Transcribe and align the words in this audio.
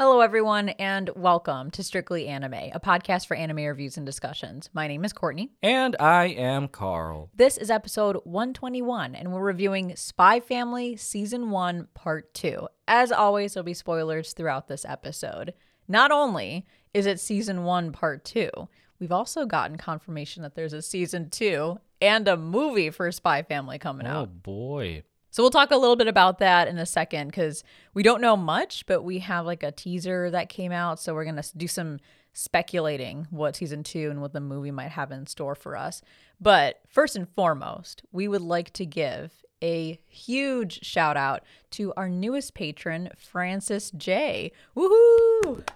Hello, 0.00 0.20
everyone, 0.20 0.70
and 0.70 1.10
welcome 1.14 1.70
to 1.72 1.82
Strictly 1.84 2.26
Anime, 2.26 2.70
a 2.72 2.80
podcast 2.80 3.26
for 3.26 3.36
anime 3.36 3.66
reviews 3.66 3.98
and 3.98 4.06
discussions. 4.06 4.70
My 4.72 4.88
name 4.88 5.04
is 5.04 5.12
Courtney. 5.12 5.50
And 5.62 5.94
I 6.00 6.28
am 6.28 6.68
Carl. 6.68 7.28
This 7.34 7.58
is 7.58 7.70
episode 7.70 8.16
121, 8.24 9.14
and 9.14 9.30
we're 9.30 9.42
reviewing 9.42 9.94
Spy 9.96 10.40
Family 10.40 10.96
Season 10.96 11.50
1, 11.50 11.88
Part 11.92 12.32
2. 12.32 12.66
As 12.88 13.12
always, 13.12 13.52
there'll 13.52 13.62
be 13.62 13.74
spoilers 13.74 14.32
throughout 14.32 14.68
this 14.68 14.86
episode. 14.86 15.52
Not 15.86 16.10
only 16.10 16.64
is 16.94 17.04
it 17.04 17.20
Season 17.20 17.64
1, 17.64 17.92
Part 17.92 18.24
2, 18.24 18.48
we've 19.00 19.12
also 19.12 19.44
gotten 19.44 19.76
confirmation 19.76 20.42
that 20.44 20.54
there's 20.54 20.72
a 20.72 20.80
Season 20.80 21.28
2 21.28 21.78
and 22.00 22.26
a 22.26 22.38
movie 22.38 22.88
for 22.88 23.12
Spy 23.12 23.42
Family 23.42 23.78
coming 23.78 24.06
Oh 24.06 24.10
out. 24.10 24.28
Oh, 24.28 24.32
boy. 24.32 25.02
So 25.30 25.42
we'll 25.42 25.50
talk 25.50 25.70
a 25.70 25.76
little 25.76 25.96
bit 25.96 26.08
about 26.08 26.38
that 26.38 26.66
in 26.68 26.78
a 26.78 26.86
second 26.86 27.28
because 27.28 27.62
we 27.94 28.02
don't 28.02 28.20
know 28.20 28.36
much, 28.36 28.84
but 28.86 29.02
we 29.02 29.20
have 29.20 29.46
like 29.46 29.62
a 29.62 29.70
teaser 29.70 30.30
that 30.30 30.48
came 30.48 30.72
out. 30.72 31.00
So 31.00 31.14
we're 31.14 31.24
going 31.24 31.40
to 31.40 31.56
do 31.56 31.68
some 31.68 32.00
speculating 32.32 33.26
what 33.30 33.56
season 33.56 33.82
two 33.82 34.10
and 34.10 34.20
what 34.20 34.32
the 34.32 34.40
movie 34.40 34.70
might 34.70 34.90
have 34.90 35.12
in 35.12 35.26
store 35.26 35.54
for 35.54 35.76
us. 35.76 36.02
But 36.40 36.80
first 36.88 37.16
and 37.16 37.28
foremost, 37.28 38.02
we 38.12 38.28
would 38.28 38.42
like 38.42 38.72
to 38.74 38.86
give 38.86 39.44
a 39.62 40.00
huge 40.08 40.84
shout 40.84 41.16
out 41.16 41.42
to 41.72 41.92
our 41.96 42.08
newest 42.08 42.54
patron, 42.54 43.10
Francis 43.16 43.90
J. 43.90 44.52
Woohoo! 44.76 45.66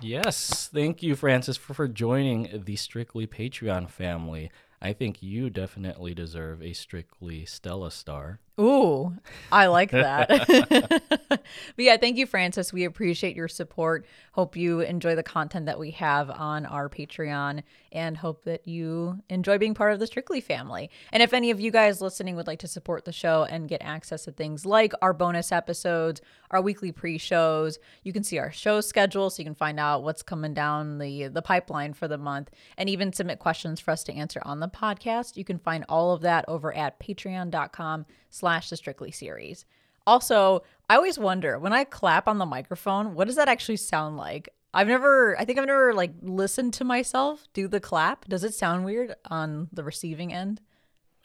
Yes. 0.00 0.68
Thank 0.72 1.02
you, 1.02 1.16
Francis, 1.16 1.56
for, 1.56 1.74
for 1.74 1.88
joining 1.88 2.62
the 2.64 2.76
Strictly 2.76 3.26
Patreon 3.26 3.90
family. 3.90 4.50
I 4.80 4.92
think 4.92 5.22
you 5.22 5.50
definitely 5.50 6.14
deserve 6.14 6.62
a 6.62 6.72
Strictly 6.72 7.44
Stella 7.44 7.90
star. 7.90 8.38
Ooh, 8.60 9.16
I 9.52 9.66
like 9.66 9.92
that. 9.92 10.28
but 11.28 11.40
yeah, 11.76 11.96
thank 11.96 12.16
you, 12.16 12.26
Francis. 12.26 12.72
We 12.72 12.84
appreciate 12.84 13.36
your 13.36 13.48
support. 13.48 14.04
Hope 14.32 14.56
you 14.56 14.80
enjoy 14.80 15.14
the 15.14 15.22
content 15.22 15.66
that 15.66 15.78
we 15.78 15.92
have 15.92 16.28
on 16.30 16.66
our 16.66 16.88
Patreon 16.88 17.62
and 17.92 18.16
hope 18.16 18.44
that 18.44 18.66
you 18.66 19.20
enjoy 19.28 19.58
being 19.58 19.74
part 19.74 19.92
of 19.92 20.00
the 20.00 20.06
Strictly 20.06 20.40
family. 20.40 20.90
And 21.12 21.22
if 21.22 21.32
any 21.32 21.50
of 21.50 21.60
you 21.60 21.70
guys 21.70 22.00
listening 22.00 22.36
would 22.36 22.46
like 22.46 22.58
to 22.60 22.68
support 22.68 23.04
the 23.04 23.12
show 23.12 23.44
and 23.44 23.68
get 23.68 23.82
access 23.82 24.24
to 24.24 24.32
things 24.32 24.66
like 24.66 24.92
our 25.00 25.12
bonus 25.12 25.52
episodes, 25.52 26.20
our 26.50 26.60
weekly 26.60 26.92
pre-shows, 26.92 27.78
you 28.02 28.12
can 28.12 28.24
see 28.24 28.38
our 28.38 28.50
show 28.50 28.80
schedule 28.80 29.30
so 29.30 29.40
you 29.40 29.44
can 29.44 29.54
find 29.54 29.78
out 29.78 30.02
what's 30.02 30.22
coming 30.22 30.54
down 30.54 30.98
the 30.98 31.28
the 31.28 31.42
pipeline 31.42 31.92
for 31.92 32.08
the 32.08 32.18
month 32.18 32.50
and 32.76 32.88
even 32.88 33.12
submit 33.12 33.38
questions 33.38 33.80
for 33.80 33.90
us 33.90 34.02
to 34.04 34.12
answer 34.12 34.40
on 34.44 34.60
the 34.60 34.68
podcast. 34.68 35.36
You 35.36 35.44
can 35.44 35.58
find 35.58 35.84
all 35.88 36.12
of 36.12 36.22
that 36.22 36.44
over 36.48 36.74
at 36.74 36.98
patreon.com 36.98 38.06
slash 38.30 38.70
the 38.70 38.76
strictly 38.76 39.10
series. 39.10 39.64
Also, 40.06 40.62
I 40.88 40.96
always 40.96 41.18
wonder 41.18 41.58
when 41.58 41.72
I 41.72 41.84
clap 41.84 42.28
on 42.28 42.38
the 42.38 42.46
microphone, 42.46 43.14
what 43.14 43.26
does 43.26 43.36
that 43.36 43.48
actually 43.48 43.76
sound 43.76 44.16
like? 44.16 44.48
I've 44.74 44.88
never 44.88 45.38
I 45.38 45.44
think 45.44 45.58
I've 45.58 45.66
never 45.66 45.94
like 45.94 46.12
listened 46.22 46.74
to 46.74 46.84
myself 46.84 47.48
do 47.52 47.68
the 47.68 47.80
clap. 47.80 48.26
Does 48.26 48.44
it 48.44 48.54
sound 48.54 48.84
weird 48.84 49.14
on 49.30 49.68
the 49.72 49.82
receiving 49.82 50.32
end? 50.32 50.60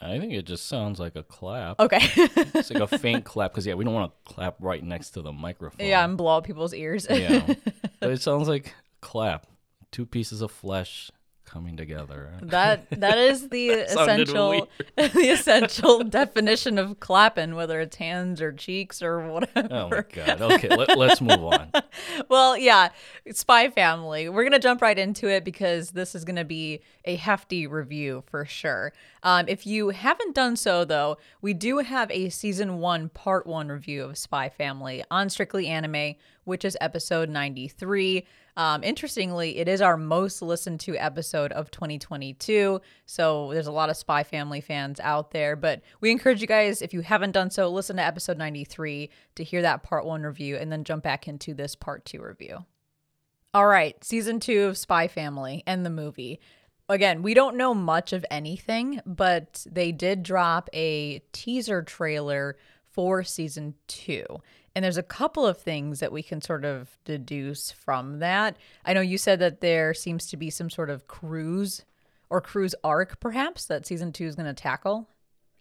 I 0.02 0.20
think 0.20 0.34
it 0.34 0.46
just 0.46 0.68
sounds 0.68 1.00
like 1.00 1.16
a 1.16 1.24
clap. 1.24 1.80
Okay. 1.80 2.02
It's 2.56 2.72
like 2.72 2.92
a 2.92 2.98
faint 2.98 3.26
clap 3.31 3.52
because, 3.52 3.66
yeah, 3.66 3.74
we 3.74 3.86
don't 3.86 3.94
want 3.94 4.12
to 4.12 4.34
clap 4.34 4.56
right 4.59 4.84
next 4.84 5.12
to 5.12 5.22
the 5.22 5.31
microphone. 5.31 5.86
yeah, 5.86 6.04
and 6.04 6.18
blow 6.18 6.38
out 6.38 6.44
people's 6.44 6.74
ears. 6.74 7.08
Yeah. 7.09 7.54
but 8.00 8.12
it 8.12 8.22
sounds 8.22 8.48
like 8.48 8.74
clap. 9.02 9.48
Two 9.92 10.06
pieces 10.06 10.42
of 10.42 10.52
flesh 10.52 11.12
coming 11.54 11.78
together. 11.78 12.32
That 12.42 12.90
that 12.90 13.20
is 13.20 13.50
the 13.50 13.70
essential 13.88 14.68
the 14.96 15.30
essential 15.30 16.04
definition 16.04 16.80
of 16.80 17.00
clapping, 17.00 17.53
whether 17.53 17.80
it's 17.80 17.97
hands 17.97 18.41
or 18.41 18.52
cheeks 18.52 19.03
or 19.03 19.19
whatever. 19.28 19.68
Oh 19.69 19.90
my 19.90 20.03
god. 20.12 20.41
Okay, 20.41 20.68
let, 20.69 20.97
let's 20.97 21.22
move 21.22 21.44
on. 21.44 21.72
well, 22.30 22.58
yeah, 22.58 22.90
Spy 23.31 23.69
Family. 23.69 24.30
We're 24.30 24.44
gonna 24.44 24.58
jump 24.58 24.81
right 24.81 24.97
into 24.97 25.30
it 25.30 25.46
because 25.46 25.91
this 25.91 26.16
is 26.16 26.25
gonna 26.25 26.44
be 26.44 26.81
a 27.06 27.16
hefty 27.16 27.68
review 27.68 28.24
for 28.25 28.46
sure. 28.46 28.91
Um, 29.22 29.46
if 29.47 29.68
you 29.68 29.90
haven't 29.90 30.34
done 30.34 30.56
so, 30.56 30.84
though, 30.84 31.18
we 31.41 31.53
do 31.53 31.78
have 31.78 32.09
a 32.09 32.30
season 32.30 32.80
one, 32.80 33.09
part 33.09 33.46
one 33.46 33.70
review 33.70 34.06
of 34.06 34.18
Spy 34.18 34.50
Family 34.50 35.03
on 35.12 35.30
Strictly 35.30 35.68
Anime, 35.68 36.16
which 36.46 36.66
is 36.66 36.75
episode 36.81 37.30
ninety 37.30 37.68
three. 37.68 38.25
Um, 38.56 38.84
interestingly, 38.84 39.58
it 39.58 39.68
is 39.68 39.81
our 39.81 39.97
most 39.97 40.41
listened 40.41 40.80
to 40.81 40.96
episode 40.96 41.52
of 41.52 41.72
2022. 41.72 42.81
So 43.06 43.50
there's 43.52 43.68
a 43.68 43.72
lot 43.72 43.90
of 43.90 43.97
Spy 43.97 44.24
Family 44.24 44.62
fans 44.62 45.00
out 45.00 45.31
there. 45.31 45.56
But 45.56 45.81
we 46.02 46.12
encourage 46.12 46.41
you 46.41 46.47
guys, 46.47 46.81
if 46.81 46.94
you 46.94 47.02
haven't 47.02 47.31
done 47.31 47.50
so, 47.50 47.68
listen 47.69 47.96
to 47.96 48.03
episode 48.03 48.38
93 48.38 49.09
to 49.36 49.44
hear 49.44 49.64
that 49.64 49.84
part 49.84 50.06
one 50.06 50.24
review 50.24 50.56
and 50.58 50.72
then 50.72 50.84
jump 50.84 51.03
back 51.03 51.28
into 51.28 51.53
this 51.53 51.75
part 51.75 52.06
two 52.06 52.22
review. 52.22 52.66
All 53.56 53.68
right, 53.68 54.02
season 54.03 54.40
two 54.40 54.64
of 54.64 54.78
Spy 54.78 55.08
Family 55.08 55.64
and 55.68 55.85
the 55.85 55.91
movie. 55.91 56.40
Again, 56.90 57.22
we 57.22 57.34
don't 57.34 57.56
know 57.56 57.74
much 57.74 58.12
of 58.12 58.25
anything, 58.30 59.00
but 59.06 59.66
they 59.70 59.91
did 59.91 60.22
drop 60.22 60.70
a 60.74 61.20
teaser 61.31 61.81
trailer 61.81 62.58
for 62.91 63.24
season 63.24 63.75
two. 63.88 64.25
And 64.75 64.84
there's 64.84 64.97
a 64.97 65.03
couple 65.03 65.45
of 65.45 65.57
things 65.57 66.00
that 66.00 66.11
we 66.11 66.23
can 66.23 66.41
sort 66.41 66.66
of 66.66 66.97
deduce 67.06 67.72
from 67.72 68.19
that. 68.19 68.57
I 68.85 68.94
know 68.94 69.01
you 69.01 69.17
said 69.17 69.39
that 69.39 69.61
there 69.61 69.94
seems 69.94 70.25
to 70.28 70.38
be 70.38 70.50
some 70.50 70.69
sort 70.69 70.89
of 70.89 71.07
cruise 71.07 71.85
or 72.29 72.41
cruise 72.41 72.73
arc, 72.84 73.19
perhaps, 73.19 73.66
that 73.66 73.85
season 73.85 74.11
two 74.11 74.25
is 74.25 74.35
going 74.35 74.47
to 74.47 74.53
tackle. 74.53 75.07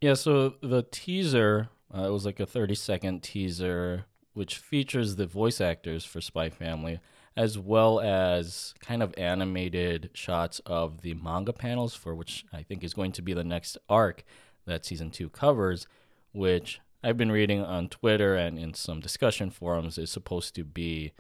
Yeah, 0.01 0.15
so 0.15 0.55
the 0.63 0.83
teaser, 0.91 1.69
uh, 1.95 2.05
it 2.09 2.11
was 2.11 2.25
like 2.25 2.41
a 2.41 2.47
30 2.47 2.75
second 2.75 3.23
teaser, 3.23 4.07
which 4.33 4.57
features 4.57 5.17
the 5.17 5.27
voice 5.27 5.61
actors 5.61 6.07
for 6.07 6.23
Spy 6.23 6.49
Family, 6.49 6.99
as 7.37 7.59
well 7.59 8.01
as 8.01 8.73
kind 8.81 9.03
of 9.03 9.15
animated 9.19 10.09
shots 10.15 10.61
of 10.65 11.03
the 11.03 11.13
manga 11.15 11.53
panels, 11.53 11.95
for 11.95 12.15
which 12.15 12.47
I 12.53 12.63
think 12.63 12.83
is 12.83 12.95
going 12.95 13.13
to 13.13 13.23
be 13.23 13.35
the 13.35 13.45
next 13.45 13.77
arc 13.91 14.25
that 14.65 14.87
season 14.87 15.11
two 15.11 15.29
covers, 15.29 15.87
which 16.33 16.81
I've 17.03 17.17
been 17.17 17.33
reading 17.33 17.61
on 17.63 17.89
Twitter 17.89 18.37
and 18.37 18.59
in 18.59 18.75
some 18.75 19.01
discussion 19.01 19.51
forums 19.51 19.99
is 19.99 20.11
supposed 20.11 20.55
to 20.55 20.65
be 20.65 21.13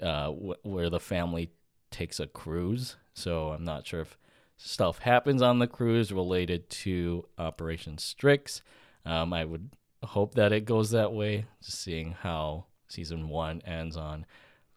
uh, 0.00 0.30
wh- 0.30 0.66
where 0.66 0.90
the 0.90 1.00
family 1.00 1.50
takes 1.90 2.20
a 2.20 2.26
cruise. 2.26 2.96
So 3.14 3.48
I'm 3.48 3.64
not 3.64 3.86
sure 3.86 4.00
if 4.00 4.18
stuff 4.56 4.98
happens 4.98 5.40
on 5.42 5.58
the 5.58 5.66
cruise 5.66 6.12
related 6.12 6.68
to 6.70 7.26
Operation 7.38 7.98
Strix. 7.98 8.62
Um, 9.06 9.32
I 9.32 9.44
would 9.44 9.70
hope 10.02 10.34
that 10.34 10.52
it 10.52 10.64
goes 10.64 10.90
that 10.90 11.12
way, 11.12 11.46
just 11.62 11.80
seeing 11.80 12.12
how 12.12 12.66
season 12.88 13.28
one 13.28 13.62
ends 13.62 13.96
on 13.96 14.26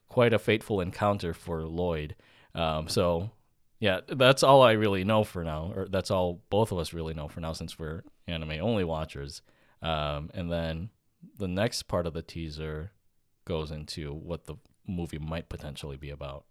quite 0.07 0.33
a 0.33 0.39
fateful 0.39 0.79
encounter 0.79 1.33
for 1.33 1.63
Lloyd. 1.63 2.15
Um, 2.55 2.87
so, 2.87 3.31
yeah, 3.79 3.99
that's 4.07 4.43
all 4.43 4.61
I 4.61 4.71
really 4.71 5.03
know 5.03 5.23
for 5.23 5.43
now, 5.43 5.73
or 5.75 5.87
that's 5.89 6.11
all 6.11 6.41
both 6.49 6.71
of 6.71 6.79
us 6.79 6.93
really 6.93 7.13
know 7.13 7.27
for 7.27 7.41
now, 7.41 7.53
since 7.53 7.77
we're 7.77 8.03
anime 8.27 8.59
only 8.61 8.83
watchers. 8.83 9.41
Um, 9.81 10.29
and 10.33 10.51
then 10.51 10.89
the 11.37 11.47
next 11.47 11.83
part 11.83 12.07
of 12.07 12.13
the 12.13 12.21
teaser 12.21 12.91
goes 13.45 13.71
into 13.71 14.13
what 14.13 14.45
the 14.45 14.55
movie 14.87 15.19
might 15.19 15.49
potentially 15.49 15.97
be 15.97 16.09
about. 16.09 16.45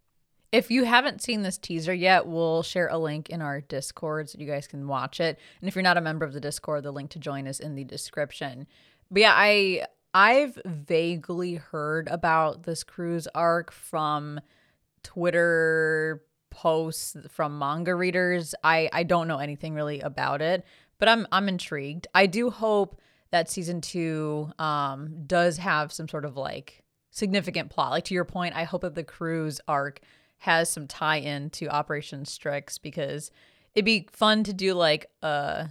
If 0.53 0.71
you 0.71 0.85
haven't 0.85 1.23
seen 1.23 1.43
this 1.43 1.59
teaser 1.59 1.93
yet, 1.93 2.27
we'll 2.27 2.63
share 2.63 2.89
a 2.89 2.99
link 2.99 3.29
in 3.29 3.43
our 3.43 3.61
Discord 3.61 4.31
so 4.31 4.39
you 4.39 4.47
guys 4.47 4.67
can 4.67 4.87
watch 4.87 5.21
it. 5.21 5.39
And 5.61 5.69
if 5.69 5.75
you're 5.75 5.83
not 5.83 5.99
a 5.99 6.01
member 6.01 6.25
of 6.25 6.33
the 6.33 6.41
Discord, 6.41 6.85
the 6.85 6.93
link 6.93 7.11
to 7.11 7.19
join 7.19 7.47
is 7.47 7.61
in 7.61 7.75
the 7.75 7.85
description. 7.85 8.67
But 9.11 9.23
yeah, 9.23 9.35
I 9.35 9.87
I've 10.15 10.59
vaguely 10.65 11.57
heard 11.57 12.09
about 12.09 12.63
this 12.63 12.85
cruise 12.85 13.29
arc 13.35 13.71
from 13.71 14.41
Twitter 15.03 16.23
posts 16.51 17.17
from 17.31 17.59
manga 17.59 17.95
readers. 17.95 18.55
I 18.65 18.89
I 18.93 19.03
don't 19.03 19.29
know 19.29 19.39
anything 19.39 19.75
really 19.75 20.01
about 20.01 20.41
it, 20.41 20.65
but 20.99 21.09
I'm 21.09 21.27
I'm 21.33 21.49
intrigued. 21.49 22.07
I 22.15 22.27
do 22.27 22.51
hope 22.51 22.99
that 23.31 23.51
season 23.51 23.81
2 23.81 24.53
um 24.59 25.25
does 25.27 25.59
have 25.59 25.93
some 25.93 26.09
sort 26.09 26.25
of 26.25 26.37
like 26.37 26.83
significant 27.11 27.71
plot. 27.71 27.91
Like 27.91 28.05
to 28.05 28.15
your 28.15 28.25
point, 28.25 28.55
I 28.55 28.65
hope 28.65 28.83
that 28.83 28.95
the 28.95 29.05
cruise 29.05 29.61
arc 29.67 30.01
has 30.39 30.71
some 30.71 30.87
tie 30.87 31.17
in 31.17 31.51
to 31.51 31.69
Operation 31.69 32.25
Strix 32.27 32.79
because 32.79 33.31
it'd 33.75 33.87
be 33.87 34.07
fun 34.13 34.45
to 34.45 34.53
do 34.53 34.75
like 34.75 35.07
a 35.23 35.71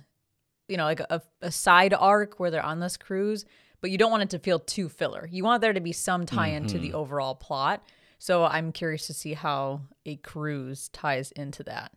you 0.68 0.78
know 0.78 0.86
like 0.86 1.00
a, 1.02 1.22
a 1.42 1.52
side 1.52 1.94
arc 1.94 2.40
where 2.40 2.50
they're 2.50 2.66
on 2.66 2.80
this 2.80 2.98
cruise 2.98 3.46
but 3.82 3.92
you 3.92 3.98
don't 4.00 4.10
want 4.10 4.24
it 4.24 4.30
to 4.32 4.40
feel 4.40 4.58
too 4.58 4.90
filler. 4.90 5.30
You 5.32 5.44
want 5.44 5.62
there 5.62 5.74
to 5.74 5.80
be 5.80 5.92
some 5.92 6.26
tie 6.26 6.48
in 6.48 6.66
to 6.68 6.80
the 6.80 6.94
overall 6.94 7.36
plot. 7.36 7.84
So 8.18 8.46
i'm 8.46 8.72
curious 8.72 9.06
to 9.08 9.14
see 9.14 9.34
how 9.34 9.82
a 10.06 10.16
cruise 10.18 10.90
ties 10.90 11.32
into 11.34 11.64
that 11.64 11.92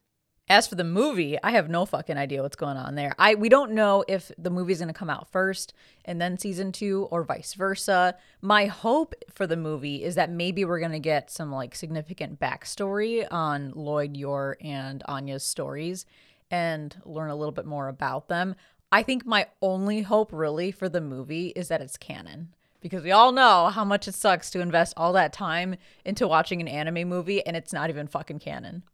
as 0.49 0.67
for 0.67 0.75
the 0.75 0.85
movie 0.85 1.39
i 1.43 1.51
have 1.51 1.69
no 1.69 1.85
fucking 1.85 2.17
idea 2.17 2.43
what's 2.43 2.57
going 2.57 2.77
on 2.77 2.95
there 2.95 3.15
i 3.19 3.35
we 3.35 3.49
don't 3.49 3.73
know 3.73 4.05
if 4.09 4.31
the 4.39 4.51
movie's 4.51 4.79
going 4.79 4.89
to 4.89 4.95
come 4.95 5.11
out 5.11 5.31
first 5.31 5.73
and 6.05 6.21
then 6.21 6.39
season 6.39 6.73
two 6.73 7.07
or 7.11 7.23
vice 7.23 7.55
versa 7.55 8.17
my 8.41 8.67
hope 8.67 9.15
for 9.31 9.47
the 9.47 9.57
movie 9.57 10.03
is 10.03 10.15
that 10.15 10.31
maybe 10.31 10.65
we're 10.65 10.81
going 10.81 10.93
to 10.93 10.99
get 10.99 11.31
some 11.31 11.53
like 11.53 11.75
significant 11.75 12.39
backstory 12.41 13.27
on 13.31 13.73
lloyd 13.75 14.17
yor 14.17 14.57
and 14.61 15.03
anya's 15.09 15.45
stories 15.45 16.07
and 16.51 16.97
learn 17.05 17.31
a 17.31 17.37
little 17.37 17.53
bit 17.53 17.67
more 17.67 17.89
about 17.89 18.29
them. 18.29 18.55
I 18.91 19.03
think 19.03 19.27
my 19.27 19.47
only 19.61 20.03
hope 20.03 20.33
really 20.33 20.71
for 20.71 20.89
the 20.89 21.01
movie 21.01 21.49
is 21.49 21.69
that 21.69 21.81
it's 21.83 21.97
canon. 21.97 22.55
because 22.81 23.03
we 23.03 23.11
all 23.11 23.33
know 23.33 23.71
how 23.71 23.85
much 23.85 24.07
it 24.07 24.15
sucks 24.15 24.51
to 24.51 24.61
invest 24.61 24.95
all 24.97 25.13
that 25.13 25.33
time 25.33 25.75
into 26.05 26.29
watching 26.29 26.61
an 26.61 26.69
anime 26.69 27.09
movie 27.09 27.45
and 27.45 27.57
it's 27.57 27.73
not 27.73 27.91
even 27.91 28.07
fucking 28.07 28.39
canon. 28.39 28.85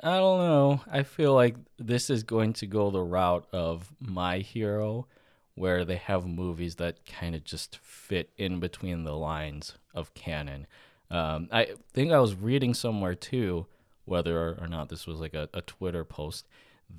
I 0.00 0.16
don't 0.16 0.38
know. 0.40 0.80
I 0.90 1.02
feel 1.02 1.34
like 1.34 1.56
this 1.78 2.10
is 2.10 2.22
going 2.22 2.52
to 2.54 2.66
go 2.66 2.90
the 2.90 3.02
route 3.02 3.46
of 3.52 3.92
My 4.00 4.38
Hero, 4.38 5.06
where 5.54 5.84
they 5.84 5.96
have 5.96 6.26
movies 6.26 6.76
that 6.76 7.06
kind 7.06 7.34
of 7.34 7.44
just 7.44 7.78
fit 7.82 8.30
in 8.36 8.60
between 8.60 9.04
the 9.04 9.14
lines 9.14 9.74
of 9.94 10.12
canon. 10.14 10.66
Um, 11.10 11.48
I 11.52 11.68
think 11.92 12.12
I 12.12 12.18
was 12.18 12.34
reading 12.34 12.74
somewhere 12.74 13.14
too, 13.14 13.66
whether 14.04 14.58
or 14.60 14.66
not 14.66 14.88
this 14.88 15.06
was 15.06 15.20
like 15.20 15.34
a, 15.34 15.48
a 15.54 15.62
Twitter 15.62 16.04
post, 16.04 16.48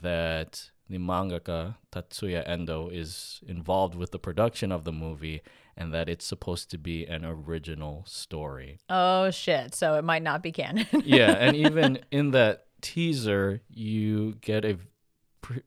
that 0.01 0.71
the 0.89 0.97
mangaka 0.97 1.75
Tatsuya 1.91 2.47
Endo 2.47 2.89
is 2.89 3.41
involved 3.47 3.95
with 3.95 4.11
the 4.11 4.19
production 4.19 4.71
of 4.71 4.83
the 4.83 4.91
movie 4.91 5.41
and 5.77 5.93
that 5.93 6.07
it's 6.07 6.25
supposed 6.25 6.71
to 6.71 6.77
be 6.77 7.05
an 7.05 7.25
original 7.25 8.03
story. 8.07 8.79
Oh 8.89 9.29
shit. 9.31 9.75
So 9.75 9.95
it 9.95 10.03
might 10.03 10.23
not 10.23 10.41
be 10.41 10.51
canon. 10.51 10.87
yeah, 11.03 11.31
and 11.31 11.55
even 11.67 11.99
in 12.11 12.31
that 12.31 12.64
teaser, 12.85 13.61
you 13.69 14.35
get 14.41 14.63
a 14.63 14.77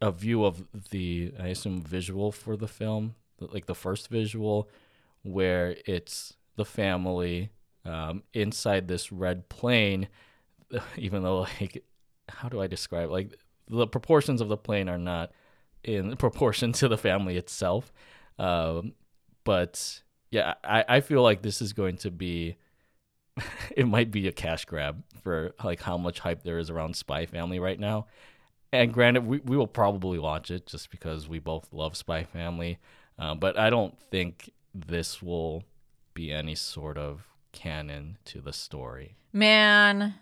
a 0.01 0.11
view 0.11 0.45
of 0.45 0.65
the 0.91 1.33
I 1.39 1.49
assume 1.49 1.83
visual 1.83 2.31
for 2.33 2.57
the 2.57 2.69
film, 2.69 3.17
like 3.41 3.67
the 3.67 3.75
first 3.75 4.09
visual 4.09 4.69
where 5.23 5.77
it's 5.85 6.35
the 6.57 6.65
family 6.65 7.51
um, 7.85 8.23
inside 8.33 8.87
this 8.87 9.11
red 9.11 9.49
plane 9.49 10.09
even 10.97 11.23
though 11.23 11.41
like 11.41 11.85
how 12.29 12.49
do 12.49 12.61
I 12.61 12.67
describe 12.67 13.11
like 13.11 13.37
the 13.69 13.87
proportions 13.87 14.41
of 14.41 14.49
the 14.49 14.57
plane 14.57 14.89
are 14.89 14.99
not 14.99 15.33
in 15.83 16.17
proportion 16.25 16.73
to 16.73 16.89
the 16.89 16.99
family 16.99 17.37
itself. 17.37 17.93
Um, 18.39 18.93
but 19.45 20.03
yeah, 20.31 20.55
I, 20.63 20.85
I 20.89 21.01
feel 21.01 21.23
like 21.23 21.43
this 21.43 21.61
is 21.61 21.73
going 21.73 21.97
to 21.99 22.11
be 22.11 22.57
it 23.77 23.87
might 23.87 24.11
be 24.11 24.29
a 24.29 24.33
cash 24.33 24.65
grab 24.65 25.03
for 25.23 25.53
like 25.63 25.83
how 25.83 25.97
much 25.99 26.21
hype 26.21 26.43
there 26.43 26.59
is 26.59 26.71
around 26.71 26.97
Spy 26.97 27.27
Family 27.27 27.59
right 27.59 27.79
now. 27.79 28.07
And 28.73 28.93
granted, 28.93 29.27
we, 29.27 29.39
we 29.39 29.57
will 29.57 29.67
probably 29.67 30.19
watch 30.19 30.51
it 30.51 30.67
just 30.67 30.91
because 30.91 31.29
we 31.29 31.39
both 31.39 31.69
love 31.73 31.97
Spy 31.97 32.25
Family. 32.25 32.79
Uh, 33.19 33.35
but 33.35 33.59
I 33.59 33.71
don't 33.71 33.99
think 34.11 34.51
this 34.75 35.23
will 35.23 35.65
be 36.15 36.33
any 36.33 36.55
sort 36.55 36.99
of 36.99 37.27
canon 37.53 38.19
to 38.27 38.41
the 38.41 38.53
story. 38.53 39.17
Man, 39.33 40.15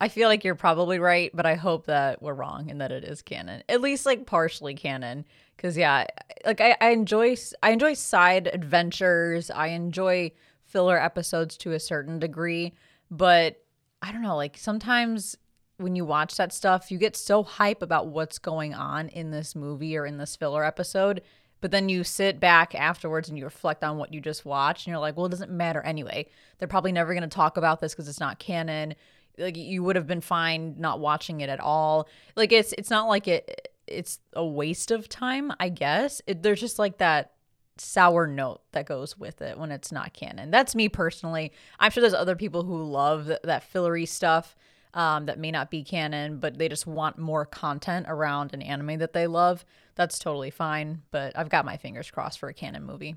I 0.00 0.08
feel 0.08 0.28
like 0.28 0.42
you're 0.42 0.54
probably 0.54 0.98
right, 0.98 1.30
but 1.32 1.46
I 1.46 1.54
hope 1.54 1.86
that 1.86 2.20
we're 2.20 2.34
wrong 2.34 2.70
and 2.70 2.80
that 2.80 2.90
it 2.90 3.04
is 3.04 3.22
canon. 3.22 3.62
At 3.68 3.80
least 3.80 4.04
like 4.04 4.26
partially 4.26 4.74
canon. 4.74 5.24
Cause 5.58 5.76
yeah, 5.76 6.06
like 6.44 6.60
I, 6.60 6.76
I 6.80 6.90
enjoy 6.90 7.36
I 7.62 7.70
enjoy 7.70 7.94
side 7.94 8.50
adventures. 8.52 9.48
I 9.48 9.68
enjoy 9.68 10.32
filler 10.72 10.98
episodes 10.98 11.56
to 11.58 11.72
a 11.72 11.80
certain 11.80 12.18
degree, 12.18 12.72
but 13.10 13.62
I 14.00 14.10
don't 14.10 14.22
know, 14.22 14.36
like 14.36 14.56
sometimes 14.56 15.36
when 15.76 15.96
you 15.96 16.04
watch 16.04 16.36
that 16.36 16.52
stuff, 16.52 16.90
you 16.90 16.98
get 16.98 17.16
so 17.16 17.42
hype 17.42 17.82
about 17.82 18.08
what's 18.08 18.38
going 18.38 18.74
on 18.74 19.08
in 19.08 19.30
this 19.30 19.54
movie 19.54 19.96
or 19.96 20.06
in 20.06 20.18
this 20.18 20.36
filler 20.36 20.64
episode. 20.64 21.22
But 21.60 21.70
then 21.70 21.88
you 21.88 22.02
sit 22.02 22.40
back 22.40 22.74
afterwards 22.74 23.28
and 23.28 23.38
you 23.38 23.44
reflect 23.44 23.84
on 23.84 23.96
what 23.96 24.12
you 24.12 24.20
just 24.20 24.44
watched, 24.44 24.86
and 24.86 24.92
you're 24.92 25.00
like, 25.00 25.16
well, 25.16 25.26
it 25.26 25.30
doesn't 25.30 25.50
matter 25.50 25.80
anyway. 25.82 26.26
They're 26.58 26.66
probably 26.66 26.90
never 26.90 27.14
going 27.14 27.22
to 27.22 27.28
talk 27.28 27.56
about 27.56 27.80
this 27.80 27.94
because 27.94 28.08
it's 28.08 28.18
not 28.18 28.40
canon 28.40 28.94
like 29.38 29.56
you 29.56 29.82
would 29.82 29.96
have 29.96 30.06
been 30.06 30.20
fine 30.20 30.74
not 30.78 31.00
watching 31.00 31.40
it 31.40 31.48
at 31.48 31.60
all. 31.60 32.08
Like 32.36 32.52
it's 32.52 32.72
it's 32.76 32.90
not 32.90 33.08
like 33.08 33.28
it 33.28 33.68
it's 33.86 34.20
a 34.34 34.44
waste 34.44 34.90
of 34.90 35.08
time, 35.08 35.52
I 35.58 35.68
guess. 35.68 36.22
It, 36.26 36.42
there's 36.42 36.60
just 36.60 36.78
like 36.78 36.98
that 36.98 37.32
sour 37.78 38.26
note 38.26 38.60
that 38.72 38.86
goes 38.86 39.18
with 39.18 39.42
it 39.42 39.58
when 39.58 39.70
it's 39.70 39.92
not 39.92 40.12
canon. 40.12 40.50
That's 40.50 40.74
me 40.74 40.88
personally. 40.88 41.52
I'm 41.78 41.90
sure 41.90 42.00
there's 42.00 42.14
other 42.14 42.36
people 42.36 42.62
who 42.64 42.82
love 42.84 43.26
th- 43.26 43.40
that 43.44 43.64
fillery 43.64 44.06
stuff 44.06 44.56
um, 44.94 45.26
that 45.26 45.38
may 45.38 45.50
not 45.50 45.70
be 45.70 45.82
canon, 45.82 46.38
but 46.38 46.58
they 46.58 46.68
just 46.68 46.86
want 46.86 47.18
more 47.18 47.46
content 47.46 48.06
around 48.08 48.52
an 48.52 48.62
anime 48.62 48.98
that 48.98 49.12
they 49.12 49.26
love. 49.26 49.64
That's 49.94 50.18
totally 50.18 50.50
fine. 50.50 51.02
But 51.10 51.36
I've 51.36 51.48
got 51.48 51.64
my 51.64 51.76
fingers 51.76 52.10
crossed 52.10 52.38
for 52.38 52.48
a 52.48 52.54
canon 52.54 52.84
movie. 52.84 53.16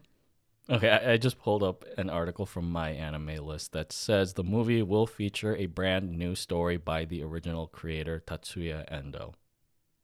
Okay, 0.68 0.90
I, 0.90 1.14
I, 1.14 1.18
just 1.18 1.38
pulled 1.38 1.62
up 1.62 1.86
an 1.96 2.10
article 2.10 2.48
from 2.48 2.72
my 2.72 2.90
anime 2.90 3.36
list 3.46 3.72
that 3.74 3.92
says 3.92 4.34
the 4.34 4.44
movie 4.44 4.82
will 4.82 5.06
feature 5.06 5.56
a 5.56 5.68
brand 5.68 6.18
new 6.18 6.34
story 6.34 6.78
by 6.78 7.06
the 7.06 7.22
original 7.22 7.68
creator 7.68 8.24
Tatsuya 8.26 8.84
Endo. 8.92 9.34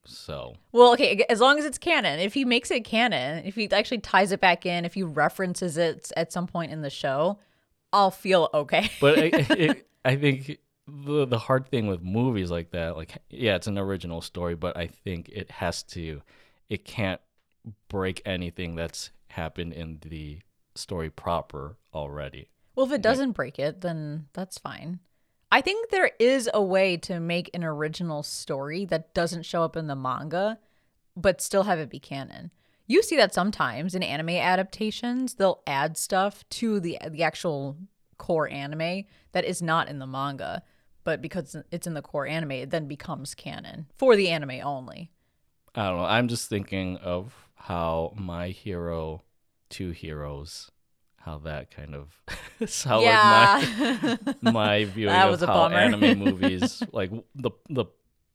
So 0.05 0.55
well, 0.71 0.93
okay, 0.93 1.23
as 1.29 1.39
long 1.39 1.59
as 1.59 1.65
it's 1.65 1.77
canon. 1.77 2.19
If 2.19 2.33
he 2.33 2.43
makes 2.45 2.71
it 2.71 2.83
canon, 2.83 3.45
if 3.45 3.55
he 3.55 3.69
actually 3.71 3.99
ties 3.99 4.31
it 4.31 4.39
back 4.39 4.65
in, 4.65 4.85
if 4.85 4.93
he 4.93 5.03
references 5.03 5.77
it 5.77 6.11
at 6.17 6.33
some 6.33 6.47
point 6.47 6.71
in 6.71 6.81
the 6.81 6.89
show, 6.89 7.39
I'll 7.93 8.11
feel 8.11 8.49
okay. 8.53 8.89
but 9.01 9.19
I, 9.19 9.31
it, 9.33 9.87
I 10.03 10.15
think 10.15 10.57
the 10.87 11.25
the 11.25 11.37
hard 11.37 11.67
thing 11.67 11.87
with 11.87 12.01
movies 12.01 12.49
like 12.49 12.71
that, 12.71 12.97
like 12.97 13.17
yeah, 13.29 13.55
it's 13.55 13.67
an 13.67 13.77
original 13.77 14.21
story, 14.21 14.55
but 14.55 14.75
I 14.75 14.87
think 14.87 15.29
it 15.29 15.51
has 15.51 15.83
to, 15.83 16.21
it 16.69 16.83
can't 16.85 17.21
break 17.87 18.21
anything 18.25 18.75
that's 18.75 19.11
happened 19.27 19.73
in 19.73 19.99
the 20.01 20.39
story 20.75 21.09
proper 21.09 21.77
already. 21.93 22.49
Well, 22.75 22.85
if 22.85 22.91
it 22.91 23.01
doesn't 23.01 23.29
like, 23.29 23.35
break 23.35 23.59
it, 23.59 23.81
then 23.81 24.27
that's 24.33 24.57
fine. 24.57 24.99
I 25.51 25.59
think 25.61 25.89
there 25.89 26.11
is 26.17 26.49
a 26.53 26.63
way 26.63 26.95
to 26.97 27.19
make 27.19 27.49
an 27.53 27.63
original 27.63 28.23
story 28.23 28.85
that 28.85 29.13
doesn't 29.13 29.45
show 29.45 29.63
up 29.63 29.75
in 29.75 29.87
the 29.87 29.95
manga, 29.95 30.59
but 31.15 31.41
still 31.41 31.63
have 31.63 31.79
it 31.79 31.89
be 31.89 31.99
canon. 31.99 32.51
You 32.87 33.03
see 33.03 33.17
that 33.17 33.33
sometimes 33.33 33.93
in 33.93 34.01
anime 34.01 34.29
adaptations, 34.29 35.35
they'll 35.35 35.61
add 35.67 35.97
stuff 35.97 36.47
to 36.51 36.79
the 36.79 36.97
the 37.09 37.23
actual 37.23 37.77
core 38.17 38.49
anime 38.49 39.05
that 39.33 39.45
is 39.45 39.61
not 39.61 39.89
in 39.89 39.99
the 39.99 40.07
manga, 40.07 40.63
but 41.03 41.21
because 41.21 41.55
it's 41.71 41.87
in 41.87 41.95
the 41.95 42.01
core 42.01 42.27
anime, 42.27 42.51
it 42.51 42.69
then 42.69 42.87
becomes 42.87 43.35
canon 43.35 43.87
for 43.97 44.15
the 44.15 44.29
anime 44.29 44.61
only. 44.63 45.11
I 45.75 45.87
don't 45.87 45.97
know. 45.97 46.05
I'm 46.05 46.27
just 46.27 46.49
thinking 46.49 46.97
of 46.97 47.33
how 47.55 48.13
my 48.15 48.49
hero 48.49 49.23
two 49.69 49.91
heroes 49.91 50.69
how 51.23 51.39
that 51.39 51.75
kind 51.75 51.95
of 51.95 52.21
soured 52.69 53.03
yeah. 53.03 54.17
my 54.41 54.51
my 54.51 54.85
viewing 54.85 55.13
of 55.13 55.39
how 55.41 55.67
anime 55.67 56.19
movies 56.23 56.83
like 56.91 57.11
the 57.35 57.51
the 57.69 57.85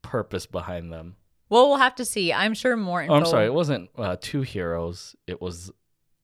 purpose 0.03 0.47
behind 0.47 0.93
them. 0.93 1.17
Well, 1.49 1.69
we'll 1.69 1.79
have 1.79 1.95
to 1.97 2.05
see. 2.05 2.33
I'm 2.33 2.55
sure 2.55 2.77
more. 2.77 3.03
Info... 3.03 3.15
Oh, 3.15 3.17
I'm 3.17 3.27
sorry. 3.27 3.47
It 3.47 3.55
wasn't 3.55 3.91
uh, 3.97 4.17
two 4.21 4.43
heroes. 4.43 5.15
It 5.27 5.41
was 5.41 5.71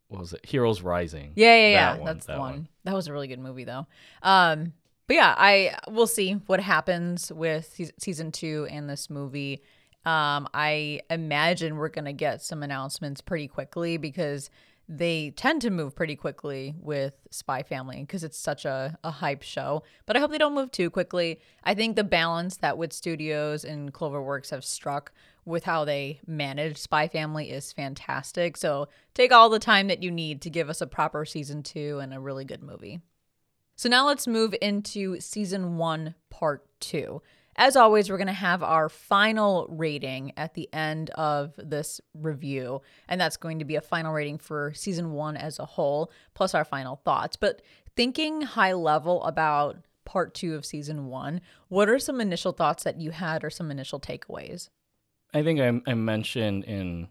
what 0.09 0.21
was 0.21 0.33
it? 0.33 0.45
Heroes 0.45 0.83
Rising. 0.83 1.33
Yeah, 1.37 1.54
yeah, 1.57 1.69
yeah. 1.69 1.92
That 1.92 2.00
one, 2.00 2.07
That's 2.07 2.26
that 2.26 2.33
the 2.35 2.40
one. 2.40 2.52
one. 2.52 2.69
That 2.85 2.95
was 2.95 3.09
a 3.09 3.12
really 3.12 3.28
good 3.28 3.38
movie, 3.38 3.64
though. 3.64 3.87
Um, 4.23 4.73
but 5.07 5.14
yeah, 5.14 5.35
I 5.37 5.76
we'll 5.88 6.07
see 6.07 6.33
what 6.47 6.61
happens 6.61 7.33
with 7.33 7.78
season 7.99 8.33
two 8.33 8.66
and 8.71 8.88
this 8.88 9.11
movie. 9.11 9.62
Um, 10.04 10.49
I 10.52 11.00
imagine 11.11 11.76
we're 11.76 11.88
gonna 11.88 12.12
get 12.12 12.42
some 12.42 12.62
announcements 12.62 13.21
pretty 13.21 13.47
quickly 13.47 13.97
because 13.97 14.50
they 14.89 15.31
tend 15.37 15.62
to 15.62 15.71
move 15.71 15.95
pretty 15.95 16.17
quickly 16.17 16.75
with 16.81 17.15
Spy 17.31 17.62
Family 17.62 18.01
because 18.01 18.25
it's 18.25 18.39
such 18.39 18.65
a, 18.65 18.99
a 19.05 19.11
hype 19.11 19.43
show. 19.43 19.83
But 20.07 20.17
I 20.17 20.21
hope 20.21 20.31
they 20.31 20.39
don't 20.39 20.55
move 20.55 20.71
too 20.71 20.91
quickly. 20.91 21.41
I 21.65 21.75
think 21.75 21.97
the 21.97 22.05
balance 22.05 22.59
that 22.59 22.77
Wit 22.77 22.93
Studios 22.93 23.65
and 23.65 23.93
Cloverworks 23.93 24.51
have 24.51 24.65
struck 24.65 25.12
with 25.45 25.65
how 25.65 25.85
they 25.85 26.21
manage 26.27 26.79
Spy 26.79 27.09
Family 27.09 27.51
is 27.51 27.73
fantastic. 27.73 28.57
So 28.57 28.89
take 29.15 29.33
all 29.33 29.49
the 29.49 29.59
time 29.59 29.89
that 29.89 30.03
you 30.03 30.11
need 30.11 30.43
to 30.43 30.51
give 30.51 30.69
us 30.69 30.81
a 30.81 30.87
proper 30.87 31.25
season 31.25 31.62
two 31.62 31.99
and 32.01 32.12
a 32.12 32.21
really 32.21 32.45
good 32.45 32.62
movie. 32.62 33.01
So 33.77 33.89
now 33.89 34.07
let's 34.07 34.27
move 34.27 34.55
into 34.61 35.19
season 35.21 35.77
one, 35.77 36.15
part 36.31 36.67
two. 36.81 37.23
As 37.56 37.76
always, 37.76 38.09
we're 38.09 38.16
going 38.16 38.26
to 38.28 38.32
have 38.32 38.62
our 38.62 38.88
final 38.88 39.66
rating 39.68 40.32
at 40.37 40.54
the 40.54 40.73
end 40.73 41.11
of 41.11 41.54
this 41.56 42.00
review, 42.14 42.80
and 43.09 43.21
that's 43.21 43.37
going 43.37 43.59
to 43.59 43.64
be 43.64 43.76
a 43.76 43.80
final 43.80 44.12
rating 44.12 44.38
for 44.38 44.73
season 44.75 45.12
one 45.12 45.37
as 45.37 45.59
a 45.59 45.66
whole, 45.66 46.11
plus 46.35 46.54
our 46.54 46.64
final 46.64 46.97
thoughts. 46.97 47.37
But 47.37 47.62
thinking 47.94 48.40
high 48.40 48.73
level 48.73 49.23
about 49.25 49.76
part 50.04 50.35
two 50.35 50.54
of 50.54 50.64
season 50.64 51.06
one, 51.06 51.40
what 51.68 51.88
are 51.88 51.99
some 51.99 52.21
initial 52.21 52.52
thoughts 52.52 52.85
that 52.85 53.00
you 53.00 53.11
had 53.11 53.44
or 53.44 53.50
some 53.50 53.71
initial 53.71 54.00
takeaways? 54.00 54.71
I 55.35 55.42
think 55.42 55.61
I, 55.61 55.90
I 55.90 55.94
mentioned 55.94 56.64
in 56.64 57.09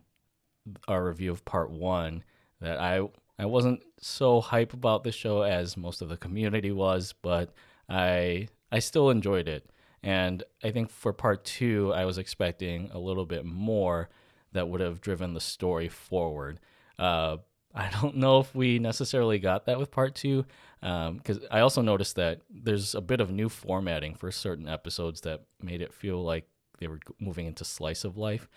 our 0.87 1.05
review 1.05 1.31
of 1.31 1.45
part 1.45 1.71
one 1.71 2.23
that 2.59 2.79
I 2.79 3.07
I 3.39 3.45
wasn't 3.45 3.81
so 3.99 4.39
hype 4.39 4.73
about 4.73 5.03
the 5.03 5.11
show 5.11 5.41
as 5.41 5.75
most 5.75 6.01
of 6.03 6.09
the 6.09 6.17
community 6.17 6.71
was, 6.71 7.13
but 7.21 7.53
I 7.89 8.47
I 8.71 8.79
still 8.79 9.09
enjoyed 9.09 9.47
it. 9.47 9.69
And 10.03 10.43
I 10.63 10.71
think 10.71 10.89
for 10.89 11.13
part 11.13 11.43
two, 11.43 11.93
I 11.93 12.05
was 12.05 12.17
expecting 12.17 12.89
a 12.91 12.99
little 12.99 13.25
bit 13.25 13.45
more 13.45 14.09
that 14.51 14.67
would 14.67 14.81
have 14.81 14.99
driven 15.01 15.33
the 15.33 15.39
story 15.39 15.89
forward. 15.89 16.59
Uh, 16.97 17.37
I 17.73 17.89
don't 18.01 18.17
know 18.17 18.39
if 18.39 18.53
we 18.53 18.79
necessarily 18.79 19.39
got 19.39 19.65
that 19.65 19.79
with 19.79 19.91
part 19.91 20.15
two, 20.15 20.45
because 20.81 21.37
um, 21.37 21.47
I 21.49 21.61
also 21.61 21.81
noticed 21.81 22.15
that 22.17 22.41
there's 22.49 22.95
a 22.95 23.01
bit 23.01 23.21
of 23.21 23.31
new 23.31 23.47
formatting 23.47 24.15
for 24.15 24.31
certain 24.31 24.67
episodes 24.67 25.21
that 25.21 25.43
made 25.61 25.81
it 25.81 25.93
feel 25.93 26.21
like 26.21 26.47
they 26.79 26.87
were 26.87 26.99
moving 27.19 27.45
into 27.45 27.63
slice 27.63 28.03
of 28.03 28.17
life, 28.17 28.49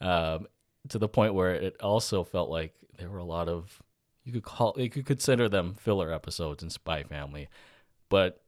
um, 0.00 0.46
to 0.88 0.98
the 0.98 1.08
point 1.08 1.34
where 1.34 1.54
it 1.54 1.76
also 1.82 2.24
felt 2.24 2.48
like 2.48 2.74
there 2.96 3.10
were 3.10 3.18
a 3.18 3.24
lot 3.24 3.48
of 3.48 3.82
you 4.24 4.32
could 4.32 4.44
call 4.44 4.74
you 4.76 4.88
could 4.88 5.06
consider 5.06 5.48
them 5.48 5.74
filler 5.74 6.12
episodes 6.12 6.62
in 6.62 6.70
Spy 6.70 7.02
Family, 7.02 7.48
but 8.08 8.40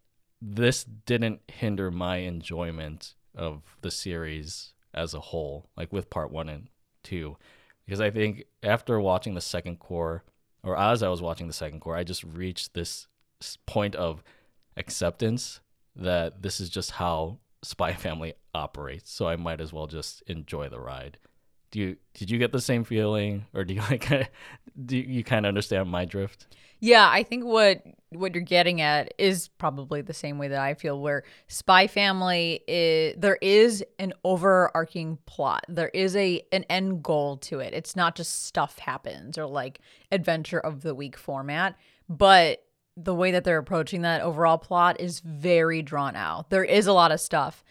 this 0.47 0.85
didn't 0.85 1.41
hinder 1.49 1.91
my 1.91 2.17
enjoyment 2.19 3.15
of 3.35 3.63
the 3.81 3.91
series 3.91 4.75
as 4.93 5.15
a 5.15 5.21
whole, 5.21 5.71
like 5.77 5.93
with 5.93 6.11
part 6.11 6.31
one 6.31 6.49
and 6.49 6.69
two, 7.03 7.37
because 7.87 8.01
I 8.01 8.11
think 8.11 8.45
after 8.63 9.01
watching 9.01 9.35
the 9.35 9.41
second 9.41 9.81
cour, 9.81 10.23
or 10.63 10.79
as 10.79 11.03
I 11.03 11.09
was 11.09 11.23
watching 11.23 11.47
the 11.47 11.53
second 11.55 11.81
cour, 11.81 11.97
I 11.97 12.05
just 12.05 12.25
reached 12.25 12.75
this 12.75 13.09
point 13.67 13.95
of 13.95 14.23
acceptance 14.77 15.61
that 15.97 16.43
this 16.43 16.61
is 16.61 16.69
just 16.69 16.93
how 16.93 17.39
Spy 17.63 17.93
Family 17.95 18.35
operates. 18.55 19.11
So 19.11 19.27
I 19.27 19.37
might 19.37 19.61
as 19.61 19.73
well 19.73 19.87
just 19.87 20.23
enjoy 20.27 20.69
the 20.69 20.81
ride. 20.81 21.19
Do 21.71 21.81
you 21.81 21.97
did 22.13 22.31
you 22.31 22.39
get 22.39 22.53
the 22.53 22.61
same 22.61 22.85
feeling, 22.85 23.47
or 23.53 23.65
do 23.65 23.75
you 23.75 23.81
like 23.81 24.09
do 24.85 24.97
you 24.97 25.25
kind 25.25 25.47
of 25.47 25.49
understand 25.49 25.91
my 25.91 26.05
drift? 26.05 26.55
Yeah, 26.85 27.09
I 27.11 27.23
think 27.23 27.47
what 27.47 27.83
what 28.11 28.35
you're 28.35 28.45
getting 28.45 28.83
at 28.83 29.15
is 29.17 29.49
probably 29.49 30.03
the 30.03 30.13
same 30.13 30.37
way 30.37 30.49
that 30.49 30.61
I 30.61 30.75
feel 30.75 31.01
where 31.01 31.25
Spy 31.49 31.87
Family 31.87 32.61
is 32.69 33.15
there 33.17 33.39
is 33.41 33.83
an 33.99 34.13
overarching 34.23 35.17
plot. 35.25 35.65
There 35.67 35.89
is 35.89 36.15
a 36.15 36.43
an 36.53 36.65
end 36.69 37.03
goal 37.03 37.39
to 37.39 37.61
it. 37.61 37.73
It's 37.73 37.97
not 37.97 38.17
just 38.17 38.45
stuff 38.45 38.79
happens 38.79 39.39
or 39.39 39.47
like 39.47 39.81
adventure 40.13 40.61
of 40.61 40.83
the 40.83 40.95
week 40.95 41.17
format, 41.17 41.75
but 42.07 42.63
the 42.99 43.15
way 43.15 43.31
that 43.31 43.45
they're 43.45 43.57
approaching 43.57 44.03
that 44.03 44.21
overall 44.21 44.59
plot 44.59 45.01
is 45.01 45.21
very 45.21 45.81
drawn 45.81 46.17
out. 46.17 46.51
There 46.51 46.65
is 46.65 46.87
a 46.87 46.93
lot 46.93 47.13
of 47.13 47.21
stuff 47.21 47.65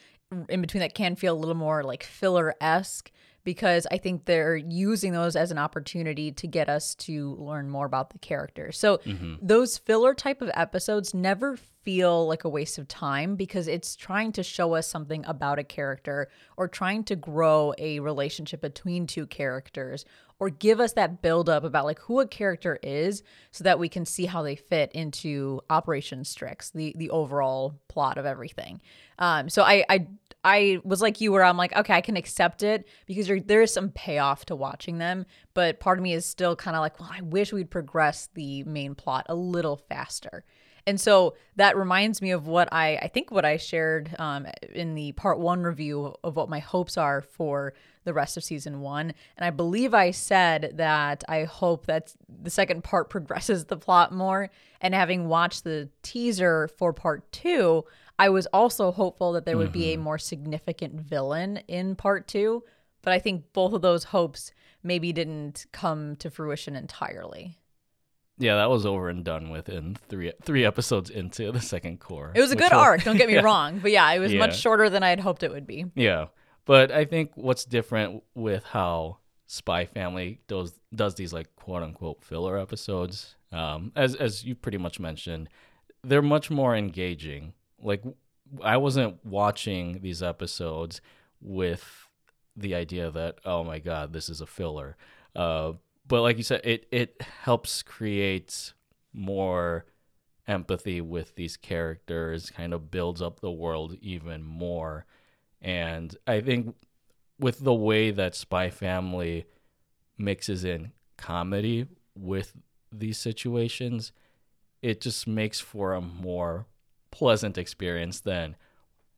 in 0.50 0.60
between 0.60 0.82
that 0.82 0.96
can 0.96 1.15
feel 1.15 1.36
a 1.36 1.38
little 1.38 1.53
more 1.53 1.84
like 1.84 2.01
filler-esque 2.03 3.12
because 3.43 3.85
I 3.91 3.97
think 3.97 4.25
they're 4.25 4.55
using 4.55 5.12
those 5.12 5.35
as 5.35 5.51
an 5.51 5.57
opportunity 5.57 6.31
to 6.31 6.47
get 6.47 6.69
us 6.69 6.95
to 6.95 7.35
learn 7.35 7.69
more 7.69 7.85
about 7.85 8.12
the 8.12 8.19
character. 8.19 8.71
So 8.71 9.00
those 9.41 9.77
filler 9.77 10.13
type 10.13 10.41
of 10.41 10.51
episodes 10.53 11.13
never 11.13 11.57
feel 11.83 12.27
like 12.27 12.45
a 12.45 12.50
waste 12.50 12.77
of 12.77 12.88
time 12.88 13.35
because 13.35 13.67
it's 13.67 13.95
trying 13.95 14.31
to 14.31 14.43
show 14.43 14.73
us 14.73 14.88
something 14.88 15.25
about 15.25 15.59
a 15.59 15.63
character 15.63 16.29
or 16.55 16.67
trying 16.67 17.03
to 17.03 17.15
grow 17.15 17.73
a 17.77 18.00
relationship 18.00 18.62
between 18.62 19.05
two 19.05 19.27
characters 19.27 20.05
or 20.39 20.50
give 20.50 20.79
us 20.79 20.93
that 20.93 21.21
build 21.21 21.47
up 21.50 21.63
about 21.63 21.85
like 21.85 22.00
who 22.00 22.19
a 22.19 22.27
character 22.27 22.79
is 22.81 23.23
so 23.51 23.63
that 23.63 23.79
we 23.79 23.88
can 23.88 24.05
see 24.05 24.25
how 24.25 24.41
they 24.41 24.55
fit 24.55 24.91
into 24.93 25.62
Operation 25.69 26.25
Strix, 26.25 26.71
the 26.71 26.93
the 26.97 27.09
overall 27.12 27.79
plot 27.88 28.17
of 28.17 28.25
everything. 28.25 28.81
Um, 29.19 29.47
so 29.47 29.63
I 29.63 29.85
I 29.89 30.07
I 30.43 30.79
was 30.83 31.01
like 31.01 31.21
you 31.21 31.31
where 31.31 31.43
I'm 31.43 31.57
like, 31.57 31.75
okay, 31.75 31.93
I 31.93 32.01
can 32.01 32.17
accept 32.17 32.63
it 32.63 32.88
because 33.05 33.29
there 33.45 33.62
is 33.62 33.73
some 33.73 33.89
payoff 33.89 34.45
to 34.45 34.55
watching 34.55 34.97
them, 34.97 35.25
but 35.53 35.79
part 35.79 35.97
of 35.97 36.03
me 36.03 36.13
is 36.13 36.25
still 36.25 36.55
kind 36.55 36.75
of 36.75 36.81
like, 36.81 37.00
well, 37.00 37.12
I 37.12 37.21
wish 37.21 37.53
we'd 37.53 37.71
progress 37.71 38.29
the 38.33 38.63
main 38.63 38.95
plot 38.95 39.25
a 39.29 39.35
little 39.35 39.77
faster. 39.77 40.43
And 40.85 41.00
so 41.00 41.35
that 41.55 41.77
reminds 41.77 42.21
me 42.21 42.31
of 42.31 42.47
what 42.47 42.67
I 42.71 42.97
I 42.97 43.07
think 43.07 43.31
what 43.31 43.45
I 43.45 43.57
shared 43.57 44.13
um, 44.19 44.47
in 44.73 44.95
the 44.95 45.13
part 45.13 45.39
one 45.39 45.63
review 45.63 46.13
of 46.23 46.35
what 46.35 46.50
my 46.50 46.59
hopes 46.59 46.97
are 46.97 47.21
for 47.21 47.73
the 48.03 48.13
rest 48.13 48.35
of 48.35 48.43
season 48.43 48.81
one. 48.81 49.13
And 49.38 49.45
I 49.45 49.50
believe 49.50 49.93
I 49.93 50.12
said 50.12 50.73
that 50.75 51.23
I 51.29 51.45
hope 51.45 51.85
that 51.85 52.13
the 52.27 52.50
second 52.50 52.83
part 52.83 53.09
progresses 53.09 53.65
the 53.65 53.77
plot 53.77 54.12
more. 54.12 54.50
And 54.81 54.93
having 54.93 55.29
watched 55.29 55.63
the 55.63 55.89
teaser 56.01 56.67
for 56.77 56.91
part 56.91 57.31
two, 57.31 57.85
I 58.20 58.29
was 58.29 58.46
also 58.48 58.91
hopeful 58.91 59.34
that 59.34 59.46
there 59.46 59.58
would 59.58 59.72
be 59.72 59.93
a 59.93 59.98
more 59.98 60.17
significant 60.17 60.93
villain 61.01 61.58
in 61.67 61.96
part 61.96 62.27
two. 62.27 62.63
But 63.01 63.12
I 63.13 63.20
think 63.20 63.51
both 63.53 63.74
of 63.74 63.82
those 63.82 64.05
hopes 64.05 64.51
maybe 64.82 65.12
didn't 65.12 65.65
come 65.74 66.15
to 66.17 66.29
fruition 66.29 66.75
entirely. 66.75 67.58
Yeah, 68.38 68.55
that 68.55 68.70
was 68.70 68.86
over 68.86 69.10
and 69.10 69.24
done 69.25 69.50
with 69.50 69.67
in 69.70 69.96
three 70.08 70.32
three 70.41 70.65
episodes 70.65 71.10
into 71.10 71.51
the 71.51 71.60
second 71.62 72.00
cour. 72.00 72.32
It 72.34 72.41
was 72.41 72.51
a 72.51 72.55
good 72.55 72.72
will- 72.72 72.79
arc, 72.79 73.03
don't 73.03 73.17
get 73.17 73.27
me 73.27 73.38
wrong. 73.43 73.79
But 73.79 73.91
yeah, 73.91 74.10
it 74.12 74.20
was 74.20 74.32
Yeah. 74.34 74.39
much 74.39 74.58
shorter 74.60 74.89
than 74.89 75.03
I 75.03 75.10
had 75.10 75.20
hoped 75.20 75.43
it 75.43 75.51
would 75.51 75.67
be. 75.67 75.86
Yeah, 75.96 76.27
but 76.65 76.91
I 76.91 77.05
think 77.05 77.32
what's 77.36 77.65
different 77.65 78.24
with 78.36 78.63
how 78.63 79.17
Spy 79.48 79.86
Family 79.86 80.39
does 80.48 80.79
does 80.96 81.15
these 81.15 81.34
like 81.34 81.53
quote 81.55 81.84
unquote 81.84 82.24
filler 82.24 82.58
episodes, 82.58 83.36
um, 83.51 83.91
as 83.96 84.15
as 84.15 84.43
you 84.46 84.55
pretty 84.55 84.77
much 84.77 85.00
mentioned, 85.00 85.50
they're 86.03 86.22
much 86.22 86.50
more 86.50 86.75
engaging. 86.75 87.53
Like 87.83 88.03
I 88.63 88.77
wasn't 88.77 89.23
watching 89.25 90.01
these 90.01 90.23
episodes 90.23 91.01
with 91.41 92.07
the 92.55 92.75
idea 92.75 93.09
that 93.09 93.39
oh 93.45 93.63
my 93.63 93.79
god 93.79 94.13
this 94.13 94.29
is 94.29 94.41
a 94.41 94.45
filler, 94.45 94.95
uh, 95.35 95.73
but 96.07 96.21
like 96.21 96.37
you 96.37 96.43
said, 96.43 96.61
it 96.63 96.87
it 96.91 97.21
helps 97.43 97.81
create 97.83 98.73
more 99.13 99.85
empathy 100.47 101.01
with 101.01 101.35
these 101.35 101.57
characters, 101.57 102.49
kind 102.49 102.73
of 102.73 102.91
builds 102.91 103.21
up 103.21 103.39
the 103.39 103.51
world 103.51 103.95
even 104.01 104.43
more. 104.43 105.05
And 105.61 106.15
I 106.27 106.41
think 106.41 106.75
with 107.39 107.59
the 107.59 107.73
way 107.73 108.11
that 108.11 108.35
Spy 108.35 108.69
Family 108.69 109.45
mixes 110.17 110.63
in 110.63 110.91
comedy 111.17 111.87
with 112.15 112.53
these 112.91 113.17
situations, 113.17 114.11
it 114.81 115.01
just 115.01 115.27
makes 115.27 115.59
for 115.59 115.93
a 115.93 116.01
more 116.01 116.67
pleasant 117.13 117.60
experience 117.60 118.20
than 118.22 118.55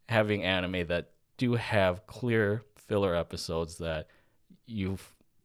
having 0.10 0.44
anime 0.44 0.86
that 0.88 1.12
do 1.38 1.54
have 1.54 2.06
clear 2.08 2.62
filler 2.76 3.16
episodes 3.16 3.78
that 3.78 4.08
you 4.68 4.98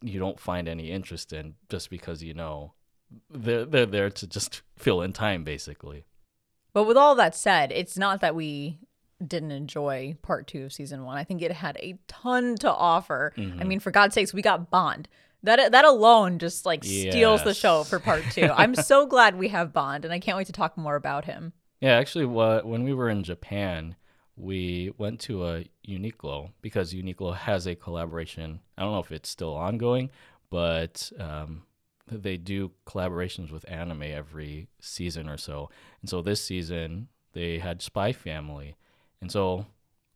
you 0.03 0.19
don't 0.19 0.41
find 0.41 0.69
any 0.69 0.91
interest 0.91 1.33
in 1.33 1.55
just 1.69 1.91
because 1.91 2.25
you 2.25 2.35
know 2.35 2.73
they're 3.31 3.65
they're 3.65 3.87
there 3.87 4.11
to 4.11 4.27
just 4.27 4.63
fill 4.77 5.01
in 5.01 5.13
time 5.13 5.45
basically. 5.45 6.05
But 6.73 6.85
with 6.85 6.97
all 6.97 7.15
that 7.17 7.37
said, 7.37 7.73
it's 7.73 7.97
not 7.97 8.21
that 8.21 8.35
we 8.35 8.79
didn't 9.25 9.53
enjoy 9.53 10.17
part 10.23 10.47
two 10.49 10.65
of 10.65 10.73
season 10.73 11.05
one. 11.05 11.19
I 11.19 11.25
think 11.25 11.43
it 11.43 11.53
had 11.53 11.77
a 11.77 11.99
ton 12.09 12.57
to 12.57 12.73
offer. 12.73 13.33
I 13.37 13.41
mm-hmm. 13.41 13.69
mean, 13.69 13.81
for 13.81 13.91
God's 13.93 14.15
sakes, 14.15 14.35
we 14.35 14.43
got 14.43 14.71
Bond. 14.71 15.09
That 15.45 15.71
that 15.71 15.85
alone 15.85 16.39
just 16.39 16.67
like 16.67 16.83
steals 16.85 17.45
the 17.45 17.55
show 17.55 17.85
for 17.85 18.01
part 18.01 18.25
two. 18.33 18.51
I'm 18.55 18.75
so 18.91 19.07
glad 19.07 19.39
we 19.39 19.49
have 19.49 19.73
Bond, 19.73 20.05
and 20.05 20.13
I 20.13 20.19
can't 20.19 20.37
wait 20.37 20.49
to 20.49 20.53
talk 20.53 20.77
more 20.77 20.97
about 20.97 21.27
him. 21.27 21.53
Yeah, 21.81 21.93
actually, 21.97 22.27
what 22.27 22.67
when 22.67 22.85
we 22.85 22.93
were 22.93 23.09
in 23.09 23.23
Japan, 23.23 23.97
we 24.37 24.93
went 24.99 25.21
to 25.21 25.47
a 25.47 25.65
Uniqlo 25.87 26.51
because 26.61 26.93
Uniqlo 26.93 27.35
has 27.35 27.67
a 27.67 27.75
collaboration. 27.75 28.61
I 28.77 28.83
don't 28.83 28.93
know 28.93 29.01
if 29.01 29.13
it's 29.13 29.29
still 29.31 29.55
ongoing, 29.55 30.11
but 30.51 31.11
um, 31.19 31.63
they 32.07 32.37
do 32.37 32.73
collaborations 32.87 33.51
with 33.51 33.69
anime 33.71 34.03
every 34.03 34.69
season 34.81 35.29
or 35.29 35.39
so. 35.39 35.71
And 36.03 36.11
so 36.11 36.21
this 36.23 36.45
season 36.45 37.09
they 37.33 37.59
had 37.59 37.81
Spy 37.83 38.13
Family, 38.13 38.77
and 39.23 39.31
so 39.33 39.67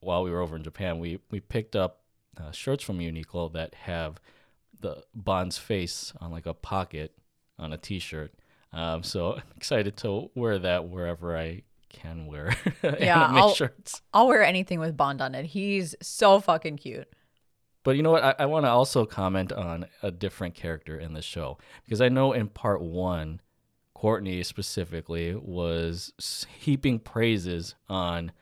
while 0.01 0.23
we 0.23 0.31
were 0.31 0.41
over 0.41 0.57
in 0.57 0.63
Japan, 0.63 0.99
we 0.99 1.21
we 1.31 1.41
picked 1.41 1.75
up 1.77 2.01
uh, 2.39 2.51
shirts 2.51 2.85
from 2.85 2.99
Uniqlo 2.99 3.53
that 3.55 3.75
have 3.75 4.21
the 4.81 5.03
Bond's 5.15 5.57
face 5.57 6.13
on 6.21 6.31
like 6.31 6.47
a 6.47 6.53
pocket 6.55 7.17
on 7.59 7.73
a 7.73 7.79
T-shirt. 7.79 8.35
Um, 8.75 9.03
so 9.03 9.39
excited 9.57 9.97
to 9.99 10.31
wear 10.35 10.59
that 10.59 10.89
wherever 10.89 11.37
I 11.39 11.63
can 11.89 12.27
wear 12.27 12.55
Yeah, 12.83 13.25
anime 13.25 13.37
I'll- 13.37 13.55
shirts. 13.55 14.03
I'll 14.13 14.27
wear 14.27 14.43
anything 14.45 14.81
with 14.81 14.97
Bond 14.97 15.23
on 15.23 15.35
it. 15.35 15.47
He's 15.47 15.95
so 16.03 16.41
fucking 16.41 16.77
cute. 16.79 17.09
But 17.85 17.97
you 17.97 18.03
know 18.03 18.11
what? 18.13 18.25
I, 18.25 18.35
I 18.41 18.47
want 18.47 18.65
to 18.67 18.71
also 18.71 19.05
comment 19.07 19.53
on 19.53 19.87
a 20.03 20.11
different 20.11 20.55
character 20.55 20.99
in 20.99 21.13
the 21.13 21.23
show 21.23 21.59
because 21.85 22.01
I 22.01 22.09
know 22.09 22.33
in 22.33 22.49
part 22.49 22.81
one, 22.83 23.41
Courtney 23.95 24.43
specifically 24.43 25.35
was 25.35 26.13
heaping 26.61 26.99
praises 26.99 27.75
on 27.89 28.33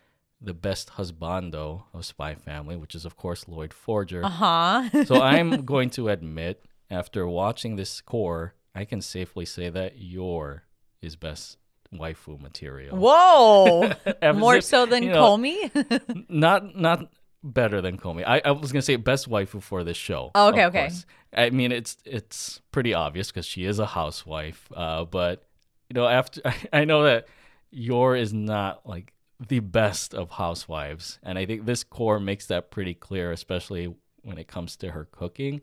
the 0.41 0.55
best 0.55 0.91
husbando 0.93 1.85
of 1.93 2.05
Spy 2.07 2.35
Family, 2.35 2.77
which 2.77 2.95
is 2.95 3.05
of 3.05 3.17
course 3.17 3.47
Lloyd 3.49 3.75
Forger. 3.75 4.25
Uh 4.25 4.29
huh. 4.29 5.05
so 5.05 5.21
I'm 5.23 5.65
going 5.65 5.91
to 5.91 6.09
admit, 6.09 6.65
after 6.91 7.27
watching 7.27 7.77
this 7.77 8.01
cour, 8.01 8.55
I 8.75 8.85
can 8.85 9.01
safely 9.01 9.45
say 9.45 9.69
that 9.69 9.99
Yor 9.99 10.65
is 11.01 11.17
best 11.17 11.59
waifu 11.95 12.41
material. 12.41 12.97
Whoa. 12.97 13.93
More 14.35 14.61
so 14.61 14.87
than 14.87 15.03
you 15.03 15.11
know, 15.11 15.37
Komi? 15.37 16.25
not 16.29 16.77
not 16.77 17.11
better 17.43 17.81
than 17.81 17.99
Komi. 17.99 18.25
I, 18.27 18.41
I 18.45 18.51
was 18.53 18.73
gonna 18.73 18.83
say 18.83 18.97
best 18.97 19.29
waifu 19.29 19.63
for 19.63 19.85
this 19.85 19.97
show. 19.97 20.31
Oh, 20.35 20.49
okay, 20.49 20.67
okay. 20.67 20.89
course. 20.89 21.07
I 21.35 21.51
mean, 21.51 21.73
it's 21.73 21.97
it's 22.05 22.61
pretty 22.71 22.95
obvious 22.95 23.29
because 23.29 23.47
she 23.47 23.65
is 23.65 23.79
a 23.79 23.87
housewife. 23.87 24.69
Uh, 24.75 25.05
but 25.05 25.47
you 25.89 25.95
know, 25.95 26.07
after 26.07 26.41
I 26.73 26.85
know 26.85 27.05
that 27.05 27.27
Yor 27.71 28.17
is 28.17 28.33
not 28.33 28.87
like 28.87 29.13
the 29.49 29.61
best 29.61 30.15
of 30.15 30.31
housewives, 30.31 31.19
and 31.23 31.39
I 31.39 31.47
think 31.47 31.67
this 31.67 31.85
cour 31.85 32.21
makes 32.21 32.47
that 32.47 32.71
pretty 32.71 32.95
clear, 32.95 33.33
especially 33.33 33.95
when 34.23 34.39
it 34.39 34.49
comes 34.49 34.77
to 34.77 34.93
her 34.93 35.05
cooking. 35.05 35.61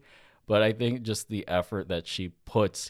But 0.48 0.64
I 0.64 0.74
think 0.74 1.04
just 1.04 1.30
the 1.30 1.48
effort 1.48 1.90
that 1.90 2.08
she 2.08 2.30
puts 2.46 2.90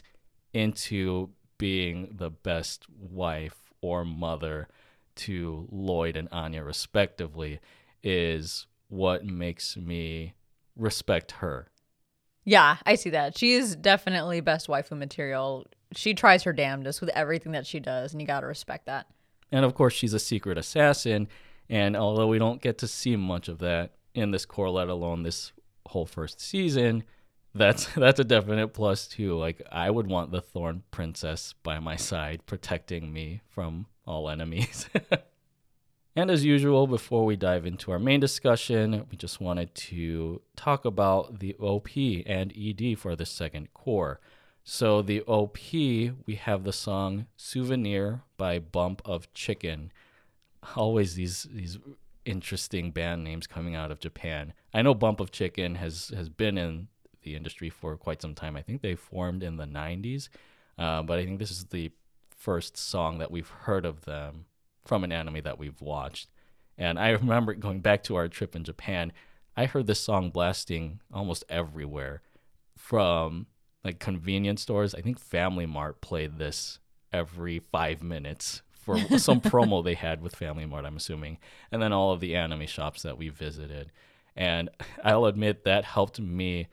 into 0.52 1.30
being 1.58 2.14
the 2.16 2.30
best 2.30 2.86
wife 2.88 3.72
or 3.80 4.04
mother 4.04 4.68
to 5.16 5.68
Lloyd 5.70 6.16
and 6.16 6.28
Anya, 6.32 6.62
respectively, 6.62 7.60
is 8.02 8.66
what 8.88 9.24
makes 9.24 9.76
me 9.76 10.34
respect 10.76 11.32
her. 11.32 11.68
Yeah, 12.44 12.78
I 12.86 12.94
see 12.94 13.10
that. 13.10 13.36
She 13.36 13.52
is 13.52 13.76
definitely 13.76 14.40
best 14.40 14.66
waifu 14.66 14.96
material. 14.96 15.66
She 15.94 16.14
tries 16.14 16.42
her 16.44 16.52
damnedest 16.52 17.00
with 17.00 17.10
everything 17.10 17.52
that 17.52 17.66
she 17.66 17.80
does, 17.80 18.12
and 18.12 18.20
you 18.20 18.26
got 18.26 18.40
to 18.40 18.46
respect 18.46 18.86
that. 18.86 19.06
And 19.52 19.64
of 19.64 19.74
course, 19.74 19.92
she's 19.92 20.14
a 20.14 20.18
secret 20.18 20.56
assassin. 20.56 21.28
And 21.68 21.96
although 21.96 22.26
we 22.26 22.38
don't 22.38 22.62
get 22.62 22.78
to 22.78 22.88
see 22.88 23.16
much 23.16 23.48
of 23.48 23.58
that 23.58 23.92
in 24.14 24.30
this 24.30 24.46
cour, 24.46 24.70
let 24.70 24.88
alone 24.88 25.22
this 25.22 25.52
whole 25.86 26.06
first 26.06 26.40
season, 26.40 27.04
that's 27.54 27.86
that's 27.94 28.20
a 28.20 28.24
definite 28.24 28.68
plus 28.68 29.06
too. 29.06 29.36
Like 29.36 29.62
I 29.70 29.90
would 29.90 30.06
want 30.06 30.32
the 30.32 30.40
Thorn 30.40 30.82
Princess 30.90 31.54
by 31.62 31.78
my 31.78 31.96
side, 31.96 32.46
protecting 32.46 33.12
me 33.12 33.42
from 33.48 33.86
all 34.06 34.28
enemies. 34.28 34.88
and 36.16 36.30
as 36.30 36.44
usual, 36.44 36.86
before 36.86 37.24
we 37.24 37.36
dive 37.36 37.66
into 37.66 37.92
our 37.92 37.98
main 37.98 38.20
discussion, 38.20 39.06
we 39.10 39.16
just 39.16 39.40
wanted 39.40 39.74
to 39.74 40.42
talk 40.56 40.84
about 40.84 41.40
the 41.40 41.54
OP 41.56 41.90
and 42.26 42.52
ED 42.56 42.98
for 42.98 43.16
the 43.16 43.26
second 43.26 43.68
cour. 43.74 44.20
So 44.62 45.02
the 45.02 45.22
OP, 45.22 45.58
we 45.72 46.34
have 46.38 46.64
the 46.64 46.72
song 46.72 47.26
"Souvenir" 47.36 48.22
by 48.36 48.58
Bump 48.58 49.02
of 49.04 49.32
Chicken. 49.34 49.90
Always 50.76 51.14
these 51.14 51.48
these 51.50 51.78
interesting 52.26 52.90
band 52.90 53.24
names 53.24 53.46
coming 53.46 53.74
out 53.74 53.90
of 53.90 53.98
Japan. 53.98 54.52
I 54.74 54.82
know 54.82 54.94
Bump 54.94 55.18
of 55.18 55.32
Chicken 55.32 55.76
has 55.76 56.12
has 56.14 56.28
been 56.28 56.58
in 56.58 56.88
the 57.22 57.34
industry 57.34 57.70
for 57.70 57.96
quite 57.96 58.22
some 58.22 58.34
time. 58.34 58.56
I 58.56 58.62
think 58.62 58.82
they 58.82 58.94
formed 58.94 59.42
in 59.42 59.56
the 59.56 59.66
90s, 59.66 60.28
uh, 60.78 61.02
but 61.02 61.18
I 61.18 61.24
think 61.24 61.38
this 61.38 61.50
is 61.50 61.66
the 61.66 61.90
first 62.30 62.76
song 62.76 63.18
that 63.18 63.30
we've 63.30 63.48
heard 63.48 63.84
of 63.84 64.04
them 64.04 64.46
from 64.84 65.04
an 65.04 65.12
anime 65.12 65.42
that 65.42 65.58
we've 65.58 65.80
watched. 65.80 66.28
And 66.78 66.98
I 66.98 67.10
remember 67.10 67.54
going 67.54 67.80
back 67.80 68.02
to 68.04 68.16
our 68.16 68.28
trip 68.28 68.56
in 68.56 68.64
Japan, 68.64 69.12
I 69.56 69.66
heard 69.66 69.86
this 69.86 70.00
song 70.00 70.30
blasting 70.30 71.00
almost 71.12 71.44
everywhere 71.48 72.22
from 72.76 73.46
like 73.84 73.98
convenience 73.98 74.62
stores. 74.62 74.94
I 74.94 75.02
think 75.02 75.18
Family 75.18 75.66
Mart 75.66 76.00
played 76.00 76.38
this 76.38 76.78
every 77.12 77.58
five 77.58 78.02
minutes 78.02 78.62
for 78.72 78.98
some 79.18 79.40
promo 79.40 79.84
they 79.84 79.94
had 79.94 80.22
with 80.22 80.34
Family 80.34 80.64
Mart, 80.64 80.86
I'm 80.86 80.96
assuming. 80.96 81.38
And 81.70 81.82
then 81.82 81.92
all 81.92 82.12
of 82.12 82.20
the 82.20 82.34
anime 82.34 82.66
shops 82.66 83.02
that 83.02 83.18
we 83.18 83.28
visited. 83.28 83.92
And 84.34 84.70
I'll 85.04 85.26
admit 85.26 85.64
that 85.64 85.84
helped 85.84 86.18
me 86.18 86.68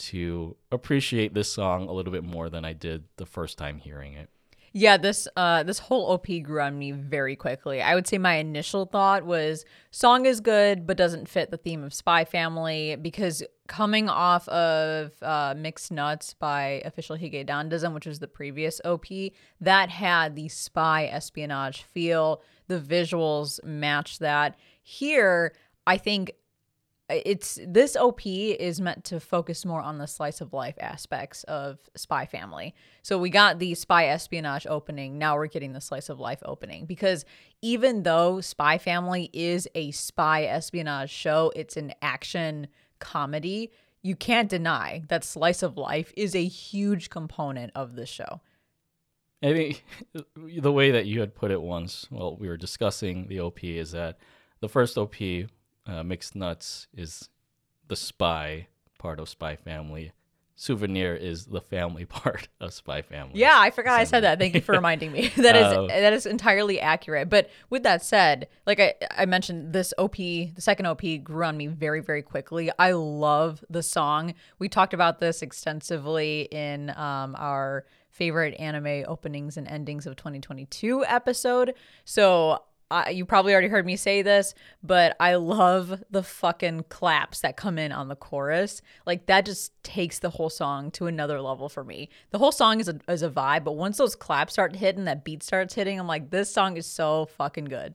to 0.00 0.56
appreciate 0.72 1.34
this 1.34 1.52
song 1.52 1.88
a 1.88 1.92
little 1.92 2.12
bit 2.12 2.24
more 2.24 2.48
than 2.50 2.64
I 2.64 2.72
did 2.72 3.04
the 3.16 3.26
first 3.26 3.58
time 3.58 3.78
hearing 3.78 4.14
it. 4.14 4.28
Yeah, 4.72 4.98
this 4.98 5.26
uh 5.34 5.64
this 5.64 5.80
whole 5.80 6.12
OP 6.12 6.26
grew 6.44 6.60
on 6.60 6.78
me 6.78 6.92
very 6.92 7.34
quickly. 7.34 7.82
I 7.82 7.96
would 7.96 8.06
say 8.06 8.18
my 8.18 8.36
initial 8.36 8.86
thought 8.86 9.26
was 9.26 9.64
song 9.90 10.26
is 10.26 10.40
good 10.40 10.86
but 10.86 10.96
doesn't 10.96 11.28
fit 11.28 11.50
the 11.50 11.56
theme 11.56 11.82
of 11.82 11.92
Spy 11.92 12.24
Family 12.24 12.94
because 12.94 13.42
coming 13.66 14.08
off 14.08 14.48
of 14.48 15.12
uh, 15.22 15.54
Mixed 15.56 15.92
Nuts 15.92 16.34
by 16.34 16.82
Official 16.84 17.16
Hige 17.16 17.46
Dandism, 17.46 17.94
which 17.94 18.06
was 18.06 18.18
the 18.18 18.26
previous 18.26 18.80
OP, 18.84 19.06
that 19.60 19.90
had 19.90 20.34
the 20.34 20.48
spy 20.48 21.06
espionage 21.06 21.82
feel. 21.82 22.42
The 22.66 22.80
visuals 22.80 23.62
match 23.62 24.18
that. 24.18 24.56
Here, 24.82 25.54
I 25.86 25.98
think 25.98 26.32
it's 27.10 27.58
this 27.66 27.96
op 27.96 28.24
is 28.24 28.80
meant 28.80 29.04
to 29.04 29.20
focus 29.20 29.64
more 29.64 29.80
on 29.80 29.98
the 29.98 30.06
slice 30.06 30.40
of 30.40 30.52
life 30.52 30.76
aspects 30.80 31.44
of 31.44 31.78
spy 31.96 32.26
family. 32.26 32.74
So 33.02 33.18
we 33.18 33.30
got 33.30 33.58
the 33.58 33.74
spy 33.74 34.06
espionage 34.06 34.66
opening. 34.66 35.18
Now 35.18 35.36
we're 35.36 35.46
getting 35.46 35.72
the 35.72 35.80
slice 35.80 36.08
of 36.08 36.20
life 36.20 36.42
opening 36.44 36.86
because 36.86 37.24
even 37.62 38.02
though 38.02 38.40
spy 38.40 38.78
family 38.78 39.30
is 39.32 39.68
a 39.74 39.90
spy 39.90 40.44
espionage 40.44 41.10
show 41.10 41.52
it's 41.54 41.76
an 41.76 41.92
action 42.02 42.68
comedy 42.98 43.70
you 44.02 44.16
can't 44.16 44.48
deny 44.48 45.02
that 45.08 45.24
slice 45.24 45.62
of 45.62 45.76
life 45.76 46.12
is 46.16 46.34
a 46.34 46.44
huge 46.44 47.10
component 47.10 47.72
of 47.74 47.96
the 47.96 48.06
show. 48.06 48.40
I 49.42 49.52
think 49.52 49.84
the 50.34 50.72
way 50.72 50.90
that 50.90 51.06
you 51.06 51.20
had 51.20 51.34
put 51.34 51.50
it 51.50 51.60
once 51.60 52.06
while 52.10 52.36
we 52.36 52.48
were 52.48 52.56
discussing 52.56 53.28
the 53.28 53.40
op 53.40 53.62
is 53.62 53.92
that 53.92 54.18
the 54.60 54.68
first 54.68 54.96
op 54.96 55.14
uh, 55.86 56.02
Mixed 56.02 56.34
Nuts 56.34 56.86
is 56.94 57.28
the 57.88 57.96
spy 57.96 58.68
part 58.98 59.18
of 59.18 59.28
Spy 59.28 59.56
Family. 59.56 60.12
Souvenir 60.54 61.14
is 61.14 61.46
the 61.46 61.62
family 61.62 62.04
part 62.06 62.48
of 62.60 62.74
Spy 62.74 63.00
Family. 63.00 63.32
Yeah, 63.34 63.56
I 63.56 63.70
forgot 63.70 63.98
I 63.98 64.04
said 64.04 64.24
that. 64.24 64.38
Thank 64.38 64.54
you 64.54 64.60
for 64.60 64.72
reminding 64.72 65.10
me. 65.10 65.28
that 65.36 65.56
is 65.56 65.64
uh, 65.64 65.86
that 65.86 66.12
is 66.12 66.26
entirely 66.26 66.78
accurate. 66.78 67.30
But 67.30 67.48
with 67.70 67.82
that 67.84 68.02
said, 68.02 68.46
like 68.66 68.78
I, 68.78 68.94
I 69.16 69.24
mentioned, 69.24 69.72
this 69.72 69.94
OP, 69.96 70.16
the 70.16 70.52
second 70.58 70.84
OP, 70.84 71.00
grew 71.24 71.44
on 71.44 71.56
me 71.56 71.66
very 71.66 72.00
very 72.00 72.20
quickly. 72.20 72.70
I 72.78 72.92
love 72.92 73.64
the 73.70 73.82
song. 73.82 74.34
We 74.58 74.68
talked 74.68 74.92
about 74.92 75.18
this 75.18 75.40
extensively 75.40 76.42
in 76.52 76.90
um, 76.90 77.34
our 77.38 77.86
favorite 78.10 78.54
anime 78.60 79.04
openings 79.08 79.56
and 79.56 79.66
endings 79.66 80.06
of 80.06 80.16
2022 80.16 81.04
episode. 81.06 81.74
So 82.04 82.64
I, 82.90 83.10
you 83.10 83.24
probably 83.24 83.52
already 83.52 83.68
heard 83.68 83.86
me 83.86 83.96
say 83.96 84.22
this, 84.22 84.54
but 84.82 85.16
I 85.20 85.36
love 85.36 86.02
the 86.10 86.22
fucking 86.22 86.84
claps 86.88 87.40
that 87.40 87.56
come 87.56 87.78
in 87.78 87.92
on 87.92 88.08
the 88.08 88.16
chorus. 88.16 88.82
Like 89.06 89.26
that 89.26 89.46
just 89.46 89.72
takes 89.82 90.18
the 90.18 90.30
whole 90.30 90.50
song 90.50 90.90
to 90.92 91.06
another 91.06 91.40
level 91.40 91.68
for 91.68 91.84
me. 91.84 92.08
The 92.30 92.38
whole 92.38 92.52
song 92.52 92.80
is 92.80 92.88
a, 92.88 92.98
is 93.08 93.22
a 93.22 93.30
vibe, 93.30 93.64
but 93.64 93.76
once 93.76 93.98
those 93.98 94.16
claps 94.16 94.54
start 94.54 94.76
hitting, 94.76 95.04
that 95.04 95.24
beat 95.24 95.42
starts 95.42 95.74
hitting, 95.74 96.00
I'm 96.00 96.06
like, 96.06 96.30
this 96.30 96.52
song 96.52 96.76
is 96.76 96.86
so 96.86 97.26
fucking 97.36 97.66
good. 97.66 97.94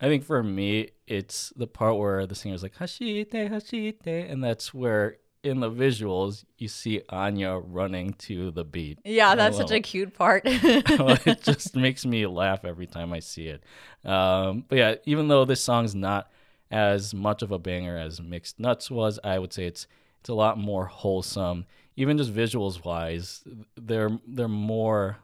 I 0.00 0.06
think 0.06 0.24
for 0.24 0.42
me, 0.42 0.88
it's 1.06 1.52
the 1.54 1.68
part 1.68 1.96
where 1.96 2.26
the 2.26 2.34
singer's 2.34 2.62
like 2.62 2.74
Hashite, 2.74 3.30
Hashite, 3.30 4.32
and 4.32 4.42
that's 4.42 4.74
where 4.74 5.18
in 5.42 5.60
the 5.60 5.70
visuals, 5.70 6.44
you 6.56 6.68
see 6.68 7.02
Anya 7.08 7.56
running 7.56 8.12
to 8.14 8.50
the 8.50 8.64
beat. 8.64 9.00
Yeah, 9.04 9.34
that's 9.34 9.56
such 9.56 9.70
a 9.70 9.80
cute 9.80 10.14
part. 10.14 10.42
it 10.46 11.42
just 11.42 11.74
makes 11.74 12.06
me 12.06 12.26
laugh 12.26 12.64
every 12.64 12.86
time 12.86 13.12
I 13.12 13.18
see 13.20 13.48
it. 13.48 13.64
Um, 14.04 14.64
but 14.68 14.78
yeah, 14.78 14.94
even 15.04 15.28
though 15.28 15.44
this 15.44 15.60
song's 15.60 15.94
not 15.94 16.30
as 16.70 17.12
much 17.12 17.42
of 17.42 17.50
a 17.50 17.58
banger 17.58 17.98
as 17.98 18.20
Mixed 18.20 18.58
Nuts 18.60 18.90
was, 18.90 19.18
I 19.22 19.38
would 19.38 19.52
say 19.52 19.66
it's 19.66 19.86
it's 20.20 20.28
a 20.28 20.34
lot 20.34 20.56
more 20.58 20.86
wholesome. 20.86 21.66
Even 21.96 22.16
just 22.16 22.32
visuals 22.32 22.84
wise, 22.84 23.42
they're 23.76 24.18
they're 24.26 24.48
more 24.48 25.18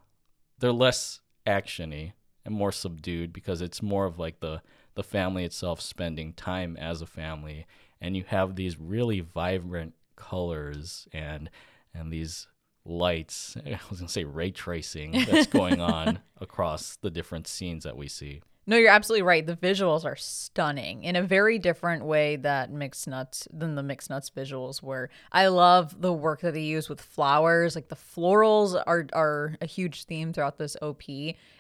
they're 0.59 0.73
less 0.73 1.21
actiony 1.47 2.13
and 2.45 2.55
more 2.55 2.73
subdued 2.73 3.33
because 3.33 3.63
it's 3.63 3.83
more 3.83 4.05
of 4.05 4.19
like 4.19 4.41
the 4.41 4.61
the 4.95 5.05
family 5.05 5.45
itself 5.45 5.81
spending 5.81 6.33
time 6.33 6.77
as 6.77 7.01
a 7.01 7.07
family 7.07 7.67
and 8.01 8.17
you 8.17 8.25
have 8.27 8.57
these 8.57 8.79
really 8.79 9.21
vibrant 9.21 9.95
colors 10.19 11.09
and 11.13 11.49
and 11.95 12.13
these 12.13 12.49
lights. 12.85 13.57
I 13.67 13.79
was 13.89 14.01
gonna 14.01 14.09
say 14.09 14.25
ray 14.25 14.51
tracing 14.51 15.13
that's 15.13 15.47
going 15.47 15.81
on 15.97 16.19
across 16.41 16.97
the 17.01 17.11
different 17.11 17.47
scenes 17.47 17.85
that 17.85 17.97
we 17.97 18.09
see. 18.09 18.43
No, 18.69 18.77
you're 18.77 18.91
absolutely 18.91 19.23
right. 19.23 19.47
The 19.47 19.57
visuals 19.57 20.05
are 20.05 20.15
stunning 20.15 21.03
in 21.03 21.17
a 21.17 21.23
very 21.23 21.59
different 21.59 22.05
way 22.05 22.37
that 22.37 22.71
Mixed 22.71 23.09
Nuts 23.09 23.49
than 23.51 23.77
the 23.77 23.83
Mixed 23.83 24.11
Nuts 24.11 24.29
visuals 24.29 24.83
were. 24.83 25.09
I 25.33 25.47
love 25.47 25.99
the 26.03 26.13
work 26.13 26.43
that 26.43 26.53
they 26.53 26.61
use 26.61 26.87
with 26.87 27.01
flowers. 27.01 27.75
Like 27.75 27.89
the 27.89 27.97
florals 27.97 28.79
are 28.87 29.07
are 29.15 29.57
a 29.63 29.67
huge 29.67 30.05
theme 30.05 30.35
throughout 30.35 30.59
this 30.59 30.77
OP, 30.83 31.01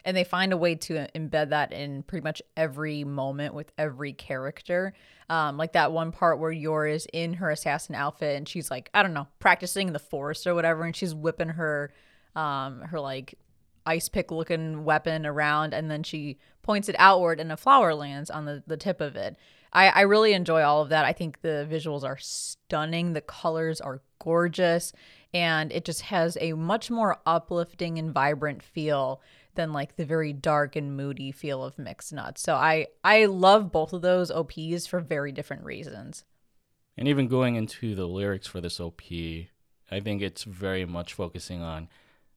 and 0.04 0.14
they 0.14 0.22
find 0.22 0.52
a 0.52 0.58
way 0.58 0.74
to 0.74 1.08
embed 1.14 1.48
that 1.48 1.72
in 1.72 2.02
pretty 2.02 2.24
much 2.24 2.42
every 2.58 3.04
moment 3.04 3.54
with 3.54 3.72
every 3.78 4.12
character. 4.12 4.92
Um, 5.30 5.56
like 5.56 5.72
that 5.72 5.92
one 5.92 6.12
part 6.12 6.38
where 6.38 6.52
Yor 6.52 6.86
is 6.86 7.06
in 7.14 7.32
her 7.34 7.50
assassin 7.50 7.94
outfit 7.94 8.36
and 8.36 8.46
she's 8.46 8.70
like, 8.70 8.90
I 8.92 9.02
don't 9.02 9.14
know, 9.14 9.28
practicing 9.38 9.86
in 9.86 9.94
the 9.94 9.98
forest 9.98 10.46
or 10.46 10.54
whatever, 10.54 10.84
and 10.84 10.94
she's 10.94 11.14
whipping 11.14 11.48
her 11.48 11.90
um 12.36 12.82
her 12.82 13.00
like 13.00 13.34
ice 13.88 14.08
pick 14.08 14.30
looking 14.30 14.84
weapon 14.84 15.24
around 15.24 15.72
and 15.72 15.90
then 15.90 16.02
she 16.02 16.38
points 16.62 16.88
it 16.88 16.96
outward 16.98 17.40
and 17.40 17.50
a 17.50 17.56
flower 17.56 17.94
lands 17.94 18.30
on 18.30 18.44
the, 18.44 18.62
the 18.66 18.76
tip 18.76 19.00
of 19.00 19.16
it. 19.16 19.36
I, 19.72 19.88
I 19.88 20.00
really 20.02 20.34
enjoy 20.34 20.62
all 20.62 20.82
of 20.82 20.90
that. 20.90 21.04
I 21.04 21.12
think 21.12 21.40
the 21.40 21.66
visuals 21.70 22.04
are 22.04 22.18
stunning. 22.18 23.14
The 23.14 23.20
colors 23.20 23.80
are 23.80 24.02
gorgeous. 24.18 24.92
And 25.32 25.72
it 25.72 25.84
just 25.84 26.02
has 26.02 26.36
a 26.40 26.52
much 26.52 26.90
more 26.90 27.18
uplifting 27.26 27.98
and 27.98 28.12
vibrant 28.12 28.62
feel 28.62 29.20
than 29.54 29.72
like 29.72 29.96
the 29.96 30.04
very 30.04 30.32
dark 30.32 30.76
and 30.76 30.96
moody 30.96 31.32
feel 31.32 31.64
of 31.64 31.78
Mixed 31.78 32.12
Nuts. 32.12 32.42
So 32.42 32.54
I, 32.54 32.88
I 33.02 33.24
love 33.26 33.72
both 33.72 33.92
of 33.92 34.02
those 34.02 34.30
OPs 34.30 34.86
for 34.86 35.00
very 35.00 35.32
different 35.32 35.64
reasons. 35.64 36.24
And 36.96 37.08
even 37.08 37.28
going 37.28 37.56
into 37.56 37.94
the 37.94 38.06
lyrics 38.06 38.46
for 38.46 38.60
this 38.60 38.80
OP, 38.80 39.02
I 39.90 40.00
think 40.00 40.22
it's 40.22 40.44
very 40.44 40.84
much 40.84 41.14
focusing 41.14 41.62
on 41.62 41.88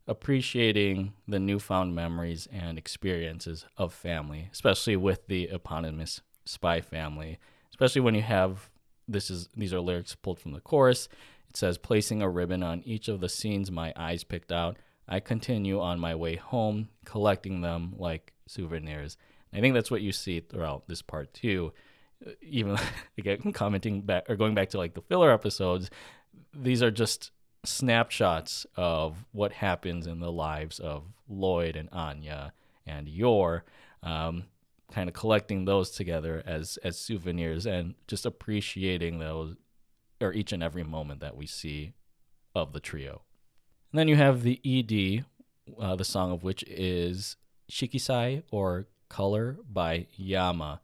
appreciating 0.08 1.14
the 1.28 1.40
newfound 1.40 1.96
memories 1.96 2.48
and 2.52 2.78
experiences 2.78 3.66
of 3.78 3.94
family, 3.94 4.50
especially 4.52 4.96
with 4.96 5.28
the 5.28 5.50
eponymous 5.50 6.22
spy 6.46 6.82
family. 6.82 7.38
Especially 7.70 8.02
when 8.02 8.16
you 8.16 8.22
have 8.22 8.70
this 9.08 9.30
is 9.30 9.50
these 9.56 9.74
are 9.74 9.80
lyrics 9.80 10.16
pulled 10.16 10.40
from 10.40 10.54
the 10.54 10.60
chorus. 10.62 11.08
It 11.50 11.58
says, 11.58 11.78
placing 11.78 12.22
a 12.22 12.30
ribbon 12.30 12.64
on 12.64 12.82
each 12.86 13.08
of 13.10 13.20
the 13.20 13.28
scenes 13.28 13.70
my 13.70 13.94
eyes 13.98 14.24
picked 14.24 14.52
out. 14.52 14.78
I 15.08 15.20
continue 15.20 15.82
on 15.82 16.00
my 16.00 16.16
way 16.16 16.38
home, 16.38 16.88
collecting 17.04 17.60
them 17.62 17.94
like 17.98 18.34
souvenirs. 18.48 19.18
I 19.54 19.60
think 19.60 19.74
that's 19.74 19.92
what 19.92 20.02
you 20.02 20.14
see 20.14 20.40
throughout 20.40 20.88
this 20.88 21.02
part 21.02 21.34
too. 21.34 21.74
Uh, 22.26 22.32
even 22.42 22.78
again, 23.18 23.52
commenting 23.54 24.02
back 24.02 24.30
or 24.30 24.36
going 24.36 24.56
back 24.56 24.70
to 24.70 24.78
like 24.78 24.94
the 24.94 25.02
filler 25.02 25.32
episodes, 25.32 25.90
these 26.54 26.82
are 26.82 26.92
just 26.92 27.32
snapshots 27.64 28.66
of 28.76 29.26
what 29.32 29.54
happens 29.54 30.08
in 30.08 30.20
the 30.20 30.32
lives 30.32 30.80
of 30.80 31.04
Lloyd 31.30 31.76
and 31.76 31.90
Anya 31.92 32.54
and 32.86 33.08
Yor, 33.08 33.64
um, 34.04 34.46
kind 34.92 35.08
of 35.08 35.14
collecting 35.14 35.66
those 35.66 35.92
together 35.92 36.44
as 36.46 36.78
as 36.84 36.98
souvenirs 36.98 37.66
and 37.66 37.96
just 38.08 38.26
appreciating 38.26 39.20
those 39.20 39.56
or 40.20 40.34
each 40.34 40.52
and 40.52 40.62
every 40.62 40.84
moment 40.84 41.20
that 41.22 41.36
we 41.36 41.46
see 41.46 41.94
of 42.54 42.74
the 42.74 42.80
trio. 42.80 43.22
And 43.92 44.00
then 44.00 44.08
you 44.08 44.16
have 44.16 44.44
the 44.44 44.60
ED, 44.66 45.26
uh, 45.80 45.96
the 45.96 46.06
song 46.06 46.32
of 46.32 46.44
which 46.44 46.64
is 46.64 47.38
Shikisai 47.70 48.44
or 48.52 48.88
Color 49.10 49.58
by 49.70 50.08
Yama. 50.16 50.82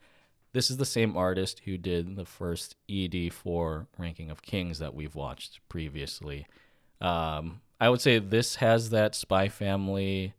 This 0.54 0.72
is 0.72 0.78
the 0.78 0.86
same 0.86 1.16
artist 1.16 1.62
who 1.66 1.78
did 1.78 2.16
the 2.16 2.26
first 2.26 2.76
ED 2.90 3.32
for 3.32 3.88
Ranking 3.98 4.32
of 4.32 4.42
Kings 4.42 4.80
that 4.80 4.96
we've 4.96 5.16
watched 5.16 5.60
previously. 5.70 6.48
Um, 7.02 7.62
I 7.80 7.90
would 7.90 8.02
say 8.02 8.20
this 8.20 8.56
has 8.56 8.90
that 8.90 9.16
Spy 9.16 9.50
Family 9.50 10.34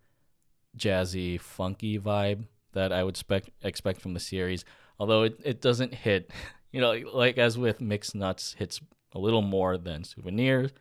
jazzy, 0.76 1.40
funky 1.40 1.98
vibe 1.98 2.44
that 2.72 2.92
I 2.92 3.04
would 3.04 3.16
spec- 3.16 3.52
expect 3.62 4.00
from 4.00 4.14
the 4.14 4.20
series. 4.20 4.64
Although 4.98 5.24
it, 5.24 5.40
it 5.44 5.60
doesn't 5.60 5.94
hit, 5.94 6.30
you 6.72 6.80
know, 6.80 6.92
like 7.12 7.38
as 7.38 7.56
with 7.56 7.80
Mixed 7.80 8.14
Nuts, 8.14 8.54
hits 8.58 8.80
a 9.12 9.18
little 9.18 9.42
more 9.42 9.78
than 9.78 10.04
Souvenirs. 10.04 10.72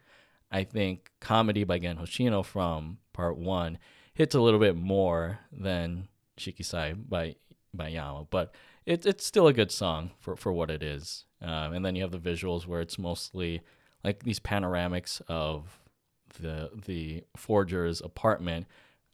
I 0.51 0.63
think 0.63 1.11
Comedy 1.19 1.63
by 1.63 1.79
Gen 1.79 1.97
Hoshino 1.97 2.43
from 2.43 2.99
part 3.13 3.37
one 3.37 3.77
hits 4.13 4.33
a 4.33 4.41
little 4.41 4.59
bit 4.59 4.75
more 4.75 5.39
than 5.51 6.07
Shikisai 6.39 7.09
by 7.09 7.35
by 7.73 7.89
Yama, 7.89 8.27
but 8.29 8.53
it's 8.85 9.05
it's 9.05 9.25
still 9.25 9.47
a 9.47 9.53
good 9.53 9.71
song 9.71 10.11
for, 10.19 10.35
for 10.35 10.53
what 10.53 10.71
it 10.71 10.81
is. 10.81 11.25
Um, 11.41 11.73
and 11.73 11.85
then 11.85 11.95
you 11.95 12.01
have 12.01 12.11
the 12.11 12.17
visuals 12.17 12.65
where 12.65 12.81
it's 12.81 12.97
mostly 12.97 13.61
like 14.03 14.23
these 14.23 14.39
panoramics 14.39 15.21
of 15.27 15.79
the 16.39 16.69
the 16.85 17.23
forger's 17.35 18.01
apartment 18.01 18.67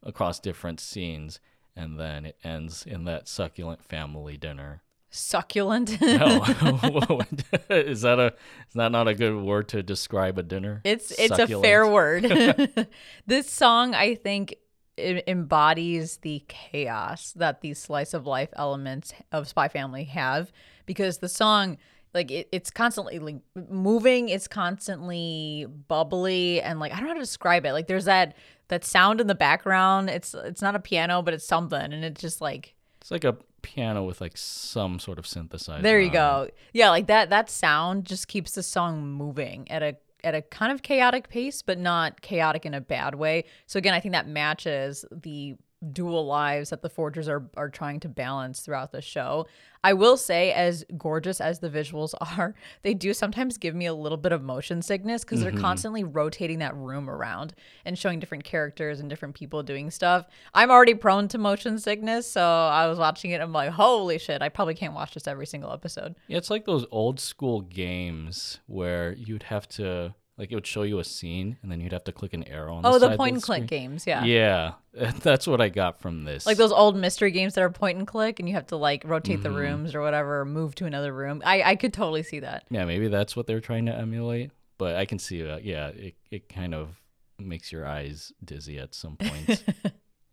across 0.04 0.40
different 0.40 0.80
scenes, 0.80 1.40
and 1.76 2.00
then 2.00 2.26
it 2.26 2.38
ends 2.44 2.86
in 2.86 3.06
that 3.06 3.28
succulent 3.28 3.84
family 3.84 4.38
dinner. 4.38 4.82
Succulent. 5.10 6.02
no, 6.02 6.44
is 7.70 8.02
that 8.02 8.20
a 8.20 8.34
is 8.68 8.74
that 8.74 8.92
not 8.92 9.08
a 9.08 9.14
good 9.14 9.40
word 9.40 9.68
to 9.70 9.84
describe 9.84 10.38
a 10.40 10.44
dinner? 10.44 10.82
It's 10.84 11.12
it's 11.12 11.36
succulent. 11.36 11.66
a 11.66 11.68
fair 11.68 11.88
word. 11.88 12.88
this 13.28 13.50
song, 13.50 13.94
I 13.94 14.16
think, 14.16 14.56
it 14.98 15.24
embodies 15.28 16.18
the 16.18 16.44
chaos 16.48 17.32
that 17.34 17.62
these 17.62 17.80
slice 17.80 18.14
of 18.14 18.26
life 18.26 18.50
elements 18.56 19.14
of 19.32 19.48
Spy 19.48 19.68
Family 19.68 20.06
have 20.06 20.52
because 20.86 21.20
the 21.20 21.30
song 21.30 21.78
like 22.14 22.32
it, 22.32 22.48
it's 22.52 22.70
constantly 22.72 23.20
like 23.20 23.38
moving 23.70 24.30
it's 24.30 24.48
constantly 24.48 25.66
bubbly 25.88 26.62
and 26.62 26.80
like 26.80 26.92
i 26.92 26.96
don't 26.96 27.06
know 27.06 27.10
how 27.10 27.16
to 27.16 27.20
describe 27.20 27.66
it. 27.66 27.74
Like 27.74 27.88
there's 27.88 28.06
that 28.06 28.36
that 28.70 28.86
sound 28.86 29.20
in 29.22 29.28
the 29.28 29.36
background. 29.36 30.10
It's 30.10 30.34
it's 30.34 30.62
not 30.62 30.76
a 30.76 30.80
piano 30.80 31.22
but 31.22 31.34
it's 31.34 31.46
something 31.46 31.80
and 31.80 32.04
it's 32.06 32.22
just 32.22 32.42
like 32.42 32.76
it's 33.02 33.12
like 33.12 33.24
a 33.24 33.38
piano 33.62 34.04
with 34.04 34.20
like 34.20 34.36
some 34.36 35.00
sort 35.00 35.18
of 35.18 35.26
synthesizer 35.26 35.82
there 35.82 36.00
you 36.00 36.10
go. 36.10 36.50
yeah 36.74 36.90
like 36.90 37.08
that 37.08 37.30
that 37.30 37.50
sound 37.50 38.06
just 38.06 38.28
keeps 38.28 38.56
the 38.56 38.64
song 38.64 39.08
moving 39.08 39.70
at 39.72 39.82
a 39.82 39.96
at 40.24 40.34
a 40.34 40.42
kind 40.42 40.72
of 40.72 40.82
chaotic 40.82 41.30
pace, 41.30 41.62
but 41.62 41.78
not 41.78 42.22
chaotic 42.22 42.66
in 42.66 42.74
a 42.74 42.82
bad 42.82 43.16
way. 43.16 43.44
So 43.68 43.78
again, 43.78 43.94
I 43.94 44.00
think 44.00 44.14
that 44.14 44.28
matches 44.28 45.06
the 45.12 45.56
dual 45.92 46.26
lives 46.26 46.70
that 46.70 46.82
the 46.82 46.90
forgers 46.90 47.28
are 47.28 47.50
are 47.58 47.70
trying 47.70 48.00
to 48.02 48.10
balance 48.10 48.62
throughout 48.62 48.92
the 48.92 49.02
show. 49.02 49.46
I 49.86 49.94
will 49.94 50.16
say 50.16 50.54
as 50.54 50.86
gorgeous 50.98 51.42
as 51.42 51.60
the 51.60 51.70
visuals 51.70 52.14
are, 52.38 52.56
they 52.84 52.94
do 52.94 53.14
sometimes 53.14 53.58
give 53.58 53.76
me 53.76 53.86
a 53.86 53.94
little 53.94 54.18
bit 54.18 54.32
of 54.32 54.42
motion 54.42 54.82
sickness 54.82 55.24
because 55.24 55.42
mm-hmm. 55.42 55.56
they're 55.56 55.62
constantly 55.62 56.04
rotating 56.04 56.60
that 56.60 56.76
room 56.76 57.10
around 57.10 57.54
and 57.84 58.00
showing 58.00 58.20
different 58.20 58.46
characters 58.46 59.00
and 59.00 59.10
different 59.10 59.36
people 59.36 59.62
doing 59.62 59.92
stuff. 59.92 60.26
I'm 60.54 60.72
already 60.72 60.94
prone 60.94 61.28
to 61.30 61.38
motion 61.38 61.78
sickness, 61.80 62.32
so 62.32 62.42
I 62.42 62.88
was 62.88 62.98
watching 62.98 63.32
it 63.32 63.36
and 63.36 63.44
I'm 63.44 63.54
like, 63.54 63.72
"Holy 63.72 64.18
shit, 64.18 64.42
I 64.42 64.50
probably 64.50 64.76
can't 64.76 64.94
watch 64.94 65.14
this 65.14 65.28
every 65.28 65.46
single 65.46 65.72
episode." 65.72 66.16
Yeah, 66.28 66.38
it's 66.38 66.50
like 66.50 66.66
those 66.66 66.86
old 66.92 67.20
school 67.20 67.62
games 67.62 68.60
where 68.68 69.14
you'd 69.14 69.44
have 69.44 69.68
to 69.70 70.16
like 70.38 70.52
it 70.52 70.56
would 70.56 70.66
show 70.66 70.82
you 70.82 71.00
a 71.00 71.04
scene, 71.04 71.58
and 71.62 71.72
then 71.72 71.80
you'd 71.80 71.92
have 71.92 72.06
to 72.06 72.12
click 72.12 72.34
an 72.34 72.44
arrow 72.46 72.76
on. 72.76 72.86
Oh, 72.86 72.98
the, 72.98 73.10
the 73.10 73.18
point 73.18 73.36
and 73.36 73.44
click 73.44 73.68
games, 73.68 74.08
yeah. 74.08 74.24
Yeah, 74.24 74.74
that's 75.22 75.46
what 75.46 75.62
I 75.62 75.70
got 75.70 76.00
from 76.00 76.24
this. 76.24 76.46
Like 76.46 76.58
those 76.58 76.72
old 76.72 76.96
mystery 76.96 77.32
games 77.32 77.54
that 77.54 77.62
are 77.62 77.70
point 77.70 78.00
and 78.00 78.08
click, 78.08 78.40
and 78.40 78.50
you 78.50 78.56
have 78.56 78.68
to 78.68 78.76
like 78.76 79.04
rotate 79.06 79.36
mm-hmm. 79.36 79.44
the 79.44 79.52
rooms 79.52 79.94
or 79.94 80.02
whatever, 80.02 80.42
or 80.42 80.46
move 80.46 80.74
to 80.76 80.86
another 80.86 81.14
room. 81.14 81.44
I 81.46 81.62
I 81.64 81.76
could 81.76 81.94
totally 81.94 82.24
see 82.24 82.40
that. 82.40 82.66
Yeah, 82.70 82.86
maybe 82.86 83.10
that's 83.10 83.36
what 83.36 83.46
they're 83.46 83.62
trying 83.62 83.86
to 83.86 83.96
emulate, 83.96 84.52
but 84.78 84.96
I 84.96 85.06
can 85.06 85.20
see 85.20 85.44
that. 85.44 85.64
Yeah, 85.64 85.90
it 85.90 86.16
it 86.32 86.50
kind 86.50 86.74
of 86.74 87.00
makes 87.38 87.72
your 87.72 87.86
eyes 87.86 88.32
dizzy 88.44 88.80
at 88.80 88.96
some 88.96 89.18
point. 89.18 89.64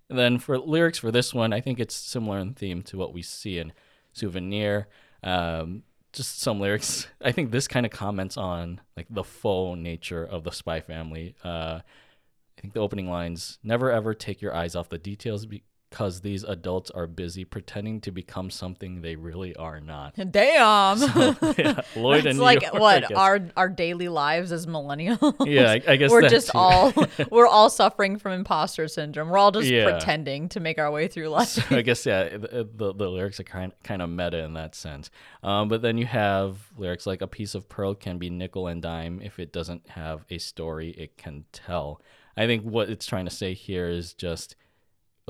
and 0.08 0.18
then 0.18 0.38
for 0.38 0.58
lyrics 0.58 0.98
for 0.98 1.10
this 1.10 1.34
one, 1.34 1.52
I 1.52 1.60
think 1.60 1.78
it's 1.78 1.94
similar 1.94 2.38
in 2.38 2.54
theme 2.54 2.82
to 2.84 2.96
what 2.96 3.12
we 3.12 3.20
see 3.20 3.58
in 3.58 3.72
Souvenir. 4.12 4.88
Um, 5.22 5.82
just 6.12 6.40
some 6.40 6.60
lyrics. 6.60 7.06
I 7.20 7.32
think 7.32 7.50
this 7.50 7.68
kind 7.68 7.86
of 7.86 7.92
comments 7.92 8.36
on 8.36 8.80
like 8.96 9.06
the 9.10 9.24
faux 9.24 9.78
nature 9.78 10.24
of 10.24 10.44
the 10.44 10.52
Spy 10.52 10.80
Family. 10.80 11.34
Uh, 11.44 11.80
I 11.82 12.60
think 12.60 12.74
the 12.74 12.80
opening 12.80 13.08
lines: 13.08 13.58
"Never 13.62 13.90
ever 13.90 14.14
take 14.14 14.40
your 14.42 14.54
eyes 14.54 14.74
off 14.74 14.88
the 14.88 14.98
details 14.98 15.46
because 15.90 16.20
these 16.20 16.44
adults 16.44 16.90
are 16.92 17.06
busy 17.06 17.44
pretending 17.44 18.00
to 18.00 18.12
become 18.12 18.48
something 18.48 19.02
they 19.02 19.16
really 19.16 19.54
are 19.56 19.80
not. 19.80 20.14
Damn. 20.30 20.98
So, 20.98 21.36
yeah, 21.58 21.80
Lloyd 21.96 22.18
it's 22.18 22.26
and 22.26 22.38
like 22.38 22.62
Yor, 22.62 22.70
what 22.80 23.12
our 23.12 23.40
our 23.56 23.68
daily 23.68 24.08
lives 24.08 24.52
as 24.52 24.66
millennials. 24.66 25.34
Yeah, 25.46 25.72
I, 25.72 25.82
I 25.92 25.96
guess 25.96 26.10
we're 26.10 26.28
just 26.28 26.52
too. 26.52 26.58
all 26.58 26.92
we're 27.30 27.46
all 27.48 27.68
suffering 27.68 28.18
from 28.18 28.32
imposter 28.32 28.86
syndrome. 28.88 29.28
We're 29.30 29.38
all 29.38 29.50
just 29.50 29.68
Yeah. 29.68 29.90
pretending 29.90 30.48
to 30.50 30.60
make 30.60 30.78
our 30.78 30.90
way 30.90 31.08
through 31.08 31.28
life. 31.28 31.48
So 31.48 31.62
I 31.76 31.82
guess 31.82 32.06
yeah, 32.06 32.28
the, 32.36 32.68
the, 32.72 32.94
the 32.94 33.08
lyrics 33.10 33.40
are 33.40 33.44
kind 33.44 33.72
kind 33.82 34.00
of 34.00 34.08
meta 34.10 34.38
in 34.44 34.54
that 34.54 34.74
sense. 34.74 35.10
Um, 35.42 35.68
but 35.68 35.82
then 35.82 35.98
you 35.98 36.06
have 36.06 36.58
lyrics 36.78 37.06
like 37.06 37.20
a 37.20 37.26
piece 37.26 37.54
of 37.54 37.68
pearl 37.68 37.94
can 37.94 38.18
be 38.18 38.30
nickel 38.30 38.68
and 38.68 38.80
dime 38.80 39.20
if 39.22 39.38
it 39.38 39.52
doesn't 39.52 39.88
have 39.90 40.24
a 40.30 40.38
story 40.38 40.90
it 40.90 41.16
can 41.16 41.44
tell. 41.52 42.00
I 42.36 42.46
think 42.46 42.62
what 42.62 42.88
it's 42.88 43.06
trying 43.06 43.24
to 43.24 43.30
say 43.30 43.54
here 43.54 43.88
is 43.88 44.14
just 44.14 44.54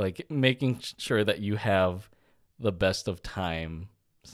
like 0.00 0.28
making 0.30 0.80
sure 0.96 1.22
that 1.22 1.40
you 1.40 1.56
have 1.56 2.08
the 2.58 2.72
best 2.72 3.06
of 3.06 3.22
time 3.22 3.88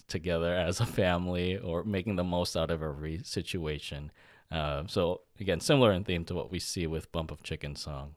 together 0.09 0.55
as 0.55 0.81
a 0.81 0.87
family 0.87 1.59
or 1.59 1.85
making 1.85 2.17
the 2.17 2.25
most 2.25 2.57
out 2.57 2.71
of 2.71 2.83
every 2.83 3.21
situation. 3.25 4.11
Uh, 4.51 4.85
so 4.87 5.23
again, 5.41 5.61
similar 5.61 5.93
in 5.93 6.05
theme 6.05 6.25
to 6.25 6.35
what 6.35 6.51
we 6.51 6.59
see 6.59 6.87
with 6.87 7.11
Bump 7.13 7.31
of 7.31 7.43
Chicken 7.43 7.75
song. 7.75 8.15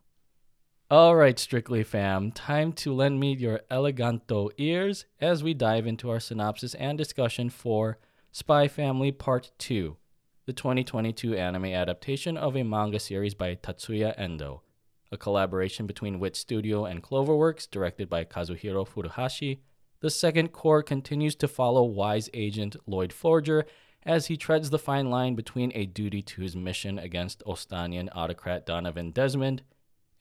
All 0.91 1.15
right, 1.15 1.37
Strictly 1.37 1.83
fam, 1.83 2.31
time 2.31 2.73
to 2.73 2.93
lend 2.93 3.19
me 3.19 3.35
your 3.35 3.61
eleganto 3.69 4.49
ears 4.57 5.05
as 5.21 5.43
we 5.43 5.53
dive 5.53 5.85
into 5.85 6.09
our 6.09 6.19
synopsis 6.19 6.73
and 6.75 6.97
discussion 6.97 7.49
for 7.49 7.99
Spy 8.31 8.67
Family 8.67 9.11
Part 9.11 9.51
2, 9.59 9.97
the 10.45 10.53
2022 10.53 11.35
anime 11.35 11.65
adaptation 11.65 12.37
of 12.37 12.55
a 12.55 12.63
manga 12.63 12.99
series 12.99 13.35
by 13.35 13.55
Tatsuya 13.55 14.13
Endo 14.17 14.63
a 15.11 15.17
collaboration 15.17 15.87
between 15.87 16.19
Wit 16.19 16.35
Studio 16.35 16.85
and 16.85 17.03
Cloverworks, 17.03 17.69
directed 17.69 18.09
by 18.09 18.25
Kazuhiro 18.25 18.87
Furuhashi. 18.87 19.59
The 20.01 20.09
second 20.09 20.53
cour 20.53 20.81
continues 20.81 21.35
to 21.35 21.47
follow 21.47 21.83
wise 21.83 22.29
agent 22.33 22.75
Lloyd 22.85 23.11
Forger 23.11 23.65
as 24.03 24.27
he 24.27 24.37
treads 24.37 24.69
the 24.69 24.79
fine 24.79 25.09
line 25.09 25.35
between 25.35 25.71
a 25.75 25.85
duty 25.85 26.21
to 26.21 26.41
his 26.41 26.55
mission 26.55 26.97
against 26.97 27.43
Ostanian 27.45 28.09
autocrat 28.13 28.65
Donovan 28.65 29.11
Desmond 29.11 29.63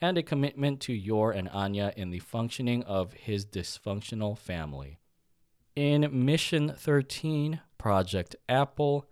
and 0.01 0.19
a 0.19 0.23
commitment 0.23 0.81
to 0.81 0.93
Yor 0.93 1.33
and 1.33 1.49
Anya 1.51 1.93
in 1.97 2.11
the 2.11 2.19
functioning 2.21 2.83
of 2.85 3.13
his 3.13 3.45
dysfunctional 3.45 4.37
family. 4.37 4.99
In 5.75 6.09
Mission 6.25 6.73
13, 6.77 7.61
Project 7.79 8.37
Apple, 8.49 9.07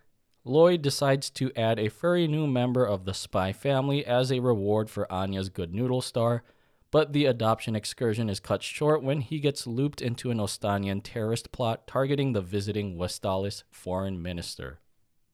Lloyd 0.49 0.81
decides 0.81 1.29
to 1.31 1.51
add 1.57 1.81
a 1.81 1.89
furry 1.89 2.29
new 2.29 2.47
member 2.47 2.85
of 2.85 3.05
the 3.05 3.15
spy 3.15 3.53
family 3.53 4.07
as 4.07 4.31
a 4.31 4.39
reward 4.39 4.89
for 4.89 5.11
Anya's 5.13 5.49
good 5.49 5.75
noodle 5.75 6.01
star, 6.01 6.45
but 6.93 7.13
the 7.13 7.27
adoption 7.27 7.75
excursion 7.75 8.31
is 8.31 8.39
cut 8.39 8.63
short 8.63 9.03
when 9.03 9.23
he 9.23 9.41
gets 9.41 9.67
looped 9.67 10.01
into 10.01 10.31
an 10.31 10.39
Ostanian 10.39 11.01
terrorist 11.03 11.51
plot 11.51 11.89
targeting 11.89 12.33
the 12.33 12.41
visiting 12.41 12.97
Westalis 12.97 13.65
foreign 13.73 14.23
minister. 14.23 14.79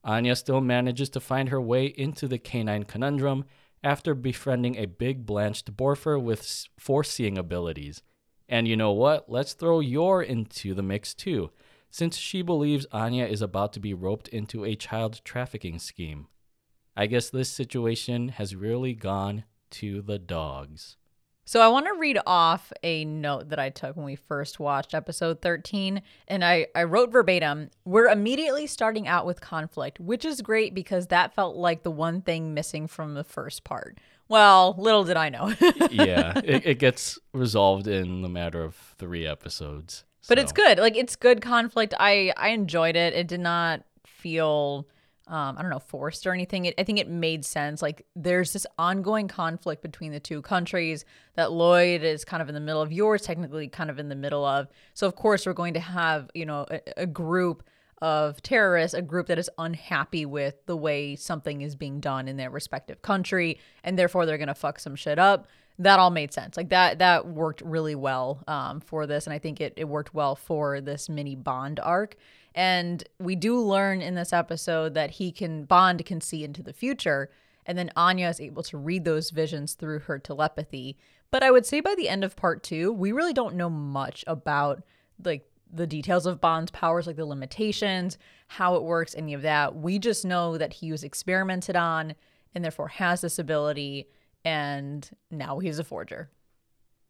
Anya 0.03 0.35
still 0.35 0.61
manages 0.61 1.09
to 1.11 1.19
find 1.19 1.49
her 1.49 1.61
way 1.61 1.85
into 1.85 2.27
the 2.27 2.39
canine 2.39 2.83
conundrum 2.83 3.45
after 3.83 4.15
befriending 4.15 4.77
a 4.77 4.87
big 4.87 5.27
blanched 5.27 5.77
Borfer 5.77 6.19
with 6.19 6.67
foreseeing 6.79 7.37
abilities. 7.37 8.01
And 8.49 8.67
you 8.67 8.75
know 8.75 8.91
what? 8.91 9.29
Let's 9.29 9.53
throw 9.53 9.79
Yor 9.79 10.23
into 10.23 10.73
the 10.73 10.81
mix 10.81 11.13
too 11.13 11.51
since 11.93 12.17
she 12.17 12.41
believes 12.41 12.87
Anya 12.91 13.25
is 13.25 13.43
about 13.43 13.71
to 13.71 13.79
be 13.79 13.93
roped 13.93 14.27
into 14.29 14.65
a 14.65 14.73
child 14.73 15.21
trafficking 15.23 15.77
scheme. 15.77 16.25
I 16.97 17.05
guess 17.05 17.29
this 17.29 17.49
situation 17.49 18.29
has 18.29 18.55
really 18.55 18.95
gone 18.95 19.43
to 19.73 20.01
the 20.01 20.17
dogs. 20.17 20.97
So 21.45 21.61
I 21.61 21.67
want 21.67 21.85
to 21.85 21.93
read 21.93 22.17
off 22.25 22.73
a 22.81 23.05
note 23.05 23.49
that 23.49 23.59
I 23.59 23.69
took 23.69 23.95
when 23.95 24.07
we 24.07 24.15
first 24.15 24.59
watched 24.59 24.95
episode 24.95 25.39
13 25.43 26.01
and 26.27 26.43
I 26.43 26.65
I 26.73 26.85
wrote 26.85 27.11
verbatim, 27.11 27.69
we're 27.85 28.07
immediately 28.07 28.65
starting 28.65 29.07
out 29.07 29.27
with 29.27 29.39
conflict, 29.39 29.99
which 29.99 30.25
is 30.25 30.41
great 30.41 30.73
because 30.73 31.07
that 31.07 31.35
felt 31.35 31.57
like 31.57 31.83
the 31.83 31.91
one 31.91 32.21
thing 32.23 32.55
missing 32.55 32.87
from 32.87 33.13
the 33.13 33.23
first 33.23 33.63
part. 33.63 33.99
Well, 34.27 34.73
little 34.79 35.03
did 35.03 35.17
I 35.17 35.29
know. 35.29 35.53
yeah, 35.91 36.41
it, 36.43 36.65
it 36.65 36.79
gets 36.79 37.19
resolved 37.33 37.87
in 37.87 38.23
the 38.23 38.29
matter 38.29 38.63
of 38.63 38.95
3 38.97 39.27
episodes. 39.27 40.05
But 40.27 40.39
it's 40.39 40.51
good. 40.51 40.79
Like 40.79 40.95
it's 40.95 41.15
good 41.15 41.41
conflict. 41.41 41.93
I 41.99 42.33
I 42.37 42.49
enjoyed 42.49 42.95
it. 42.95 43.13
It 43.13 43.27
did 43.27 43.41
not 43.41 43.83
feel 44.05 44.87
um, 45.27 45.57
I 45.57 45.61
don't 45.61 45.71
know, 45.71 45.79
forced 45.79 46.27
or 46.27 46.33
anything. 46.33 46.65
It, 46.65 46.75
I 46.77 46.83
think 46.83 46.99
it 46.99 47.07
made 47.07 47.45
sense. 47.45 47.81
Like 47.81 48.05
there's 48.15 48.51
this 48.51 48.67
ongoing 48.77 49.29
conflict 49.29 49.81
between 49.81 50.11
the 50.11 50.19
two 50.19 50.41
countries 50.41 51.05
that 51.35 51.51
Lloyd 51.51 52.03
is 52.03 52.25
kind 52.25 52.41
of 52.41 52.49
in 52.49 52.55
the 52.55 52.59
middle 52.59 52.81
of, 52.81 52.91
Yor's 52.91 53.21
technically 53.21 53.69
kind 53.69 53.89
of 53.89 53.99
in 53.99 54.09
the 54.09 54.15
middle 54.15 54.43
of. 54.43 54.67
So 54.93 55.07
of 55.07 55.15
course 55.15 55.45
we're 55.45 55.53
going 55.53 55.75
to 55.75 55.79
have 55.79 56.29
you 56.33 56.45
know 56.45 56.65
a, 56.69 56.81
a 56.97 57.05
group 57.05 57.63
of 58.01 58.41
terrorists, 58.41 58.93
a 58.93 59.01
group 59.01 59.27
that 59.27 59.39
is 59.39 59.49
unhappy 59.57 60.25
with 60.25 60.55
the 60.65 60.75
way 60.75 61.15
something 61.15 61.61
is 61.61 61.73
being 61.73 62.01
done 62.01 62.27
in 62.27 62.35
their 62.35 62.49
respective 62.49 63.01
country, 63.01 63.57
and 63.81 63.97
therefore 63.97 64.25
they're 64.25 64.37
gonna 64.37 64.53
fuck 64.53 64.77
some 64.77 64.95
shit 64.95 65.17
up. 65.17 65.47
That 65.79 65.99
all 65.99 66.11
made 66.11 66.33
sense. 66.33 66.55
Like 66.55 66.69
that 66.69 66.99
that 66.99 67.27
worked 67.27 67.61
really 67.61 67.95
well 67.95 68.43
um, 68.47 68.79
for 68.79 69.07
this, 69.07 69.25
and 69.25 69.33
I 69.33 69.39
think 69.39 69.59
it 69.59 69.73
it 69.75 69.85
worked 69.85 70.13
well 70.13 70.35
for 70.35 70.81
this 70.81 71.09
mini 71.09 71.35
Bond 71.35 71.79
arc. 71.79 72.15
And 72.55 73.03
we 73.19 73.35
do 73.35 73.59
learn 73.59 74.01
in 74.01 74.13
this 74.13 74.31
episode 74.31 74.93
that 74.93 75.11
he 75.11 75.31
can 75.31 75.63
Bond 75.65 76.05
can 76.05 76.21
see 76.21 76.43
into 76.43 76.61
the 76.61 76.73
future, 76.73 77.31
and 77.65 77.77
then 77.77 77.91
Anya 77.95 78.29
is 78.29 78.39
able 78.39 78.63
to 78.63 78.77
read 78.77 79.05
those 79.05 79.31
visions 79.31 79.73
through 79.73 79.99
her 79.99 80.19
telepathy. 80.19 80.97
But 81.31 81.41
I 81.41 81.49
would 81.49 81.65
say 81.65 81.79
by 81.79 81.95
the 81.95 82.09
end 82.09 82.23
of 82.23 82.35
part 82.35 82.61
two, 82.61 82.93
we 82.93 83.11
really 83.11 83.33
don't 83.33 83.55
know 83.55 83.69
much 83.69 84.23
about 84.27 84.83
like 85.23 85.49
the 85.73 85.87
details 85.87 86.27
of 86.27 86.39
Bond's 86.39 86.69
powers, 86.69 87.07
like 87.07 87.15
the 87.15 87.25
limitations, 87.25 88.19
how 88.47 88.75
it 88.75 88.83
works, 88.83 89.15
any 89.15 89.33
of 89.33 89.41
that. 89.41 89.75
We 89.75 89.97
just 89.97 90.23
know 90.23 90.57
that 90.59 90.73
he 90.73 90.91
was 90.91 91.03
experimented 91.03 91.75
on 91.75 92.13
and 92.53 92.63
therefore 92.63 92.89
has 92.89 93.21
this 93.21 93.39
ability, 93.39 94.07
and 94.45 95.09
now 95.31 95.59
he's 95.59 95.79
a 95.79 95.83
forger. 95.83 96.29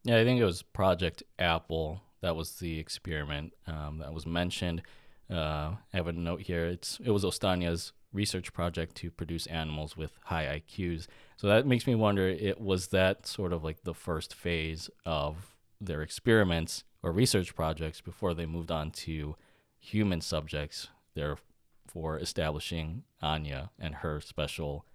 Yeah, 0.04 0.18
I 0.20 0.24
think 0.24 0.40
it 0.40 0.46
was 0.46 0.62
Project 0.64 1.24
Apple 1.40 2.02
that 2.24 2.38
was 2.38 2.56
the 2.56 2.80
experiment 2.80 3.54
um, 3.68 4.00
that 4.00 4.14
was 4.14 4.26
mentioned. 4.26 4.82
Uh, 5.30 5.76
I 5.94 5.98
have 5.98 6.08
a 6.08 6.14
note 6.14 6.42
here. 6.42 6.66
It's 6.66 6.98
it 7.04 7.12
was 7.12 7.26
Ostania's 7.26 7.92
research 8.14 8.54
project 8.54 8.96
to 8.96 9.12
produce 9.12 9.46
animals 9.48 9.98
with 9.98 10.12
high 10.24 10.62
IQs. 10.62 11.08
So 11.36 11.48
that 11.48 11.68
makes 11.68 11.86
me 11.86 11.96
wonder. 11.96 12.28
It 12.30 12.62
was 12.62 12.88
that 12.88 13.28
sort 13.28 13.52
of 13.52 13.64
like 13.64 13.84
the 13.84 13.94
first 13.94 14.34
phase 14.34 14.90
of 15.06 15.58
their 15.82 16.02
experiments 16.02 16.86
or 17.04 17.12
research 17.12 17.56
projects 17.56 18.00
before 18.00 18.34
they 18.34 18.46
moved 18.46 18.72
on 18.72 18.92
to 18.92 19.36
human 19.78 20.22
subjects. 20.22 20.88
Therefore, 21.16 22.20
establishing 22.20 23.04
Anya 23.22 23.72
and 23.78 23.96
her 23.96 24.22
special 24.22 24.86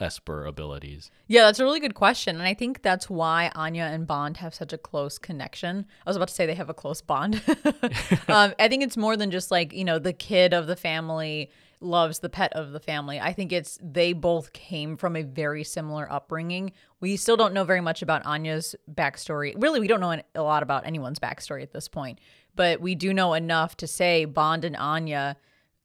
Esper 0.00 0.44
abilities? 0.44 1.10
Yeah, 1.26 1.42
that's 1.42 1.60
a 1.60 1.64
really 1.64 1.80
good 1.80 1.94
question. 1.94 2.36
And 2.36 2.46
I 2.46 2.54
think 2.54 2.82
that's 2.82 3.10
why 3.10 3.50
Anya 3.54 3.84
and 3.84 4.06
Bond 4.06 4.38
have 4.38 4.54
such 4.54 4.72
a 4.72 4.78
close 4.78 5.18
connection. 5.18 5.86
I 6.06 6.10
was 6.10 6.16
about 6.16 6.28
to 6.28 6.34
say 6.34 6.46
they 6.46 6.54
have 6.54 6.70
a 6.70 6.74
close 6.74 7.00
bond. 7.00 7.42
um, 8.28 8.54
I 8.58 8.68
think 8.68 8.82
it's 8.82 8.96
more 8.96 9.16
than 9.16 9.30
just 9.30 9.50
like, 9.50 9.72
you 9.72 9.84
know, 9.84 9.98
the 9.98 10.12
kid 10.12 10.52
of 10.52 10.66
the 10.66 10.76
family 10.76 11.50
loves 11.80 12.18
the 12.18 12.28
pet 12.28 12.52
of 12.54 12.72
the 12.72 12.80
family. 12.80 13.20
I 13.20 13.32
think 13.32 13.52
it's 13.52 13.78
they 13.82 14.12
both 14.12 14.52
came 14.52 14.96
from 14.96 15.16
a 15.16 15.22
very 15.22 15.64
similar 15.64 16.10
upbringing. 16.10 16.72
We 17.00 17.16
still 17.16 17.36
don't 17.36 17.54
know 17.54 17.64
very 17.64 17.80
much 17.80 18.02
about 18.02 18.24
Anya's 18.26 18.74
backstory. 18.92 19.54
Really, 19.56 19.80
we 19.80 19.88
don't 19.88 20.00
know 20.00 20.20
a 20.34 20.42
lot 20.42 20.62
about 20.62 20.86
anyone's 20.86 21.18
backstory 21.18 21.62
at 21.62 21.72
this 21.72 21.88
point, 21.88 22.18
but 22.56 22.80
we 22.80 22.94
do 22.94 23.14
know 23.14 23.34
enough 23.34 23.76
to 23.78 23.86
say 23.86 24.24
Bond 24.24 24.64
and 24.64 24.76
Anya 24.76 25.36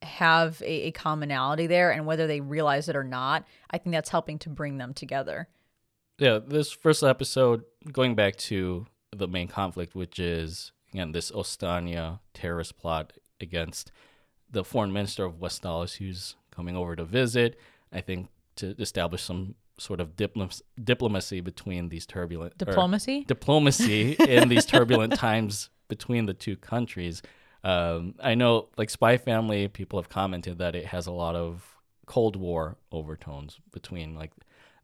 have 0.04 0.62
a, 0.62 0.88
a 0.88 0.92
commonality 0.92 1.68
there 1.68 1.92
and 1.92 2.06
whether 2.06 2.28
they 2.28 2.42
realize 2.42 2.90
it 2.90 2.96
or 2.96 3.04
not 3.04 3.46
i 3.72 3.78
think 3.78 3.94
that's 3.94 4.10
helping 4.10 4.38
to 4.40 4.50
bring 4.50 4.78
them 4.78 4.94
together. 4.94 5.48
Yeah 6.18 6.40
this 6.46 6.72
first 6.72 7.04
episode 7.04 7.64
going 7.92 8.16
back 8.16 8.36
to 8.38 8.86
the 9.12 9.28
main 9.28 9.48
conflict 9.48 9.96
which 9.96 10.20
is 10.20 10.72
again 10.94 11.12
this 11.12 11.32
ostania 11.32 12.20
terrorist 12.34 12.78
plot 12.78 13.14
against 13.42 13.92
the 14.50 14.64
foreign 14.64 14.94
minister 14.94 15.26
of 15.26 15.40
westalis 15.40 15.98
who's 15.98 16.36
coming 16.52 16.76
over 16.76 16.96
to 16.96 17.04
visit 17.04 17.58
i 17.92 18.02
think 18.02 18.30
to 18.56 18.76
establish 18.80 19.24
some 19.24 19.56
sort 19.80 20.00
of 20.00 20.16
diplom- 20.16 20.62
diplomacy 20.84 21.42
between 21.42 21.90
these 21.90 22.06
turbulent 22.06 22.58
diplomacy? 22.58 23.24
diplomacy 23.26 24.14
in 24.14 24.50
these 24.50 24.66
turbulent 24.66 25.14
times 25.28 25.70
between 25.88 26.26
the 26.26 26.34
two 26.34 26.56
countries 26.56 27.22
um, 27.64 28.16
I 28.20 28.36
know, 28.36 28.68
like 28.78 28.90
Spy 28.90 29.18
Family, 29.18 29.68
people 29.68 30.00
have 30.00 30.10
commented 30.10 30.58
that 30.58 30.76
it 30.76 30.88
has 30.88 31.08
a 31.08 31.12
lot 31.12 31.36
of 31.36 31.78
Cold 32.06 32.36
War 32.36 32.78
overtones 32.92 33.60
between 33.72 34.16
like 34.16 34.32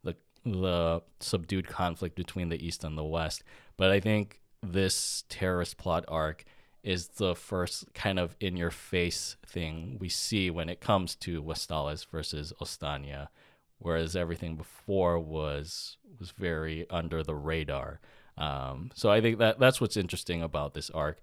the 0.02 0.16
the 0.44 1.02
subdued 1.20 1.68
conflict 1.68 2.16
between 2.16 2.48
the 2.48 2.64
East 2.64 2.82
and 2.82 2.96
the 2.96 3.04
West. 3.04 3.42
But 3.76 3.90
I 3.90 4.00
think 4.00 4.40
this 4.62 5.24
terrorist 5.28 5.76
plot 5.76 6.04
arc 6.08 6.44
is 6.82 7.08
the 7.08 7.34
first 7.34 7.92
kind 7.92 8.18
of 8.18 8.34
in 8.40 8.56
your 8.56 8.70
face 8.70 9.36
thing 9.46 9.98
we 10.00 10.08
see 10.08 10.50
when 10.50 10.70
it 10.70 10.80
comes 10.80 11.14
to 11.14 11.42
Westalis 11.42 12.06
versus 12.06 12.54
Ostania, 12.60 13.28
whereas 13.78 14.16
everything 14.16 14.56
before 14.56 15.18
was 15.18 15.98
was 16.18 16.30
very 16.30 16.88
under 16.88 17.22
the 17.22 17.34
radar. 17.34 18.00
Um, 18.38 18.90
so 18.94 19.10
I 19.10 19.20
think 19.20 19.38
that 19.38 19.58
that's 19.58 19.82
what's 19.82 19.98
interesting 19.98 20.42
about 20.42 20.72
this 20.72 20.88
arc 20.88 21.20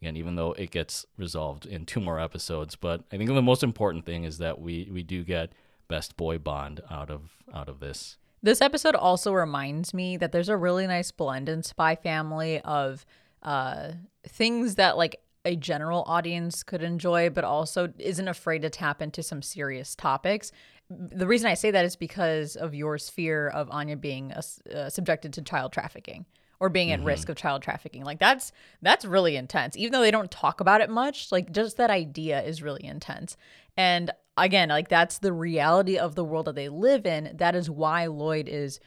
again, 0.00 0.16
even 0.16 0.36
though 0.36 0.52
it 0.52 0.70
gets 0.70 1.04
resolved 1.16 1.66
in 1.66 1.84
two 1.84 2.00
more 2.00 2.18
episodes. 2.18 2.76
But 2.76 3.04
I 3.12 3.16
think 3.16 3.28
the 3.28 3.42
most 3.42 3.62
important 3.62 4.04
thing 4.06 4.24
is 4.24 4.38
that 4.38 4.60
we 4.60 4.88
we 4.92 5.02
do 5.02 5.24
get 5.24 5.52
best 5.88 6.16
boy 6.16 6.38
bond 6.38 6.80
out 6.90 7.10
of 7.10 7.30
out 7.52 7.68
of 7.68 7.80
this. 7.80 8.16
This 8.42 8.62
episode 8.62 8.94
also 8.94 9.32
reminds 9.32 9.92
me 9.92 10.16
that 10.16 10.32
there's 10.32 10.48
a 10.48 10.56
really 10.56 10.86
nice 10.86 11.10
blend 11.10 11.48
in 11.48 11.62
Spy 11.62 11.94
Family 11.94 12.60
of 12.62 13.04
uh, 13.42 13.92
things 14.26 14.76
that 14.76 14.96
like 14.96 15.20
a 15.44 15.56
general 15.56 16.04
audience 16.06 16.62
could 16.62 16.82
enjoy, 16.82 17.28
but 17.28 17.44
also 17.44 17.92
isn't 17.98 18.28
afraid 18.28 18.62
to 18.62 18.70
tap 18.70 19.02
into 19.02 19.22
some 19.22 19.42
serious 19.42 19.94
topics. 19.94 20.52
The 20.88 21.26
reason 21.26 21.50
I 21.50 21.54
say 21.54 21.70
that 21.70 21.84
is 21.84 21.96
because 21.96 22.56
of 22.56 22.74
Yor's 22.74 23.08
fear 23.08 23.48
of 23.48 23.70
Anya 23.70 23.96
being 23.96 24.32
uh, 24.32 24.88
subjected 24.88 25.34
to 25.34 25.42
child 25.42 25.72
trafficking 25.72 26.24
or 26.60 26.68
being 26.68 26.92
at 26.92 26.98
mm-hmm. 26.98 27.08
risk 27.08 27.28
of 27.28 27.36
child 27.36 27.62
trafficking. 27.62 28.04
Like 28.04 28.18
that's 28.18 28.52
that's 28.82 29.04
really 29.04 29.36
intense. 29.36 29.76
Even 29.76 29.92
though 29.92 30.02
they 30.02 30.10
don't 30.10 30.30
talk 30.30 30.60
about 30.60 30.82
it 30.82 30.90
much, 30.90 31.32
like 31.32 31.50
just 31.50 31.78
that 31.78 31.90
idea 31.90 32.42
is 32.42 32.62
really 32.62 32.84
intense. 32.84 33.36
And 33.76 34.10
again, 34.36 34.68
like 34.68 34.88
that's 34.88 35.18
the 35.18 35.32
reality 35.32 35.96
of 35.96 36.14
the 36.14 36.24
world 36.24 36.46
that 36.46 36.54
they 36.54 36.68
live 36.68 37.06
in. 37.06 37.32
That 37.34 37.54
is 37.54 37.70
why 37.70 38.06
Lloyd 38.06 38.46
is 38.46 38.78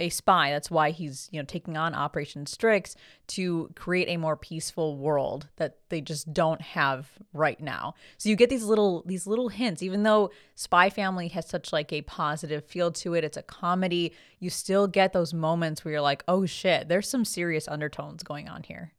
a 0.00 0.08
spy. 0.08 0.50
That's 0.50 0.70
why 0.70 0.90
he's, 0.90 1.28
you 1.32 1.40
know, 1.40 1.44
taking 1.44 1.76
on 1.76 1.94
Operation 1.94 2.46
Strix 2.46 2.94
to 3.28 3.70
create 3.74 4.08
a 4.08 4.16
more 4.16 4.36
peaceful 4.36 4.96
world 4.96 5.48
that 5.56 5.78
they 5.88 6.00
just 6.00 6.32
don't 6.32 6.60
have 6.60 7.08
right 7.32 7.60
now. 7.60 7.94
So 8.16 8.28
you 8.28 8.36
get 8.36 8.50
these 8.50 8.64
little 8.64 9.02
these 9.06 9.26
little 9.26 9.48
hints 9.48 9.82
even 9.82 10.04
though 10.04 10.30
Spy 10.54 10.90
Family 10.90 11.28
has 11.28 11.48
such 11.48 11.72
like 11.72 11.92
a 11.92 12.02
positive 12.02 12.64
feel 12.64 12.92
to 12.92 13.14
it. 13.14 13.24
It's 13.24 13.36
a 13.36 13.42
comedy. 13.42 14.12
You 14.38 14.50
still 14.50 14.86
get 14.86 15.12
those 15.12 15.34
moments 15.34 15.84
where 15.84 15.92
you're 15.92 16.00
like, 16.00 16.22
"Oh 16.28 16.46
shit, 16.46 16.88
there's 16.88 17.08
some 17.08 17.24
serious 17.24 17.66
undertones 17.66 18.22
going 18.22 18.48
on 18.48 18.62
here." 18.62 18.92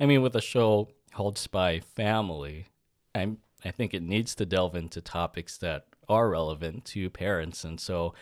I 0.00 0.06
mean, 0.06 0.22
with 0.22 0.34
a 0.34 0.40
show 0.40 0.88
called 1.12 1.36
Spy 1.36 1.80
Family, 1.80 2.66
I'm 3.14 3.38
I 3.64 3.70
think 3.70 3.92
it 3.92 4.02
needs 4.02 4.34
to 4.36 4.46
delve 4.46 4.76
into 4.76 5.00
topics 5.00 5.58
that 5.58 5.86
are 6.08 6.30
relevant 6.30 6.86
to 6.86 7.10
parents 7.10 7.64
and 7.64 7.78
so 7.78 8.14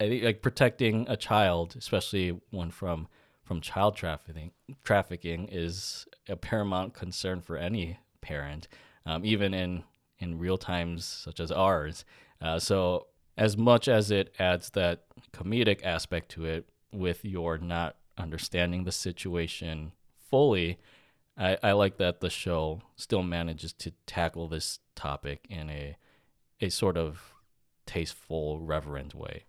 I 0.00 0.08
think 0.08 0.24
like 0.24 0.42
protecting 0.42 1.06
a 1.08 1.16
child, 1.16 1.76
especially 1.78 2.40
one 2.50 2.70
from 2.70 3.08
from 3.44 3.60
child 3.60 3.96
trafficking, 3.96 4.52
trafficking 4.84 5.48
is 5.50 6.06
a 6.28 6.36
paramount 6.36 6.94
concern 6.94 7.40
for 7.40 7.56
any 7.56 7.98
parent, 8.20 8.68
um, 9.04 9.24
even 9.24 9.52
in 9.52 9.84
in 10.18 10.38
real 10.38 10.56
times 10.56 11.04
such 11.04 11.38
as 11.38 11.52
ours. 11.52 12.04
Uh, 12.40 12.58
so 12.58 13.08
as 13.36 13.56
much 13.56 13.88
as 13.88 14.10
it 14.10 14.34
adds 14.38 14.70
that 14.70 15.04
comedic 15.32 15.84
aspect 15.84 16.30
to 16.30 16.44
it, 16.44 16.68
with 16.92 17.24
Yor 17.24 17.58
not 17.58 17.96
understanding 18.16 18.84
the 18.84 18.92
situation 18.92 19.92
fully, 20.30 20.78
I, 21.36 21.58
I 21.62 21.72
like 21.72 21.98
that 21.98 22.20
the 22.20 22.30
show 22.30 22.82
still 22.96 23.22
manages 23.22 23.72
to 23.74 23.92
tackle 24.06 24.48
this 24.48 24.80
topic 24.94 25.46
in 25.50 25.68
a 25.68 25.96
a 26.62 26.68
sort 26.70 26.96
of 26.96 27.34
tasteful, 27.86 28.60
reverent 28.60 29.14
way. 29.14 29.44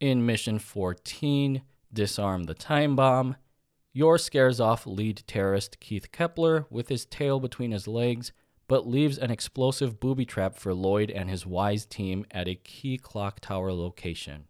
In 0.00 0.24
Mission 0.24 0.60
14, 0.60 1.60
Disarm 1.92 2.44
the 2.44 2.54
Time 2.54 2.94
Bomb, 2.94 3.34
Yor 3.92 4.16
scares 4.16 4.60
off 4.60 4.86
lead 4.86 5.24
terrorist 5.26 5.80
Keith 5.80 6.12
Kepler 6.12 6.66
with 6.70 6.88
his 6.88 7.04
tail 7.04 7.40
between 7.40 7.72
his 7.72 7.88
legs, 7.88 8.30
but 8.68 8.86
leaves 8.86 9.18
an 9.18 9.32
explosive 9.32 9.98
booby 9.98 10.24
trap 10.24 10.54
for 10.54 10.72
Lloyd 10.72 11.10
and 11.10 11.28
his 11.28 11.44
wise 11.44 11.84
team 11.84 12.24
at 12.30 12.46
a 12.46 12.54
key 12.54 12.96
clock 12.96 13.40
tower 13.40 13.72
location. 13.72 14.44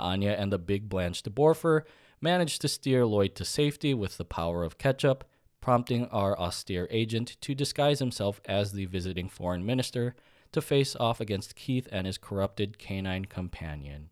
Anya 0.00 0.30
and 0.30 0.50
the 0.50 0.58
big 0.58 0.88
Blanche 0.88 1.22
de 1.22 1.28
Boerfer 1.28 1.82
manage 2.22 2.58
to 2.60 2.66
steer 2.66 3.04
Lloyd 3.04 3.34
to 3.34 3.44
safety 3.44 3.92
with 3.92 4.16
the 4.16 4.24
power 4.24 4.64
of 4.64 4.78
ketchup, 4.78 5.28
prompting 5.60 6.06
our 6.06 6.38
austere 6.38 6.88
agent 6.90 7.36
to 7.42 7.54
disguise 7.54 7.98
himself 7.98 8.40
as 8.46 8.72
the 8.72 8.86
visiting 8.86 9.28
foreign 9.28 9.66
minister 9.66 10.14
to 10.52 10.62
face 10.62 10.96
off 10.96 11.20
against 11.20 11.56
Keith 11.56 11.88
and 11.92 12.06
his 12.06 12.16
corrupted 12.16 12.78
canine 12.78 13.26
companion. 13.26 14.08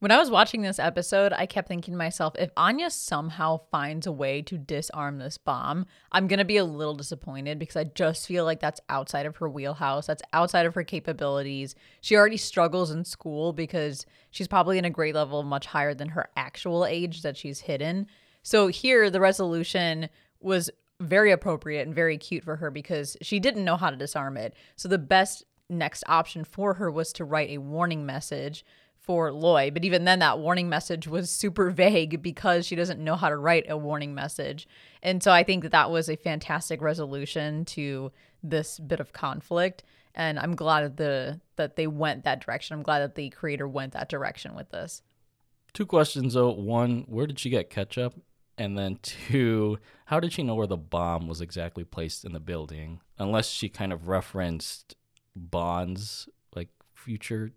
When 0.00 0.10
I 0.10 0.18
was 0.18 0.30
watching 0.30 0.60
this 0.60 0.78
episode, 0.78 1.32
I 1.32 1.46
kept 1.46 1.68
thinking 1.68 1.94
to 1.94 1.98
myself, 1.98 2.34
if 2.38 2.50
Anya 2.56 2.90
somehow 2.90 3.60
finds 3.70 4.06
a 4.06 4.12
way 4.12 4.42
to 4.42 4.58
disarm 4.58 5.18
this 5.18 5.38
bomb, 5.38 5.86
I'm 6.12 6.26
going 6.26 6.40
to 6.40 6.44
be 6.44 6.56
a 6.56 6.64
little 6.64 6.94
disappointed 6.94 7.58
because 7.58 7.76
I 7.76 7.84
just 7.84 8.26
feel 8.26 8.44
like 8.44 8.60
that's 8.60 8.80
outside 8.88 9.24
of 9.24 9.36
her 9.36 9.48
wheelhouse. 9.48 10.06
That's 10.06 10.22
outside 10.32 10.66
of 10.66 10.74
her 10.74 10.82
capabilities. 10.82 11.74
She 12.00 12.16
already 12.16 12.36
struggles 12.36 12.90
in 12.90 13.04
school 13.04 13.52
because 13.52 14.04
she's 14.30 14.48
probably 14.48 14.78
in 14.78 14.84
a 14.84 14.90
grade 14.90 15.14
level 15.14 15.42
much 15.42 15.66
higher 15.66 15.94
than 15.94 16.10
her 16.10 16.28
actual 16.36 16.84
age 16.84 17.22
that 17.22 17.36
she's 17.36 17.60
hidden. 17.60 18.08
So 18.42 18.66
here, 18.66 19.08
the 19.08 19.20
resolution 19.20 20.10
was 20.40 20.70
very 21.00 21.30
appropriate 21.30 21.86
and 21.86 21.94
very 21.94 22.18
cute 22.18 22.44
for 22.44 22.56
her 22.56 22.70
because 22.70 23.16
she 23.22 23.40
didn't 23.40 23.64
know 23.64 23.76
how 23.76 23.90
to 23.90 23.96
disarm 23.96 24.36
it. 24.36 24.54
So 24.76 24.88
the 24.88 24.98
best 24.98 25.44
next 25.70 26.04
option 26.06 26.44
for 26.44 26.74
her 26.74 26.90
was 26.90 27.12
to 27.14 27.24
write 27.24 27.50
a 27.50 27.58
warning 27.58 28.04
message 28.04 28.64
for 29.04 29.30
Loy. 29.30 29.70
But 29.70 29.84
even 29.84 30.04
then, 30.04 30.20
that 30.20 30.38
warning 30.38 30.68
message 30.68 31.06
was 31.06 31.30
super 31.30 31.70
vague 31.70 32.22
because 32.22 32.66
she 32.66 32.74
doesn't 32.74 33.02
know 33.02 33.16
how 33.16 33.28
to 33.28 33.36
write 33.36 33.66
a 33.68 33.76
warning 33.76 34.14
message. 34.14 34.66
And 35.02 35.22
so 35.22 35.30
I 35.30 35.44
think 35.44 35.62
that 35.62 35.72
that 35.72 35.90
was 35.90 36.08
a 36.08 36.16
fantastic 36.16 36.80
resolution 36.80 37.64
to 37.66 38.10
this 38.42 38.78
bit 38.78 39.00
of 39.00 39.12
conflict. 39.12 39.84
And 40.14 40.38
I'm 40.38 40.54
glad 40.54 40.82
that 40.82 40.96
the 40.96 41.40
that 41.56 41.76
they 41.76 41.86
went 41.86 42.24
that 42.24 42.44
direction. 42.44 42.74
I'm 42.74 42.82
glad 42.82 43.00
that 43.00 43.14
the 43.14 43.30
creator 43.30 43.68
went 43.68 43.92
that 43.92 44.08
direction 44.08 44.54
with 44.54 44.70
this. 44.70 45.02
Two 45.72 45.86
questions 45.86 46.34
though. 46.34 46.52
One, 46.52 47.04
where 47.08 47.26
did 47.26 47.38
she 47.38 47.50
get 47.50 47.70
ketchup? 47.70 48.14
And 48.56 48.78
then 48.78 49.00
two, 49.02 49.78
how 50.06 50.20
did 50.20 50.32
she 50.32 50.44
know 50.44 50.54
where 50.54 50.68
the 50.68 50.76
bomb 50.76 51.26
was 51.26 51.40
exactly 51.40 51.82
placed 51.82 52.24
in 52.24 52.32
the 52.32 52.40
building? 52.40 53.00
Unless 53.18 53.48
she 53.48 53.68
kind 53.68 53.92
of 53.92 54.06
referenced 54.06 54.94
Bond's 55.34 56.28
like 56.54 56.68
future 56.94 57.50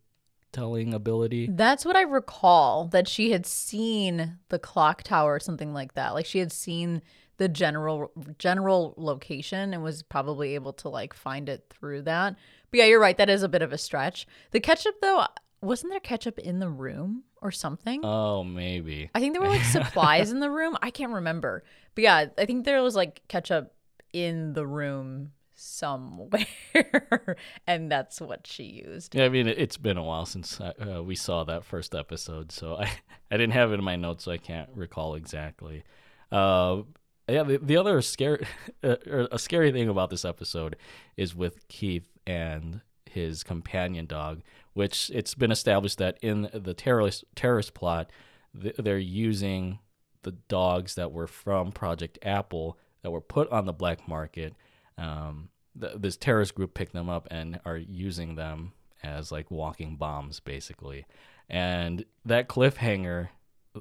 telling 0.58 0.94
ability. 0.94 1.48
That's 1.52 1.86
what 1.86 1.96
I 1.96 2.02
recall 2.02 2.86
that 2.88 3.08
she 3.08 3.32
had 3.32 3.46
seen 3.46 4.40
the 4.50 4.58
clock 4.58 5.04
tower 5.04 5.36
or 5.36 5.40
something 5.40 5.72
like 5.72 5.94
that. 5.94 6.16
Like 6.16 6.26
she 6.26 6.40
had 6.40 6.52
seen 6.52 7.04
the 7.38 7.48
general 7.48 8.12
general 8.40 8.96
location 8.98 9.74
and 9.74 9.84
was 9.84 10.02
probably 10.02 10.56
able 10.56 10.74
to 10.74 10.90
like 10.90 11.14
find 11.14 11.48
it 11.48 11.66
through 11.70 12.02
that. 12.04 12.36
But 12.72 12.80
yeah, 12.80 12.86
you're 12.86 13.00
right. 13.00 13.16
That 13.18 13.30
is 13.30 13.44
a 13.44 13.50
bit 13.50 13.62
of 13.62 13.72
a 13.72 13.78
stretch. 13.78 14.26
The 14.50 14.60
ketchup 14.60 14.96
though, 15.00 15.26
wasn't 15.62 15.92
there 15.92 16.00
ketchup 16.00 16.40
in 16.40 16.58
the 16.58 16.70
room 16.70 17.24
or 17.40 17.52
something? 17.52 18.04
Oh, 18.04 18.44
maybe. 18.44 19.12
I 19.14 19.20
think 19.20 19.34
there 19.34 19.42
were 19.44 19.50
like 19.50 19.64
supplies 19.64 20.32
in 20.32 20.40
the 20.40 20.50
room. 20.50 20.76
I 20.82 20.90
can't 20.90 21.14
remember. 21.14 21.64
But 21.94 22.04
yeah, 22.04 22.26
I 22.36 22.46
think 22.46 22.66
there 22.66 22.82
was 22.82 22.96
like 22.96 23.22
ketchup 23.28 23.76
in 24.12 24.54
the 24.54 24.66
room 24.66 25.34
somewhere 25.60 26.46
and 27.68 27.92
that's 27.92 28.22
what 28.22 28.46
she 28.46 28.84
used. 28.86 29.16
Yeah 29.16 29.26
i 29.26 29.30
mean 29.30 29.48
it's 29.48 29.78
been 29.78 29.98
a 29.98 30.04
while 30.04 30.26
since 30.26 30.62
uh, 30.62 31.02
we 31.04 31.16
saw 31.16 31.44
that 31.46 31.66
first 31.66 31.96
episode 31.96 32.52
so 32.52 32.76
i 32.76 32.84
i 33.32 33.38
didn't 33.38 33.54
have 33.54 33.72
it 33.72 33.76
in 33.76 33.84
my 33.84 33.96
notes 33.96 34.26
so 34.26 34.32
i 34.32 34.38
can't 34.38 34.70
recall 34.74 35.16
exactly. 35.16 35.84
Uh 36.32 36.84
yeah 37.28 37.44
the, 37.44 37.58
the 37.58 37.78
other 37.78 38.02
scary 38.02 38.46
uh, 38.84 38.96
a 39.32 39.40
scary 39.40 39.72
thing 39.72 39.90
about 39.90 40.10
this 40.10 40.26
episode 40.26 40.76
is 41.16 41.36
with 41.36 41.68
keith 41.68 42.08
and 42.26 42.82
his 43.06 43.44
companion 43.44 44.06
dog 44.06 44.42
which 44.74 45.10
it's 45.14 45.34
been 45.34 45.52
established 45.52 45.98
that 45.98 46.18
in 46.22 46.50
the 46.54 46.74
terrorist 46.74 47.24
terrorist 47.36 47.74
plot 47.74 48.12
they're 48.54 48.98
using 48.98 49.80
the 50.24 50.32
dogs 50.32 50.96
that 50.96 51.12
were 51.12 51.28
from 51.28 51.72
project 51.72 52.20
apple 52.22 52.78
that 53.02 53.12
were 53.12 53.22
put 53.22 53.50
on 53.50 53.66
the 53.66 53.74
black 53.74 54.08
market 54.08 54.54
um, 54.98 55.50
th- 55.80 55.94
this 55.98 56.18
terrorist 56.18 56.56
group 56.56 56.74
picked 56.74 56.94
them 56.94 57.10
up 57.10 57.28
and 57.32 57.60
are 57.66 57.78
using 57.78 58.36
them 58.36 58.74
as 59.04 59.32
like 59.32 59.50
walking 59.52 59.96
bombs 59.96 60.40
basically 60.40 61.06
and 61.50 62.04
that 62.26 62.50
cliffhanger 62.50 63.30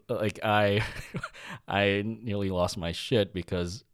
like 0.08 0.38
i 0.44 0.84
i 1.68 2.02
nearly 2.04 2.50
lost 2.50 2.76
my 2.76 2.92
shit 2.92 3.32
because 3.32 3.84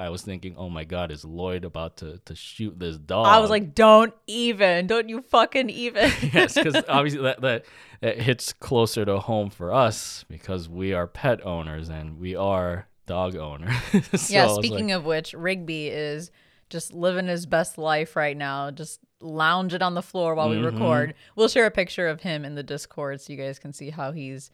I 0.00 0.08
was 0.08 0.22
thinking, 0.22 0.54
oh 0.56 0.70
my 0.70 0.84
god, 0.84 1.10
is 1.10 1.26
Lloyd 1.26 1.62
about 1.62 1.98
to, 1.98 2.22
to 2.24 2.34
shoot 2.34 2.78
this 2.78 2.96
dog? 2.96 3.26
I 3.26 3.38
was 3.38 3.50
like, 3.50 3.74
don't 3.74 4.14
even, 4.26 4.86
don't 4.86 5.10
you 5.10 5.20
fucking 5.20 5.68
even. 5.68 6.10
yes, 6.32 6.54
because 6.54 6.82
obviously 6.88 7.20
that, 7.20 7.42
that 7.42 7.66
that 8.00 8.18
hits 8.18 8.54
closer 8.54 9.04
to 9.04 9.18
home 9.18 9.50
for 9.50 9.74
us 9.74 10.24
because 10.26 10.70
we 10.70 10.94
are 10.94 11.06
pet 11.06 11.44
owners 11.44 11.90
and 11.90 12.18
we 12.18 12.34
are 12.34 12.88
dog 13.04 13.36
owners. 13.36 13.74
so 14.14 14.32
yeah. 14.32 14.48
Speaking 14.54 14.86
like, 14.86 14.96
of 14.96 15.04
which, 15.04 15.34
Rigby 15.34 15.88
is 15.88 16.30
just 16.70 16.92
living 16.92 17.26
his 17.26 17.44
best 17.44 17.76
life 17.76 18.16
right 18.16 18.36
now, 18.36 18.70
just 18.70 19.00
lounging 19.20 19.82
on 19.82 19.94
the 19.94 20.02
floor 20.02 20.34
while 20.34 20.48
mm-hmm. 20.48 20.64
we 20.64 20.66
record. 20.66 21.14
We'll 21.36 21.48
share 21.48 21.66
a 21.66 21.70
picture 21.70 22.08
of 22.08 22.22
him 22.22 22.44
in 22.44 22.54
the 22.54 22.62
Discord 22.62 23.20
so 23.20 23.32
you 23.32 23.38
guys 23.38 23.58
can 23.58 23.72
see 23.72 23.90
how 23.90 24.12
he's 24.12 24.50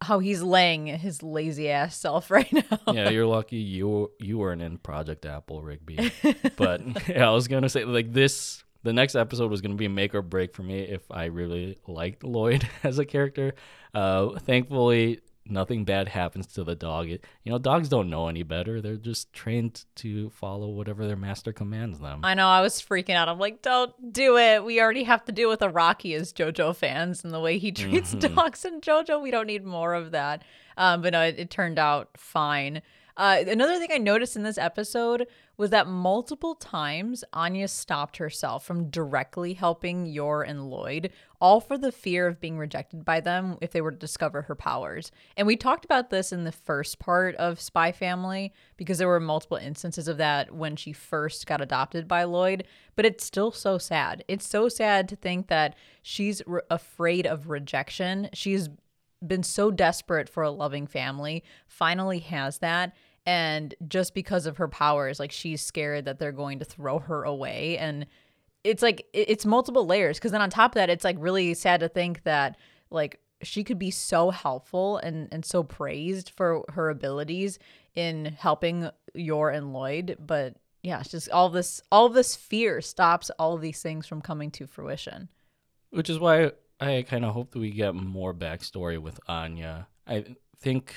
how 0.00 0.18
he's 0.18 0.42
laying 0.42 0.86
his 0.86 1.22
lazy 1.22 1.70
ass 1.70 1.96
self 1.96 2.30
right 2.30 2.52
now. 2.52 2.92
yeah, 2.92 3.08
you're 3.08 3.26
lucky 3.26 3.56
you 3.56 4.10
you 4.18 4.38
weren't 4.38 4.62
in 4.62 4.78
Project 4.78 5.24
Apple, 5.24 5.62
Rigby. 5.62 6.12
but 6.56 6.82
yeah, 7.08 7.28
I 7.28 7.30
was 7.30 7.48
gonna 7.48 7.68
say 7.68 7.84
like 7.84 8.12
this. 8.12 8.62
The 8.82 8.92
next 8.92 9.14
episode 9.14 9.50
was 9.50 9.62
gonna 9.62 9.76
be 9.76 9.86
a 9.86 9.90
make 9.90 10.14
or 10.14 10.20
break 10.20 10.54
for 10.54 10.62
me 10.62 10.80
if 10.80 11.10
I 11.10 11.26
really 11.26 11.78
liked 11.86 12.22
Lloyd 12.22 12.68
as 12.82 12.98
a 12.98 13.06
character. 13.06 13.54
Uh, 13.94 14.38
thankfully, 14.40 15.20
nothing 15.46 15.84
bad 15.84 16.08
happens 16.08 16.46
to 16.48 16.64
the 16.64 16.74
dog. 16.74 17.10
It, 17.10 17.24
you 17.42 17.52
know, 17.52 17.58
dogs 17.58 17.88
don't 17.88 18.10
know 18.10 18.28
any 18.28 18.42
better. 18.42 18.80
They're 18.80 18.96
just 18.96 19.32
trained 19.32 19.84
to 19.96 20.30
follow 20.30 20.68
whatever 20.68 21.06
their 21.06 21.16
master 21.16 21.52
commands 21.52 21.98
them. 21.98 22.20
I 22.24 22.34
know. 22.34 22.48
I 22.48 22.60
was 22.60 22.80
freaking 22.80 23.14
out. 23.14 23.28
I'm 23.28 23.38
like, 23.38 23.62
don't 23.62 24.12
do 24.12 24.38
it. 24.38 24.64
We 24.64 24.80
already 24.80 25.04
have 25.04 25.24
to 25.26 25.32
deal 25.32 25.48
with 25.48 25.60
Araki 25.60 26.14
as 26.16 26.32
JoJo 26.32 26.76
fans 26.76 27.24
and 27.24 27.32
the 27.32 27.40
way 27.40 27.58
he 27.58 27.72
treats 27.72 28.14
mm-hmm. 28.14 28.34
dogs 28.34 28.64
in 28.64 28.80
JoJo. 28.80 29.22
We 29.22 29.30
don't 29.30 29.46
need 29.46 29.64
more 29.64 29.94
of 29.94 30.12
that. 30.12 30.42
Um, 30.76 31.02
but 31.02 31.12
no, 31.12 31.22
it, 31.22 31.38
it 31.38 31.50
turned 31.50 31.78
out 31.78 32.10
fine. 32.16 32.82
Uh, 33.16 33.44
another 33.46 33.78
thing 33.78 33.90
I 33.92 33.98
noticed 33.98 34.34
in 34.34 34.42
this 34.42 34.58
episode 34.58 35.28
was 35.56 35.70
that 35.70 35.86
multiple 35.86 36.56
times 36.56 37.22
Anya 37.32 37.68
stopped 37.68 38.16
herself 38.16 38.64
from 38.64 38.90
directly 38.90 39.54
helping 39.54 40.04
Yor 40.04 40.42
and 40.42 40.68
Lloyd, 40.68 41.12
all 41.40 41.60
for 41.60 41.78
the 41.78 41.92
fear 41.92 42.26
of 42.26 42.40
being 42.40 42.58
rejected 42.58 43.04
by 43.04 43.20
them 43.20 43.56
if 43.60 43.70
they 43.70 43.80
were 43.80 43.92
to 43.92 43.96
discover 43.96 44.42
her 44.42 44.56
powers. 44.56 45.12
And 45.36 45.46
we 45.46 45.56
talked 45.56 45.84
about 45.84 46.10
this 46.10 46.32
in 46.32 46.42
the 46.42 46.50
first 46.50 46.98
part 46.98 47.36
of 47.36 47.60
Spy 47.60 47.92
Family 47.92 48.52
because 48.76 48.98
there 48.98 49.06
were 49.06 49.20
multiple 49.20 49.58
instances 49.58 50.08
of 50.08 50.16
that 50.16 50.52
when 50.52 50.74
she 50.74 50.92
first 50.92 51.46
got 51.46 51.60
adopted 51.60 52.08
by 52.08 52.24
Lloyd, 52.24 52.64
but 52.96 53.06
it's 53.06 53.24
still 53.24 53.52
so 53.52 53.78
sad. 53.78 54.24
It's 54.26 54.48
so 54.48 54.68
sad 54.68 55.08
to 55.10 55.16
think 55.16 55.46
that 55.46 55.76
she's 56.02 56.42
re- 56.46 56.62
afraid 56.68 57.26
of 57.26 57.48
rejection. 57.48 58.28
She's 58.32 58.70
been 59.26 59.42
so 59.42 59.70
desperate 59.70 60.28
for 60.28 60.42
a 60.42 60.50
loving 60.50 60.86
family, 60.86 61.44
finally 61.66 62.18
has 62.20 62.58
that. 62.58 62.94
And 63.26 63.74
just 63.88 64.14
because 64.14 64.46
of 64.46 64.58
her 64.58 64.68
powers, 64.68 65.18
like 65.18 65.32
she's 65.32 65.62
scared 65.62 66.04
that 66.04 66.18
they're 66.18 66.32
going 66.32 66.58
to 66.58 66.64
throw 66.64 66.98
her 66.98 67.24
away. 67.24 67.78
And 67.78 68.06
it's 68.62 68.82
like, 68.82 69.06
it's 69.12 69.46
multiple 69.46 69.86
layers. 69.86 70.20
Cause 70.20 70.30
then 70.30 70.42
on 70.42 70.50
top 70.50 70.72
of 70.72 70.74
that, 70.74 70.90
it's 70.90 71.04
like 71.04 71.16
really 71.18 71.54
sad 71.54 71.80
to 71.80 71.88
think 71.88 72.22
that 72.24 72.56
like 72.90 73.20
she 73.42 73.64
could 73.64 73.78
be 73.78 73.90
so 73.90 74.30
helpful 74.30 74.98
and, 74.98 75.28
and 75.32 75.44
so 75.44 75.62
praised 75.62 76.30
for 76.30 76.64
her 76.70 76.90
abilities 76.90 77.58
in 77.94 78.26
helping 78.26 78.90
Yor 79.14 79.50
and 79.50 79.72
Lloyd. 79.72 80.18
But 80.18 80.56
yeah, 80.82 81.00
it's 81.00 81.10
just 81.10 81.30
all 81.30 81.48
this, 81.48 81.80
all 81.90 82.10
this 82.10 82.36
fear 82.36 82.82
stops 82.82 83.30
all 83.38 83.56
these 83.56 83.80
things 83.80 84.06
from 84.06 84.20
coming 84.20 84.50
to 84.52 84.66
fruition. 84.66 85.30
Which 85.90 86.10
is 86.10 86.18
why 86.18 86.52
I 86.80 87.04
kind 87.08 87.24
of 87.24 87.34
hope 87.34 87.52
that 87.52 87.58
we 87.58 87.70
get 87.70 87.94
more 87.94 88.34
backstory 88.34 88.98
with 88.98 89.20
Anya. 89.28 89.88
I 90.06 90.24
think, 90.58 90.94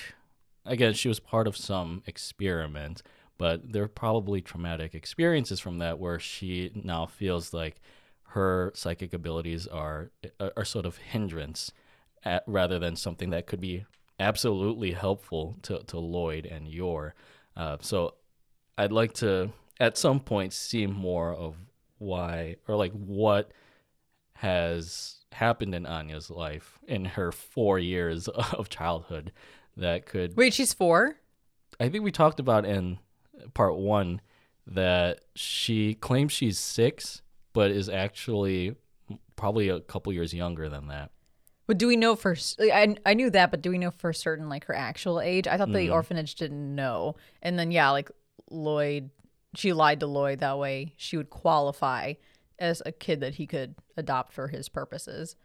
again, 0.66 0.94
she 0.94 1.08
was 1.08 1.20
part 1.20 1.48
of 1.48 1.56
some 1.56 2.04
experiment, 2.06 3.04
but 3.38 3.72
there 3.72 3.84
are 3.84 3.88
probably 3.88 4.42
traumatic 4.42 4.96
experiences 4.96 5.60
from 5.60 5.78
that 5.78 6.00
where 6.00 6.20
she 6.20 6.72
now 6.74 7.06
feels 7.06 7.54
like 7.54 7.80
her 8.30 8.72
psychic 8.76 9.14
abilities 9.14 9.68
are 9.68 10.12
are 10.40 10.66
sort 10.66 10.86
of 10.86 10.98
hindrance 10.98 11.72
at, 12.24 12.44
rather 12.46 12.78
than 12.78 12.96
something 12.96 13.30
that 13.30 13.48
could 13.48 13.62
be 13.62 13.86
absolutely 14.20 14.92
helpful 14.92 15.58
to, 15.62 15.84
to 15.84 16.00
Lloyd 16.00 16.46
and 16.46 16.68
Yor. 16.68 17.14
Uh, 17.56 17.78
so 17.80 18.16
I'd 18.78 18.92
like 18.92 19.14
to 19.16 19.52
at 19.80 19.98
some 19.98 20.20
point 20.20 20.54
see 20.54 20.88
more 20.88 21.34
of 21.34 21.56
why 22.00 22.58
or 22.68 22.76
like 22.76 22.92
what 22.92 23.52
has 24.34 25.17
happened 25.32 25.76
in 25.76 25.86
Anya's 25.86 26.30
life 26.30 26.80
in 26.88 27.06
her 27.06 27.32
four 27.32 27.80
years 27.80 28.28
of 28.54 28.70
childhood 28.70 29.32
that 29.76 30.06
could. 30.06 30.36
Wait, 30.36 30.54
she's 30.54 30.74
four? 30.74 31.18
I 31.80 31.90
think 31.90 32.04
we 32.04 32.12
talked 32.12 32.40
about 32.40 32.66
in 32.66 33.00
part 33.54 33.78
one 33.78 34.22
that 34.66 35.22
she 35.36 35.94
claims 35.94 36.34
she's 36.34 36.60
six, 36.60 37.22
but 37.54 37.72
is 37.72 37.88
actually 37.88 38.76
probably 39.36 39.70
a 39.70 39.80
couple 39.80 40.12
years 40.12 40.34
younger 40.34 40.70
than 40.70 40.88
that. 40.88 41.12
But 41.68 41.78
do 41.78 41.88
we 41.88 41.98
know 41.98 42.16
for 42.16 42.36
I 42.60 42.96
I 43.06 43.14
knew 43.14 43.30
that, 43.30 43.52
but 43.52 43.62
do 43.62 43.70
we 43.70 43.78
know 43.78 43.92
for 43.92 44.14
certain 44.14 44.50
like 44.50 44.66
her 44.66 44.76
actual 44.76 45.20
age? 45.20 45.48
I 45.48 45.58
thought 45.58 45.72
the 45.72 45.80
mm-hmm. 45.80 45.94
orphanage 45.94 46.36
didn't 46.36 46.76
know. 46.76 47.18
And 47.42 47.60
then 47.60 47.72
yeah, 47.72 47.90
like 47.92 48.10
Lloyd 48.50 49.10
she 49.56 49.74
lied 49.74 50.00
to 50.00 50.08
Lloyd 50.08 50.40
that 50.40 50.58
way 50.58 50.94
she 50.98 51.18
would 51.18 51.30
qualify 51.30 52.14
as 52.60 52.82
a 52.86 52.92
kid 52.92 53.20
that 53.22 53.36
he 53.36 53.48
could 53.48 53.76
adopt 53.96 54.34
for 54.34 54.48
his 54.48 54.70
purposes. 54.70 55.36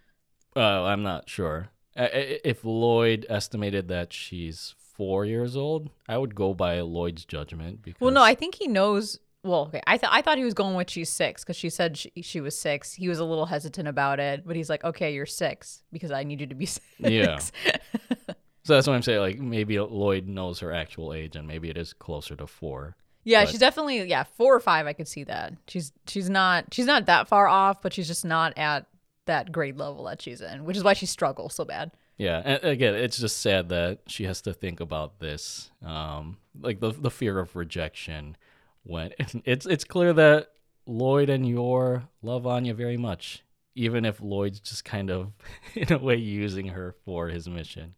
Uh, 0.57 0.85
I'm 0.85 1.03
not 1.03 1.29
sure. 1.29 1.69
If 1.95 2.65
Lloyd 2.65 3.27
estimated 3.29 3.89
that 3.89 4.13
she's 4.13 4.75
four 4.79 5.25
years 5.25 5.57
old, 5.57 5.91
I 6.09 6.19
would 6.19 6.35
go 6.35 6.55
by 6.55 6.81
Lloyd's 6.81 7.25
judgment. 7.25 7.83
Because 7.83 8.01
Well, 8.01 8.13
no, 8.13 8.23
I 8.23 8.35
think 8.35 8.55
he 8.55 8.69
knows. 8.69 9.19
Well, 9.45 9.63
okay, 9.63 9.83
I 9.87 9.99
thought 9.99 10.11
I 10.13 10.23
thought 10.23 10.39
he 10.39 10.45
was 10.45 10.55
going 10.55 10.77
with 10.77 10.89
she's 10.89 11.11
six 11.11 11.43
because 11.43 11.57
she 11.57 11.69
said 11.69 11.99
she, 11.99 12.13
she 12.23 12.41
was 12.41 12.59
six. 12.59 12.95
He 12.95 13.09
was 13.09 13.19
a 13.19 13.25
little 13.25 13.47
hesitant 13.47 13.89
about 13.89 14.21
it, 14.21 14.47
but 14.47 14.55
he's 14.57 14.71
like, 14.71 14.85
okay, 14.85 15.13
you're 15.13 15.27
six 15.27 15.83
because 15.93 16.13
I 16.13 16.23
need 16.23 16.41
you 16.41 16.47
to 16.47 16.55
be 16.55 16.67
six. 16.67 16.83
Yeah. 16.99 17.39
so 17.39 18.75
that's 18.75 18.87
what 18.87 18.95
I'm 18.95 19.03
saying. 19.03 19.21
Like 19.21 19.39
maybe 19.39 19.79
Lloyd 19.81 20.29
knows 20.29 20.61
her 20.61 20.73
actual 20.73 21.13
age, 21.13 21.37
and 21.37 21.49
maybe 21.49 21.69
it 21.69 21.77
is 21.77 21.93
closer 21.93 22.37
to 22.37 22.47
four. 22.47 22.97
Yeah, 23.25 23.43
But- 23.45 23.51
she's 23.51 23.61
definitely 23.61 24.03
yeah 24.05 24.25
four 24.25 24.55
or 24.55 24.61
five. 24.61 24.87
I 24.87 24.93
could 24.93 25.09
see 25.09 25.25
that. 25.25 25.55
She's 25.69 25.93
she's 26.07 26.29
not 26.29 26.73
she's 26.73 26.87
not 26.87 27.07
that 27.07 27.29
far 27.29 27.47
off, 27.49 27.81
but 27.83 27.93
she's 27.93 28.09
just 28.09 28.25
not 28.25 28.57
at 28.59 28.87
that 29.27 29.53
grade 29.53 29.79
level 29.79 30.05
that 30.05 30.21
she's 30.21 30.41
in, 30.41 30.65
which 30.65 30.77
is 30.77 30.83
why 30.85 30.95
she 30.95 31.07
struggles 31.07 31.55
so 31.55 31.65
bad. 31.65 31.93
Yeah, 32.19 32.43
and 32.45 32.65
again, 32.65 32.95
it's 32.95 33.19
just 33.19 33.39
sad 33.39 33.69
that 33.71 34.01
she 34.07 34.25
has 34.25 34.43
to 34.43 34.53
think 34.53 34.81
about 34.81 35.19
this, 35.21 35.71
um, 35.85 36.37
like 36.61 36.81
the 36.81 36.91
the 36.93 37.11
fear 37.11 37.39
of 37.39 37.57
rejection. 37.57 38.37
When 38.85 39.13
it's 39.45 39.67
it's 39.67 39.85
clear 39.85 40.13
that 40.13 40.49
Lloyd 40.87 41.31
and 41.31 41.49
Yor 41.49 42.09
love 42.23 42.47
Anya 42.47 42.75
very 42.75 42.97
much, 42.97 43.45
even 43.77 44.05
if 44.05 44.21
Lloyd's 44.21 44.59
just 44.61 44.85
kind 44.85 45.11
of, 45.11 45.33
in 45.75 45.93
a 45.93 45.99
way, 45.99 46.17
using 46.17 46.69
her 46.69 46.95
for 47.05 47.29
his 47.29 47.49
mission. 47.49 47.95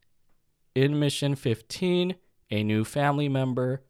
In 0.75 0.99
mission 0.99 1.35
15, 1.35 2.15
a 2.51 2.63
new 2.65 2.85
family 2.85 3.29
member, 3.29 3.83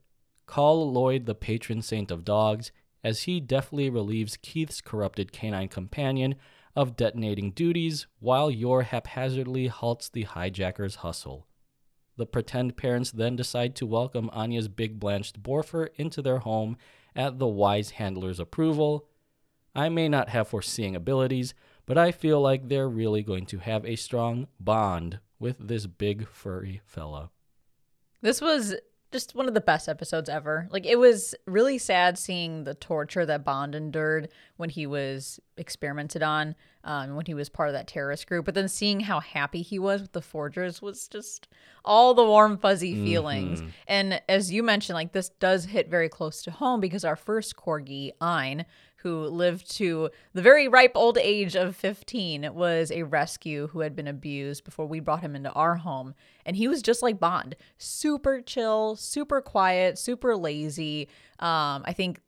call 0.46 0.90
Lloyd 0.92 1.26
the 1.26 1.34
patron 1.34 1.82
saint 1.82 2.10
of 2.10 2.24
dogs, 2.24 2.72
as 3.02 3.22
he 3.22 3.40
deftly 3.40 3.90
relieves 3.90 4.38
Keith's 4.38 4.80
corrupted 4.80 5.32
canine 5.32 5.68
companion 5.68 6.36
of 6.74 6.96
detonating 6.96 7.50
duties 7.50 8.06
while 8.18 8.50
Yor 8.50 8.82
haphazardly 8.82 9.68
halts 9.68 10.08
the 10.08 10.24
hijacker's 10.24 10.96
hustle. 10.96 11.46
The 12.16 12.26
pretend 12.26 12.76
parents 12.76 13.10
then 13.10 13.36
decide 13.36 13.74
to 13.76 13.86
welcome 13.86 14.30
Anya's 14.32 14.68
big 14.68 14.98
blanched 15.00 15.42
Borfer 15.42 15.88
into 15.96 16.22
their 16.22 16.38
home 16.38 16.76
at 17.14 17.38
the 17.38 17.46
wise 17.46 17.90
handler's 17.90 18.40
approval. 18.40 19.08
I 19.74 19.88
may 19.88 20.08
not 20.08 20.28
have 20.28 20.48
foreseeing 20.48 20.94
abilities, 20.94 21.54
but 21.86 21.98
I 21.98 22.12
feel 22.12 22.40
like 22.40 22.68
they're 22.68 22.88
really 22.88 23.22
going 23.22 23.46
to 23.46 23.58
have 23.58 23.84
a 23.84 23.96
strong 23.96 24.46
bond 24.58 25.18
with 25.38 25.68
this 25.68 25.86
big 25.86 26.28
furry 26.28 26.80
fella. 26.84 27.30
This 28.20 28.40
was 28.40 28.74
just 29.14 29.36
one 29.36 29.46
of 29.46 29.54
the 29.54 29.60
best 29.60 29.88
episodes 29.88 30.28
ever. 30.28 30.66
Like 30.72 30.84
it 30.84 30.98
was 30.98 31.36
really 31.46 31.78
sad 31.78 32.18
seeing 32.18 32.64
the 32.64 32.74
torture 32.74 33.24
that 33.24 33.44
Bond 33.44 33.76
endured 33.76 34.28
when 34.56 34.70
he 34.70 34.88
was 34.88 35.38
experimented 35.56 36.20
on, 36.20 36.56
um, 36.82 37.14
when 37.14 37.24
he 37.24 37.32
was 37.32 37.48
part 37.48 37.68
of 37.68 37.74
that 37.74 37.86
terrorist 37.86 38.26
group. 38.26 38.44
But 38.44 38.54
then 38.54 38.66
seeing 38.66 38.98
how 38.98 39.20
happy 39.20 39.62
he 39.62 39.78
was 39.78 40.02
with 40.02 40.14
the 40.14 40.20
forgers 40.20 40.82
was 40.82 41.06
just 41.06 41.46
all 41.84 42.12
the 42.14 42.24
warm 42.24 42.58
fuzzy 42.58 42.92
feelings. 43.04 43.62
And 43.86 44.20
as 44.28 44.50
you 44.50 44.64
mentioned, 44.64 44.94
like 44.94 45.12
this 45.12 45.28
does 45.28 45.66
hit 45.66 45.88
very 45.88 46.08
close 46.08 46.42
to 46.42 46.50
home 46.50 46.80
because 46.80 47.04
our 47.04 47.14
first 47.14 47.54
corgi, 47.54 48.10
Ein, 48.20 48.66
who 49.04 49.26
lived 49.26 49.70
to 49.76 50.08
the 50.32 50.40
very 50.40 50.66
ripe 50.66 50.92
old 50.94 51.18
age 51.18 51.54
of 51.54 51.76
15 51.76 52.54
was 52.54 52.90
a 52.90 53.02
rescue 53.02 53.68
who 53.68 53.80
had 53.80 53.94
been 53.94 54.08
abused 54.08 54.64
before 54.64 54.86
we 54.86 54.98
brought 54.98 55.20
him 55.20 55.36
into 55.36 55.52
our 55.52 55.76
home. 55.76 56.14
And 56.46 56.56
he 56.56 56.68
was 56.68 56.80
just 56.80 57.02
like 57.02 57.20
bond 57.20 57.54
super 57.76 58.40
chill 58.40 58.96
super 58.96 59.40
quiet 59.40 59.98
super 59.98 60.34
lazy. 60.36 61.08
Um, 61.38 61.82
i 61.86 61.92
think 61.92 62.20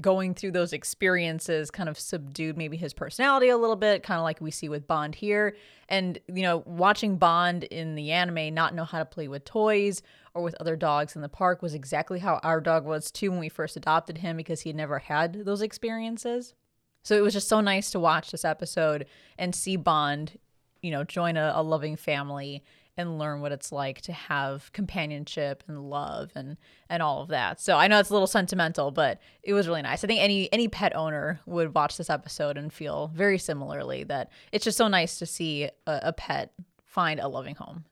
going 0.00 0.32
through 0.32 0.52
those 0.52 0.72
experiences 0.72 1.70
kind 1.70 1.88
of 1.88 1.98
subdued 1.98 2.56
maybe 2.56 2.76
his 2.76 2.94
personality 2.94 3.50
a 3.50 3.56
little 3.58 3.76
bit 3.76 4.02
kind 4.02 4.18
of 4.18 4.24
like 4.24 4.40
we 4.40 4.50
see 4.50 4.68
with 4.68 4.86
bond 4.86 5.14
here. 5.14 5.54
And 5.90 6.18
you 6.26 6.42
know 6.42 6.62
watching 6.64 7.18
bond 7.18 7.64
in 7.64 7.94
the 7.94 8.12
anime 8.12 8.54
not 8.54 8.74
know 8.74 8.84
how 8.84 8.98
to 8.98 9.04
play 9.04 9.28
with 9.28 9.44
toys 9.44 10.00
or 10.34 10.42
with 10.42 10.56
other 10.60 10.76
dogs 10.76 11.14
in 11.14 11.22
the 11.22 11.28
park 11.28 11.62
was 11.62 11.74
exactly 11.74 12.18
how 12.18 12.40
our 12.42 12.60
dog 12.60 12.84
was 12.84 13.10
too 13.10 13.30
when 13.30 13.40
we 13.40 13.48
first 13.48 13.76
adopted 13.76 14.18
him 14.18 14.36
because 14.36 14.62
he 14.62 14.70
had 14.70 14.76
never 14.76 14.98
had 14.98 15.44
those 15.44 15.62
experiences. 15.62 16.54
So 17.02 17.16
it 17.16 17.22
was 17.22 17.34
just 17.34 17.48
so 17.48 17.60
nice 17.60 17.90
to 17.90 18.00
watch 18.00 18.30
this 18.30 18.44
episode 18.44 19.06
and 19.38 19.54
see 19.54 19.76
Bond, 19.76 20.38
you 20.82 20.90
know, 20.90 21.04
join 21.04 21.36
a, 21.36 21.52
a 21.54 21.62
loving 21.62 21.96
family 21.96 22.64
and 22.96 23.18
learn 23.18 23.40
what 23.40 23.52
it's 23.52 23.72
like 23.72 24.00
to 24.02 24.12
have 24.12 24.72
companionship 24.72 25.64
and 25.66 25.90
love 25.90 26.30
and 26.34 26.56
and 26.88 27.02
all 27.02 27.22
of 27.22 27.28
that. 27.28 27.60
So 27.60 27.76
I 27.76 27.88
know 27.88 27.98
it's 27.98 28.10
a 28.10 28.12
little 28.12 28.26
sentimental, 28.26 28.90
but 28.90 29.20
it 29.42 29.52
was 29.52 29.66
really 29.66 29.82
nice. 29.82 30.04
I 30.04 30.06
think 30.06 30.20
any 30.20 30.52
any 30.52 30.68
pet 30.68 30.94
owner 30.96 31.40
would 31.46 31.74
watch 31.74 31.96
this 31.96 32.10
episode 32.10 32.56
and 32.56 32.72
feel 32.72 33.10
very 33.14 33.38
similarly 33.38 34.04
that 34.04 34.30
it's 34.52 34.64
just 34.64 34.78
so 34.78 34.88
nice 34.88 35.18
to 35.18 35.26
see 35.26 35.64
a, 35.86 36.00
a 36.04 36.12
pet 36.12 36.52
find 36.84 37.20
a 37.20 37.28
loving 37.28 37.56
home. 37.56 37.84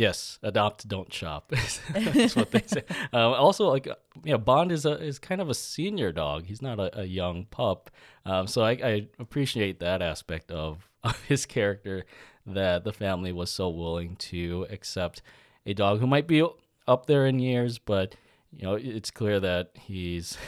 Yes, 0.00 0.38
adopt, 0.42 0.88
don't 0.88 1.12
shop. 1.12 1.52
That's 1.92 2.34
what 2.34 2.50
they 2.52 2.62
say. 2.66 2.84
Uh, 3.12 3.32
also, 3.32 3.68
like, 3.68 3.84
you 4.24 4.32
know, 4.32 4.38
Bond 4.38 4.72
is 4.72 4.86
a 4.86 4.92
is 4.92 5.18
kind 5.18 5.42
of 5.42 5.50
a 5.50 5.54
senior 5.54 6.10
dog. 6.10 6.46
He's 6.46 6.62
not 6.62 6.80
a, 6.80 7.00
a 7.00 7.04
young 7.04 7.44
pup. 7.44 7.90
Um, 8.24 8.46
so 8.46 8.62
I, 8.62 8.70
I 8.70 9.08
appreciate 9.18 9.80
that 9.80 10.00
aspect 10.00 10.50
of, 10.50 10.88
of 11.04 11.22
his 11.24 11.44
character 11.44 12.06
that 12.46 12.84
the 12.84 12.94
family 12.94 13.30
was 13.30 13.50
so 13.50 13.68
willing 13.68 14.16
to 14.30 14.66
accept 14.70 15.20
a 15.66 15.74
dog 15.74 16.00
who 16.00 16.06
might 16.06 16.26
be 16.26 16.42
up 16.88 17.04
there 17.04 17.26
in 17.26 17.38
years, 17.38 17.76
but 17.76 18.14
you 18.56 18.62
know, 18.62 18.76
it's 18.76 19.10
clear 19.10 19.38
that 19.38 19.72
he's 19.74 20.38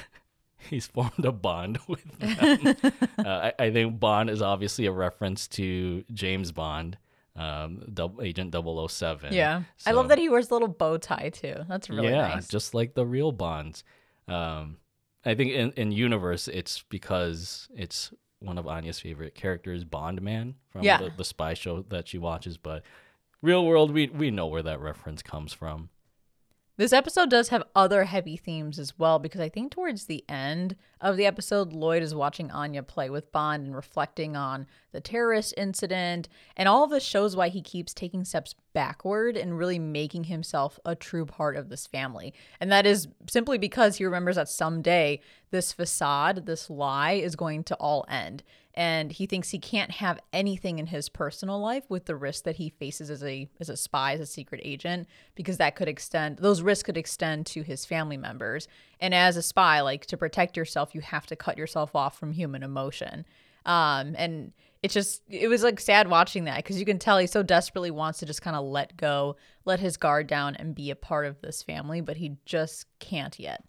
he's 0.71 0.87
formed 0.87 1.27
a 1.27 1.33
bond 1.33 1.79
with 1.87 2.19
them. 2.19 2.93
uh, 3.19 3.51
I, 3.51 3.53
I 3.59 3.71
think 3.71 4.01
Bond 4.01 4.31
is 4.31 4.41
obviously 4.41 4.87
a 4.87 4.93
reference 4.93 5.47
to 5.49 6.05
James 6.11 6.53
Bond 6.53 6.97
um 7.37 7.83
double 7.95 8.23
agent 8.23 8.55
007 8.55 9.33
Yeah. 9.33 9.63
I 9.87 9.93
love 9.93 10.09
that 10.09 10.19
he 10.19 10.29
wears 10.29 10.51
a 10.51 10.53
little 10.55 10.69
bow 10.69 10.99
tie 10.99 11.31
too. 11.31 11.57
That's 11.69 11.89
really 11.89 12.11
yeah 12.11 12.29
nice. 12.29 12.49
just 12.49 12.75
like 12.75 12.95
the 12.95 13.07
real 13.07 13.33
bonds 13.33 13.85
um 14.29 14.77
i 15.25 15.35
think 15.35 15.51
in 15.53 15.73
in 15.73 15.93
universe 15.93 16.47
it's 16.47 16.85
because 16.91 17.69
it's 17.75 18.13
one 18.41 18.59
of 18.59 18.67
anya's 18.69 19.01
favorite 19.01 19.35
characters 19.35 19.83
bond 19.85 20.21
man 20.21 20.55
from 20.71 20.83
Yeah. 20.83 20.99
the, 20.99 21.11
the 21.17 21.25
spy 21.25 21.55
show 21.55 21.83
that 21.89 22.07
she 22.09 22.19
watches 22.19 22.57
but 22.59 22.83
real 23.41 23.65
world 23.65 23.93
we 23.93 24.09
we 24.09 24.31
know 24.31 24.47
where 24.47 24.63
that 24.63 24.81
reference 24.81 25.23
comes 25.23 25.53
from 25.53 25.89
This 26.79 26.95
episode 26.95 27.29
does 27.29 27.51
have 27.51 27.65
other 27.77 28.05
heavy 28.05 28.39
themes 28.39 28.79
as 28.79 28.99
well 28.99 29.19
because 29.19 29.43
I 29.43 29.51
think 29.51 29.71
towards 29.71 30.07
the 30.07 30.25
end 30.27 30.75
of 31.03 31.19
the 31.19 31.27
episode, 31.27 31.75
Lloyd 31.75 32.03
is 32.03 32.15
watching 32.15 32.51
Anya 32.51 32.83
play 32.83 33.11
with 33.11 33.31
Bond 33.31 33.67
and 33.67 33.77
reflecting 33.77 34.37
on 34.37 34.67
the 34.91 35.01
terrorist 35.01 35.53
incident. 35.59 36.31
And 36.57 36.71
all 36.71 36.83
of 36.83 36.89
this 36.89 37.05
shows 37.05 37.37
why 37.37 37.51
he 37.51 37.61
keeps 37.61 37.93
taking 37.93 38.25
steps 38.25 38.55
backward 38.73 39.37
and 39.37 39.59
really 39.59 39.79
making 39.79 40.25
himself 40.25 40.81
a 40.87 40.95
true 40.95 41.27
part 41.27 41.57
of 41.57 41.69
this 41.69 41.87
family. 41.87 42.33
And 42.59 42.73
that 42.73 42.87
is 42.87 43.07
simply 43.29 43.59
because 43.59 43.97
he 43.97 44.07
remembers 44.07 44.37
that 44.37 44.49
someday 44.49 45.21
this 45.51 45.75
facade, 45.75 46.47
this 46.47 46.71
lie, 46.71 47.13
is 47.13 47.37
going 47.37 47.65
to 47.65 47.75
all 47.75 48.07
end. 48.09 48.43
And 48.75 49.13
he 49.13 49.27
thinks 49.27 49.51
he 49.51 49.59
can't 49.59 49.91
have 49.91 50.19
anything 50.33 50.79
in 50.79 50.87
his 50.87 51.09
personal 51.11 51.61
life 51.61 51.85
with 51.91 52.07
the 52.07 52.17
risk 52.17 52.45
that 52.45 52.57
he 52.57 52.71
faces 52.71 53.11
as 53.11 53.23
a 53.23 53.49
as 53.61 53.69
a 53.69 53.77
spy, 53.77 54.13
as 54.15 54.21
a 54.21 54.27
secret 54.27 54.63
agent, 54.65 55.09
because 55.35 55.59
that 55.59 55.77
could 55.77 55.89
extend 55.89 56.39
those 56.39 56.63
risks 56.63 56.85
could 56.85 56.97
extend 56.97 57.45
to 57.47 57.63
his 57.63 57.85
family 57.85 58.17
members. 58.17 58.69
And 58.99 59.15
as 59.15 59.37
a 59.37 59.43
spy, 59.43 59.81
like 59.81 60.07
to 60.07 60.17
protect 60.17 60.57
yourself, 60.57 60.95
you 60.95 61.03
have 61.03 61.27
to 61.27 61.37
cut 61.37 61.59
yourself 61.59 61.95
off 61.95 62.19
from 62.19 62.33
human 62.33 62.63
emotion. 62.63 63.27
Um, 63.67 64.15
and 64.17 64.53
it's 64.83 64.95
just 64.95 65.23
it 65.29 65.49
was 65.49 65.63
like 65.63 65.79
sad 65.79 66.09
watching 66.09 66.45
that 66.45 66.57
because 66.57 66.79
you 66.79 66.85
can 66.85 66.99
tell 66.99 67.19
he 67.19 67.27
so 67.27 67.43
desperately 67.43 67.91
wants 67.91 68.19
to 68.19 68.27
just 68.27 68.43
kind 68.43 68.57
of 68.57 68.65
let 68.65 68.97
go, 68.97 69.37
let 69.65 69.81
his 69.81 69.97
guard 69.97 70.27
down, 70.27 70.57
and 70.57 70.75
be 70.75 70.91
a 70.91 70.97
part 70.97 71.27
of 71.27 71.41
this 71.41 71.63
family, 71.63 72.01
but 72.01 72.17
he 72.17 72.37
just 72.45 72.87
can't 72.99 73.39
yet. 73.39 73.63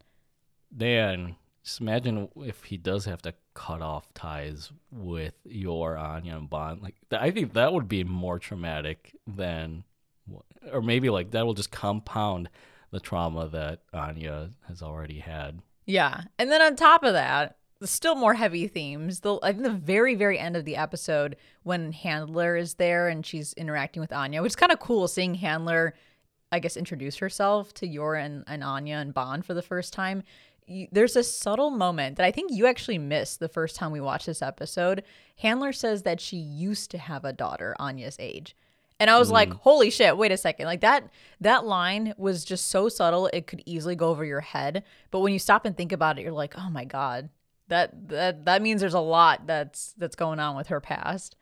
Dan, 0.76 1.36
just 1.64 1.82
imagine 1.82 2.30
if 2.38 2.64
he 2.64 2.78
does 2.78 3.06
have 3.06 3.22
to 3.24 3.34
cut 3.54 3.82
off 3.82 4.14
ties 4.14 4.72
with 4.92 5.34
Yor 5.46 5.98
Anya 5.98 6.38
and 6.38 6.50
Bond. 6.50 6.82
Like, 6.82 6.96
I 7.12 7.32
think 7.32 7.54
that 7.54 7.74
would 7.74 7.88
be 7.88 8.04
more 8.04 8.40
traumatic 8.40 9.16
than, 9.28 9.84
or 10.72 10.82
maybe 10.82 11.10
like 11.10 11.32
that 11.32 11.46
will 11.46 11.54
just 11.54 11.72
compound 11.72 12.50
the 12.92 13.00
trauma 13.00 13.48
that 13.50 13.82
Anya 13.94 14.52
has 14.68 14.82
already 14.82 15.20
had. 15.20 15.60
Yeah. 15.86 16.22
And 16.40 16.52
then 16.52 16.62
on 16.62 16.76
top 16.76 17.04
of 17.04 17.14
that, 17.14 17.58
still 17.84 18.16
more 18.16 18.34
heavy 18.34 18.68
themes. 18.68 19.22
The 19.22 19.40
I 19.44 19.52
think 19.52 19.64
the 19.64 19.72
very, 19.72 20.16
very 20.16 20.40
end 20.40 20.56
of 20.56 20.66
the 20.66 20.76
episode 20.76 21.36
when 21.64 21.92
Handler 21.92 22.56
is 22.56 22.76
there 22.76 23.08
and 23.10 23.26
she's 23.26 23.54
interacting 23.54 24.02
with 24.02 24.14
Anya, 24.14 24.42
which 24.42 24.52
is 24.52 24.56
kind 24.56 24.72
of 24.72 24.80
cool 24.80 25.08
seeing 25.08 25.36
Handler, 25.36 25.94
I 26.52 26.60
guess, 26.60 26.78
introduce 26.78 27.18
herself 27.18 27.74
to 27.76 27.88
Yor 27.88 28.16
and, 28.16 28.44
and 28.48 28.64
Anya 28.64 28.98
and 28.98 29.14
Bond 29.14 29.46
for 29.46 29.54
the 29.54 29.62
first 29.62 29.94
time. 29.94 30.24
You, 30.68 30.88
there's 30.92 31.16
a 31.16 31.24
subtle 31.24 31.70
moment 31.70 32.18
that 32.18 32.26
I 32.26 32.32
think 32.32 32.52
you 32.52 32.66
actually 32.66 32.98
missed 32.98 33.40
the 33.40 33.50
first 33.50 33.76
time 33.76 33.92
we 33.92 34.02
watched 34.02 34.26
this 34.26 34.42
episode. 34.42 35.04
Handler 35.38 35.74
says 35.74 36.04
that 36.04 36.22
she 36.22 36.38
used 36.38 36.92
to 36.92 36.98
have 36.98 37.26
a 37.26 37.34
daughter 37.34 37.76
Anya's 37.80 38.18
age. 38.20 38.56
And 39.00 39.10
I 39.10 39.20
was 39.20 39.32
like, 39.32 39.50
mm. 39.50 39.60
"Holy 39.62 39.90
shit, 39.90 40.18
wait 40.18 40.32
a 40.32 40.38
second. 40.38 40.66
Like 40.66 40.82
that 40.82 41.10
that 41.42 41.66
line 41.66 42.14
was 42.18 42.46
just 42.46 42.70
so 42.70 42.90
subtle 42.90 43.28
it 43.28 43.48
could 43.48 43.62
easily 43.66 43.96
go 43.96 44.10
over 44.10 44.24
your 44.24 44.40
head, 44.40 44.84
but 45.12 45.20
when 45.20 45.34
you 45.34 45.40
stop 45.40 45.66
and 45.66 45.76
think 45.76 45.92
about 45.92 46.18
it, 46.18 46.22
you're 46.22 46.32
like, 46.32 46.54
"Oh 46.58 46.70
my 46.70 46.86
god. 46.86 47.30
That 47.68 48.10
that 48.10 48.46
that 48.46 48.62
means 48.62 48.82
there's 48.82 48.94
a 48.94 49.00
lot 49.00 49.48
that's 49.48 49.94
that's 49.98 50.16
going 50.16 50.40
on 50.40 50.56
with 50.56 50.68
her 50.68 50.80
past." 50.80 51.36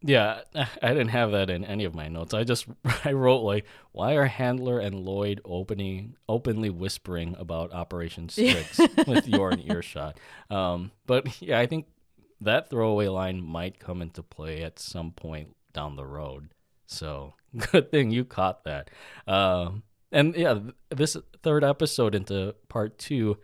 Yeah, 0.00 0.42
I 0.54 0.88
didn't 0.88 1.08
have 1.08 1.32
that 1.32 1.50
in 1.50 1.64
any 1.64 1.84
of 1.84 1.94
my 1.94 2.08
notes. 2.08 2.34
I 2.34 2.44
just 2.44 2.66
I 3.04 3.12
wrote 3.12 3.40
like, 3.40 3.66
why 3.92 4.14
are 4.14 4.26
Handler 4.26 4.78
and 4.78 4.94
Lloyd 5.00 5.40
opening 5.44 6.16
openly 6.28 6.70
whispering 6.70 7.34
about 7.38 7.72
Operation 7.72 8.28
Strix 8.28 8.78
with 9.06 9.26
Yor 9.26 9.52
in 9.52 9.70
earshot? 9.70 10.18
Um, 10.50 10.92
but 11.06 11.40
yeah, 11.42 11.58
I 11.58 11.66
think 11.66 11.86
that 12.40 12.70
throwaway 12.70 13.08
line 13.08 13.42
might 13.42 13.80
come 13.80 14.00
into 14.00 14.22
play 14.22 14.62
at 14.62 14.78
some 14.78 15.10
point 15.12 15.56
down 15.72 15.96
the 15.96 16.06
road. 16.06 16.50
So 16.86 17.34
good 17.72 17.90
thing 17.90 18.10
you 18.10 18.24
caught 18.24 18.64
that. 18.64 18.90
Um, 19.26 19.82
and 20.12 20.34
yeah, 20.34 20.58
this 20.90 21.16
third 21.42 21.64
episode 21.64 22.14
into 22.14 22.54
part 22.68 22.98
two, 22.98 23.38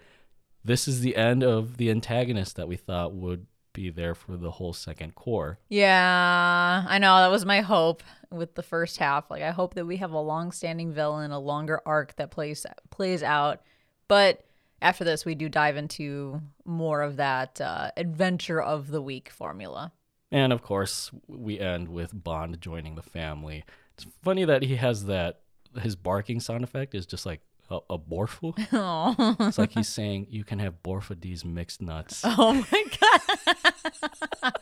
this 0.64 0.88
is 0.88 1.00
the 1.00 1.16
end 1.16 1.42
of 1.42 1.76
the 1.76 1.90
antagonist 1.90 2.56
that 2.56 2.68
we 2.68 2.76
thought 2.76 3.12
would 3.12 3.46
be 3.74 3.90
there 3.90 4.14
for 4.14 4.38
the 4.38 4.52
whole 4.52 4.72
second 4.72 5.14
cour. 5.14 5.58
Yeah, 5.68 6.84
I 6.88 6.98
know 6.98 7.16
that 7.18 7.30
was 7.30 7.44
my 7.44 7.60
hope 7.60 8.02
with 8.30 8.54
the 8.54 8.62
first 8.62 8.96
half. 8.96 9.30
Like 9.30 9.42
I 9.42 9.50
hope 9.50 9.74
that 9.74 9.84
we 9.84 9.98
have 9.98 10.12
a 10.12 10.20
long-standing 10.20 10.92
villain, 10.92 11.30
a 11.30 11.38
longer 11.38 11.82
arc 11.84 12.16
that 12.16 12.30
plays 12.30 12.64
plays 12.90 13.22
out. 13.22 13.60
But 14.08 14.44
after 14.80 15.04
this, 15.04 15.24
we 15.24 15.34
do 15.34 15.48
dive 15.48 15.76
into 15.76 16.40
more 16.64 17.02
of 17.02 17.16
that 17.16 17.60
uh, 17.60 17.90
adventure 17.96 18.62
of 18.62 18.88
the 18.88 19.02
week 19.02 19.28
formula. 19.30 19.92
And 20.30 20.52
of 20.52 20.62
course, 20.62 21.10
we 21.26 21.60
end 21.60 21.88
with 21.88 22.10
Bond 22.24 22.60
joining 22.60 22.94
the 22.94 23.02
family. 23.02 23.64
It's 23.94 24.06
funny 24.22 24.44
that 24.44 24.62
he 24.62 24.76
has 24.76 25.04
that 25.04 25.40
his 25.80 25.96
barking 25.96 26.40
sound 26.40 26.64
effect 26.64 26.94
is 26.94 27.06
just 27.06 27.26
like 27.26 27.40
a, 27.70 27.78
a 27.90 27.98
borfu. 27.98 28.54
Oh, 28.72 29.36
It's 29.40 29.58
like 29.58 29.72
he's 29.72 29.88
saying 29.88 30.26
you 30.30 30.44
can 30.44 30.58
have 30.58 30.82
borfu. 30.82 31.16
borfadese 31.16 31.44
mixed 31.44 31.80
nuts. 31.82 32.22
oh 32.24 32.64
my 32.70 32.84
god! 34.42 34.52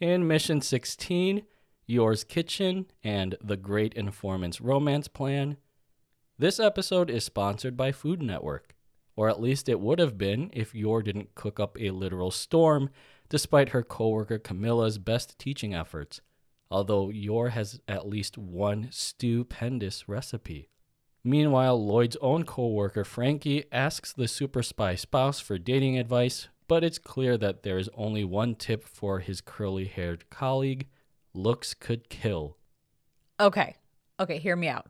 In 0.00 0.26
Mission 0.26 0.60
16, 0.60 1.42
Yor's 1.86 2.24
Kitchen 2.24 2.86
and 3.04 3.36
The 3.42 3.56
Great 3.56 3.94
Informant's 3.94 4.60
Romance 4.60 5.08
Plan. 5.08 5.56
This 6.38 6.58
episode 6.58 7.10
is 7.10 7.24
sponsored 7.24 7.76
by 7.76 7.92
Food 7.92 8.22
Network, 8.22 8.74
or 9.14 9.28
at 9.28 9.40
least 9.42 9.68
it 9.68 9.78
would 9.80 9.98
have 9.98 10.16
been 10.16 10.48
if 10.54 10.74
Yor 10.74 11.02
didn't 11.02 11.34
cook 11.34 11.60
up 11.60 11.76
a 11.78 11.90
literal 11.90 12.30
storm 12.30 12.88
despite 13.28 13.68
her 13.70 13.82
coworker 13.82 14.38
Camilla's 14.38 14.96
best 14.98 15.38
teaching 15.38 15.74
efforts, 15.74 16.20
although 16.70 17.10
Yor 17.10 17.50
has 17.50 17.78
at 17.86 18.08
least 18.08 18.38
one 18.38 18.88
stupendous 18.90 20.08
recipe. 20.08 20.68
Meanwhile, 21.22 21.84
Lloyd's 21.84 22.16
own 22.22 22.44
coworker 22.44 23.04
Frankie 23.04 23.64
asks 23.70 24.12
the 24.12 24.26
super 24.26 24.62
spy 24.62 24.94
spouse 24.94 25.38
for 25.38 25.58
dating 25.58 25.98
advice, 25.98 26.48
but 26.66 26.82
it's 26.82 26.98
clear 26.98 27.36
that 27.36 27.62
there 27.62 27.76
is 27.76 27.90
only 27.94 28.24
one 28.24 28.54
tip 28.54 28.84
for 28.84 29.18
his 29.18 29.40
curly-haired 29.40 30.30
colleague: 30.30 30.88
looks 31.34 31.74
could 31.74 32.08
kill. 32.08 32.56
Okay, 33.38 33.76
okay, 34.18 34.38
hear 34.38 34.56
me 34.56 34.68
out. 34.68 34.86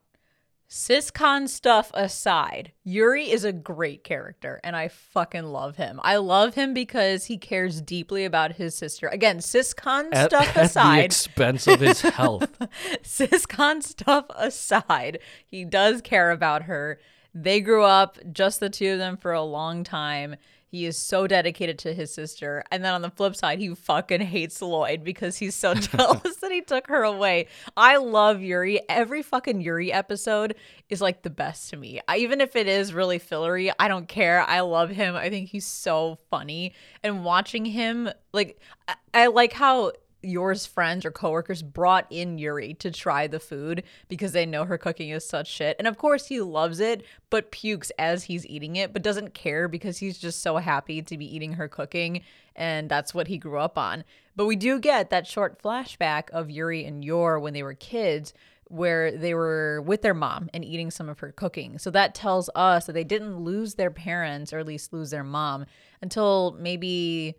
Siscon 0.71 1.49
stuff 1.49 1.91
aside, 1.95 2.71
Yuri 2.85 3.29
is 3.29 3.43
a 3.43 3.53
great 3.53 4.05
character 4.05 4.61
and 4.63 4.77
I 4.77 4.87
fucking 4.87 5.43
love 5.43 5.75
him. 5.75 5.99
I 6.05 6.17
love 6.17 6.55
him 6.55 6.75
because 6.75 7.25
he 7.25 7.39
cares 7.39 7.81
deeply 7.81 8.25
about 8.25 8.53
his 8.53 8.77
sister. 8.77 9.09
Again, 9.09 9.39
Siscon 9.39 10.11
At, 10.13 10.31
stuff 10.31 10.47
at 10.47 10.55
the 10.55 10.61
aside, 10.63 11.05
expense 11.07 11.67
of 11.67 11.81
his 11.81 12.03
health. 12.03 12.57
Siscon 13.03 13.83
stuff 13.83 14.27
aside, 14.37 15.19
he 15.45 15.65
does 15.65 16.01
care 16.03 16.31
about 16.31 16.63
her. 16.63 17.01
They 17.35 17.61
grew 17.61 17.85
up, 17.85 18.19
just 18.33 18.61
the 18.61 18.71
two 18.71 18.93
of 18.93 18.99
them, 18.99 19.17
for 19.17 19.33
a 19.33 19.43
long 19.43 19.85
time. 19.85 20.37
He 20.71 20.87
is 20.87 20.97
so 20.97 21.27
dedicated 21.27 21.79
to 21.81 21.93
his 21.93 22.15
sister. 22.15 22.63
And 22.71 22.85
then 22.85 22.95
on 22.95 23.03
the 23.03 23.11
flip 23.11 23.35
side, 23.35 23.59
he 23.59 23.75
fucking 23.75 24.21
hates 24.21 24.63
Lloyd 24.63 25.03
because 25.03 25.37
he's 25.37 25.57
so 25.57 25.75
jealous 25.75 26.37
that 26.37 26.53
he 26.53 26.61
took 26.61 26.87
her 26.87 27.03
away. 27.03 27.49
I 27.77 27.97
love 27.97 28.41
Yuri. 28.41 28.81
Every 28.89 29.23
fucking 29.23 29.61
Yuri 29.61 29.93
episode 29.93 30.55
is 30.89 31.01
like 31.01 31.23
the 31.23 31.31
best 31.31 31.71
to 31.71 31.77
me. 31.77 32.01
I, 32.07 32.19
even 32.19 32.41
if 32.41 32.55
it 32.55 32.69
is 32.69 32.95
really 32.95 33.19
fillery, 33.19 33.73
I 33.81 33.89
don't 33.89 34.07
care. 34.07 34.43
I 34.43 34.61
love 34.61 34.91
him. 34.91 35.17
I 35.17 35.29
think 35.29 35.49
he's 35.49 35.67
so 35.67 36.19
funny. 36.31 36.73
And 37.03 37.25
watching 37.25 37.65
him, 37.65 38.09
like, 38.33 38.61
I, 38.87 38.95
I 39.13 39.27
like 39.27 39.53
how 39.53 39.91
Yor's 40.23 40.67
friends 40.67 41.05
or 41.05 41.11
coworkers 41.11 41.63
brought 41.63 42.07
in 42.11 42.39
Yuri 42.39 42.75
to 42.75 42.91
try 42.91 43.27
the 43.27 43.41
food 43.41 43.83
because 44.09 44.33
they 44.33 44.47
know 44.47 44.65
her 44.65 44.79
cooking 44.79 45.11
is 45.11 45.27
such 45.27 45.49
shit. 45.49 45.77
And 45.79 45.89
of 45.89 45.99
course 45.99 46.27
he 46.27 46.41
loves 46.41 46.81
it, 46.81 47.05
but 47.31 47.51
pukes 47.51 47.91
as 47.99 48.25
he's 48.25 48.47
eating 48.47 48.77
it, 48.77 48.93
but 48.93 49.03
doesn't 49.03 49.35
care 49.35 49.69
because 49.69 49.99
he's 49.99 50.19
just 50.19 50.43
so 50.43 50.57
happy 50.59 51.03
to 51.03 51.17
be 51.17 51.35
eating 51.35 51.55
her 51.55 51.69
cooking 51.69 52.23
and 52.57 52.91
that's 52.91 53.15
what 53.15 53.29
he 53.29 53.39
grew 53.39 53.59
up 53.59 53.79
on. 53.79 54.05
But 54.37 54.47
we 54.47 54.57
do 54.57 54.79
get 54.79 55.11
that 55.11 55.27
short 55.27 55.63
flashback 55.63 56.31
of 56.31 56.51
Yuri 56.51 56.85
and 56.85 57.05
Yor 57.05 57.39
when 57.41 57.55
they 57.55 57.63
were 57.63 57.75
kids 57.75 58.35
where 58.71 59.11
they 59.11 59.35
were 59.35 59.83
with 59.83 60.03
their 60.03 60.15
mom 60.15 60.49
and 60.55 60.65
eating 60.65 60.93
some 60.93 61.09
of 61.09 61.19
her 61.19 61.33
cooking. 61.33 61.77
So 61.79 61.91
that 61.91 62.15
tells 62.15 62.49
us 62.55 62.87
that 62.87 62.93
they 62.93 63.03
didn't 63.03 63.41
lose 63.41 63.75
their 63.75 63.91
parents 63.91 64.53
or 64.53 64.61
at 64.61 64.67
least 64.67 64.93
lose 64.93 65.11
their 65.11 65.25
mom 65.25 65.67
until 66.01 66.57
maybe 66.59 67.35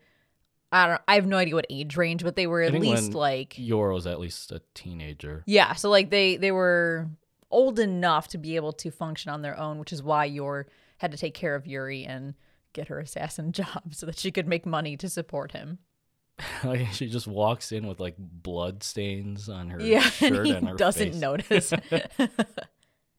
I 0.72 0.88
don't 0.88 1.02
I 1.08 1.16
have 1.16 1.26
no 1.28 1.38
idea 1.38 1.56
what 1.56 1.66
age 1.70 1.98
range, 1.98 2.24
but 2.24 2.36
they 2.36 2.48
were 2.48 2.62
at 2.62 2.74
least 2.74 3.14
like 3.14 3.56
Yor 3.58 3.92
was 3.94 4.08
at 4.08 4.20
least 4.20 4.52
a 4.52 4.62
teenager. 4.74 5.44
yeah, 5.46 5.74
so 5.74 5.90
like 5.90 6.10
they 6.10 6.38
they 6.38 6.52
were 6.52 7.10
old 7.50 7.80
enough 7.80 8.30
to 8.30 8.38
be 8.38 8.56
able 8.56 8.72
to 8.72 8.90
function 8.92 9.30
on 9.32 9.42
their 9.42 9.58
own, 9.60 9.78
which 9.80 9.92
is 9.92 10.02
why 10.02 10.26
Yor 10.26 10.68
had 11.00 11.12
to 11.12 11.18
take 11.18 11.34
care 11.34 11.56
of 11.56 11.68
Yuri 11.68 12.06
and 12.06 12.34
get 12.74 12.88
her 12.88 13.00
assassin 13.00 13.52
job 13.62 13.94
so 13.94 14.06
that 14.06 14.18
she 14.18 14.32
could 14.32 14.48
make 14.48 14.66
money 14.66 14.96
to 14.98 15.10
support 15.10 15.52
him. 15.52 15.80
like 16.64 16.88
she 16.94 17.08
just 17.10 17.28
walks 17.28 17.72
in 17.74 17.86
with 17.86 18.00
like 18.00 18.16
blood 18.18 18.82
stains 18.84 19.50
on 19.50 19.70
her 19.70 19.82
Yeah, 19.82 20.00
shirt 20.10 20.32
and 20.38 20.46
he 20.48 20.54
and 20.54 20.78
doesn't 20.78 21.12
face. 21.12 21.20
notice. 21.22 21.74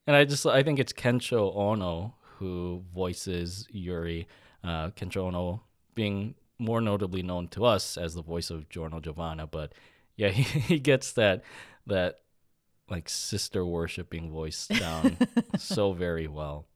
And 0.07 0.17
I 0.17 0.25
just 0.25 0.47
I 0.47 0.63
think 0.63 0.79
it's 0.79 0.93
Kensho 0.93 1.55
Ono 1.55 2.15
who 2.39 2.83
voices 2.95 3.69
Yuri. 3.71 4.27
Uh, 4.65 4.89
Kensho 4.91 5.19
Ono 5.27 5.63
being 5.95 6.35
more 6.63 6.81
notably 6.81 7.23
known 7.23 7.49
to 7.49 7.65
us 7.65 7.97
as 7.97 8.15
the 8.15 8.23
voice 8.23 8.51
of 8.51 8.69
Giorno 8.69 9.01
Giovanna, 9.01 9.47
but 9.47 9.73
yeah, 10.17 10.29
he, 10.39 10.43
he 10.43 10.79
gets 10.79 11.13
that 11.13 11.43
that 11.87 12.21
like 12.89 13.09
sister 13.09 13.65
worshipping 13.65 14.31
voice 14.31 14.67
down 14.67 15.17
so 15.59 15.93
very 15.93 16.27
well. 16.27 16.67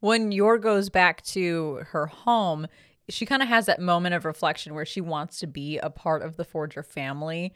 when 0.00 0.30
Yor 0.30 0.58
goes 0.58 0.90
back 0.90 1.22
to 1.22 1.82
her 1.88 2.06
home, 2.06 2.66
she 3.08 3.24
kind 3.26 3.42
of 3.42 3.48
has 3.48 3.66
that 3.66 3.80
moment 3.80 4.14
of 4.14 4.24
reflection 4.24 4.74
where 4.74 4.84
she 4.84 5.00
wants 5.00 5.38
to 5.40 5.46
be 5.46 5.78
a 5.78 5.90
part 5.90 6.22
of 6.22 6.36
the 6.36 6.44
Forger 6.44 6.82
family 6.82 7.54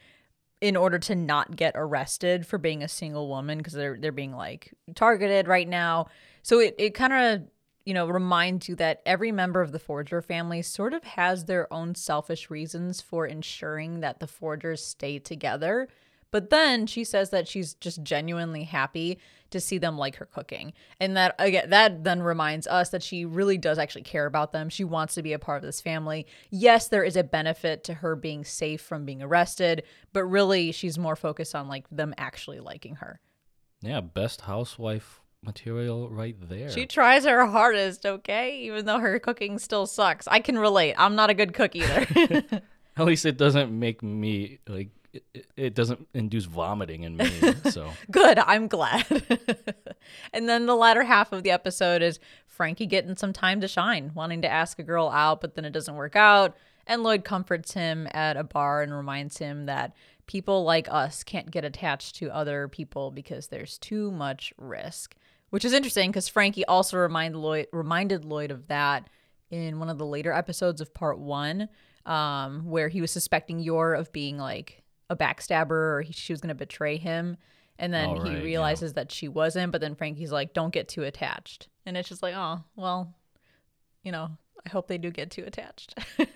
in 0.61 0.77
order 0.77 0.99
to 0.99 1.15
not 1.15 1.55
get 1.55 1.73
arrested 1.77 2.47
for 2.47 2.59
being 2.59 2.83
a 2.83 2.89
single 2.89 3.29
woman 3.29 3.59
because 3.59 3.75
they're 3.75 3.97
they're 4.01 4.13
being 4.13 4.33
like 4.33 4.75
targeted 4.95 5.47
right 5.47 5.69
now. 5.69 6.07
So 6.43 6.59
it, 6.61 6.75
it 6.79 6.95
kind 6.95 7.13
of 7.13 7.43
you 7.85 7.95
know 7.95 8.07
reminds 8.07 8.69
you 8.69 8.77
that 8.77 9.03
every 9.07 9.33
member 9.33 9.61
of 9.61 9.73
the 9.73 9.79
Forger 9.79 10.23
family 10.23 10.63
sort 10.63 10.93
of 10.93 11.05
has 11.05 11.45
their 11.45 11.73
own 11.73 11.95
selfish 11.95 12.51
reasons 12.51 13.01
for 13.01 13.27
ensuring 13.27 14.01
that 14.01 14.21
the 14.21 14.27
Forgers 14.27 14.85
stay 14.85 15.19
together. 15.19 15.89
But 16.31 16.51
then 16.51 16.87
she 16.87 17.05
says 17.05 17.31
that 17.31 17.49
she's 17.49 17.73
just 17.75 18.03
genuinely 18.03 18.65
happy 18.65 19.19
to 19.51 19.61
see 19.61 19.79
them 19.79 19.97
like 19.97 20.17
her 20.17 20.27
cooking. 20.27 20.75
And 21.01 21.17
that 21.17 21.35
again 21.39 21.71
that 21.71 22.05
then 22.05 22.23
reminds 22.23 22.67
us 22.67 22.91
that 22.91 23.03
she 23.03 23.25
really 23.25 23.57
does 23.57 23.79
actually 23.79 24.03
care 24.03 24.27
about 24.27 24.53
them. 24.53 24.69
She 24.69 24.85
wants 24.85 25.15
to 25.15 25.23
be 25.23 25.33
a 25.33 25.39
part 25.39 25.59
of 25.59 25.67
this 25.67 25.81
family. 25.81 26.27
Yes, 26.51 26.89
there 26.89 27.05
is 27.05 27.17
a 27.17 27.25
benefit 27.25 27.85
to 27.85 27.95
her 27.95 28.15
being 28.15 28.45
safe 28.45 28.83
from 28.83 29.07
being 29.07 29.23
arrested, 29.23 29.85
but 30.13 30.25
really 30.25 30.73
she's 30.73 30.99
more 30.99 31.17
focused 31.17 31.55
on 31.55 31.69
like 31.69 31.89
them 31.91 32.15
actually 32.19 32.61
liking 32.61 32.97
her. 32.97 33.21
Yeah, 33.81 34.01
best 34.01 34.43
housewife 34.43 35.21
material 35.43 36.09
right 36.11 36.37
there. 36.49 36.71
She 36.71 36.87
tries 36.87 37.25
her 37.25 37.47
hardest, 37.47 38.05
okay? 38.05 38.59
Even 38.63 38.85
though 38.87 38.99
her 38.99 39.19
cooking 39.19 39.59
still 39.59 39.87
sucks. 39.87 40.27
I 40.29 40.41
can 40.41 40.59
relate. 40.59 40.95
I'm 40.99 41.15
not 41.15 41.31
a 41.31 41.35
good 41.35 41.55
cook 41.55 41.75
either. 41.77 42.07
At 42.97 43.07
least 43.07 43.25
it 43.25 43.37
doesn't 43.37 43.77
make 43.77 44.03
me 44.03 44.59
like 44.69 44.89
it, 45.13 45.47
it- 45.57 45.75
doesn't 45.75 46.07
induce 46.15 46.45
vomiting 46.45 47.05
in 47.05 47.17
me. 47.17 47.31
So 47.71 47.91
Good, 48.11 48.39
I'm 48.39 48.67
glad. 48.69 49.07
and 50.33 50.49
then 50.49 50.67
the 50.67 50.75
latter 50.77 51.03
half 51.05 51.33
of 51.33 51.43
the 51.43 51.51
episode 51.51 52.03
is 52.03 52.19
Frankie 52.47 52.87
getting 52.87 53.17
some 53.17 53.33
time 53.33 53.61
to 53.61 53.69
shine, 53.69 54.13
wanting 54.15 54.43
to 54.43 54.49
ask 54.49 54.79
a 54.79 54.83
girl 54.83 55.09
out, 55.09 55.41
but 55.41 55.55
then 55.55 55.65
it 55.65 55.71
doesn't 55.73 55.95
work 55.95 56.17
out. 56.17 56.57
And 56.87 57.03
Lloyd 57.03 57.23
comforts 57.25 57.73
him 57.75 58.09
at 58.13 58.37
a 58.37 58.45
bar 58.45 58.83
and 58.83 58.95
reminds 58.95 59.39
him 59.39 59.67
that 59.67 59.95
people 60.27 60.65
like 60.65 60.89
us 60.91 61.23
can't 61.23 61.51
get 61.51 61.65
attached 61.65 62.17
to 62.17 62.31
other 62.31 62.67
people 62.69 63.11
because 63.11 63.49
there's 63.49 63.79
too 63.79 64.11
much 64.11 64.53
risk. 64.59 65.15
Which 65.51 65.65
is 65.65 65.73
interesting 65.73 66.11
because 66.11 66.29
Frankie 66.29 66.65
also 66.65 66.97
remind 66.99 67.37
Lloyd 67.37 67.67
reminded 67.73 68.25
Lloyd 68.25 68.51
of 68.51 68.67
that 68.69 69.09
in 69.51 69.79
one 69.79 69.89
of 69.89 69.99
the 69.99 70.07
later 70.07 70.33
episodes 70.33 70.81
of 70.81 70.93
part 70.93 71.19
one, 71.19 71.69
um, 72.07 72.67
where 72.67 72.89
he 72.89 73.01
was 73.01 73.11
suspecting 73.11 73.61
Yor 73.61 73.95
of 73.95 74.13
being 74.13 74.37
like 74.39 74.83
a 75.11 75.17
backstabber 75.17 75.71
or 75.71 76.03
he, 76.03 76.13
she 76.13 76.33
was 76.33 76.41
going 76.41 76.49
to 76.51 76.55
betray 76.55 76.97
him. 76.99 77.37
And 77.79 77.95
then 77.95 78.09
Oh, 78.11 78.15
he 78.25 78.31
right, 78.31 78.39
yeah. 78.39 78.45
realizes 78.45 78.95
that 78.95 79.11
she 79.13 79.29
wasn't, 79.29 79.71
but 79.73 79.81
then 79.81 79.95
Frankie's 79.95 80.33
like, 80.33 80.53
don't 80.53 80.73
get 80.73 80.89
too 80.89 81.05
attached. 81.05 81.69
And 81.87 81.97
it's 81.97 82.09
just 82.09 82.23
like, 82.23 82.35
oh, 82.37 82.63
well, 82.77 83.15
you 84.03 84.11
know, 84.13 84.31
I 84.67 84.69
hope 84.69 84.89
they 84.89 84.99
do 84.99 85.11
get 85.11 85.31
too 85.31 85.45
attached. 85.47 85.95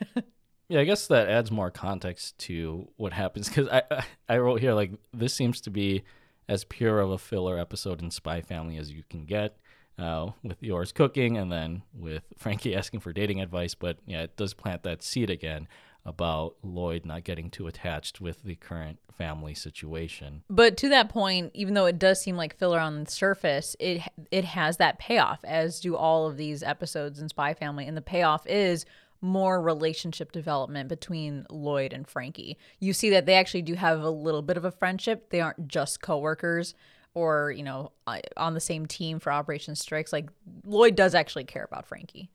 Yeah, 0.69 0.81
I 0.81 0.85
guess 0.85 1.09
that 1.09 1.29
adds 1.29 1.51
more 1.51 1.71
context 1.71 2.39
to 2.47 2.89
what 2.97 3.13
happens 3.13 3.47
because 3.47 3.69
I- 3.69 4.05
I 4.27 4.39
wrote 4.39 4.59
here 4.63 4.73
like 4.73 4.93
this 5.13 5.35
seems 5.35 5.61
to 5.63 5.71
be 5.71 6.03
as 6.49 6.65
pure 6.65 7.01
of 7.01 7.11
a 7.11 7.19
filler 7.19 7.59
episode 7.59 8.03
in 8.03 8.11
Spy 8.11 8.41
Family 8.41 8.77
as 8.77 8.93
you 8.93 9.03
can 9.09 9.25
get, 9.25 9.57
uh, 9.99 10.31
with 10.43 10.63
Yor's 10.63 10.93
cooking 10.93 11.37
and 11.37 11.51
then 11.51 11.83
with 11.95 12.23
Frankie 12.37 12.75
asking 12.75 13.01
for 13.01 13.13
dating 13.13 13.41
advice. 13.41 13.75
But 13.75 13.99
yeah, 14.07 14.23
it 14.23 14.37
does 14.37 14.55
plant 14.55 14.83
that 14.83 15.03
seed 15.03 15.31
again 15.31 15.69
about 16.05 16.57
Lloyd 16.63 17.05
not 17.05 17.25
getting 17.25 17.49
too 17.49 17.69
attached 17.69 18.21
with 18.21 18.43
the 18.43 18.57
current 18.57 18.99
family 19.17 19.55
situation. 19.55 20.43
But 20.51 20.77
to 20.79 20.89
that 20.89 21.09
point, 21.09 21.53
even 21.55 21.75
though 21.75 21.87
it 21.87 21.99
does 21.99 22.21
seem 22.21 22.37
like 22.37 22.59
filler 22.59 22.81
on 22.81 23.05
the 23.05 23.11
surface, 23.11 23.77
it 23.79 24.03
it 24.31 24.45
has 24.45 24.79
that 24.79 24.99
payoff, 24.99 25.45
as 25.45 25.81
do 25.81 25.97
all 25.97 26.27
of 26.27 26.37
these 26.37 26.63
episodes 26.63 27.21
in 27.21 27.29
Spy 27.29 27.55
Family, 27.55 27.87
and 27.87 27.97
the 27.97 28.03
payoff 28.03 28.47
is 28.47 28.85
more 29.23 29.63
relationship 29.63 30.33
development 30.33 30.89
between 30.89 31.47
Lloyd 31.49 31.93
and 31.93 32.07
Frankie. 32.07 32.59
You 32.81 32.93
see 32.93 33.09
that 33.11 33.25
they 33.25 33.35
actually 33.35 33.63
do 33.63 33.75
have 33.75 34.03
a 34.03 34.11
little 34.11 34.43
bit 34.43 34.57
of 34.57 34.65
a 34.65 34.71
friendship. 34.71 35.31
They 35.31 35.41
aren't 35.41 35.69
just 35.69 36.03
coworkers 36.03 36.75
or 37.15 37.51
you 37.53 37.63
know 37.63 37.93
uh, 38.07 38.19
on 38.37 38.55
the 38.55 38.61
same 38.61 38.87
team 38.87 39.21
for 39.21 39.33
Operation 39.33 39.75
Strix. 39.75 40.13
Like 40.13 40.29
Lloyd 40.65 40.97
does 40.97 41.15
actually 41.15 41.45
care 41.45 41.65
about 41.65 41.87
Frankie. 41.87 42.31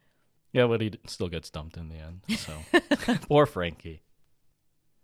Yeah, 0.53 0.67
but 0.67 0.81
he 0.81 0.93
still 1.05 1.27
gets 1.27 1.49
dumped 1.49 1.77
in 1.77 1.89
the 1.89 1.97
end. 1.97 2.21
So 2.38 2.53
poor 3.27 3.45
Frankie. 3.45 4.01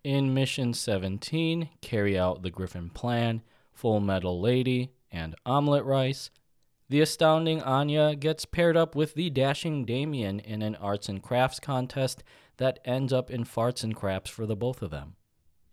In 0.03 0.33
Mission 0.33 0.73
17, 0.73 1.69
carry 1.81 2.17
out 2.17 2.43
the 2.43 2.49
Griffin 2.49 2.89
Plan, 2.89 3.41
Full 3.71 4.01
Metal 4.01 4.39
Lady, 4.41 4.91
and 5.11 5.35
Omelet 5.45 5.85
Rice. 5.85 6.29
The 6.93 7.01
astounding 7.01 7.59
Anya 7.63 8.15
gets 8.15 8.45
paired 8.45 8.77
up 8.77 8.93
with 8.93 9.15
the 9.15 9.31
dashing 9.31 9.83
Damien 9.83 10.39
in 10.39 10.61
an 10.61 10.75
arts 10.75 11.09
and 11.09 11.23
crafts 11.23 11.59
contest 11.59 12.23
that 12.57 12.77
ends 12.85 13.11
up 13.11 13.31
in 13.31 13.45
farts 13.45 13.83
and 13.83 13.95
craps 13.95 14.29
for 14.29 14.45
the 14.45 14.55
both 14.55 14.83
of 14.83 14.91
them. 14.91 15.15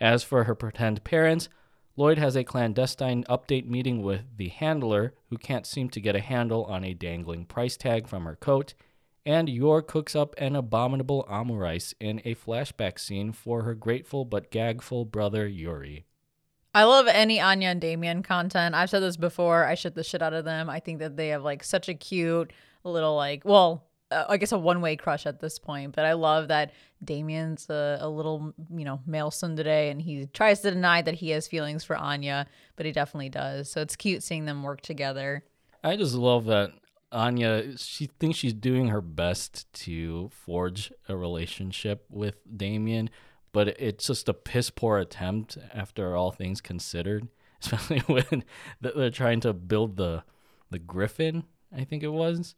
As 0.01 0.23
for 0.23 0.45
her 0.45 0.55
pretend 0.55 1.05
parents, 1.05 1.51
Lloyd 1.95 2.17
has 2.17 2.37
a 2.37 2.43
clandestine 2.43 3.25
update 3.25 3.67
meeting 3.67 4.01
with 4.01 4.39
the 4.39 4.49
handler, 4.49 5.13
who 5.29 5.37
can't 5.37 5.67
seem 5.67 5.91
to 5.91 6.01
get 6.01 6.17
a 6.17 6.21
handle 6.21 6.65
on 6.65 6.85
a 6.85 6.95
dangling 6.95 7.45
price 7.45 7.77
tag 7.77 8.09
from 8.09 8.25
her 8.25 8.37
coat, 8.37 8.73
and 9.27 9.51
Yor 9.51 9.83
cooks 9.83 10.17
up 10.17 10.35
an 10.39 10.57
abominable 10.57 11.27
omurice 11.29 11.93
in 12.01 12.23
a 12.25 12.35
flashback 12.35 12.99
scene 12.99 13.33
for 13.33 13.65
her 13.65 13.75
grateful 13.75 14.25
but 14.25 14.51
gagful 14.51 15.05
brother 15.05 15.47
Yuri. 15.47 16.07
I 16.75 16.85
love 16.85 17.07
any 17.09 17.41
Anya 17.41 17.69
and 17.69 17.81
Damien 17.81 18.23
content. 18.23 18.75
I've 18.75 18.91
said 18.91 19.03
this 19.03 19.17
before. 19.17 19.65
I 19.65 19.75
shit 19.75 19.95
the 19.95 20.05
shit 20.05 20.23
out 20.23 20.33
of 20.33 20.45
them. 20.45 20.71
I 20.71 20.81
think 20.81 21.01
that 21.01 21.17
they 21.17 21.29
have 21.29 21.43
like 21.43 21.65
such 21.65 21.89
a 21.89 21.95
cute 21.95 22.53
little 22.85 23.17
like, 23.17 23.45
well, 23.45 23.85
uh, 24.11 24.25
I 24.29 24.37
guess 24.37 24.53
a 24.53 24.59
one 24.59 24.81
way 24.81 24.97
crush 24.97 25.27
at 25.27 25.41
this 25.41 25.59
point. 25.59 25.95
But 25.95 26.05
I 26.05 26.13
love 26.13 26.49
that 26.49 26.73
Damien's 27.03 27.69
a, 27.71 27.99
a 28.01 28.09
little, 28.09 28.53
you 28.71 28.85
know, 28.85 29.01
male 29.07 29.31
today, 29.31 29.91
and 29.91 30.01
he 30.01 30.27
tries 30.27 30.61
to 30.61 30.71
deny 30.71 31.03
that 31.03 31.15
he 31.15 31.31
has 31.31 31.49
feelings 31.49 31.85
for 31.85 31.97
Anya, 31.97 32.47
but 32.77 32.87
he 32.87 32.93
definitely 32.93 33.29
does. 33.29 33.71
So 33.71 33.81
it's 33.81 33.97
cute 33.97 34.23
seeing 34.23 34.45
them 34.45 34.63
work 34.63 34.81
together. 34.81 35.45
I 35.83 35.97
just 35.97 36.15
love 36.15 36.45
that 36.47 36.73
Anya, 37.13 37.77
she 37.77 38.07
thinks 38.07 38.39
she's 38.39 38.53
doing 38.53 38.89
her 38.89 39.01
best 39.01 39.73
to 39.73 40.31
forge 40.33 40.93
a 41.09 41.17
relationship 41.17 42.05
with 42.09 42.37
Damien, 42.57 43.11
but 43.53 43.69
it's 43.69 44.07
just 44.07 44.29
a 44.29 44.35
piss 44.35 44.71
poor 44.71 44.99
attempt 44.99 45.59
after 45.75 46.17
all 46.17 46.31
things 46.31 46.61
considered, 46.61 47.29
especially 47.63 48.01
when 48.01 48.45
they're 48.81 49.11
trying 49.11 49.41
to 49.41 49.53
build 49.53 49.97
the 49.97 50.23
the 50.71 50.79
Griffin, 50.79 51.45
I 51.77 51.85
think 51.85 52.03
it 52.03 52.13
was. 52.13 52.55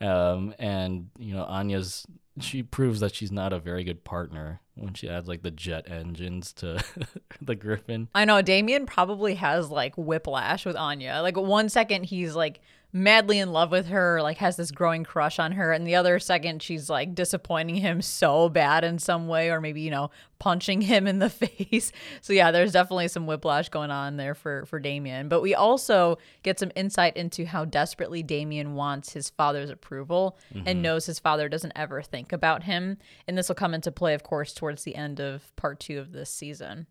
Um, 0.00 0.54
and 0.58 1.10
you 1.18 1.34
know, 1.34 1.44
Anya's 1.44 2.06
she 2.40 2.62
proves 2.62 3.00
that 3.00 3.14
she's 3.14 3.30
not 3.30 3.52
a 3.52 3.58
very 3.58 3.84
good 3.84 4.04
partner 4.04 4.60
when 4.74 4.94
she 4.94 5.08
adds 5.08 5.28
like 5.28 5.42
the 5.42 5.50
jet 5.50 5.90
engines 5.90 6.52
to 6.54 6.82
the 7.42 7.54
Griffin. 7.54 8.08
I 8.14 8.24
know 8.24 8.40
Damien 8.42 8.86
probably 8.86 9.34
has 9.34 9.70
like 9.70 9.94
whiplash 9.96 10.64
with 10.64 10.76
Anya. 10.76 11.20
Like 11.22 11.36
one 11.36 11.68
second 11.68 12.04
he's 12.04 12.34
like 12.34 12.60
madly 12.92 13.38
in 13.38 13.52
love 13.52 13.70
with 13.70 13.86
her, 13.86 14.20
like 14.20 14.38
has 14.38 14.56
this 14.56 14.70
growing 14.70 15.04
crush 15.04 15.38
on 15.38 15.52
her, 15.52 15.72
and 15.72 15.86
the 15.86 15.94
other 15.94 16.18
second 16.18 16.62
she's 16.62 16.90
like 16.90 17.14
disappointing 17.14 17.76
him 17.76 18.02
so 18.02 18.48
bad 18.48 18.84
in 18.84 18.98
some 18.98 19.28
way, 19.28 19.50
or 19.50 19.60
maybe 19.60 19.80
you 19.80 19.90
know 19.90 20.10
punching 20.38 20.80
him 20.82 21.06
in 21.06 21.18
the 21.18 21.30
face. 21.30 21.92
So 22.20 22.32
yeah, 22.32 22.50
there's 22.50 22.72
definitely 22.72 23.08
some 23.08 23.26
whiplash 23.26 23.68
going 23.68 23.90
on 23.90 24.16
there 24.16 24.34
for 24.34 24.66
for 24.66 24.78
Damien. 24.78 25.28
But 25.28 25.42
we 25.42 25.54
also 25.54 26.18
get 26.42 26.58
some 26.58 26.72
insight 26.76 27.16
into 27.16 27.46
how 27.46 27.64
desperately 27.64 28.22
Damien 28.22 28.74
wants 28.74 29.12
his 29.12 29.30
father's 29.30 29.70
approval 29.70 30.38
and 30.54 30.66
mm-hmm. 30.66 30.82
knows 30.82 31.06
his 31.06 31.18
father 31.18 31.48
doesn't 31.48 31.72
ever 31.76 32.02
think 32.02 32.32
about 32.32 32.64
him. 32.64 32.98
And 33.26 33.38
this 33.38 33.48
will 33.48 33.54
come 33.54 33.74
into 33.74 33.90
play, 33.90 34.14
of 34.14 34.22
course, 34.22 34.52
towards 34.52 34.84
the 34.84 34.96
end 34.96 35.20
of 35.20 35.54
part 35.56 35.80
two 35.80 35.98
of 35.98 36.12
this 36.12 36.30
season. 36.30 36.86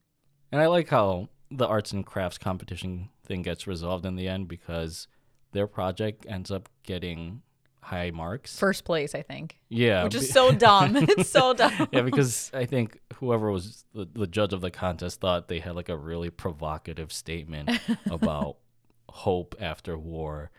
And 0.52 0.62
I 0.62 0.68
like 0.68 0.90
how 0.90 1.30
the 1.50 1.68
arts 1.68 1.92
and 1.92 2.06
crafts 2.06 2.38
competition 2.38 3.10
thing 3.26 3.42
gets 3.42 3.68
resolved 3.68 4.06
in 4.06 4.16
the 4.16 4.28
end 4.28 4.48
because 4.48 5.08
their 5.52 5.68
project 5.68 6.26
ends 6.28 6.52
up 6.52 6.70
getting 6.84 7.42
high 7.82 8.12
marks. 8.12 8.58
First 8.58 8.86
place, 8.86 9.16
I 9.16 9.22
think. 9.22 9.60
yeah. 9.70 10.04
which 10.04 10.16
is 10.16 10.30
so 10.30 10.52
dumb. 10.52 10.96
it's 11.00 11.30
so 11.30 11.54
dumb. 11.54 11.88
yeah, 11.92 12.02
because 12.02 12.52
I 12.54 12.66
think 12.66 13.00
whoever 13.16 13.52
was 13.52 13.86
the, 13.94 14.08
the 14.14 14.28
judge 14.28 14.54
of 14.54 14.62
the 14.62 14.72
contest 14.72 15.20
thought 15.20 15.48
they 15.48 15.60
had 15.60 15.76
like 15.76 15.90
a 15.90 15.98
really 15.98 16.30
provocative 16.30 17.12
statement 17.12 17.70
about 18.10 18.58
hope 19.10 19.56
after 19.60 19.98
war. 19.98 20.52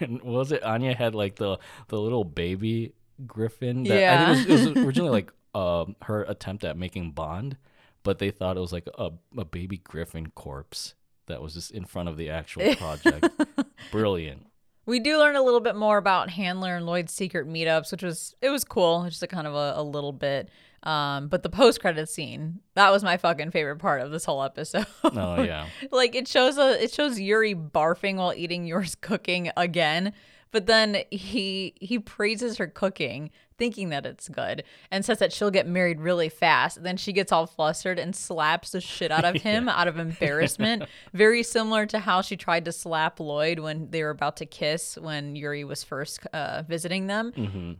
and 0.00 0.22
was 0.22 0.52
it 0.52 0.62
Anya 0.62 0.94
had 0.94 1.14
like 1.14 1.36
the 1.36 1.58
the 1.88 2.00
little 2.00 2.24
baby 2.24 2.94
griffin 3.26 3.82
that 3.82 4.20
I 4.20 4.34
think 4.34 4.48
it 4.48 4.52
was, 4.52 4.64
it 4.64 4.74
was 4.76 4.86
originally 4.86 5.10
like 5.10 5.32
um 5.54 5.96
her 6.02 6.22
attempt 6.22 6.62
at 6.64 6.76
making 6.76 7.12
Bond, 7.12 7.56
but 8.04 8.18
they 8.20 8.30
thought 8.30 8.56
it 8.56 8.60
was 8.60 8.72
like 8.72 8.88
a, 8.96 9.10
a 9.36 9.44
baby 9.44 9.78
griffin 9.78 10.28
corpse 10.28 10.94
that 11.30 11.42
was 11.42 11.54
just 11.54 11.70
in 11.70 11.84
front 11.84 12.08
of 12.08 12.16
the 12.16 12.30
actual 12.30 12.74
project. 12.76 13.28
Brilliant. 13.90 14.46
We 14.86 14.98
do 15.00 15.18
learn 15.18 15.36
a 15.36 15.42
little 15.42 15.60
bit 15.60 15.76
more 15.76 15.98
about 15.98 16.30
Handler 16.30 16.76
and 16.76 16.86
Lloyd's 16.86 17.12
secret 17.12 17.46
meetups, 17.48 17.92
which 17.92 18.02
was 18.02 18.34
it 18.40 18.50
was 18.50 18.64
cool, 18.64 19.04
just 19.04 19.22
a 19.22 19.26
kind 19.26 19.46
of 19.46 19.54
a, 19.54 19.74
a 19.76 19.82
little 19.82 20.12
bit. 20.12 20.48
Um, 20.82 21.28
but 21.28 21.42
the 21.42 21.50
post 21.50 21.80
credit 21.80 22.08
scene 22.08 22.60
that 22.74 22.90
was 22.90 23.04
my 23.04 23.18
fucking 23.18 23.50
favorite 23.50 23.76
part 23.80 24.00
of 24.00 24.10
this 24.10 24.24
whole 24.24 24.42
episode. 24.42 24.86
Oh 25.04 25.42
yeah. 25.42 25.66
like 25.90 26.14
it 26.14 26.26
shows 26.26 26.56
a 26.56 26.82
it 26.82 26.92
shows 26.92 27.20
Yuri 27.20 27.54
barfing 27.54 28.16
while 28.16 28.32
eating 28.34 28.66
Yor's 28.66 28.94
cooking 28.94 29.50
again, 29.56 30.14
but 30.50 30.66
then 30.66 31.02
he 31.10 31.74
he 31.80 31.98
praises 31.98 32.56
her 32.56 32.66
cooking, 32.66 33.30
thinking 33.60 33.90
that 33.90 34.06
it's 34.06 34.26
good, 34.30 34.64
and 34.90 35.04
says 35.04 35.18
that 35.18 35.34
she'll 35.34 35.50
get 35.50 35.68
married 35.68 36.00
really 36.00 36.30
fast. 36.30 36.82
Then 36.82 36.96
she 36.96 37.12
gets 37.12 37.30
all 37.30 37.46
flustered 37.46 37.98
and 37.98 38.16
slaps 38.16 38.70
the 38.70 38.80
shit 38.80 39.12
out 39.12 39.26
of 39.26 39.36
him 39.42 39.68
out 39.68 39.86
of 39.86 39.98
embarrassment. 39.98 40.84
Very 41.12 41.42
similar 41.42 41.84
to 41.86 41.98
how 41.98 42.22
she 42.22 42.38
tried 42.38 42.64
to 42.64 42.72
slap 42.72 43.20
Lloyd 43.20 43.58
when 43.58 43.90
they 43.90 44.02
were 44.02 44.10
about 44.10 44.38
to 44.38 44.46
kiss 44.46 44.96
when 44.96 45.36
Yuri 45.36 45.62
was 45.64 45.84
first 45.84 46.26
uh, 46.32 46.62
visiting 46.66 47.06
them. 47.06 47.32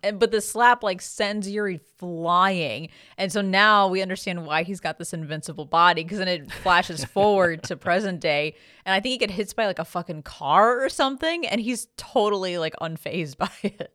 And, 0.03 0.19
but 0.21 0.31
the 0.31 0.43
slap 0.43 0.83
like 0.83 1.01
sends 1.01 1.49
Yuri 1.49 1.81
flying, 1.97 2.91
and 3.17 3.33
so 3.33 3.41
now 3.41 3.89
we 3.89 4.03
understand 4.03 4.45
why 4.45 4.63
he's 4.65 4.81
got 4.81 4.99
this 4.99 5.15
invincible 5.15 5.65
body 5.65 6.03
because 6.03 6.19
then 6.19 6.29
it 6.29 6.53
flashes 6.53 7.05
forward 7.17 7.63
to 7.65 7.77
present 7.77 8.21
day, 8.21 8.55
and 8.85 8.95
I 8.95 9.01
think 9.01 9.13
he 9.13 9.19
gets 9.19 9.33
hit 9.33 9.57
by 9.57 9.65
like 9.65 9.79
a 9.79 9.85
fucking 9.87 10.25
car 10.25 10.85
or 10.85 10.91
something, 10.91 11.47
and 11.47 11.59
he's 11.59 11.89
totally 11.97 12.59
like 12.59 12.75
unfazed 12.83 13.39
by 13.39 13.49
it. 13.63 13.95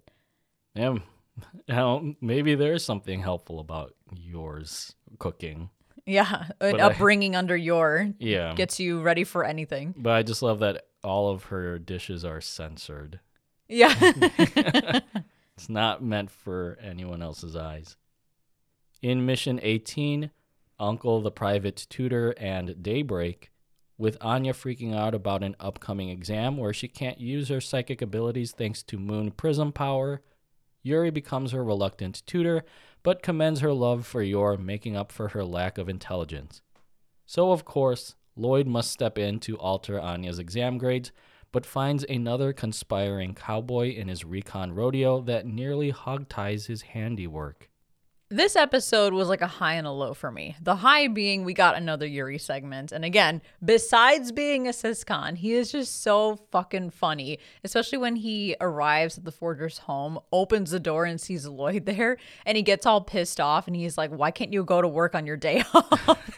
Yeah. 0.73 0.97
Now, 1.67 2.13
maybe 2.21 2.55
there 2.55 2.73
is 2.73 2.85
something 2.85 3.21
helpful 3.21 3.59
about 3.59 3.93
Yor's 4.15 4.93
cooking. 5.19 5.69
Yeah, 6.05 6.45
an 6.61 6.73
But 6.73 6.79
I- 6.81 6.83
upbringing 6.91 7.35
under 7.35 7.57
Yor 7.57 8.09
Yeah. 8.19 8.53
gets 8.53 8.79
you 8.79 9.01
ready 9.01 9.23
for 9.23 9.43
anything. 9.43 9.95
But 9.97 10.11
I 10.13 10.23
just 10.23 10.41
love 10.43 10.59
that 10.59 10.85
all 11.03 11.29
of 11.31 11.45
her 11.45 11.79
dishes 11.79 12.23
are 12.23 12.41
censored. 12.41 13.19
Yeah. 13.67 13.93
It's 15.57 15.69
not 15.69 16.03
meant 16.03 16.29
for 16.31 16.77
anyone 16.81 17.21
else's 17.21 17.55
eyes. 17.55 17.95
In 19.01 19.25
Mission 19.25 19.57
18, 19.63 20.29
Uncle 20.79 21.21
the 21.21 21.31
Private 21.31 21.87
Tutor 21.89 22.31
and 22.37 22.83
Daybreak, 22.83 23.51
with 23.97 24.17
Anya 24.19 24.51
freaking 24.51 24.93
out 24.93 25.15
about 25.15 25.43
an 25.43 25.55
upcoming 25.57 26.09
exam 26.09 26.57
where 26.57 26.73
she 26.73 26.89
can't 26.89 27.21
use 27.21 27.47
her 27.47 27.61
psychic 27.61 28.01
abilities 28.01 28.51
thanks 28.51 28.83
to 28.83 28.99
Moon 28.99 29.31
Prism 29.31 29.71
power, 29.71 30.21
Yuri 30.85 31.09
becomes 31.09 31.51
her 31.51 31.63
reluctant 31.63 32.21
tutor, 32.27 32.63
but 33.01 33.23
commends 33.23 33.61
her 33.61 33.73
love 33.73 34.05
for 34.05 34.21
Yor, 34.21 34.55
making 34.55 34.95
up 34.95 35.11
for 35.11 35.29
her 35.29 35.43
lack 35.43 35.79
of 35.79 35.89
intelligence. 35.89 36.61
So, 37.25 37.51
of 37.51 37.65
course, 37.65 38.13
Lloyd 38.35 38.67
must 38.67 38.91
step 38.91 39.17
in 39.17 39.39
to 39.39 39.57
alter 39.57 39.99
Anya's 39.99 40.37
exam 40.37 40.77
grades, 40.77 41.11
but 41.51 41.65
finds 41.65 42.03
another 42.03 42.53
conspiring 42.53 43.33
cowboy 43.33 43.95
in 43.95 44.09
his 44.09 44.23
recon 44.23 44.73
rodeo 44.73 45.21
that 45.21 45.47
nearly 45.47 45.91
hogties 45.91 46.67
his 46.67 46.83
handiwork. 46.83 47.71
This 48.35 48.57
episode 48.57 49.13
was 49.13 49.29
like 49.29 49.39
a 49.39 49.47
high 49.47 49.75
and 49.75 49.87
a 49.87 49.91
low 49.91 50.13
for 50.13 50.29
me. 50.29 50.57
The 50.61 50.75
high 50.75 51.07
being 51.07 51.45
we 51.45 51.53
got 51.53 51.77
another 51.77 52.05
Yuri 52.05 52.37
segment. 52.37 52.91
And 52.91 53.05
again, 53.05 53.41
besides 53.63 54.33
being 54.33 54.67
a 54.67 54.71
siscon, 54.71 55.37
he 55.37 55.53
is 55.53 55.71
just 55.71 56.03
so 56.03 56.35
fucking 56.51 56.89
funny, 56.89 57.39
especially 57.63 57.97
when 57.97 58.17
he 58.17 58.57
arrives 58.59 59.17
at 59.17 59.23
the 59.23 59.31
forger's 59.31 59.77
home, 59.77 60.19
opens 60.33 60.71
the 60.71 60.81
door 60.81 61.05
and 61.05 61.21
sees 61.21 61.47
Lloyd 61.47 61.85
there, 61.85 62.17
and 62.45 62.57
he 62.57 62.61
gets 62.61 62.85
all 62.85 62.99
pissed 62.99 63.39
off 63.39 63.67
and 63.67 63.75
he's 63.77 63.97
like, 63.97 64.11
Why 64.11 64.31
can't 64.31 64.51
you 64.51 64.65
go 64.65 64.81
to 64.81 64.87
work 64.89 65.15
on 65.15 65.25
your 65.25 65.37
day 65.37 65.63
off? 65.73 66.19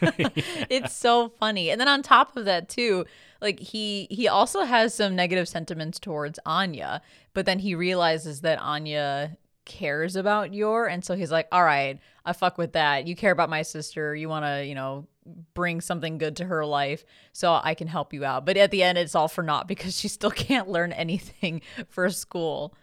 it's 0.70 0.94
so 0.94 1.30
funny. 1.30 1.68
And 1.68 1.80
then 1.80 1.88
on 1.88 2.04
top 2.04 2.36
of 2.36 2.44
that, 2.44 2.68
too, 2.68 3.06
like 3.42 3.58
he 3.58 4.06
he 4.08 4.28
also 4.28 4.62
has 4.62 4.94
some 4.94 5.16
negative 5.16 5.48
sentiments 5.48 5.98
towards 5.98 6.38
Anya, 6.46 7.02
but 7.34 7.44
then 7.44 7.58
he 7.58 7.74
realizes 7.74 8.42
that 8.42 8.60
Anya 8.60 9.36
cares 9.68 10.16
about 10.16 10.52
Yor 10.52 10.86
And 10.86 11.04
so 11.04 11.14
he's 11.14 11.30
like, 11.30 11.46
all 11.52 11.62
right, 11.62 12.00
I 12.24 12.32
fuck 12.32 12.58
with 12.58 12.72
that. 12.72 13.06
You 13.06 13.14
care 13.14 13.30
about 13.30 13.48
my 13.48 13.62
sister. 13.62 14.16
You 14.16 14.28
want 14.28 14.44
to, 14.44 14.64
you 14.64 14.74
know, 14.74 15.06
bring 15.54 15.80
something 15.80 16.18
good 16.18 16.36
to 16.36 16.46
her 16.46 16.66
life 16.66 17.04
so 17.32 17.60
I 17.62 17.74
can 17.74 17.86
help 17.86 18.12
you 18.12 18.24
out. 18.24 18.44
But 18.44 18.56
at 18.56 18.72
the 18.72 18.82
end, 18.82 18.98
it's 18.98 19.14
all 19.14 19.28
for 19.28 19.42
naught 19.42 19.68
because 19.68 19.96
she 19.96 20.08
still 20.08 20.32
can't 20.32 20.68
learn 20.68 20.92
anything 20.92 21.62
for 21.88 22.08
school. 22.10 22.74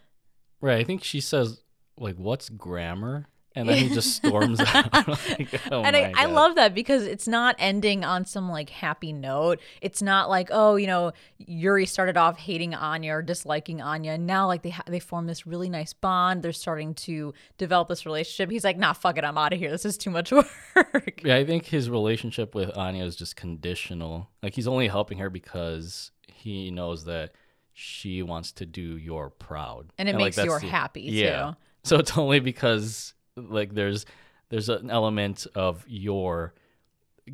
Right. 0.62 0.78
I 0.78 0.84
think 0.84 1.04
she 1.04 1.20
says, 1.20 1.60
like, 1.98 2.16
what's 2.16 2.48
grammar? 2.48 3.26
And 3.56 3.66
then 3.66 3.78
he 3.78 3.88
just 3.88 4.14
storms 4.14 4.60
out. 4.60 4.92
like, 5.08 5.60
oh 5.72 5.82
and 5.82 5.96
I, 5.96 6.12
I, 6.14 6.26
love 6.26 6.56
that 6.56 6.74
because 6.74 7.04
it's 7.04 7.26
not 7.26 7.56
ending 7.58 8.04
on 8.04 8.26
some 8.26 8.50
like 8.50 8.68
happy 8.68 9.14
note. 9.14 9.60
It's 9.80 10.02
not 10.02 10.28
like 10.28 10.50
oh 10.52 10.76
you 10.76 10.86
know 10.86 11.12
Yuri 11.38 11.86
started 11.86 12.18
off 12.18 12.38
hating 12.38 12.74
Anya 12.74 13.14
or 13.14 13.22
disliking 13.22 13.80
Anya, 13.80 14.12
and 14.12 14.26
now 14.26 14.46
like 14.46 14.60
they 14.60 14.70
ha- 14.70 14.84
they 14.86 15.00
form 15.00 15.26
this 15.26 15.46
really 15.46 15.70
nice 15.70 15.94
bond. 15.94 16.42
They're 16.42 16.52
starting 16.52 16.92
to 16.94 17.32
develop 17.56 17.88
this 17.88 18.04
relationship. 18.04 18.50
He's 18.50 18.62
like, 18.62 18.76
nah, 18.76 18.92
fuck 18.92 19.16
it, 19.16 19.24
I'm 19.24 19.38
out 19.38 19.54
of 19.54 19.58
here. 19.58 19.70
This 19.70 19.86
is 19.86 19.96
too 19.96 20.10
much 20.10 20.30
work. 20.76 21.22
Yeah, 21.24 21.36
I 21.36 21.46
think 21.46 21.64
his 21.64 21.88
relationship 21.88 22.54
with 22.54 22.76
Anya 22.76 23.04
is 23.04 23.16
just 23.16 23.36
conditional. 23.36 24.28
Like 24.42 24.54
he's 24.54 24.68
only 24.68 24.88
helping 24.88 25.16
her 25.16 25.30
because 25.30 26.10
he 26.28 26.70
knows 26.70 27.06
that 27.06 27.32
she 27.72 28.22
wants 28.22 28.52
to 28.52 28.66
do 28.66 28.98
Yor 28.98 29.30
proud, 29.30 29.94
and 29.96 30.10
it 30.10 30.12
and, 30.12 30.22
makes 30.22 30.36
like, 30.36 30.44
Yor 30.44 30.58
happy 30.58 31.02
yeah. 31.02 31.52
too. 31.52 31.56
So 31.84 31.98
it's 31.98 32.18
only 32.18 32.40
because 32.40 33.14
like 33.36 33.74
there's 33.74 34.06
there's 34.48 34.68
an 34.68 34.90
element 34.90 35.46
of 35.54 35.84
Yor 35.88 36.54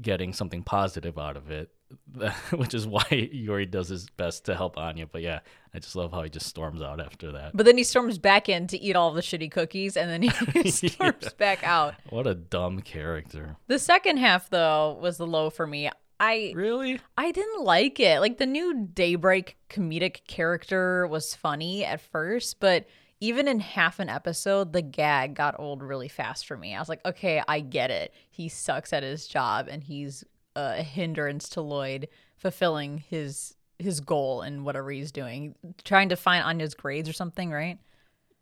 getting 0.00 0.32
something 0.32 0.62
positive 0.62 1.18
out 1.18 1.36
of 1.36 1.50
it 1.50 1.70
which 2.52 2.74
is 2.74 2.86
why 2.86 3.04
Yuri 3.32 3.66
does 3.66 3.88
his 3.88 4.08
best 4.10 4.44
to 4.46 4.54
help 4.54 4.76
Anya. 4.78 5.06
But 5.06 5.22
yeah, 5.22 5.40
I 5.74 5.78
just 5.78 5.96
love 5.96 6.12
how 6.12 6.22
he 6.22 6.30
just 6.30 6.46
storms 6.46 6.82
out 6.82 7.00
after 7.00 7.32
that. 7.32 7.56
But 7.56 7.66
then 7.66 7.76
he 7.76 7.84
storms 7.84 8.18
back 8.18 8.48
in 8.48 8.66
to 8.68 8.78
eat 8.80 8.96
all 8.96 9.12
the 9.12 9.20
shitty 9.20 9.50
cookies, 9.50 9.96
and 9.96 10.10
then 10.10 10.22
he 10.22 10.70
storms 10.70 11.16
yeah. 11.22 11.28
back 11.38 11.64
out. 11.64 11.94
What 12.10 12.26
a 12.26 12.34
dumb 12.34 12.80
character. 12.80 13.56
The 13.66 13.78
second 13.78 14.18
half, 14.18 14.50
though, 14.50 14.98
was 15.00 15.18
the 15.18 15.26
low 15.26 15.50
for 15.50 15.66
me. 15.66 15.90
I 16.20 16.52
really 16.54 17.00
I 17.18 17.32
didn't 17.32 17.64
like 17.64 17.98
it. 17.98 18.20
Like 18.20 18.38
the 18.38 18.46
new 18.46 18.88
Daybreak 18.94 19.56
comedic 19.68 20.24
character 20.28 21.06
was 21.08 21.34
funny 21.34 21.84
at 21.84 22.00
first, 22.00 22.60
but 22.60 22.86
even 23.22 23.46
in 23.46 23.60
half 23.60 24.00
an 24.00 24.08
episode, 24.08 24.72
the 24.72 24.82
gag 24.82 25.34
got 25.34 25.54
old 25.60 25.80
really 25.80 26.08
fast 26.08 26.44
for 26.44 26.56
me. 26.56 26.74
I 26.74 26.80
was 26.80 26.88
like, 26.88 27.04
okay, 27.06 27.40
I 27.46 27.60
get 27.60 27.92
it. 27.92 28.12
He 28.28 28.48
sucks 28.48 28.92
at 28.92 29.04
his 29.04 29.28
job 29.28 29.68
and 29.70 29.84
he's 29.84 30.24
a 30.56 30.82
hindrance 30.82 31.48
to 31.50 31.60
Lloyd 31.60 32.08
fulfilling 32.36 32.98
his 32.98 33.54
his 33.78 34.00
goal 34.00 34.42
and 34.42 34.64
whatever 34.64 34.90
he's 34.90 35.12
doing, 35.12 35.54
trying 35.84 36.08
to 36.08 36.16
find 36.16 36.44
Anya's 36.44 36.74
grades 36.74 37.08
or 37.08 37.12
something, 37.12 37.52
right? 37.52 37.78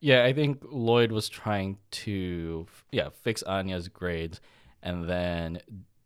Yeah, 0.00 0.24
I 0.24 0.32
think 0.32 0.62
Lloyd 0.62 1.12
was 1.12 1.28
trying 1.28 1.76
to 1.90 2.66
yeah 2.90 3.10
fix 3.22 3.42
Anya's 3.42 3.88
grades, 3.88 4.40
and 4.82 5.06
then 5.06 5.60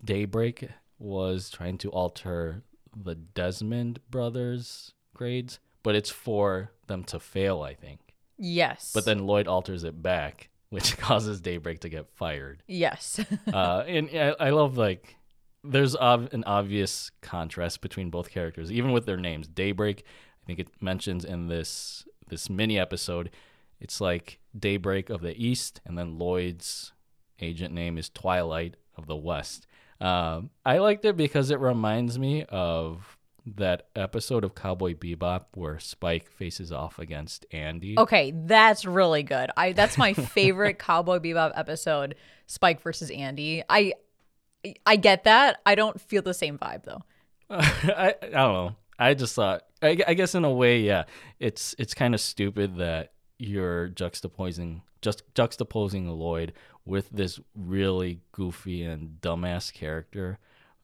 Daybreak 0.04 0.68
was 0.98 1.48
trying 1.48 1.78
to 1.78 1.90
alter 1.90 2.64
the 2.96 3.14
Desmond 3.14 4.00
brothers' 4.10 4.94
grades, 5.14 5.60
but 5.84 5.94
it's 5.94 6.10
for 6.10 6.72
them 6.88 7.04
to 7.04 7.20
fail, 7.20 7.62
I 7.62 7.74
think. 7.74 8.03
Yes. 8.38 8.92
But 8.94 9.04
then 9.04 9.26
Lloyd 9.26 9.46
alters 9.48 9.84
it 9.84 10.02
back, 10.02 10.50
which 10.70 10.96
causes 10.98 11.40
Daybreak 11.40 11.80
to 11.80 11.88
get 11.88 12.08
fired. 12.10 12.62
Yes. 12.66 13.20
uh, 13.52 13.84
and 13.86 14.10
I, 14.12 14.34
I, 14.40 14.50
love 14.50 14.76
like 14.76 15.16
there's 15.62 15.96
ob- 15.96 16.32
an 16.32 16.44
obvious 16.44 17.10
contrast 17.20 17.80
between 17.80 18.10
both 18.10 18.30
characters, 18.30 18.72
even 18.72 18.92
with 18.92 19.06
their 19.06 19.16
names. 19.16 19.46
Daybreak, 19.48 20.04
I 20.42 20.46
think 20.46 20.58
it 20.58 20.68
mentions 20.80 21.24
in 21.24 21.48
this 21.48 22.06
this 22.28 22.48
mini 22.48 22.78
episode, 22.78 23.30
it's 23.80 24.00
like 24.00 24.40
Daybreak 24.58 25.10
of 25.10 25.20
the 25.20 25.36
East, 25.36 25.80
and 25.84 25.98
then 25.98 26.18
Lloyd's 26.18 26.92
agent 27.40 27.74
name 27.74 27.98
is 27.98 28.08
Twilight 28.08 28.76
of 28.96 29.06
the 29.06 29.16
West. 29.16 29.66
Um, 30.00 30.50
I 30.64 30.78
liked 30.78 31.04
it 31.04 31.16
because 31.16 31.50
it 31.50 31.60
reminds 31.60 32.18
me 32.18 32.44
of 32.44 33.18
that 33.46 33.88
episode 33.94 34.44
of 34.44 34.54
Cowboy 34.54 34.94
Bebop 34.94 35.46
where 35.54 35.78
Spike 35.78 36.30
faces 36.30 36.72
off 36.72 36.98
against 36.98 37.44
Andy. 37.50 37.98
Okay, 37.98 38.32
that's 38.34 38.84
really 38.84 39.22
good. 39.22 39.50
I 39.56 39.72
that's 39.72 39.98
my 39.98 40.12
favorite 40.14 40.78
Cowboy 40.78 41.18
Bebop 41.18 41.52
episode, 41.54 42.14
Spike 42.46 42.80
versus 42.80 43.10
Andy. 43.10 43.62
I 43.68 43.94
I 44.86 44.96
get 44.96 45.24
that. 45.24 45.60
I 45.66 45.74
don't 45.74 46.00
feel 46.00 46.22
the 46.22 46.34
same 46.34 46.58
vibe 46.58 46.84
though. 46.84 47.02
Uh, 47.50 47.60
I 47.96 48.14
I 48.22 48.28
don't 48.28 48.32
know. 48.54 48.76
I 48.98 49.14
just 49.14 49.34
thought 49.34 49.62
I, 49.82 49.98
I 50.06 50.14
guess 50.14 50.34
in 50.34 50.44
a 50.44 50.50
way, 50.52 50.80
yeah, 50.80 51.04
it's 51.38 51.74
it's 51.78 51.94
kind 51.94 52.14
of 52.14 52.20
stupid 52.20 52.76
that 52.78 53.12
you're 53.38 53.88
juxtaposing 53.90 54.80
just 55.02 55.22
juxtaposing 55.34 56.16
Lloyd 56.16 56.54
with 56.86 57.10
this 57.10 57.38
really 57.54 58.20
goofy 58.32 58.82
and 58.82 59.18
dumbass 59.20 59.72
character. 59.72 60.38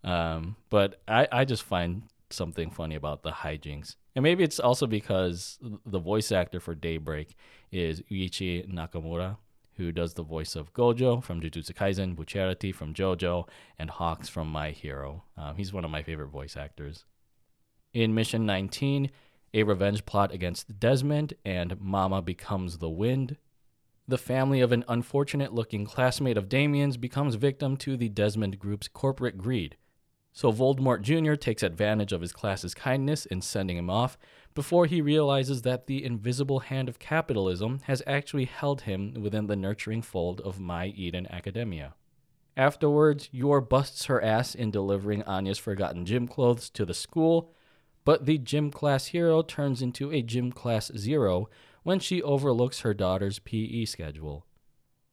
Um, 0.05 0.57
but 0.69 1.01
I, 1.09 1.27
I 1.33 1.45
just 1.45 1.63
find 1.63 2.03
something 2.33 2.71
funny 2.71 2.95
about 2.95 3.23
the 3.23 3.31
hijinks. 3.31 3.97
And 4.15 4.23
maybe 4.23 4.45
it's 4.45 4.61
also 4.61 4.87
because 4.87 5.59
the 5.87 5.99
voice 5.99 6.33
actor 6.33 6.61
for 6.61 6.75
Daybreak 6.75 7.37
is 7.71 8.03
Yuichi 8.11 8.73
Nakamura, 8.73 9.37
who 9.77 9.93
does 9.93 10.15
the 10.15 10.23
voice 10.23 10.57
of 10.57 10.73
Gojo 10.73 11.23
from 11.23 11.41
Jujutsu 11.41 11.73
Kaisen, 11.73 12.17
Bucciarati 12.17 12.75
from 12.75 12.93
JoJo, 12.93 13.49
and 13.79 13.91
Hawks 13.91 14.29
from 14.29 14.49
My 14.49 14.71
Hero. 14.71 15.25
Um, 15.37 15.57
he's 15.57 15.73
one 15.73 15.85
of 15.85 15.91
my 15.91 16.03
favorite 16.03 16.29
voice 16.29 16.57
actors. 16.57 17.05
In 17.93 18.15
Mission 18.15 18.47
19, 18.47 19.11
a 19.53 19.63
revenge 19.63 20.07
plot 20.07 20.33
against 20.33 20.79
Desmond 20.79 21.35
and 21.45 21.81
Mama 21.81 22.23
becomes 22.23 22.79
the 22.79 22.91
wind. 22.91 23.37
The 24.07 24.19
family 24.19 24.61
of 24.61 24.73
an 24.73 24.85
unfortunate 24.89 25.53
looking 25.53 25.85
classmate 25.85 26.37
of 26.37 26.49
Damien's 26.49 26.97
becomes 26.97 27.37
victim 27.37 27.77
to 27.79 27.97
the 27.97 28.09
Desmond 28.09 28.59
Group's 28.59 28.89
corporate 28.89 29.39
greed. 29.39 29.77
So 30.33 30.53
Voldemort 30.53 31.03
Jr. 31.03 31.35
takes 31.35 31.63
advantage 31.63 32.13
of 32.13 32.21
his 32.21 32.33
class's 32.33 32.75
kindness 32.75 33.27
in 33.27 33.43
sending 33.43 33.77
him 33.77 33.91
off 33.91 34.17
before 34.55 34.87
he 34.87 35.01
realizes 35.01 35.63
that 35.63 35.87
the 35.87 36.05
invisible 36.05 36.61
hand 36.61 36.89
of 36.89 36.99
capitalism 36.99 37.81
has 37.85 38.03
actually 38.07 38.45
held 38.45 38.83
him 38.83 39.15
within 39.15 39.47
the 39.47 39.57
nurturing 39.57 40.03
fold 40.03 40.41
of 40.41 40.61
My 40.61 40.87
Eden 40.87 41.27
Academia. 41.31 41.95
Afterwards, 42.57 43.29
Yor 43.33 43.61
busts 43.61 44.07
her 44.07 44.23
ass 44.23 44.55
in 44.55 44.71
delivering 44.71 45.23
Anya's 45.23 45.59
forgotten 45.59 46.05
gym 46.05 46.27
clothes 46.29 46.69
to 46.71 46.85
the 46.85 46.95
school, 46.95 47.53
but 48.05 48.27
the 48.27 48.39
gym 48.39 48.71
class 48.71 49.07
hero 49.07 49.43
turns 49.43 49.83
into 49.83 50.11
a 50.11 50.23
gym 50.23 50.53
class 50.53 50.91
zero 50.97 51.49
when 51.83 51.99
she 51.99 52.23
overlooks 52.23 52.81
her 52.81 52.95
daughter's 52.95 53.39
PE 53.39 53.85
schedule. 53.85 54.47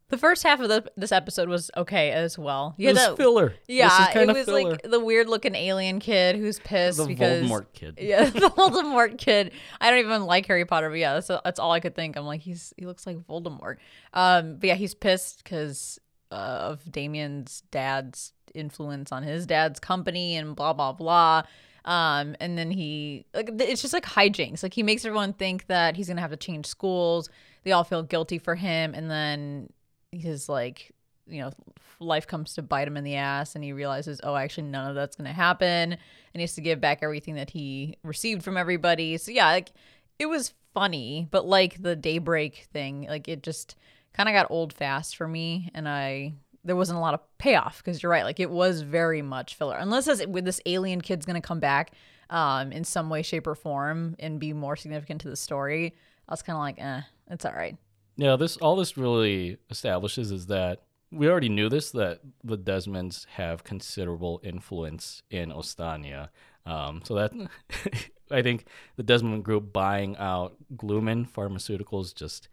The 0.09 0.17
first 0.17 0.43
half 0.43 0.61
of 0.61 0.69
the, 0.69 0.89
this 0.95 1.11
episode 1.11 1.49
was 1.49 1.69
okay 1.75 2.11
as 2.11 2.37
well. 2.37 2.75
You 2.77 2.89
it 2.89 2.93
was 2.93 3.03
that, 3.03 3.17
filler. 3.17 3.55
Yeah, 3.67 4.09
it 4.15 4.27
was 4.27 4.45
filler. 4.45 4.71
like 4.71 4.83
the 4.83 5.01
weird 5.01 5.27
looking 5.27 5.53
alien 5.53 5.99
kid 5.99 6.37
who's 6.37 6.59
pissed 6.59 6.97
the 6.97 7.05
because 7.05 7.43
Voldemort 7.43 7.65
kid. 7.73 7.97
Yeah, 8.01 8.29
the 8.29 8.49
Voldemort 8.49 9.17
kid. 9.17 9.51
I 9.81 9.89
don't 9.89 9.99
even 9.99 10.23
like 10.23 10.45
Harry 10.45 10.63
Potter, 10.63 10.89
but 10.89 10.97
yeah, 10.99 11.15
that's, 11.15 11.27
that's 11.27 11.59
all 11.59 11.73
I 11.73 11.81
could 11.81 11.93
think. 11.93 12.15
I'm 12.15 12.25
like, 12.25 12.39
he's 12.39 12.73
he 12.77 12.85
looks 12.85 13.05
like 13.05 13.17
Voldemort. 13.17 13.77
Um, 14.13 14.55
but 14.55 14.67
yeah, 14.67 14.75
he's 14.75 14.95
pissed 14.95 15.43
because 15.43 15.99
uh, 16.31 16.35
of 16.35 16.89
Damien's 16.89 17.63
dad's 17.71 18.31
influence 18.55 19.11
on 19.11 19.23
his 19.23 19.45
dad's 19.45 19.79
company 19.79 20.37
and 20.37 20.55
blah 20.55 20.71
blah 20.71 20.93
blah. 20.93 21.43
Um, 21.83 22.35
and 22.39 22.57
then 22.57 22.71
he 22.71 23.25
like 23.33 23.49
it's 23.59 23.81
just 23.81 23.93
like 23.93 24.05
hijinks. 24.05 24.63
Like 24.63 24.73
he 24.73 24.83
makes 24.83 25.05
everyone 25.05 25.33
think 25.33 25.67
that 25.67 25.95
he's 25.95 26.07
gonna 26.07 26.21
have 26.21 26.31
to 26.31 26.37
change 26.37 26.65
schools. 26.65 27.29
They 27.63 27.71
all 27.71 27.83
feel 27.83 28.03
guilty 28.03 28.37
for 28.39 28.55
him, 28.55 28.93
and 28.93 29.11
then 29.11 29.69
his 30.18 30.49
like 30.49 30.93
you 31.28 31.41
know 31.41 31.51
life 31.99 32.28
comes 32.28 32.53
to 32.53 32.61
bite 32.61 32.88
him 32.88 32.97
in 32.97 33.03
the 33.03 33.15
ass 33.15 33.55
and 33.55 33.63
he 33.63 33.74
realizes 33.74 34.22
oh 34.24 34.36
actually 34.36 34.68
none 34.68 34.89
of 34.89 34.95
that's 34.95 35.15
going 35.15 35.28
to 35.28 35.34
happen 35.34 35.91
and 35.91 35.99
he 36.34 36.41
has 36.41 36.53
to 36.55 36.61
give 36.61 36.80
back 36.80 36.99
everything 37.01 37.36
that 37.36 37.49
he 37.49 37.97
received 38.03 38.43
from 38.43 38.55
everybody 38.55 39.18
so 39.18 39.32
yeah 39.32 39.47
like 39.47 39.72
it 40.20 40.28
was 40.28 40.53
funny 40.74 41.28
but 41.32 41.45
like 41.45 41.82
the 41.82 41.95
daybreak 41.95 42.68
thing 42.72 43.05
like 43.09 43.28
it 43.28 43.41
just 43.41 43.76
kind 44.13 44.30
of 44.30 44.34
got 44.34 44.47
old 44.49 44.72
fast 44.72 45.15
for 45.15 45.28
me 45.28 45.72
and 45.74 45.89
i 45.89 46.32
there 46.68 46.76
wasn't 46.76 46.97
a 46.97 47.01
lot 47.01 47.13
of 47.13 47.22
payoff 47.38 47.78
because 47.78 48.03
you're 48.03 48.11
right. 48.11 48.26
Like 48.26 48.39
it 48.39 48.51
was 48.51 48.82
very 48.82 49.22
much 49.22 49.55
filler. 49.55 49.78
Unless 49.78 50.05
this, 50.05 50.26
this 50.43 50.61
alien 50.65 51.01
kid's 51.01 51.26
gonna 51.26 51.41
come 51.41 51.59
back 51.59 51.91
um, 52.30 52.72
in 52.72 52.84
some 52.84 53.09
way, 53.09 53.22
shape, 53.22 53.47
or 53.47 53.55
form 53.55 54.15
and 54.20 54.39
be 54.39 54.53
more 54.53 54.76
significant 54.76 55.22
to 55.22 55.30
the 55.30 55.36
story, 55.36 55.95
I 56.28 56.34
was 56.34 56.43
kind 56.43 56.55
of 56.55 56.61
like, 56.61 56.76
eh, 56.80 57.01
it's 57.32 57.45
all 57.45 57.53
right. 57.53 57.78
Yeah, 58.18 58.36
this 58.36 58.57
all 58.57 58.76
this 58.76 58.97
really 58.97 59.57
establishes 59.70 60.32
is 60.32 60.47
that 60.47 60.82
we 61.11 61.30
already 61.30 61.49
knew 61.49 61.70
this 61.70 61.91
that 61.91 62.20
the 62.43 62.57
Desmonds 62.57 63.26
have 63.28 63.63
considerable 63.63 64.41
influence 64.43 65.22
in 65.30 65.51
Ostania. 65.51 66.30
Um, 66.65 67.01
so 67.05 67.15
that 67.15 67.32
I 68.32 68.41
think 68.41 68.65
the 68.97 69.03
Desmond 69.03 69.45
Group 69.45 69.72
buying 69.72 70.18
out 70.18 70.57
Glooman 70.76 71.30
Pharmaceuticals 71.30 72.13
just 72.13 72.49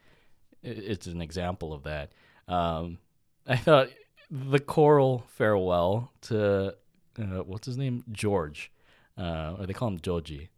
it's 0.63 1.07
an 1.07 1.21
example 1.21 1.73
of 1.73 1.83
that. 1.83 2.13
Um, 2.47 2.99
I 3.47 3.57
thought 3.57 3.89
the 4.31 4.61
choral 4.61 5.25
farewell 5.29 6.13
to 6.23 6.75
uh, 7.19 7.43
what's 7.45 7.67
his 7.67 7.77
name 7.77 8.05
George, 8.13 8.71
uh, 9.19 9.57
or 9.59 9.67
they 9.67 9.73
call 9.73 9.89
him 9.89 10.01
Joji. 10.01 10.51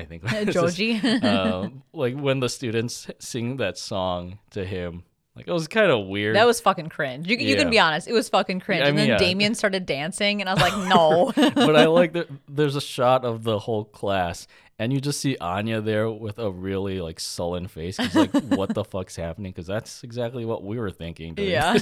I 0.00 0.04
think 0.06 0.24
Joji. 0.52 1.00
uh, 1.02 1.68
like 1.92 2.16
when 2.16 2.40
the 2.40 2.48
students 2.48 3.08
sing 3.18 3.58
that 3.58 3.78
song 3.78 4.38
to 4.50 4.64
him, 4.64 5.04
like 5.36 5.46
it 5.46 5.52
was 5.52 5.68
kind 5.68 5.90
of 5.92 6.06
weird. 6.08 6.34
That 6.36 6.46
was 6.46 6.60
fucking 6.60 6.88
cringe. 6.88 7.28
You, 7.28 7.36
you 7.36 7.54
Yeah. 7.54 7.62
can 7.62 7.70
be 7.70 7.78
honest. 7.78 8.08
It 8.08 8.12
was 8.12 8.28
fucking 8.28 8.60
cringe. 8.60 8.82
I 8.82 8.88
and 8.88 8.98
then 8.98 9.08
yeah. 9.08 9.18
Damien 9.18 9.54
started 9.54 9.86
dancing, 9.86 10.40
and 10.40 10.48
I 10.50 10.54
was 10.54 10.62
like, 10.62 10.88
no. 10.88 11.32
but 11.54 11.76
I 11.76 11.86
like 11.86 12.14
that 12.14 12.28
there's 12.48 12.76
a 12.76 12.80
shot 12.80 13.24
of 13.24 13.44
the 13.44 13.58
whole 13.60 13.84
class, 13.84 14.46
and 14.78 14.92
you 14.92 15.00
just 15.00 15.20
see 15.20 15.36
Anya 15.40 15.80
there 15.80 16.10
with 16.10 16.38
a 16.38 16.50
really 16.50 17.00
like 17.00 17.20
sullen 17.20 17.68
face. 17.68 17.96
He's 17.98 18.14
like, 18.16 18.32
"What 18.32 18.74
the 18.74 18.84
fuck's 18.84 19.14
happening?" 19.16 19.52
Because 19.52 19.66
that's 19.68 20.02
exactly 20.02 20.44
what 20.44 20.64
we 20.64 20.78
were 20.78 20.90
thinking. 20.90 21.34
During 21.34 21.50
Yeah. 21.52 21.74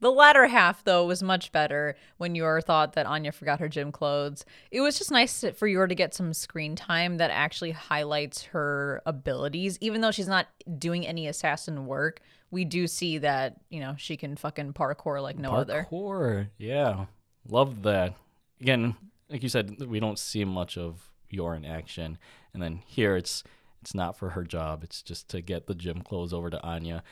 The 0.00 0.10
latter 0.10 0.46
half, 0.46 0.84
though, 0.84 1.06
was 1.06 1.22
much 1.22 1.50
better 1.52 1.96
when 2.18 2.34
Yor 2.34 2.60
thought 2.60 2.92
that 2.92 3.06
Anya 3.06 3.32
forgot 3.32 3.60
her 3.60 3.68
gym 3.68 3.90
clothes. 3.90 4.44
It 4.70 4.80
was 4.80 4.96
just 4.96 5.10
nice 5.10 5.44
for 5.56 5.66
Yor 5.66 5.86
to 5.86 5.94
get 5.94 6.14
some 6.14 6.32
screen 6.32 6.76
time 6.76 7.16
that 7.16 7.30
actually 7.30 7.72
highlights 7.72 8.44
her 8.44 9.02
abilities. 9.06 9.76
Even 9.80 10.00
though 10.00 10.12
she's 10.12 10.28
not 10.28 10.46
doing 10.78 11.06
any 11.06 11.26
assassin 11.26 11.86
work, 11.86 12.20
we 12.50 12.64
do 12.64 12.86
see 12.86 13.18
that, 13.18 13.56
you 13.70 13.80
know, 13.80 13.94
she 13.98 14.16
can 14.16 14.36
fucking 14.36 14.72
parkour 14.72 15.20
like 15.22 15.36
no 15.36 15.52
other. 15.52 15.86
Parkour, 15.90 16.48
yeah, 16.58 17.06
Love 17.48 17.82
that. 17.82 18.14
Again, 18.60 18.94
like 19.30 19.42
you 19.42 19.48
said, 19.48 19.80
we 19.86 20.00
don't 20.00 20.18
see 20.18 20.44
much 20.44 20.76
of 20.76 21.10
Yor 21.30 21.54
in 21.54 21.64
action, 21.64 22.18
and 22.52 22.62
then 22.62 22.82
here 22.86 23.16
it's 23.16 23.42
it's 23.80 23.94
not 23.94 24.16
for 24.16 24.30
her 24.30 24.44
job. 24.44 24.82
It's 24.82 25.02
just 25.02 25.28
to 25.30 25.40
get 25.40 25.66
the 25.66 25.74
gym 25.74 26.02
clothes 26.02 26.32
over 26.32 26.50
to 26.50 26.62
Anya. 26.62 27.02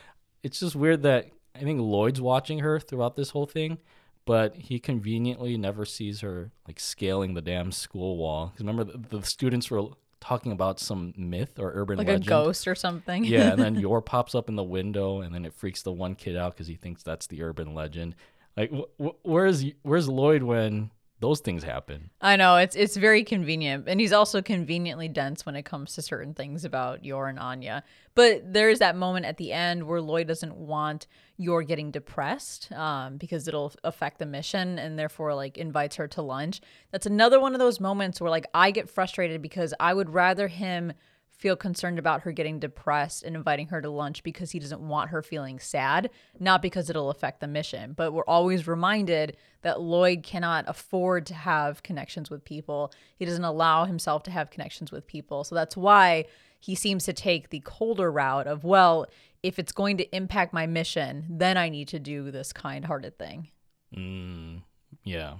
It's 0.42 0.60
just 0.60 0.76
weird 0.76 1.02
that 1.02 1.30
I 1.56 1.64
think 1.64 1.80
Lloyd's 1.80 2.20
watching 2.20 2.60
her 2.60 2.78
throughout 2.80 3.16
this 3.16 3.30
whole 3.30 3.46
thing, 3.46 3.78
but 4.24 4.56
he 4.56 4.78
conveniently 4.78 5.56
never 5.56 5.84
sees 5.84 6.20
her 6.20 6.50
like 6.66 6.80
scaling 6.80 7.34
the 7.34 7.42
damn 7.42 7.72
school 7.72 8.16
wall. 8.16 8.48
'Cause 8.50 8.60
remember, 8.60 8.84
the, 8.84 8.98
the 9.18 9.22
students 9.22 9.70
were 9.70 9.88
talking 10.20 10.50
about 10.50 10.80
some 10.80 11.12
myth 11.16 11.58
or 11.58 11.70
urban 11.74 11.98
Like 11.98 12.08
legend. 12.08 12.24
a 12.26 12.28
ghost 12.28 12.66
or 12.66 12.74
something. 12.74 13.24
Yeah, 13.24 13.52
and 13.52 13.60
then 13.62 13.74
Yor 13.80 14.00
pops 14.00 14.34
up 14.34 14.48
in 14.48 14.56
the 14.56 14.64
window, 14.64 15.20
and 15.20 15.34
then 15.34 15.44
it 15.44 15.52
freaks 15.54 15.82
the 15.82 15.92
one 15.92 16.14
kid 16.14 16.36
out 16.36 16.52
because 16.54 16.66
he 16.66 16.74
thinks 16.74 17.02
that's 17.02 17.26
the 17.26 17.42
urban 17.42 17.74
legend. 17.74 18.16
Like, 18.56 18.72
wh- 18.72 19.02
wh- 19.04 19.24
where's 19.26 19.64
where's 19.82 20.08
Lloyd 20.08 20.42
when 20.42 20.90
those 21.20 21.40
things 21.40 21.64
happen? 21.64 22.10
I 22.20 22.36
know 22.36 22.56
it's 22.56 22.76
it's 22.76 22.96
very 22.96 23.24
convenient, 23.24 23.88
and 23.88 24.00
he's 24.00 24.12
also 24.12 24.42
conveniently 24.42 25.08
dense 25.08 25.46
when 25.46 25.56
it 25.56 25.64
comes 25.64 25.94
to 25.94 26.02
certain 26.02 26.34
things 26.34 26.64
about 26.64 27.04
Yor 27.04 27.28
and 27.28 27.38
Anya. 27.38 27.82
But 28.14 28.52
there's 28.52 28.80
that 28.80 28.96
moment 28.96 29.26
at 29.26 29.36
the 29.36 29.52
end 29.52 29.86
where 29.86 30.00
Lloyd 30.00 30.26
doesn't 30.26 30.56
want 30.56 31.06
Yor 31.38 31.62
getting 31.62 31.90
depressed 31.90 32.70
um, 32.72 33.16
because 33.16 33.48
it'll 33.48 33.72
affect 33.82 34.18
the 34.18 34.26
mission, 34.26 34.78
and 34.78 34.98
therefore 34.98 35.34
like 35.34 35.56
invites 35.56 35.96
her 35.96 36.08
to 36.08 36.22
lunch. 36.22 36.60
That's 36.92 37.06
another 37.06 37.40
one 37.40 37.54
of 37.54 37.60
those 37.60 37.80
moments 37.80 38.20
where 38.20 38.30
like 38.30 38.46
I 38.52 38.70
get 38.70 38.90
frustrated 38.90 39.40
because 39.40 39.72
I 39.80 39.94
would 39.94 40.10
rather 40.10 40.48
him 40.48 40.92
feel 41.36 41.56
concerned 41.56 41.98
about 41.98 42.22
her 42.22 42.32
getting 42.32 42.58
depressed 42.58 43.22
and 43.22 43.36
inviting 43.36 43.68
her 43.68 43.82
to 43.82 43.90
lunch 43.90 44.22
because 44.22 44.50
he 44.50 44.58
doesn't 44.58 44.80
want 44.80 45.10
her 45.10 45.22
feeling 45.22 45.58
sad, 45.58 46.10
not 46.38 46.62
because 46.62 46.88
it'll 46.88 47.10
affect 47.10 47.40
the 47.40 47.46
mission. 47.46 47.92
But 47.92 48.12
we're 48.12 48.24
always 48.24 48.66
reminded 48.66 49.36
that 49.62 49.80
Lloyd 49.80 50.22
cannot 50.22 50.64
afford 50.66 51.26
to 51.26 51.34
have 51.34 51.82
connections 51.82 52.30
with 52.30 52.44
people. 52.44 52.92
He 53.16 53.24
doesn't 53.24 53.44
allow 53.44 53.84
himself 53.84 54.22
to 54.24 54.30
have 54.30 54.50
connections 54.50 54.90
with 54.90 55.06
people. 55.06 55.44
So 55.44 55.54
that's 55.54 55.76
why 55.76 56.24
he 56.58 56.74
seems 56.74 57.04
to 57.04 57.12
take 57.12 57.50
the 57.50 57.60
colder 57.60 58.10
route 58.10 58.46
of, 58.46 58.64
well, 58.64 59.06
if 59.42 59.58
it's 59.58 59.72
going 59.72 59.98
to 59.98 60.16
impact 60.16 60.54
my 60.54 60.66
mission, 60.66 61.26
then 61.28 61.56
I 61.56 61.68
need 61.68 61.88
to 61.88 61.98
do 61.98 62.30
this 62.30 62.52
kind 62.52 62.84
hearted 62.84 63.18
thing. 63.18 63.48
Mm, 63.94 64.62
yeah, 65.04 65.34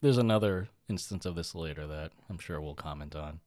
there's 0.00 0.18
another 0.18 0.68
instance 0.88 1.24
of 1.24 1.36
this 1.36 1.54
later 1.54 1.86
that 1.86 2.12
I'm 2.28 2.38
sure 2.38 2.60
we'll 2.60 2.74
comment 2.74 3.14
on. 3.14 3.40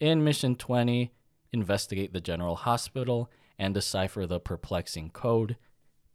In 0.00 0.24
Mission 0.24 0.56
20, 0.56 1.12
investigate 1.52 2.14
the 2.14 2.22
General 2.22 2.56
Hospital 2.56 3.30
and 3.58 3.74
decipher 3.74 4.26
the 4.26 4.40
perplexing 4.40 5.10
code. 5.10 5.58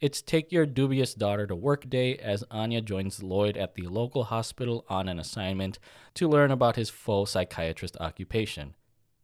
It's 0.01 0.23
take 0.23 0.51
your 0.51 0.65
dubious 0.65 1.13
daughter 1.13 1.45
to 1.45 1.55
work 1.55 1.87
day 1.87 2.17
as 2.17 2.43
Anya 2.49 2.81
joins 2.81 3.21
Lloyd 3.21 3.55
at 3.55 3.75
the 3.75 3.83
local 3.83 4.23
hospital 4.23 4.85
on 4.89 5.07
an 5.07 5.19
assignment 5.19 5.77
to 6.15 6.27
learn 6.27 6.49
about 6.49 6.77
his 6.77 6.89
faux 6.89 7.29
psychiatrist 7.29 7.95
occupation, 7.99 8.73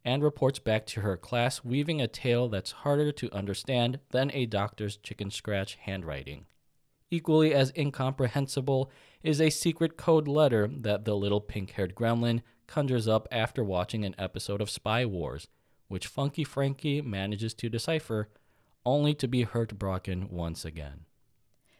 and 0.05 0.21
reports 0.21 0.59
back 0.59 0.85
to 0.87 1.01
her 1.01 1.17
class 1.17 1.63
weaving 1.63 1.99
a 1.99 2.07
tale 2.07 2.47
that's 2.47 2.71
harder 2.71 3.11
to 3.13 3.33
understand 3.33 3.99
than 4.11 4.29
a 4.31 4.45
doctor's 4.45 4.95
chicken 4.97 5.31
scratch 5.31 5.73
handwriting. 5.81 6.45
Equally 7.09 7.51
as 7.51 7.73
incomprehensible 7.75 8.91
is 9.23 9.41
a 9.41 9.49
secret 9.49 9.97
code 9.97 10.27
letter 10.27 10.69
that 10.71 11.03
the 11.03 11.15
little 11.15 11.41
pink 11.41 11.71
haired 11.71 11.95
gremlin 11.95 12.41
conjures 12.71 13.05
up 13.05 13.27
after 13.31 13.63
watching 13.65 14.05
an 14.05 14.15
episode 14.17 14.61
of 14.61 14.69
Spy 14.69 15.05
Wars, 15.05 15.49
which 15.89 16.07
Funky 16.07 16.45
Frankie 16.45 17.01
manages 17.01 17.53
to 17.55 17.67
decipher, 17.67 18.29
only 18.85 19.13
to 19.15 19.27
be 19.27 19.43
hurt 19.43 19.71
heartbroken 19.71 20.29
once 20.29 20.63
again. 20.63 21.01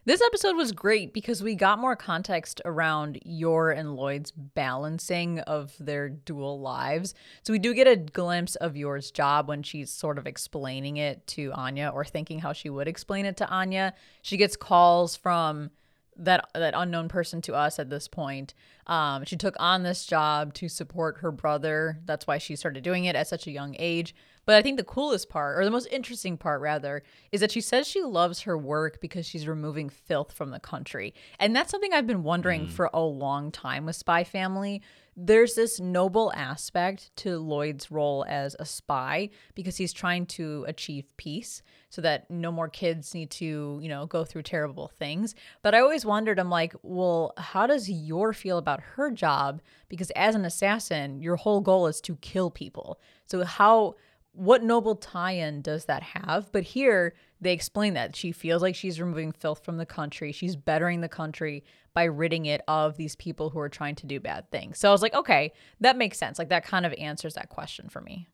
This 0.04 0.22
episode 0.22 0.58
was 0.58 0.74
great 0.74 1.14
because 1.14 1.42
we 1.42 1.56
got 1.56 1.80
more 1.80 1.96
context 1.96 2.60
around 2.66 3.20
Yor 3.24 3.70
and 3.70 3.96
Lloyd's 3.96 4.32
balancing 4.32 5.40
of 5.42 5.74
their 5.80 6.10
dual 6.10 6.60
lives. 6.60 7.14
So 7.44 7.54
we 7.54 7.60
do 7.60 7.74
get 7.74 7.88
a 7.88 7.96
glimpse 7.96 8.56
of 8.56 8.76
Yor's 8.76 9.12
job 9.12 9.48
when 9.48 9.64
she's 9.64 9.92
sort 9.92 10.18
of 10.18 10.28
explaining 10.28 10.98
it 10.98 11.26
to 11.28 11.54
Anya 11.54 11.90
or 11.94 12.04
thinking 12.04 12.40
how 12.40 12.52
she 12.52 12.70
would 12.70 12.88
explain 12.88 13.26
it 13.26 13.38
to 13.38 13.48
Anya. 13.48 13.94
She 14.24 14.38
gets 14.38 14.58
calls 14.58 15.16
from 15.16 15.72
that 16.18 16.50
that 16.54 16.74
unknown 16.76 17.08
person 17.08 17.42
to 17.44 17.54
us 17.54 17.80
at 17.80 17.90
this 17.90 18.08
point. 18.08 18.54
Um, 18.92 19.24
she 19.24 19.38
took 19.38 19.56
on 19.58 19.84
this 19.84 20.06
job 20.06 20.54
to 20.56 20.68
support 20.68 21.20
her 21.20 21.32
brother. 21.32 22.00
That's 22.04 22.28
why 22.28 22.40
she 22.40 22.58
started 22.58 22.84
doing 22.84 23.06
it 23.06 23.16
at 23.16 23.26
such 23.26 23.48
a 23.48 23.52
young 23.52 23.74
age. 23.80 24.14
But 24.46 24.56
I 24.56 24.62
think 24.62 24.76
the 24.76 24.84
coolest 24.84 25.30
part, 25.30 25.58
or 25.58 25.64
the 25.64 25.72
most 25.72 25.88
interesting 25.92 26.36
part 26.36 26.60
rather, 26.60 27.02
is 27.32 27.40
that 27.40 27.54
she 27.54 27.62
says 27.62 27.88
she 27.88 28.02
loves 28.04 28.42
her 28.42 28.58
work 28.58 29.00
because 29.00 29.26
she's 29.26 29.48
removing 29.48 29.88
filth 29.88 30.34
from 30.34 30.50
the 30.50 30.60
country. 30.60 31.14
And 31.40 31.56
that's 31.56 31.72
something 31.72 31.94
I've 31.94 32.06
been 32.06 32.24
wondering 32.24 32.68
for 32.68 32.90
a 32.94 33.00
long 33.00 33.50
time 33.50 33.86
with 33.86 33.96
Spy 33.96 34.26
Family. 34.26 34.82
There's 35.18 35.56
this 35.56 35.80
noble 35.80 36.32
aspect 36.36 37.16
to 37.18 37.38
Lloyd's 37.38 37.92
role 37.92 38.26
as 38.30 38.56
a 38.60 38.66
spy 38.66 39.30
because 39.56 39.76
he's 39.76 39.92
trying 39.92 40.26
to 40.28 40.64
achieve 40.68 41.06
peace 41.18 41.62
so 41.90 42.02
that 42.02 42.32
no 42.32 42.52
more 42.52 42.70
kids 42.70 43.14
need 43.14 43.30
to, 43.32 43.80
you 43.82 43.90
know, 43.90 44.06
go 44.06 44.24
through 44.24 44.44
terrible 44.44 44.88
things. 44.88 45.36
But 45.62 45.76
I 45.76 45.82
always 45.82 46.06
wondered, 46.06 46.40
I'm 46.40 46.50
like, 46.50 46.74
well, 46.82 47.34
how 47.38 47.68
does 47.68 47.90
Yor 47.90 48.32
feel 48.32 48.58
about 48.58 48.82
her 48.82 49.12
job? 49.12 49.62
Because 49.90 50.12
as 50.12 50.34
an 50.34 50.46
assassin, 50.46 51.22
your 51.22 51.36
whole 51.36 51.60
goal 51.60 51.88
is 51.88 52.00
to 52.02 52.16
kill 52.18 52.50
people. 52.50 53.00
So 53.26 53.44
how 53.44 53.96
what 54.34 54.64
noble 54.64 54.96
tie-in 54.96 55.62
does 55.62 55.86
that 55.86 56.04
have? 56.04 56.52
But 56.54 56.64
here 56.64 57.14
they 57.42 57.54
explain 57.54 57.96
that 57.96 58.16
she 58.16 58.32
feels 58.32 58.62
like 58.62 58.76
she's 58.76 59.02
removing 59.02 59.32
filth 59.32 59.66
from 59.66 59.78
the 59.78 59.86
country. 59.86 60.32
She's 60.32 60.56
bettering 60.56 61.02
the 61.02 61.10
country 61.10 61.64
by 61.94 62.04
ridding 62.04 62.46
it 62.46 62.62
of 62.68 62.96
these 62.98 63.16
people 63.16 63.50
who 63.50 63.60
are 63.60 63.70
trying 63.70 63.96
to 63.96 64.06
do 64.06 64.20
bad 64.20 64.50
things. 64.52 64.78
So 64.78 64.88
I 64.88 64.92
was 64.92 65.02
like, 65.02 65.16
okay, 65.16 65.52
that 65.80 65.98
makes 65.98 66.18
sense. 66.18 66.38
Like 66.38 66.50
that 66.50 66.64
kind 66.64 66.86
of 66.86 66.94
answers 66.94 67.34
that 67.34 67.50
question 67.50 67.90
for 67.90 68.00
me. 68.00 68.28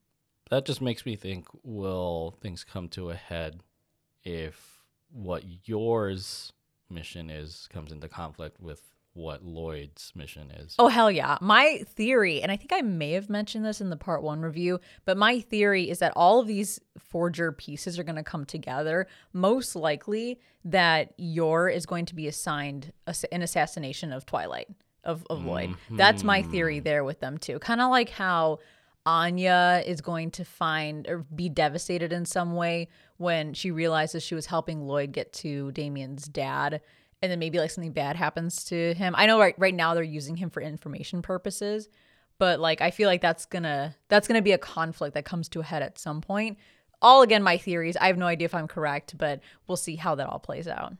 That 0.50 0.66
just 0.66 0.82
makes 0.82 1.06
me 1.06 1.16
think 1.16 1.48
will 1.64 2.38
things 2.42 2.64
come 2.64 2.90
to 2.90 3.10
a 3.10 3.16
head 3.16 3.62
if 4.24 4.84
what 5.10 5.44
Yor's 5.64 6.52
mission 6.90 7.30
is 7.30 7.68
comes 7.72 7.92
into 7.92 8.08
conflict 8.08 8.60
with 8.60 8.82
what 9.18 9.44
Lloyd's 9.44 10.12
mission 10.16 10.52
is? 10.52 10.76
Oh 10.78 10.88
hell 10.88 11.10
yeah. 11.10 11.38
My 11.42 11.82
theory, 11.86 12.42
and 12.42 12.52
I 12.52 12.56
think 12.56 12.72
I 12.72 12.82
may 12.82 13.14
have 13.14 13.30
mentioned 13.30 13.66
this 13.66 13.82
in 13.82 13.90
the 13.90 13.98
part 13.98 14.22
1 14.22 14.42
review, 14.42 14.80
but 15.06 15.18
my 15.18 15.40
theory 15.40 15.90
is 15.90 16.00
that 16.00 16.14
all 16.16 16.40
of 16.40 16.48
these 16.48 16.80
forger 17.00 17.52
pieces 17.52 17.98
are 17.98 18.04
going 18.04 18.16
to 18.16 18.24
come 18.24 18.46
together. 18.46 19.08
Most 19.34 19.76
likely 19.76 20.40
that 20.66 21.14
Yor 21.18 21.68
is 21.68 21.86
going 21.86 22.06
to 22.06 22.16
be 22.16 22.28
assigned 22.28 22.94
an 23.32 23.42
assassination 23.42 24.14
of 24.14 24.26
Twilight 24.26 24.68
of 25.04 25.26
of 25.30 25.44
Lloyd. 25.44 25.76
That's 25.90 26.24
my 26.24 26.44
theory 26.44 26.78
mm-hmm. 26.78 26.84
there 26.84 27.04
with 27.04 27.20
them 27.20 27.40
too. 27.40 27.58
Kind 27.60 27.82
of 27.82 27.90
like 27.90 28.10
how 28.10 28.60
Anya 29.08 29.82
is 29.86 30.02
going 30.02 30.32
to 30.32 30.44
find 30.44 31.08
or 31.08 31.20
be 31.34 31.50
devastated 31.50 32.14
in 32.14 32.26
some 32.26 32.54
way 32.54 32.90
when 33.16 33.54
she 33.54 33.72
realizes 33.72 34.22
she 34.22 34.36
was 34.36 34.46
helping 34.46 34.86
Lloyd 34.86 35.12
get 35.12 35.34
to 35.34 35.72
Damien's 35.72 36.28
dad 36.28 36.82
and 37.22 37.32
then 37.32 37.40
maybe 37.40 37.60
like 37.60 37.72
something 37.72 37.92
bad 37.92 38.16
happens 38.16 38.64
to 38.66 38.94
him. 38.94 39.16
I 39.18 39.26
know 39.26 39.40
right 39.40 39.56
right 39.58 39.74
now 39.74 39.94
they're 39.94 40.04
using 40.04 40.38
him 40.38 40.50
for 40.50 40.62
information 40.62 41.22
purposes, 41.22 41.90
but 42.38 42.60
like 42.60 42.82
I 42.82 42.92
feel 42.92 43.08
like 43.08 43.22
that's 43.22 43.46
to 43.64 43.96
that's 44.08 44.28
to 44.38 44.44
be 44.44 44.52
a 44.52 44.58
conflict 44.58 45.16
that 45.16 45.26
comes 45.26 45.50
to 45.50 45.62
a 45.62 45.64
head 45.64 45.82
at 45.82 45.98
some 45.98 46.22
point. 46.22 46.58
All 47.02 47.22
again 47.22 47.44
my 47.44 47.58
theories. 47.58 47.98
I 47.98 48.08
have 48.08 48.18
no 48.18 48.28
idea 48.28 48.46
if 48.46 48.56
I'm 48.56 48.68
correct, 48.68 49.18
but 49.18 49.42
we'll 49.68 49.78
see 49.78 49.96
how 49.96 50.16
that 50.16 50.28
all 50.28 50.40
plays 50.40 50.68
out. 50.68 50.94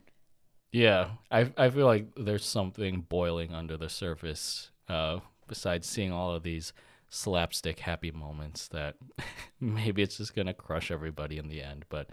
Yeah, 0.72 1.10
I 1.30 1.50
I 1.56 1.70
feel 1.70 1.86
like 1.86 2.08
there's 2.16 2.44
something 2.44 3.02
boiling 3.08 3.54
under 3.54 3.76
the 3.76 3.88
surface 3.88 4.70
uh, 4.88 5.20
besides 5.46 5.86
seeing 5.86 6.12
all 6.12 6.34
of 6.34 6.42
these 6.42 6.72
slapstick 7.10 7.78
happy 7.80 8.10
moments 8.10 8.68
that 8.68 8.96
maybe 9.60 10.02
it's 10.02 10.18
just 10.18 10.34
gonna 10.34 10.54
crush 10.54 10.90
everybody 10.90 11.38
in 11.38 11.48
the 11.48 11.62
end, 11.62 11.84
but 11.88 12.10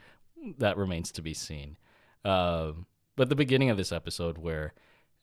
that 0.57 0.77
remains 0.77 1.11
to 1.13 1.21
be 1.21 1.33
seen. 1.33 1.77
Uh, 2.23 2.71
but 3.15 3.29
the 3.29 3.35
beginning 3.35 3.69
of 3.69 3.77
this 3.77 3.91
episode, 3.91 4.37
where 4.37 4.73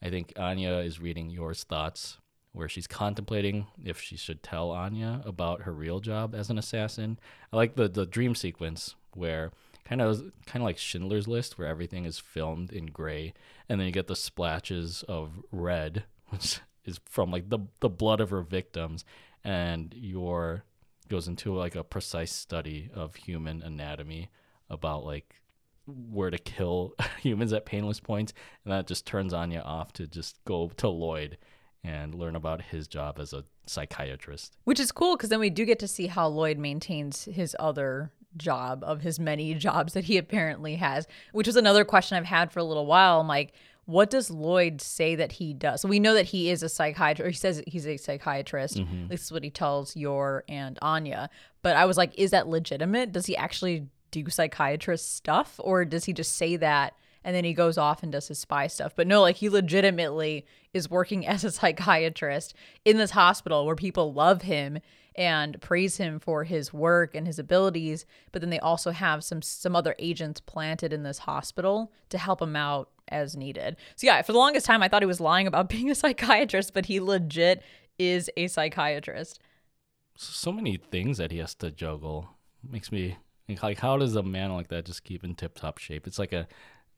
I 0.02 0.10
think 0.10 0.32
Anya 0.36 0.78
is 0.78 1.00
reading 1.00 1.30
Yor's 1.30 1.64
thoughts, 1.64 2.18
where 2.52 2.68
she's 2.68 2.86
contemplating 2.86 3.66
if 3.82 4.00
she 4.00 4.16
should 4.16 4.42
tell 4.42 4.70
Anya 4.70 5.22
about 5.24 5.62
her 5.62 5.72
real 5.72 6.00
job 6.00 6.34
as 6.34 6.50
an 6.50 6.58
assassin. 6.58 7.18
I 7.52 7.56
like 7.56 7.76
the 7.76 7.88
the 7.88 8.06
dream 8.06 8.34
sequence 8.34 8.94
where 9.14 9.52
kind 9.84 10.00
of 10.00 10.18
kind 10.46 10.62
of 10.62 10.66
like 10.66 10.78
Schindler's 10.78 11.28
List, 11.28 11.58
where 11.58 11.68
everything 11.68 12.04
is 12.04 12.18
filmed 12.18 12.72
in 12.72 12.86
gray, 12.86 13.34
and 13.68 13.80
then 13.80 13.86
you 13.86 13.92
get 13.92 14.06
the 14.06 14.16
splashes 14.16 15.02
of 15.08 15.42
red, 15.50 16.04
which 16.28 16.60
is 16.84 17.00
from 17.04 17.30
like 17.30 17.48
the 17.48 17.60
the 17.80 17.88
blood 17.88 18.20
of 18.20 18.30
her 18.30 18.42
victims, 18.42 19.04
and 19.44 19.94
Yor 19.94 20.64
goes 21.08 21.28
into 21.28 21.54
like 21.54 21.74
a 21.74 21.84
precise 21.84 22.32
study 22.32 22.88
of 22.94 23.16
human 23.16 23.62
anatomy 23.62 24.30
about 24.70 25.04
like 25.04 25.41
where 25.86 26.30
to 26.30 26.38
kill 26.38 26.94
humans 27.20 27.52
at 27.52 27.66
painless 27.66 28.00
points, 28.00 28.32
and 28.64 28.72
that 28.72 28.86
just 28.86 29.06
turns 29.06 29.32
Anya 29.32 29.60
off 29.60 29.92
to 29.94 30.06
just 30.06 30.42
go 30.44 30.70
to 30.76 30.88
Lloyd 30.88 31.38
and 31.84 32.14
learn 32.14 32.36
about 32.36 32.62
his 32.62 32.86
job 32.86 33.18
as 33.18 33.32
a 33.32 33.44
psychiatrist. 33.66 34.56
Which 34.64 34.80
is 34.80 34.92
cool 34.92 35.16
because 35.16 35.30
then 35.30 35.40
we 35.40 35.50
do 35.50 35.64
get 35.64 35.78
to 35.80 35.88
see 35.88 36.06
how 36.06 36.28
Lloyd 36.28 36.58
maintains 36.58 37.24
his 37.24 37.56
other 37.58 38.12
job 38.36 38.82
of 38.84 39.00
his 39.00 39.18
many 39.18 39.54
jobs 39.56 39.94
that 39.94 40.04
he 40.04 40.16
apparently 40.16 40.76
has, 40.76 41.06
which 41.32 41.46
was 41.46 41.56
another 41.56 41.84
question 41.84 42.16
I've 42.16 42.24
had 42.24 42.52
for 42.52 42.60
a 42.60 42.64
little 42.64 42.86
while. 42.86 43.20
I'm 43.20 43.28
like, 43.28 43.52
what 43.84 44.10
does 44.10 44.30
Lloyd 44.30 44.80
say 44.80 45.16
that 45.16 45.32
he 45.32 45.52
does? 45.52 45.80
So 45.80 45.88
we 45.88 45.98
know 45.98 46.14
that 46.14 46.26
he 46.26 46.50
is 46.50 46.62
a 46.62 46.68
psychiatrist. 46.68 47.30
He 47.30 47.40
says 47.40 47.62
he's 47.66 47.86
a 47.86 47.96
psychiatrist. 47.96 48.76
Mm-hmm. 48.76 49.08
This 49.08 49.24
is 49.24 49.32
what 49.32 49.42
he 49.42 49.50
tells 49.50 49.96
Yor 49.96 50.44
and 50.48 50.78
Anya. 50.80 51.28
But 51.62 51.76
I 51.76 51.84
was 51.84 51.96
like, 51.96 52.16
is 52.16 52.30
that 52.30 52.46
legitimate? 52.46 53.10
Does 53.10 53.26
he 53.26 53.36
actually 53.36 53.88
do 54.12 54.30
psychiatrist 54.30 55.16
stuff, 55.16 55.56
or 55.58 55.84
does 55.84 56.04
he 56.04 56.12
just 56.12 56.36
say 56.36 56.54
that 56.56 56.94
and 57.24 57.36
then 57.36 57.44
he 57.44 57.52
goes 57.54 57.78
off 57.78 58.02
and 58.02 58.12
does 58.12 58.28
his 58.28 58.38
spy 58.38 58.66
stuff? 58.66 58.94
But 58.94 59.06
no, 59.06 59.20
like 59.22 59.36
he 59.36 59.48
legitimately 59.48 60.46
is 60.72 60.90
working 60.90 61.26
as 61.26 61.42
a 61.42 61.50
psychiatrist 61.50 62.54
in 62.84 62.96
this 62.98 63.10
hospital 63.10 63.66
where 63.66 63.76
people 63.76 64.12
love 64.12 64.42
him 64.42 64.78
and 65.14 65.60
praise 65.60 65.98
him 65.98 66.18
for 66.18 66.44
his 66.44 66.72
work 66.72 67.14
and 67.14 67.26
his 67.26 67.38
abilities 67.38 68.06
but 68.32 68.40
then 68.40 68.48
they 68.48 68.58
also 68.58 68.92
have 68.92 69.22
some 69.22 69.42
some 69.42 69.76
other 69.76 69.94
agents 69.98 70.40
planted 70.40 70.90
in 70.90 71.02
this 71.02 71.18
hospital 71.18 71.92
to 72.08 72.16
help 72.16 72.40
him 72.40 72.56
out 72.56 72.88
as 73.08 73.36
needed. 73.36 73.76
So 73.94 74.06
yeah 74.06 74.22
for 74.22 74.32
the 74.32 74.38
longest 74.38 74.64
time 74.64 74.82
i 74.82 74.88
thought 74.88 75.02
he 75.02 75.06
was 75.06 75.20
lying 75.20 75.46
about 75.46 75.68
being 75.68 75.90
a 75.90 75.94
psychiatrist 75.94 76.72
but 76.72 76.86
he 76.86 76.98
legit 76.98 77.62
is 77.98 78.30
a 78.36 78.48
psychiatrist. 78.48 79.38
So 80.16 80.52
many 80.52 80.76
things 80.76 81.18
that 81.18 81.30
he 81.30 81.38
has 81.38 81.54
to 81.56 81.70
juggle. 81.70 82.30
Makes 82.68 82.92
me 82.92 83.16
like 83.62 83.78
how 83.78 83.96
does 83.96 84.16
a 84.16 84.22
man 84.22 84.52
like 84.52 84.68
that 84.68 84.84
just 84.86 85.04
keep 85.04 85.24
in 85.24 85.34
tip 85.34 85.54
top 85.58 85.78
shape? 85.78 86.06
It's 86.06 86.18
like 86.18 86.32
a 86.32 86.46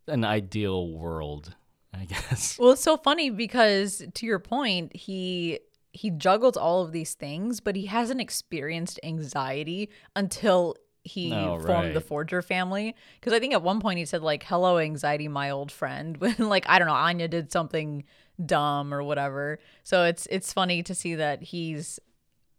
an 0.07 0.25
ideal 0.25 0.89
world, 0.91 1.55
I 1.93 2.05
guess. 2.07 2.59
well 2.59 2.73
it's 2.73 2.83
so 2.83 2.97
funny 2.97 3.31
because 3.31 4.03
to 4.15 4.27
your 4.27 4.39
point 4.39 4.95
he 4.95 5.61
he 5.93 6.11
juggles 6.11 6.57
all 6.57 6.83
of 6.83 6.91
these 6.93 7.15
things 7.15 7.61
but 7.61 7.77
he 7.77 7.87
hasn't 7.87 8.21
experienced 8.21 8.99
anxiety 9.05 9.89
until 10.17 10.75
he 11.05 11.33
Oh, 11.33 11.59
formed 11.61 11.95
the 11.95 12.01
forger 12.01 12.43
family 12.43 12.97
because 13.21 13.33
i 13.33 13.39
think 13.39 13.53
at 13.55 13.63
one 13.63 13.79
point 13.79 13.99
he 13.99 14.05
said 14.05 14.23
like 14.23 14.43
hello 14.43 14.79
anxiety 14.79 15.29
my 15.29 15.51
old 15.51 15.71
friend 15.71 16.17
when 16.19 16.35
like 16.39 16.65
i 16.69 16.79
don't 16.81 16.89
know 16.89 16.95
anya 16.95 17.29
did 17.29 17.53
something 17.53 18.03
dumb 18.45 18.93
or 18.93 19.03
whatever 19.05 19.61
so 19.85 20.03
it's 20.05 20.27
it's 20.33 20.53
funny 20.53 20.83
to 20.83 20.95
see 20.97 21.15
that 21.15 21.43
he's 21.43 22.01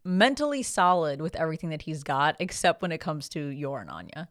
mentally 0.06 0.64
solid 0.64 1.20
with 1.20 1.36
everything 1.36 1.70
that 1.70 1.82
he's 1.82 2.04
got 2.04 2.36
except 2.40 2.82
when 2.82 2.92
it 2.92 3.00
comes 3.00 3.28
to 3.28 3.48
Yor 3.48 3.80
and 3.80 3.90
anya 3.90 4.30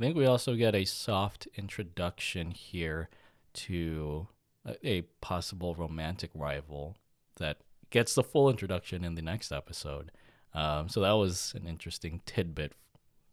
I 0.00 0.02
think 0.02 0.16
we 0.16 0.24
also 0.24 0.54
get 0.54 0.74
a 0.74 0.86
soft 0.86 1.46
introduction 1.56 2.52
here 2.52 3.10
to 3.52 4.28
a, 4.64 4.88
a 4.88 5.02
possible 5.20 5.74
romantic 5.74 6.30
rival 6.34 6.96
that 7.36 7.58
gets 7.90 8.14
the 8.14 8.22
full 8.22 8.48
introduction 8.48 9.04
in 9.04 9.14
the 9.14 9.20
next 9.20 9.52
episode. 9.52 10.10
Um, 10.54 10.88
so 10.88 11.00
that 11.00 11.12
was 11.12 11.52
an 11.54 11.66
interesting 11.66 12.22
tidbit 12.24 12.72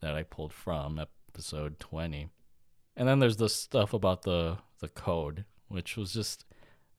that 0.02 0.14
I 0.14 0.24
pulled 0.24 0.52
from 0.52 1.00
episode 1.34 1.80
20. 1.80 2.28
And 2.98 3.08
then 3.08 3.20
there's 3.20 3.38
the 3.38 3.50
stuff 3.50 3.94
about 3.94 4.24
the 4.24 4.58
the 4.80 4.90
code, 4.90 5.46
which 5.70 5.96
was 5.96 6.14
just 6.14 6.44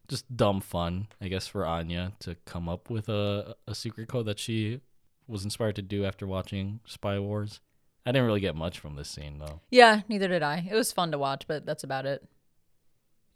just 0.08 0.36
dumb 0.36 0.60
fun, 0.60 1.08
I 1.20 1.28
guess, 1.28 1.46
for 1.46 1.64
Anya 1.66 2.12
to 2.20 2.36
come 2.44 2.68
up 2.68 2.90
with 2.90 3.08
a 3.08 3.54
a 3.66 3.74
secret 3.74 4.08
code 4.08 4.26
that 4.26 4.38
she 4.38 4.80
was 5.26 5.44
inspired 5.44 5.76
to 5.76 5.82
do 5.82 6.04
after 6.04 6.26
watching 6.26 6.80
Spy 6.86 7.18
Wars. 7.18 7.60
I 8.06 8.12
didn't 8.12 8.26
really 8.26 8.40
get 8.40 8.56
much 8.56 8.78
from 8.78 8.96
this 8.96 9.10
scene 9.10 9.38
though. 9.38 9.60
yeah 9.70 10.00
neither 10.08 10.28
did 10.28 10.42
i 10.42 10.66
it 10.70 10.74
was 10.74 10.92
fun 10.92 11.10
to 11.12 11.18
watch 11.18 11.46
but 11.46 11.66
that's 11.66 11.84
about 11.84 12.06
it 12.06 12.26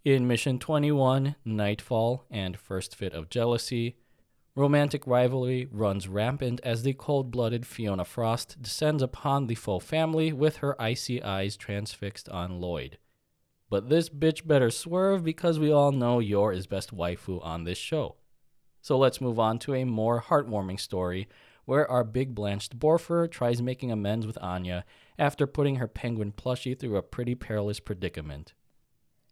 In 0.05 0.27
Mission 0.27 0.59
21, 0.59 1.37
Nightfall 1.45 2.25
and 2.31 2.59
First 2.59 2.97
Fit 2.97 3.13
of 3.13 3.29
Jealousy, 3.29 3.97
romantic 4.57 5.07
rivalry 5.07 5.69
runs 5.71 6.09
rampant 6.09 6.61
as 6.65 6.83
the 6.83 6.95
cold 6.95 7.31
blooded 7.31 7.67
Fiona 7.67 8.05
Frost 8.07 8.61
descends 8.63 9.03
upon 9.03 9.47
the 9.47 9.55
full 9.55 9.79
family 9.81 10.33
with 10.33 10.57
her 10.57 10.81
icy 10.81 11.23
eyes 11.23 11.57
transfixed 11.57 12.29
on 12.31 12.59
Lloyd. 12.61 12.97
But 13.73 13.89
this 13.89 14.11
bitch 14.11 14.47
better 14.47 14.71
swerve 14.71 15.25
because 15.25 15.59
we 15.59 15.73
all 15.73 15.93
know 15.93 16.19
Yor 16.19 16.53
is 16.53 16.67
best 16.67 16.95
waifu 16.95 17.43
on 17.43 17.65
this 17.65 17.79
show. 17.79 18.17
So 18.83 18.99
let's 18.99 19.19
move 19.19 19.39
on 19.39 19.59
to 19.61 19.73
a 19.73 19.87
more 19.87 20.21
heartwarming 20.21 20.79
story 20.79 21.27
where 21.65 21.91
our 21.91 22.05
big 22.05 22.35
blanched 22.35 22.79
Borfer 22.79 23.31
tries 23.31 23.63
making 23.63 23.91
amends 23.91 24.27
with 24.27 24.37
Anya 24.43 24.85
after 25.19 25.47
putting 25.47 25.77
her 25.77 25.89
penguin 25.89 26.33
plushie 26.33 26.79
through 26.79 26.99
a 26.99 27.03
pretty 27.03 27.35
perilous 27.35 27.81
predicament. 27.81 28.53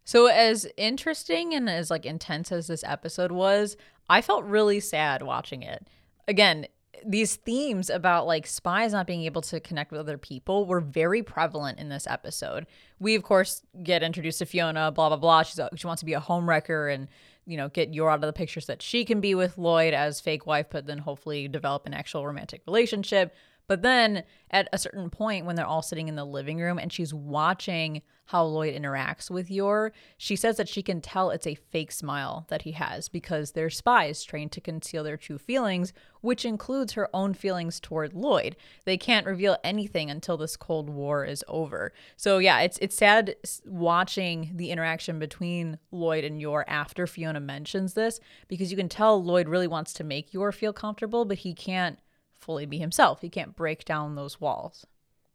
So 0.06 0.24
as 0.24 0.66
interesting 0.78 1.52
and 1.52 1.68
as 1.68 1.90
like 1.90 2.06
intense 2.06 2.50
as 2.50 2.66
this 2.66 2.82
episode 2.82 3.32
was, 3.32 3.76
I 4.08 4.22
felt 4.22 4.44
really 4.44 4.80
sad 4.80 5.20
watching 5.20 5.62
it. 5.62 5.86
Again, 6.26 6.66
these 7.04 7.36
themes 7.36 7.88
about 7.90 8.26
like 8.26 8.46
spies 8.46 8.92
not 8.92 9.06
being 9.06 9.22
able 9.22 9.42
to 9.42 9.60
connect 9.60 9.90
with 9.90 10.00
other 10.00 10.18
people 10.18 10.66
were 10.66 10.80
very 10.80 11.22
prevalent 11.22 11.78
in 11.78 11.88
this 11.88 12.06
episode. 12.06 12.66
We 12.98 13.14
of 13.14 13.22
course 13.22 13.62
get 13.82 14.02
introduced 14.02 14.38
to 14.40 14.46
Fiona, 14.46 14.90
blah 14.90 15.08
blah 15.08 15.16
blah. 15.16 15.42
She's 15.42 15.58
a, 15.58 15.70
she 15.76 15.86
wants 15.86 16.00
to 16.00 16.06
be 16.06 16.14
a 16.14 16.20
homewrecker 16.20 16.92
and 16.92 17.08
you 17.46 17.56
know 17.56 17.68
get 17.68 17.94
Yor 17.94 18.10
out 18.10 18.16
of 18.16 18.22
the 18.22 18.32
picture 18.32 18.60
so 18.60 18.72
that 18.72 18.82
she 18.82 19.04
can 19.04 19.20
be 19.20 19.34
with 19.34 19.58
Lloyd 19.58 19.94
as 19.94 20.20
fake 20.20 20.46
wife, 20.46 20.66
but 20.70 20.86
then 20.86 20.98
hopefully 20.98 21.48
develop 21.48 21.86
an 21.86 21.94
actual 21.94 22.26
romantic 22.26 22.62
relationship. 22.66 23.34
But 23.66 23.82
then 23.82 24.24
at 24.50 24.68
a 24.72 24.78
certain 24.78 25.10
point, 25.10 25.46
when 25.46 25.54
they're 25.54 25.66
all 25.66 25.82
sitting 25.82 26.08
in 26.08 26.16
the 26.16 26.24
living 26.24 26.58
room 26.58 26.78
and 26.78 26.92
she's 26.92 27.14
watching 27.14 28.02
how 28.30 28.44
Lloyd 28.44 28.80
interacts 28.80 29.28
with 29.28 29.50
Yor, 29.50 29.92
she 30.16 30.36
says 30.36 30.56
that 30.56 30.68
she 30.68 30.84
can 30.84 31.00
tell 31.00 31.30
it's 31.30 31.48
a 31.48 31.56
fake 31.56 31.90
smile 31.90 32.46
that 32.48 32.62
he 32.62 32.70
has 32.72 33.08
because 33.08 33.50
they're 33.50 33.68
spies 33.68 34.22
trained 34.22 34.52
to 34.52 34.60
conceal 34.60 35.02
their 35.02 35.16
true 35.16 35.36
feelings, 35.36 35.92
which 36.20 36.44
includes 36.44 36.92
her 36.92 37.08
own 37.12 37.34
feelings 37.34 37.80
toward 37.80 38.14
Lloyd. 38.14 38.54
They 38.84 38.96
can't 38.96 39.26
reveal 39.26 39.56
anything 39.64 40.10
until 40.10 40.36
this 40.36 40.56
Cold 40.56 40.88
War 40.88 41.24
is 41.24 41.44
over. 41.48 41.92
So 42.16 42.38
yeah, 42.38 42.60
it's 42.60 42.78
it's 42.78 42.94
sad 42.94 43.34
watching 43.66 44.52
the 44.54 44.70
interaction 44.70 45.18
between 45.18 45.80
Lloyd 45.90 46.22
and 46.22 46.40
Yor 46.40 46.64
after 46.68 47.08
Fiona 47.08 47.40
mentions 47.40 47.94
this 47.94 48.20
because 48.46 48.70
you 48.70 48.76
can 48.76 48.88
tell 48.88 49.20
Lloyd 49.20 49.48
really 49.48 49.66
wants 49.66 49.92
to 49.94 50.04
make 50.04 50.32
Yor 50.32 50.52
feel 50.52 50.72
comfortable, 50.72 51.24
but 51.24 51.38
he 51.38 51.52
can't 51.52 51.98
fully 52.38 52.64
be 52.64 52.78
himself. 52.78 53.22
He 53.22 53.28
can't 53.28 53.56
break 53.56 53.84
down 53.84 54.14
those 54.14 54.40
walls. 54.40 54.86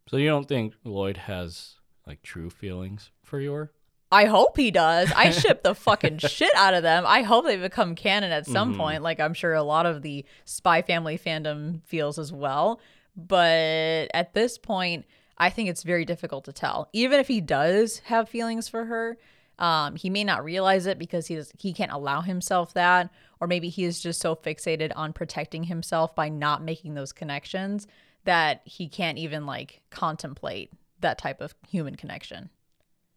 So 0.07 0.15
you 0.15 0.29
don't 0.29 0.47
think 0.47 0.75
Lloyd 0.85 1.17
has 1.17 1.75
like 2.07 2.21
true 2.21 2.49
feelings 2.49 3.11
for 3.23 3.39
Yor? 3.39 3.71
I 4.11 4.25
hope 4.25 4.55
he 4.55 4.71
does. 4.71 5.11
I 5.15 5.31
ship 5.31 5.63
the 5.63 5.75
fucking 5.75 6.17
shit 6.19 6.53
out 6.55 6.73
of 6.73 6.83
them. 6.83 7.03
I 7.07 7.23
hope 7.23 7.45
they 7.45 7.57
become 7.57 7.95
canon 7.95 8.31
at 8.31 8.45
some 8.45 8.75
point, 8.77 9.01
like 9.03 9.19
I'm 9.19 9.33
sure 9.33 9.53
a 9.53 9.63
lot 9.63 9.85
of 9.85 10.03
the 10.03 10.23
Spy 10.45 10.81
Family 10.83 11.17
fandom 11.17 11.83
feels 11.85 12.19
as 12.19 12.31
well. 12.31 12.79
But 13.17 14.09
at 14.13 14.33
this 14.33 14.57
point, 14.57 15.05
I 15.37 15.49
think 15.49 15.69
it's 15.69 15.83
very 15.83 16.05
difficult 16.05 16.45
to 16.45 16.53
tell. 16.53 16.87
Even 16.93 17.19
if 17.19 17.27
he 17.27 17.41
does 17.41 17.99
have 17.99 18.29
feelings 18.29 18.67
for 18.69 18.85
her, 18.85 19.17
Um, 19.57 19.95
he 19.95 20.09
may 20.09 20.25
not 20.25 20.43
realize 20.43 20.85
it 20.85 20.99
because 20.99 21.27
he 21.27 21.35
does, 21.35 21.49
he 21.57 21.71
can't 21.71 21.91
allow 21.91 22.19
himself 22.19 22.73
that, 22.73 23.09
or 23.39 23.47
maybe 23.47 23.69
he 23.69 23.85
is 23.85 24.01
just 24.01 24.19
so 24.19 24.35
fixated 24.35 24.91
on 24.97 25.13
protecting 25.13 25.63
himself 25.63 26.13
by 26.13 26.27
not 26.27 26.61
making 26.61 26.93
those 26.93 27.13
connections 27.13 27.87
that 28.25 28.61
he 28.65 28.89
can't 28.89 29.17
even 29.17 29.45
like 29.45 29.81
contemplate 29.89 30.73
that 30.99 31.17
type 31.17 31.41
of 31.41 31.55
human 31.67 31.95
connection. 31.95 32.49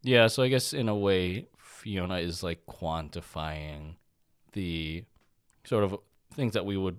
Yeah, 0.02 0.28
so 0.28 0.42
I 0.42 0.48
guess 0.48 0.72
in 0.72 0.88
a 0.88 0.96
way, 0.96 1.48
Fiona 1.58 2.18
is 2.18 2.42
like 2.42 2.66
quantifying 2.66 3.96
the 4.52 5.04
sort 5.64 5.84
of 5.84 5.96
things 6.32 6.54
that 6.54 6.66
we 6.66 6.76
would 6.76 6.98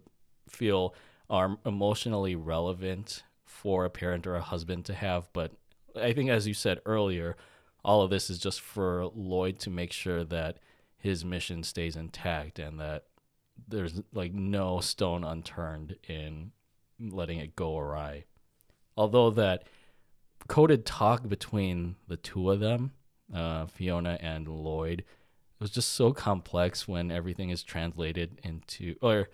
feel 0.49 0.93
are 1.29 1.57
emotionally 1.65 2.35
relevant 2.35 3.23
for 3.45 3.85
a 3.85 3.89
parent 3.89 4.25
or 4.25 4.35
a 4.35 4.41
husband 4.41 4.85
to 4.85 4.93
have. 4.93 5.29
But 5.33 5.53
I 5.99 6.13
think, 6.13 6.29
as 6.29 6.47
you 6.47 6.53
said 6.53 6.79
earlier, 6.85 7.35
all 7.83 8.01
of 8.01 8.09
this 8.09 8.29
is 8.29 8.39
just 8.39 8.61
for 8.61 9.05
Lloyd 9.13 9.59
to 9.59 9.69
make 9.69 9.91
sure 9.91 10.23
that 10.25 10.59
his 10.97 11.23
mission 11.23 11.63
stays 11.63 11.95
intact 11.95 12.59
and 12.59 12.79
that 12.79 13.05
there's 13.67 14.01
like 14.13 14.33
no 14.33 14.79
stone 14.79 15.23
unturned 15.23 15.95
in 16.07 16.51
letting 16.99 17.39
it 17.39 17.55
go 17.55 17.77
awry. 17.77 18.25
Although 18.97 19.31
that 19.31 19.63
coded 20.49 20.85
talk 20.85 21.29
between 21.29 21.95
the 22.09 22.17
two 22.17 22.51
of 22.51 22.59
them, 22.59 22.91
uh, 23.33 23.67
Fiona 23.67 24.17
and 24.19 24.47
Lloyd, 24.47 24.99
it 24.99 25.63
was 25.63 25.71
just 25.71 25.93
so 25.93 26.11
complex 26.11 26.87
when 26.87 27.11
everything 27.11 27.49
is 27.49 27.63
translated 27.63 28.39
into, 28.43 28.95
or 29.01 29.29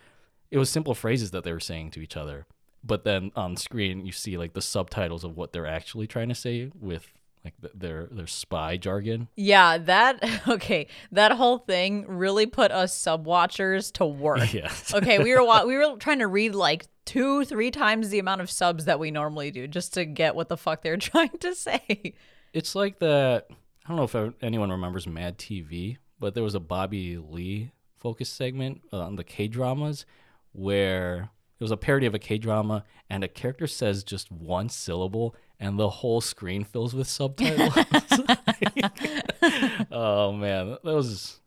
it 0.52 0.60
was 0.60 0.70
simple 0.70 0.94
phrases 0.94 1.32
that 1.32 1.44
they 1.44 1.54
were 1.54 1.60
saying 1.60 1.92
to 1.92 2.02
each 2.02 2.18
other. 2.18 2.46
But 2.84 3.04
then 3.04 3.32
on 3.36 3.58
screen, 3.58 4.06
you 4.06 4.12
see 4.12 4.38
like 4.38 4.54
the 4.54 4.62
subtitles 4.62 5.24
of 5.24 5.36
what 5.36 5.54
they're 5.54 5.66
actually 5.66 6.06
trying 6.06 6.30
to 6.30 6.36
say 6.36 6.70
with 6.80 7.08
like 7.44 7.54
their 7.74 8.08
their 8.12 8.28
spy 8.28 8.76
jargon. 8.78 9.28
Yeah, 9.36 9.78
that 9.78 10.24
okay. 10.48 10.88
That 11.12 11.32
whole 11.32 11.60
thing 11.60 12.06
really 12.08 12.48
put 12.48 12.72
us 12.72 12.96
sub 12.96 13.26
watchers 13.26 13.92
to 13.92 14.06
work. 14.06 14.54
Yes. 14.54 14.94
okay, 14.94 15.20
we 15.20 15.34
were 15.34 15.66
we 15.66 15.78
were 15.78 15.96
trying 15.98 16.20
to 16.20 16.28
read 16.28 16.56
like 16.56 16.88
two, 17.06 17.46
three 17.46 17.72
times 17.72 18.10
the 18.10 18.20
amount 18.20 18.42
of 18.42 18.50
subs 18.50 18.86
that 18.86 19.00
we 19.00 19.12
normally 19.12 19.52
do 19.52 19.68
just 19.68 19.94
to 19.94 20.06
get 20.06 20.36
what 20.36 20.50
the 20.50 20.58
fuck 20.58 20.82
they're 20.82 20.98
trying 20.98 21.38
to 21.40 21.56
say. 21.56 22.16
It's 22.54 22.76
like 22.76 23.00
that. 23.00 23.48
I 23.86 23.90
don't 23.90 23.98
know 23.98 24.04
if 24.04 24.34
anyone 24.42 24.72
remembers 24.72 25.08
Mad 25.08 25.38
TV, 25.38 25.98
but 26.20 26.34
there 26.34 26.44
was 26.44 26.56
a 26.56 26.60
Bobby 26.60 27.18
Lee 27.18 27.72
focus 27.98 28.30
segment 28.30 28.82
uh, 28.92 29.00
on 29.00 29.16
the 29.16 29.24
K 29.24 29.48
dramas 29.48 30.06
where 30.52 31.30
it 31.60 31.64
was 31.64 31.72
a 31.72 31.78
parody 31.78 32.06
of 32.06 32.14
a 32.14 32.20
K 32.20 32.38
drama, 32.38 32.84
and 33.10 33.24
a 33.24 33.28
character 33.28 33.68
says 33.68 34.04
just 34.04 34.32
one 34.32 34.70
syllable, 34.70 35.36
and 35.60 35.80
the 35.80 35.90
whole 35.90 36.22
screen 36.22 36.64
fills 36.64 36.94
with 36.94 37.08
subtitles. 37.08 37.74
oh 39.92 40.34
man, 40.34 40.78
that 40.84 40.84
was 40.84 41.40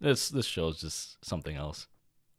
this. 0.00 0.28
This 0.28 0.46
show 0.46 0.68
is 0.68 0.78
just 0.78 1.24
something 1.24 1.56
else. 1.56 1.86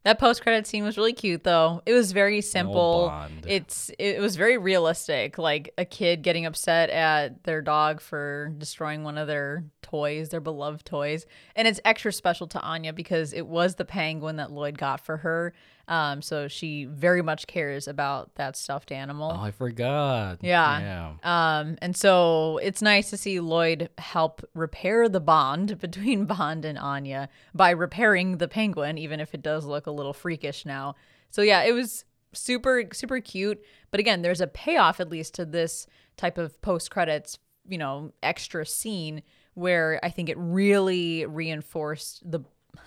That 0.05 0.19
post 0.19 0.43
credit 0.43 0.67
scene 0.67 0.83
was 0.83 0.97
really 0.97 1.13
cute 1.13 1.43
though. 1.43 1.81
It 1.87 1.93
was 1.93 2.11
very 2.11 2.39
simple. 2.41 3.11
It's 3.47 3.89
it 3.97 4.21
was 4.21 4.35
very 4.35 4.55
realistic. 4.55 5.39
Like 5.39 5.73
a 5.79 5.83
kid 5.83 6.21
getting 6.21 6.45
upset 6.45 6.91
at 6.91 7.43
their 7.43 7.63
dog 7.63 8.01
for 8.01 8.53
destroying 8.55 9.03
one 9.03 9.17
of 9.17 9.25
their 9.25 9.65
toys, 9.81 10.29
their 10.29 10.41
beloved 10.41 10.85
toys. 10.85 11.25
And 11.55 11.67
it's 11.67 11.79
extra 11.83 12.13
special 12.13 12.45
to 12.49 12.61
Anya 12.61 12.93
because 12.93 13.33
it 13.33 13.47
was 13.47 13.75
the 13.75 13.85
penguin 13.85 14.35
that 14.35 14.51
Lloyd 14.51 14.77
got 14.77 15.03
for 15.03 15.17
her. 15.17 15.53
Um, 15.87 16.21
so 16.21 16.47
she 16.47 16.85
very 16.85 17.21
much 17.21 17.47
cares 17.47 17.87
about 17.87 18.35
that 18.35 18.55
stuffed 18.55 18.91
animal. 18.91 19.31
Oh, 19.35 19.41
I 19.41 19.51
forgot. 19.51 20.39
Yeah. 20.41 20.79
yeah. 21.23 21.59
Um, 21.59 21.77
and 21.81 21.95
so 21.95 22.57
it's 22.63 22.81
nice 22.81 23.09
to 23.11 23.17
see 23.17 23.39
Lloyd 23.39 23.89
help 23.97 24.43
repair 24.53 25.07
the 25.07 25.19
bond 25.19 25.79
between 25.81 26.25
Bond 26.25 26.65
and 26.65 26.77
Anya 26.77 27.29
by 27.53 27.69
repairing 27.69 28.37
the 28.37 28.47
penguin, 28.47 28.97
even 28.97 29.19
if 29.19 29.33
it 29.33 29.41
does 29.41 29.65
look 29.65 29.85
a 29.85 29.91
little 29.91 30.13
freakish 30.13 30.65
now. 30.65 30.95
So 31.29 31.41
yeah, 31.41 31.63
it 31.63 31.73
was 31.73 32.05
super 32.33 32.83
super 32.91 33.19
cute. 33.19 33.63
But 33.91 33.99
again, 33.99 34.21
there's 34.21 34.41
a 34.41 34.47
payoff 34.47 34.99
at 34.99 35.09
least 35.09 35.35
to 35.35 35.45
this 35.45 35.87
type 36.17 36.37
of 36.37 36.59
post 36.61 36.91
credits, 36.91 37.37
you 37.67 37.77
know, 37.77 38.11
extra 38.23 38.65
scene 38.65 39.21
where 39.53 39.99
I 40.03 40.09
think 40.09 40.29
it 40.29 40.37
really 40.37 41.25
reinforced 41.25 42.29
the 42.29 42.41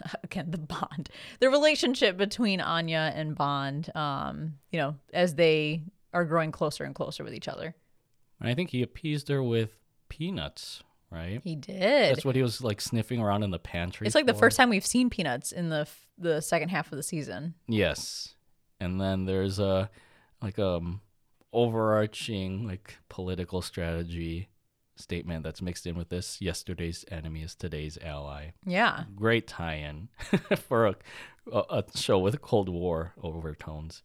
again 0.24 0.50
the 0.50 0.58
bond 0.58 1.08
the 1.40 1.50
relationship 1.50 2.16
between 2.16 2.60
anya 2.60 3.12
and 3.14 3.34
bond 3.34 3.90
um 3.94 4.54
you 4.70 4.78
know 4.78 4.94
as 5.12 5.34
they 5.34 5.82
are 6.12 6.24
growing 6.24 6.52
closer 6.52 6.84
and 6.84 6.94
closer 6.94 7.22
with 7.22 7.34
each 7.34 7.48
other. 7.48 7.74
And 8.40 8.48
i 8.48 8.54
think 8.54 8.70
he 8.70 8.82
appeased 8.82 9.28
her 9.28 9.42
with 9.42 9.74
peanuts 10.08 10.82
right? 11.10 11.40
He 11.42 11.56
did. 11.56 11.80
That's 12.12 12.24
what 12.24 12.36
he 12.36 12.42
was 12.42 12.60
like 12.62 12.80
sniffing 12.80 13.20
around 13.20 13.42
in 13.42 13.50
the 13.50 13.58
pantry 13.58 14.06
it's 14.06 14.14
like 14.14 14.26
for. 14.26 14.32
the 14.32 14.38
first 14.38 14.56
time 14.56 14.68
we've 14.68 14.86
seen 14.86 15.10
peanuts 15.10 15.52
in 15.52 15.68
the 15.68 15.88
the 16.18 16.40
second 16.40 16.68
half 16.68 16.92
of 16.92 16.96
the 16.96 17.02
season. 17.02 17.54
Yes. 17.66 18.34
And 18.80 19.00
then 19.00 19.24
there's 19.24 19.58
a 19.58 19.90
like 20.42 20.58
um 20.58 21.00
overarching 21.52 22.66
like 22.66 22.96
political 23.08 23.62
strategy 23.62 24.48
statement 24.98 25.44
that's 25.44 25.62
mixed 25.62 25.86
in 25.86 25.96
with 25.96 26.08
this 26.08 26.40
yesterday's 26.40 27.04
enemy 27.10 27.42
is 27.42 27.54
today's 27.54 27.98
ally. 28.02 28.50
Yeah. 28.66 29.04
Great 29.14 29.46
tie 29.46 29.74
in 29.74 30.08
for 30.56 30.86
a, 30.86 30.94
a, 31.52 31.84
show 31.94 32.18
with 32.18 32.40
Cold 32.42 32.68
War 32.68 33.14
overtones. 33.22 34.02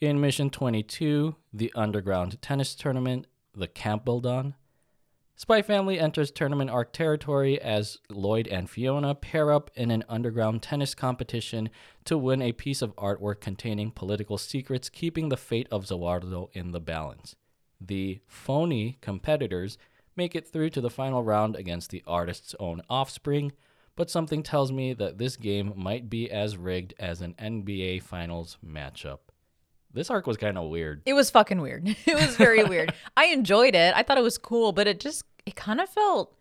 In 0.00 0.20
Mission 0.20 0.50
22, 0.50 1.34
the 1.52 1.72
underground 1.74 2.40
tennis 2.40 2.74
tournament, 2.74 3.26
the 3.54 3.68
Campbelldon, 3.68 4.54
Spy 5.38 5.62
Family 5.62 6.00
enters 6.00 6.32
tournament 6.32 6.68
arc 6.68 6.92
territory 6.92 7.62
as 7.62 7.98
Lloyd 8.10 8.48
and 8.48 8.68
Fiona 8.68 9.14
pair 9.14 9.52
up 9.52 9.70
in 9.76 9.92
an 9.92 10.02
underground 10.08 10.64
tennis 10.64 10.96
competition 10.96 11.70
to 12.06 12.18
win 12.18 12.42
a 12.42 12.50
piece 12.50 12.82
of 12.82 12.96
artwork 12.96 13.40
containing 13.40 13.92
political 13.92 14.36
secrets, 14.36 14.88
keeping 14.88 15.28
the 15.28 15.36
fate 15.36 15.68
of 15.70 15.84
Zawardo 15.84 16.48
in 16.54 16.72
the 16.72 16.80
balance. 16.80 17.36
The 17.80 18.18
phony 18.26 18.98
competitors 19.00 19.78
make 20.18 20.34
it 20.34 20.46
through 20.46 20.68
to 20.70 20.82
the 20.82 20.90
final 20.90 21.22
round 21.22 21.56
against 21.56 21.88
the 21.90 22.02
artist's 22.06 22.54
own 22.60 22.82
offspring, 22.90 23.52
but 23.96 24.10
something 24.10 24.42
tells 24.42 24.70
me 24.70 24.92
that 24.92 25.16
this 25.16 25.36
game 25.36 25.72
might 25.74 26.10
be 26.10 26.30
as 26.30 26.58
rigged 26.58 26.92
as 26.98 27.22
an 27.22 27.34
NBA 27.40 28.02
Finals 28.02 28.58
matchup. 28.62 29.20
This 29.94 30.10
arc 30.10 30.26
was 30.26 30.36
kind 30.36 30.58
of 30.58 30.68
weird. 30.68 31.00
It 31.06 31.14
was 31.14 31.30
fucking 31.30 31.62
weird. 31.62 31.96
It 32.06 32.14
was 32.14 32.36
very 32.36 32.62
weird. 32.64 32.92
I 33.16 33.26
enjoyed 33.26 33.74
it. 33.74 33.94
I 33.96 34.02
thought 34.02 34.18
it 34.18 34.22
was 34.22 34.36
cool, 34.36 34.72
but 34.72 34.86
it 34.86 35.00
just 35.00 35.24
it 35.46 35.56
kind 35.56 35.80
of 35.80 35.88
felt 35.88 36.36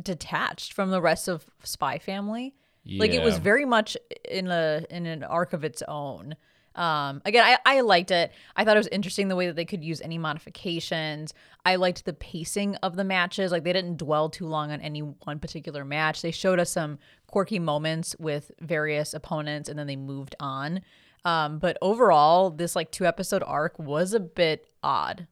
detached 0.00 0.74
from 0.74 0.90
the 0.90 1.00
rest 1.00 1.28
of 1.28 1.46
Spy 1.62 1.98
Family. 1.98 2.54
Yeah. 2.84 3.00
Like 3.00 3.12
it 3.12 3.22
was 3.22 3.38
very 3.38 3.64
much 3.64 3.96
in 4.28 4.48
a 4.50 4.84
in 4.90 5.06
an 5.06 5.22
arc 5.22 5.54
of 5.54 5.64
its 5.64 5.82
own. 5.88 6.36
Um, 6.74 7.22
again, 7.24 7.44
I, 7.44 7.58
I 7.64 7.80
liked 7.82 8.10
it. 8.10 8.32
I 8.56 8.64
thought 8.64 8.76
it 8.76 8.80
was 8.80 8.88
interesting 8.88 9.28
the 9.28 9.36
way 9.36 9.46
that 9.46 9.56
they 9.56 9.64
could 9.64 9.84
use 9.84 10.00
any 10.00 10.18
modifications. 10.18 11.32
I 11.64 11.76
liked 11.76 12.04
the 12.04 12.12
pacing 12.12 12.76
of 12.76 12.96
the 12.96 13.04
matches. 13.04 13.52
Like 13.52 13.64
they 13.64 13.72
didn't 13.72 13.98
dwell 13.98 14.28
too 14.28 14.46
long 14.46 14.72
on 14.72 14.80
any 14.80 15.00
one 15.00 15.38
particular 15.38 15.84
match. 15.84 16.22
They 16.22 16.30
showed 16.30 16.58
us 16.58 16.70
some 16.70 16.98
quirky 17.26 17.58
moments 17.58 18.16
with 18.18 18.50
various 18.60 19.14
opponents 19.14 19.68
and 19.68 19.78
then 19.78 19.86
they 19.86 19.96
moved 19.96 20.34
on. 20.40 20.80
Um, 21.24 21.58
but 21.58 21.78
overall, 21.80 22.50
this 22.50 22.76
like 22.76 22.90
two 22.90 23.06
episode 23.06 23.42
arc 23.46 23.78
was 23.78 24.12
a 24.12 24.20
bit 24.20 24.66
odd. 24.82 25.26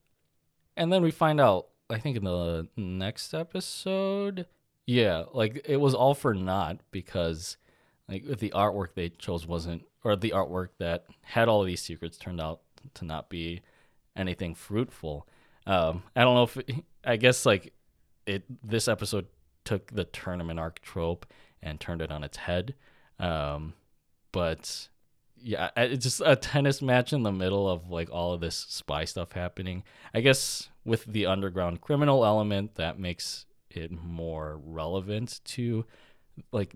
And 0.77 0.93
then 0.93 1.03
we 1.03 1.11
find 1.11 1.41
out, 1.41 1.69
I 1.91 1.99
think 1.99 2.17
in 2.17 2.25
the 2.25 2.69
next 2.77 3.35
episode, 3.35 4.47
yeah, 4.87 5.25
like 5.33 5.65
it 5.69 5.77
was 5.77 5.95
all 5.95 6.15
for 6.15 6.35
naught 6.35 6.81
because 6.91 7.57
like 8.09 8.25
the 8.25 8.51
artwork 8.51 8.95
they 8.95 9.11
chose 9.11 9.47
wasn't 9.47 9.85
or 10.05 10.17
the 10.17 10.31
artwork 10.31 10.69
that 10.79 11.07
had 11.23 11.49
all 11.49 11.61
of 11.61 11.67
these 11.67 11.83
secrets 11.83 12.17
turned 12.17 12.41
out 12.41 12.61
to 12.95 13.05
not 13.05 13.29
be 13.29 13.63
anything 14.17 14.55
fruitful. 14.55 15.27
Um, 15.67 16.03
I 16.17 16.23
don't 16.23 16.35
know 16.35 16.43
if 16.43 16.59
I 17.05 17.17
guess 17.17 17.47
like 17.47 17.73
it 18.27 18.45
this 18.63 18.89
episode 18.89 19.27
took 19.65 19.91
the 19.93 20.05
tournament 20.05 20.59
arc 20.59 20.81
trope 20.81 21.27
and 21.63 21.79
turned 21.79 22.03
it 22.03 22.11
on 22.11 22.25
its 22.25 22.37
head. 22.37 22.75
Um, 23.19 23.75
but 24.33 24.89
yeah, 25.37 25.71
it's 25.77 26.05
just 26.05 26.23
a 26.25 26.37
tennis 26.37 26.83
match 26.83 27.13
in 27.13 27.23
the 27.23 27.33
middle 27.33 27.69
of 27.69 27.91
like 27.91 28.11
all 28.11 28.33
of 28.33 28.41
this 28.41 28.67
spy 28.69 29.05
stuff 29.05 29.33
happening. 29.33 29.85
I 30.15 30.21
guess 30.21 30.69
with 30.85 31.05
the 31.05 31.27
underground 31.27 31.81
criminal 31.81 32.25
element 32.25 32.75
that 32.77 32.99
makes 32.99 33.47
it 33.71 33.93
more 33.93 34.61
relevant 34.65 35.41
to 35.45 35.85
like 36.51 36.75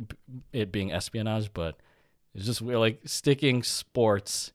it 0.52 0.70
being 0.70 0.92
espionage, 0.92 1.52
but 1.52 1.80
it's 2.36 2.44
just 2.44 2.60
like 2.60 3.00
sticking 3.06 3.62
sports, 3.62 4.52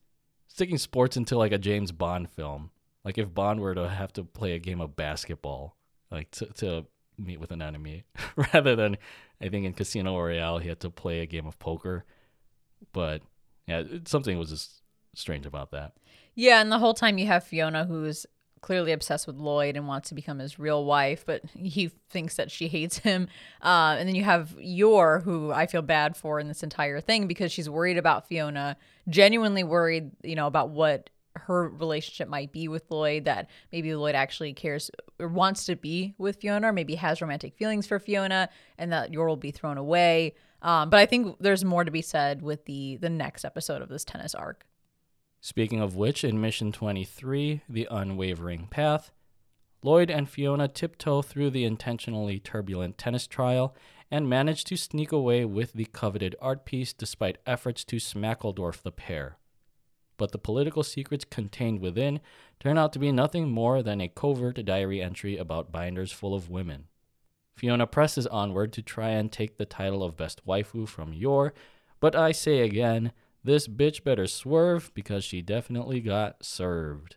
sticking 0.47 0.77
sports 0.77 1.17
into 1.17 1.35
like 1.35 1.51
a 1.51 1.57
James 1.57 1.91
Bond 1.91 2.29
film. 2.29 2.69
Like 3.03 3.17
if 3.17 3.33
Bond 3.33 3.59
were 3.59 3.73
to 3.73 3.89
have 3.89 4.13
to 4.13 4.23
play 4.23 4.53
a 4.53 4.59
game 4.59 4.79
of 4.79 4.95
basketball, 4.95 5.75
like 6.11 6.29
to, 6.31 6.45
to 6.45 6.85
meet 7.17 7.39
with 7.39 7.51
an 7.51 7.63
enemy, 7.63 8.03
rather 8.53 8.75
than 8.75 8.97
I 9.41 9.49
think 9.49 9.65
in 9.65 9.73
Casino 9.73 10.15
Royale 10.15 10.59
he 10.59 10.69
had 10.69 10.79
to 10.81 10.91
play 10.91 11.21
a 11.21 11.25
game 11.25 11.47
of 11.47 11.57
poker. 11.57 12.05
But 12.93 13.23
yeah, 13.65 13.83
something 14.05 14.37
was 14.37 14.51
just 14.51 14.83
strange 15.15 15.47
about 15.47 15.71
that. 15.71 15.93
Yeah, 16.35 16.61
and 16.61 16.71
the 16.71 16.79
whole 16.79 16.93
time 16.93 17.17
you 17.17 17.25
have 17.25 17.43
Fiona 17.43 17.85
who's 17.85 18.27
clearly 18.61 18.91
obsessed 18.91 19.27
with 19.27 19.35
Lloyd 19.35 19.75
and 19.75 19.87
wants 19.87 20.09
to 20.09 20.15
become 20.15 20.39
his 20.39 20.59
real 20.59 20.85
wife, 20.85 21.25
but 21.25 21.41
he 21.55 21.91
thinks 22.09 22.35
that 22.35 22.51
she 22.51 22.67
hates 22.67 22.99
him. 22.99 23.27
Uh, 23.61 23.95
and 23.97 24.07
then 24.07 24.15
you 24.15 24.23
have 24.23 24.55
Yor, 24.59 25.21
who 25.23 25.51
I 25.51 25.65
feel 25.65 25.81
bad 25.81 26.15
for 26.15 26.39
in 26.39 26.47
this 26.47 26.63
entire 26.63 27.01
thing 27.01 27.27
because 27.27 27.51
she's 27.51 27.69
worried 27.69 27.97
about 27.97 28.27
Fiona, 28.27 28.77
genuinely 29.09 29.63
worried, 29.63 30.11
you 30.23 30.35
know, 30.35 30.47
about 30.47 30.69
what 30.69 31.09
her 31.35 31.69
relationship 31.69 32.27
might 32.27 32.51
be 32.51 32.67
with 32.67 32.83
Lloyd, 32.89 33.25
that 33.25 33.49
maybe 33.71 33.95
Lloyd 33.95 34.15
actually 34.15 34.53
cares 34.53 34.91
or 35.19 35.27
wants 35.27 35.65
to 35.65 35.75
be 35.75 36.13
with 36.17 36.37
Fiona, 36.37 36.69
or 36.69 36.73
maybe 36.73 36.95
has 36.95 37.21
romantic 37.21 37.55
feelings 37.55 37.87
for 37.87 37.99
Fiona, 37.99 38.49
and 38.77 38.91
that 38.91 39.13
Yor 39.13 39.27
will 39.27 39.37
be 39.37 39.51
thrown 39.51 39.77
away. 39.77 40.35
Um, 40.61 40.89
but 40.89 40.99
I 40.99 41.05
think 41.05 41.37
there's 41.39 41.65
more 41.65 41.83
to 41.83 41.91
be 41.91 42.01
said 42.01 42.41
with 42.41 42.65
the 42.65 42.97
the 42.97 43.09
next 43.09 43.45
episode 43.45 43.81
of 43.81 43.89
this 43.89 44.03
tennis 44.03 44.35
arc. 44.35 44.65
Speaking 45.43 45.81
of 45.81 45.95
which, 45.95 46.23
in 46.23 46.39
Mission 46.39 46.71
23, 46.71 47.63
The 47.67 47.87
Unwavering 47.89 48.67
Path, 48.69 49.11
Lloyd 49.81 50.11
and 50.11 50.29
Fiona 50.29 50.67
tiptoe 50.67 51.23
through 51.23 51.49
the 51.49 51.65
intentionally 51.65 52.39
turbulent 52.39 52.99
tennis 52.99 53.25
trial 53.25 53.75
and 54.11 54.29
manage 54.29 54.63
to 54.65 54.77
sneak 54.77 55.11
away 55.11 55.43
with 55.43 55.73
the 55.73 55.85
coveted 55.85 56.35
art 56.39 56.63
piece 56.63 56.93
despite 56.93 57.39
efforts 57.47 57.83
to 57.85 57.95
smackledorf 57.95 58.83
the 58.83 58.91
pair. 58.91 59.37
But 60.17 60.31
the 60.31 60.37
political 60.37 60.83
secrets 60.83 61.25
contained 61.25 61.79
within 61.79 62.19
turn 62.59 62.77
out 62.77 62.93
to 62.93 62.99
be 62.99 63.11
nothing 63.11 63.49
more 63.49 63.81
than 63.81 63.99
a 63.99 64.09
covert 64.09 64.63
diary 64.63 65.01
entry 65.01 65.37
about 65.37 65.71
binders 65.71 66.11
full 66.11 66.35
of 66.35 66.51
women. 66.51 66.85
Fiona 67.55 67.87
presses 67.87 68.27
onward 68.27 68.71
to 68.73 68.83
try 68.83 69.09
and 69.09 69.31
take 69.31 69.57
the 69.57 69.65
title 69.65 70.03
of 70.03 70.17
Best 70.17 70.45
Waifu 70.45 70.87
from 70.87 71.13
Yor, 71.13 71.51
but 71.99 72.15
I 72.15 72.31
say 72.31 72.59
again, 72.59 73.11
this 73.43 73.67
bitch 73.67 74.03
better 74.03 74.27
swerve 74.27 74.91
because 74.93 75.23
she 75.23 75.41
definitely 75.41 76.01
got 76.01 76.43
served. 76.45 77.15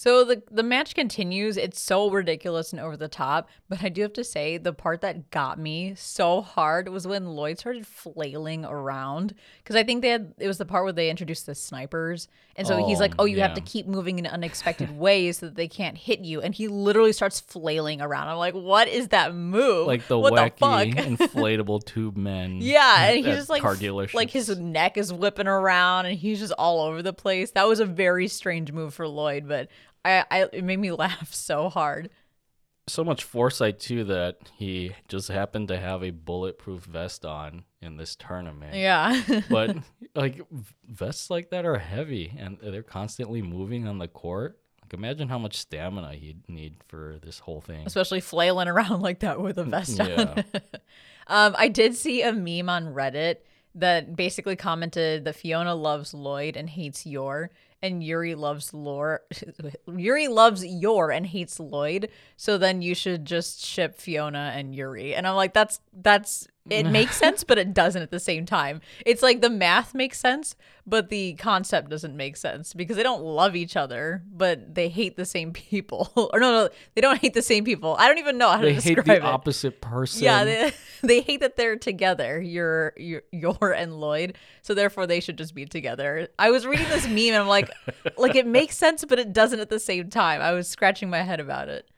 So 0.00 0.24
the 0.24 0.42
the 0.50 0.62
match 0.62 0.94
continues. 0.94 1.58
It's 1.58 1.78
so 1.78 2.08
ridiculous 2.08 2.72
and 2.72 2.80
over 2.80 2.96
the 2.96 3.06
top, 3.06 3.50
but 3.68 3.84
I 3.84 3.90
do 3.90 4.00
have 4.00 4.14
to 4.14 4.24
say 4.24 4.56
the 4.56 4.72
part 4.72 5.02
that 5.02 5.30
got 5.30 5.58
me 5.58 5.92
so 5.94 6.40
hard 6.40 6.88
was 6.88 7.06
when 7.06 7.26
Lloyd 7.26 7.58
started 7.58 7.86
flailing 7.86 8.64
around 8.64 9.34
because 9.62 9.76
I 9.76 9.84
think 9.84 10.00
they 10.00 10.08
had 10.08 10.32
it 10.38 10.46
was 10.46 10.56
the 10.56 10.64
part 10.64 10.84
where 10.84 10.92
they 10.94 11.10
introduced 11.10 11.44
the 11.44 11.54
snipers, 11.54 12.28
and 12.56 12.66
so 12.66 12.82
he's 12.86 12.98
like, 12.98 13.12
Oh, 13.18 13.24
"Oh, 13.24 13.24
you 13.26 13.40
have 13.40 13.52
to 13.52 13.60
keep 13.60 13.86
moving 13.86 14.18
in 14.18 14.26
unexpected 14.26 14.98
ways 14.98 15.36
so 15.36 15.46
that 15.46 15.56
they 15.56 15.68
can't 15.68 15.98
hit 15.98 16.20
you," 16.20 16.40
and 16.40 16.54
he 16.54 16.66
literally 16.66 17.12
starts 17.12 17.38
flailing 17.38 18.00
around. 18.00 18.28
I'm 18.28 18.38
like, 18.38 18.54
"What 18.54 18.88
is 18.88 19.08
that 19.08 19.34
move? 19.34 19.86
Like 19.86 20.08
the 20.08 20.18
what 20.18 20.32
wacky 20.32 20.94
the 20.94 20.96
fuck?" 20.96 21.28
inflatable 21.30 21.84
tube 21.84 22.16
men. 22.16 22.62
Yeah, 22.62 23.02
and 23.02 23.16
he's 23.16 23.36
just 23.36 23.50
like 23.50 23.62
like 24.14 24.30
his 24.30 24.48
neck 24.58 24.96
is 24.96 25.12
whipping 25.12 25.46
around, 25.46 26.06
and 26.06 26.18
he's 26.18 26.38
just 26.40 26.54
all 26.54 26.80
over 26.80 27.02
the 27.02 27.12
place. 27.12 27.50
That 27.50 27.68
was 27.68 27.80
a 27.80 27.84
very 27.84 28.28
strange 28.28 28.72
move 28.72 28.94
for 28.94 29.06
Lloyd, 29.06 29.46
but 29.46 29.68
I, 30.04 30.24
I 30.30 30.42
it 30.52 30.64
made 30.64 30.78
me 30.78 30.90
laugh 31.04 31.32
so 31.32 31.68
hard. 31.68 32.10
so 32.88 33.04
much 33.04 33.22
foresight 33.24 33.78
too 33.78 34.04
that 34.04 34.36
he 34.56 34.94
just 35.08 35.28
happened 35.28 35.68
to 35.68 35.78
have 35.78 36.02
a 36.02 36.10
bulletproof 36.10 36.84
vest 36.84 37.24
on 37.24 37.64
in 37.80 37.96
this 37.96 38.16
tournament. 38.16 38.74
Yeah, 38.74 39.20
But 39.50 39.76
like 40.14 40.40
vests 40.88 41.30
like 41.30 41.50
that 41.50 41.64
are 41.64 41.78
heavy 41.78 42.32
and 42.38 42.58
they're 42.62 42.82
constantly 42.82 43.42
moving 43.42 43.86
on 43.86 43.98
the 43.98 44.08
court. 44.08 44.58
Like 44.82 44.94
imagine 44.94 45.28
how 45.28 45.38
much 45.38 45.56
stamina 45.58 46.14
he'd 46.14 46.48
need 46.48 46.76
for 46.88 47.18
this 47.22 47.38
whole 47.38 47.60
thing. 47.60 47.84
especially 47.86 48.20
flailing 48.20 48.68
around 48.68 49.00
like 49.08 49.20
that 49.20 49.40
with 49.40 49.58
a 49.58 49.64
vest 49.64 49.98
Yeah. 49.98 50.34
on. 50.36 50.44
um, 51.28 51.54
I 51.58 51.68
did 51.68 51.94
see 51.94 52.22
a 52.22 52.32
meme 52.32 52.68
on 52.68 52.92
Reddit 52.94 53.36
that 53.76 54.16
basically 54.16 54.56
commented 54.56 55.24
that 55.24 55.36
Fiona 55.36 55.76
loves 55.76 56.12
Lloyd 56.12 56.56
and 56.56 56.68
hates 56.68 57.06
Yor, 57.06 57.50
and 57.82 58.02
Yuri 58.02 58.34
loves 58.34 58.74
Lore. 58.74 59.22
Yuri 59.86 60.28
loves 60.28 60.64
Yor 60.64 61.10
and 61.10 61.26
hates 61.26 61.58
Lloyd. 61.58 62.10
So 62.36 62.58
then 62.58 62.82
you 62.82 62.94
should 62.94 63.24
just 63.24 63.64
ship 63.64 63.96
Fiona 63.98 64.52
and 64.54 64.74
Yuri. 64.74 65.14
And 65.14 65.26
I'm 65.26 65.36
like, 65.36 65.54
that's 65.54 65.80
that's 65.92 66.46
it 66.68 66.84
makes 66.90 67.16
sense, 67.16 67.42
but 67.44 67.56
it 67.58 67.72
doesn't 67.72 68.02
at 68.02 68.10
the 68.10 68.20
same 68.20 68.44
time. 68.44 68.80
It's 69.06 69.22
like 69.22 69.40
the 69.40 69.48
math 69.50 69.94
makes 69.94 70.20
sense, 70.20 70.56
but 70.86 71.08
the 71.08 71.34
concept 71.34 71.88
doesn't 71.88 72.16
make 72.16 72.36
sense 72.36 72.74
because 72.74 72.96
they 72.96 73.02
don't 73.02 73.22
love 73.22 73.56
each 73.56 73.76
other, 73.76 74.22
but 74.30 74.74
they 74.74 74.88
hate 74.88 75.16
the 75.16 75.24
same 75.24 75.52
people. 75.54 76.10
or 76.32 76.38
no, 76.38 76.52
no, 76.52 76.68
they 76.94 77.00
don't 77.00 77.20
hate 77.20 77.34
the 77.34 77.42
same 77.42 77.64
people. 77.64 77.96
I 77.98 78.08
don't 78.08 78.18
even 78.18 78.36
know 78.38 78.50
how 78.50 78.58
They 78.58 78.70
to 78.70 78.74
describe 78.74 78.98
it. 78.98 79.04
They 79.06 79.12
hate 79.14 79.20
the 79.20 79.26
it. 79.26 79.30
opposite 79.32 79.80
person. 79.80 80.22
Yeah, 80.24 80.44
they, 80.44 80.72
they 81.02 81.20
hate 81.22 81.40
that 81.40 81.56
they're 81.56 81.76
together. 81.76 82.40
You're 82.40 82.92
you're 82.96 83.22
Yor 83.32 83.72
and 83.72 83.98
Lloyd, 83.98 84.36
so 84.62 84.74
therefore 84.74 85.06
they 85.06 85.20
should 85.20 85.38
just 85.38 85.54
be 85.54 85.64
together. 85.66 86.28
I 86.38 86.50
was 86.50 86.66
reading 86.66 86.88
this 86.88 87.06
meme 87.06 87.18
and 87.18 87.36
I'm 87.36 87.48
like, 87.48 87.70
like 88.18 88.34
it 88.34 88.46
makes 88.46 88.76
sense, 88.76 89.04
but 89.04 89.18
it 89.18 89.32
doesn't 89.32 89.60
at 89.60 89.70
the 89.70 89.80
same 89.80 90.10
time. 90.10 90.40
I 90.42 90.52
was 90.52 90.68
scratching 90.68 91.08
my 91.10 91.22
head 91.22 91.40
about 91.40 91.68
it. 91.68 91.88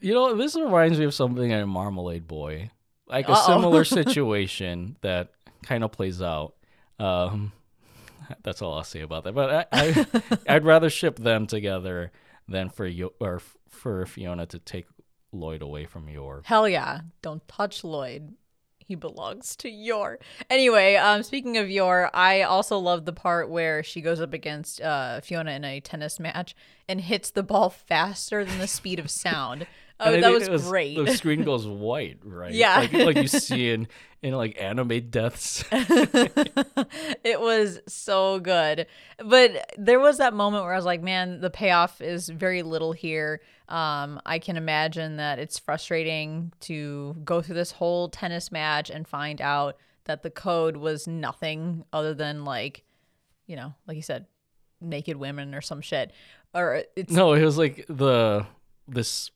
You 0.00 0.12
know, 0.14 0.34
this 0.34 0.56
reminds 0.56 0.98
me 0.98 1.04
of 1.04 1.14
something 1.14 1.50
in 1.52 1.68
Marmalade 1.68 2.26
Boy. 2.26 2.70
Like 3.12 3.28
a 3.28 3.32
Uh-oh. 3.32 3.46
similar 3.46 3.84
situation 4.00 4.96
that 5.02 5.28
kind 5.62 5.84
of 5.84 5.92
plays 5.92 6.20
out. 6.20 6.54
Um, 6.98 7.52
that's 8.42 8.62
all 8.62 8.74
I'll 8.74 8.84
say 8.84 9.00
about 9.02 9.24
that. 9.24 9.34
But 9.34 9.68
I, 9.72 9.80
I 9.80 10.06
I'd 10.54 10.64
rather 10.64 10.90
ship 10.90 11.18
them 11.18 11.46
together 11.46 12.10
than 12.48 12.70
for 12.70 12.86
Yuri 12.86 13.40
for 13.68 14.06
Fiona 14.06 14.46
to 14.46 14.58
take 14.58 14.86
Lloyd 15.32 15.62
away 15.62 15.86
from 15.86 16.08
Yor. 16.08 16.42
Hell 16.44 16.68
yeah! 16.68 17.00
Don't 17.22 17.46
touch 17.48 17.84
Lloyd. 17.84 18.34
He 18.78 18.94
belongs 18.96 19.56
to 19.56 19.70
Yor. 19.70 20.18
Anyway, 20.50 20.96
um, 20.96 21.22
speaking 21.22 21.56
of 21.56 21.70
Yor, 21.70 22.10
I 22.12 22.42
also 22.42 22.78
love 22.78 23.04
the 23.04 23.12
part 23.12 23.48
where 23.48 23.82
she 23.82 24.00
goes 24.00 24.20
up 24.20 24.32
against 24.32 24.80
uh, 24.80 25.20
Fiona 25.20 25.52
in 25.52 25.64
a 25.64 25.80
tennis 25.80 26.18
match 26.18 26.54
and 26.88 27.00
hits 27.00 27.30
the 27.30 27.42
ball 27.44 27.70
faster 27.70 28.44
than 28.44 28.58
the 28.58 28.66
speed 28.66 28.98
of 28.98 29.10
sound. 29.10 29.66
Oh, 30.00 30.12
And 30.12 30.24
I 30.24 30.30
that 30.30 30.40
think 30.40 30.50
was, 30.50 30.68
great. 30.68 30.96
The 30.96 31.14
screen 31.16 31.42
goes 31.44 31.66
white, 31.66 32.18
right? 32.24 32.52
Yeah. 32.52 32.78
like, 32.78 32.92
like 32.92 33.16
you 33.16 33.28
see 33.28 33.70
in 33.74 33.88
in 34.22 34.34
like 34.34 34.60
anime 34.60 35.10
deaths. 35.10 35.64
it 35.72 37.40
was 37.40 37.80
so 37.88 38.38
good. 38.38 38.86
But 39.18 39.74
there 39.76 39.98
was 39.98 40.18
that 40.18 40.32
moment 40.32 40.64
where 40.64 40.72
I 40.72 40.76
was 40.76 40.84
like, 40.84 41.02
man, 41.02 41.40
the 41.40 41.50
payoff 41.50 42.00
is 42.00 42.28
very 42.28 42.62
little 42.62 42.92
here. 42.92 43.40
Um, 43.68 44.20
I 44.24 44.38
can 44.38 44.56
imagine 44.56 45.16
that 45.16 45.38
it's 45.38 45.58
frustrating 45.58 46.52
to 46.60 47.16
go 47.24 47.42
through 47.42 47.56
this 47.56 47.72
whole 47.72 48.08
tennis 48.08 48.52
match 48.52 48.90
and 48.90 49.08
find 49.08 49.40
out 49.40 49.76
that 50.04 50.22
the 50.22 50.30
code 50.30 50.76
was 50.76 51.06
nothing 51.08 51.84
other 51.92 52.14
than 52.14 52.44
like, 52.44 52.84
you 53.46 53.56
know, 53.56 53.74
like 53.86 53.96
you 53.96 54.02
said, 54.02 54.26
naked 54.80 55.16
women 55.16 55.54
or 55.54 55.60
some 55.60 55.80
shit. 55.80 56.12
Or 56.54 56.84
it's 56.96 57.12
no, 57.12 57.32
it 57.32 57.42
was 57.44 57.58
like 57.58 57.86
the 57.88 58.46
this 58.86 59.30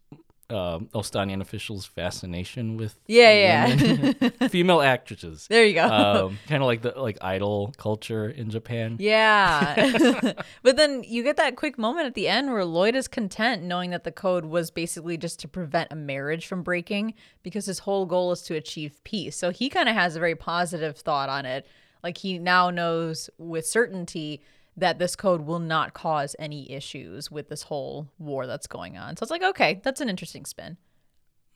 um 0.50 0.88
Ostanian 0.94 1.40
official's 1.40 1.86
fascination 1.86 2.76
with 2.76 2.98
yeah, 3.06 3.66
yeah. 3.66 4.48
female 4.48 4.80
actresses. 4.80 5.46
there 5.48 5.64
you 5.64 5.74
go. 5.74 5.84
um, 5.86 6.38
kind 6.46 6.62
of 6.62 6.66
like 6.66 6.82
the 6.82 6.94
like 6.96 7.18
idol 7.20 7.74
culture 7.76 8.28
in 8.28 8.50
Japan. 8.50 8.96
Yeah. 9.00 10.32
but 10.62 10.76
then 10.76 11.02
you 11.04 11.22
get 11.22 11.36
that 11.36 11.56
quick 11.56 11.78
moment 11.78 12.06
at 12.06 12.14
the 12.14 12.28
end 12.28 12.52
where 12.52 12.64
Lloyd 12.64 12.94
is 12.94 13.08
content 13.08 13.62
knowing 13.62 13.90
that 13.90 14.04
the 14.04 14.12
code 14.12 14.44
was 14.44 14.70
basically 14.70 15.16
just 15.16 15.40
to 15.40 15.48
prevent 15.48 15.90
a 15.90 15.96
marriage 15.96 16.46
from 16.46 16.62
breaking 16.62 17.14
because 17.42 17.66
his 17.66 17.80
whole 17.80 18.06
goal 18.06 18.32
is 18.32 18.42
to 18.42 18.54
achieve 18.54 19.02
peace. 19.04 19.36
So 19.36 19.50
he 19.50 19.68
kind 19.68 19.88
of 19.88 19.94
has 19.94 20.16
a 20.16 20.20
very 20.20 20.36
positive 20.36 20.96
thought 20.96 21.28
on 21.28 21.44
it. 21.44 21.66
Like 22.02 22.18
he 22.18 22.38
now 22.38 22.70
knows 22.70 23.30
with 23.38 23.66
certainty 23.66 24.42
that 24.76 24.98
this 24.98 25.16
code 25.16 25.42
will 25.42 25.58
not 25.58 25.94
cause 25.94 26.36
any 26.38 26.70
issues 26.70 27.30
with 27.30 27.48
this 27.48 27.62
whole 27.62 28.08
war 28.18 28.46
that's 28.46 28.66
going 28.66 28.96
on. 28.98 29.16
So 29.16 29.24
it's 29.24 29.30
like, 29.30 29.42
okay, 29.42 29.80
that's 29.82 30.00
an 30.00 30.08
interesting 30.10 30.44
spin. 30.44 30.76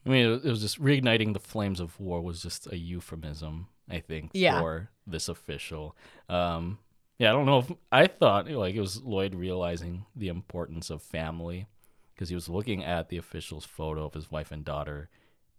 I 0.06 0.08
mean, 0.08 0.26
it 0.26 0.44
was- 0.44 0.62
just 0.62 0.80
reigniting 0.80 1.34
the 1.34 1.40
flames 1.40 1.80
of 1.80 1.98
war 2.00 2.22
was 2.22 2.40
just 2.42 2.66
a 2.72 2.78
euphemism, 2.78 3.68
I 3.90 4.00
think, 4.00 4.30
Yeah. 4.32 4.58
for 4.60 4.90
this 5.06 5.28
official. 5.28 5.94
Um, 6.28 6.78
yeah, 7.18 7.28
I 7.28 7.32
don't 7.32 7.44
know 7.44 7.58
if 7.58 7.70
I 7.92 8.06
thought 8.06 8.48
like 8.50 8.74
it 8.74 8.80
was 8.80 9.02
Lloyd 9.02 9.34
realizing 9.34 10.06
the 10.16 10.28
importance 10.28 10.88
of 10.88 11.02
family 11.02 11.66
because 12.14 12.30
he 12.30 12.34
was 12.34 12.48
looking 12.48 12.82
at 12.82 13.10
the 13.10 13.18
official's 13.18 13.66
photo 13.66 14.06
of 14.06 14.14
his 14.14 14.30
wife 14.30 14.50
and 14.50 14.64
daughter 14.64 15.10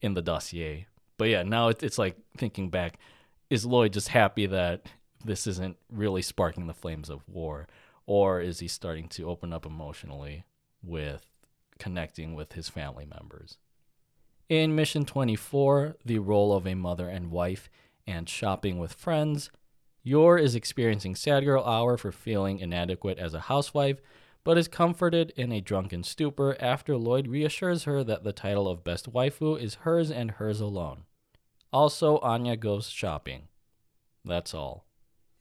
in 0.01 0.15
the 0.15 0.21
dossier. 0.23 0.87
But 1.17 1.25
yeah, 1.29 1.43
now 1.43 1.67
it, 1.67 1.83
it's 1.83 1.99
like 1.99 2.17
thinking 2.35 2.71
back, 2.71 2.97
is 3.51 3.63
Lloyd 3.67 3.93
just 3.93 4.07
happy 4.07 4.47
that 4.47 4.87
this 5.23 5.47
isn't 5.47 5.77
really 5.91 6.21
sparking 6.21 6.67
the 6.67 6.73
flames 6.73 7.09
of 7.09 7.27
war, 7.27 7.67
or 8.05 8.41
is 8.41 8.59
he 8.59 8.67
starting 8.67 9.07
to 9.09 9.29
open 9.29 9.53
up 9.53 9.65
emotionally 9.65 10.45
with 10.83 11.25
connecting 11.79 12.35
with 12.35 12.53
his 12.53 12.69
family 12.69 13.05
members? 13.05 13.57
In 14.49 14.75
Mission 14.75 15.05
24, 15.05 15.95
the 16.03 16.19
role 16.19 16.53
of 16.53 16.67
a 16.67 16.75
mother 16.75 17.07
and 17.07 17.31
wife, 17.31 17.69
and 18.05 18.27
shopping 18.27 18.79
with 18.79 18.93
friends, 18.93 19.49
Yor 20.03 20.37
is 20.37 20.55
experiencing 20.55 21.15
sad 21.15 21.45
girl 21.45 21.63
hour 21.63 21.95
for 21.95 22.11
feeling 22.11 22.59
inadequate 22.59 23.19
as 23.19 23.33
a 23.33 23.41
housewife, 23.41 24.01
but 24.43 24.57
is 24.57 24.67
comforted 24.67 25.31
in 25.35 25.51
a 25.51 25.61
drunken 25.61 26.03
stupor 26.03 26.57
after 26.59 26.97
Lloyd 26.97 27.27
reassures 27.27 27.83
her 27.83 28.03
that 28.03 28.23
the 28.23 28.33
title 28.33 28.67
of 28.67 28.83
best 28.83 29.13
waifu 29.13 29.61
is 29.61 29.75
hers 29.75 30.09
and 30.09 30.31
hers 30.31 30.59
alone. 30.59 31.03
Also, 31.71 32.17
Anya 32.19 32.57
goes 32.57 32.89
shopping. 32.89 33.47
That's 34.25 34.53
all. 34.53 34.85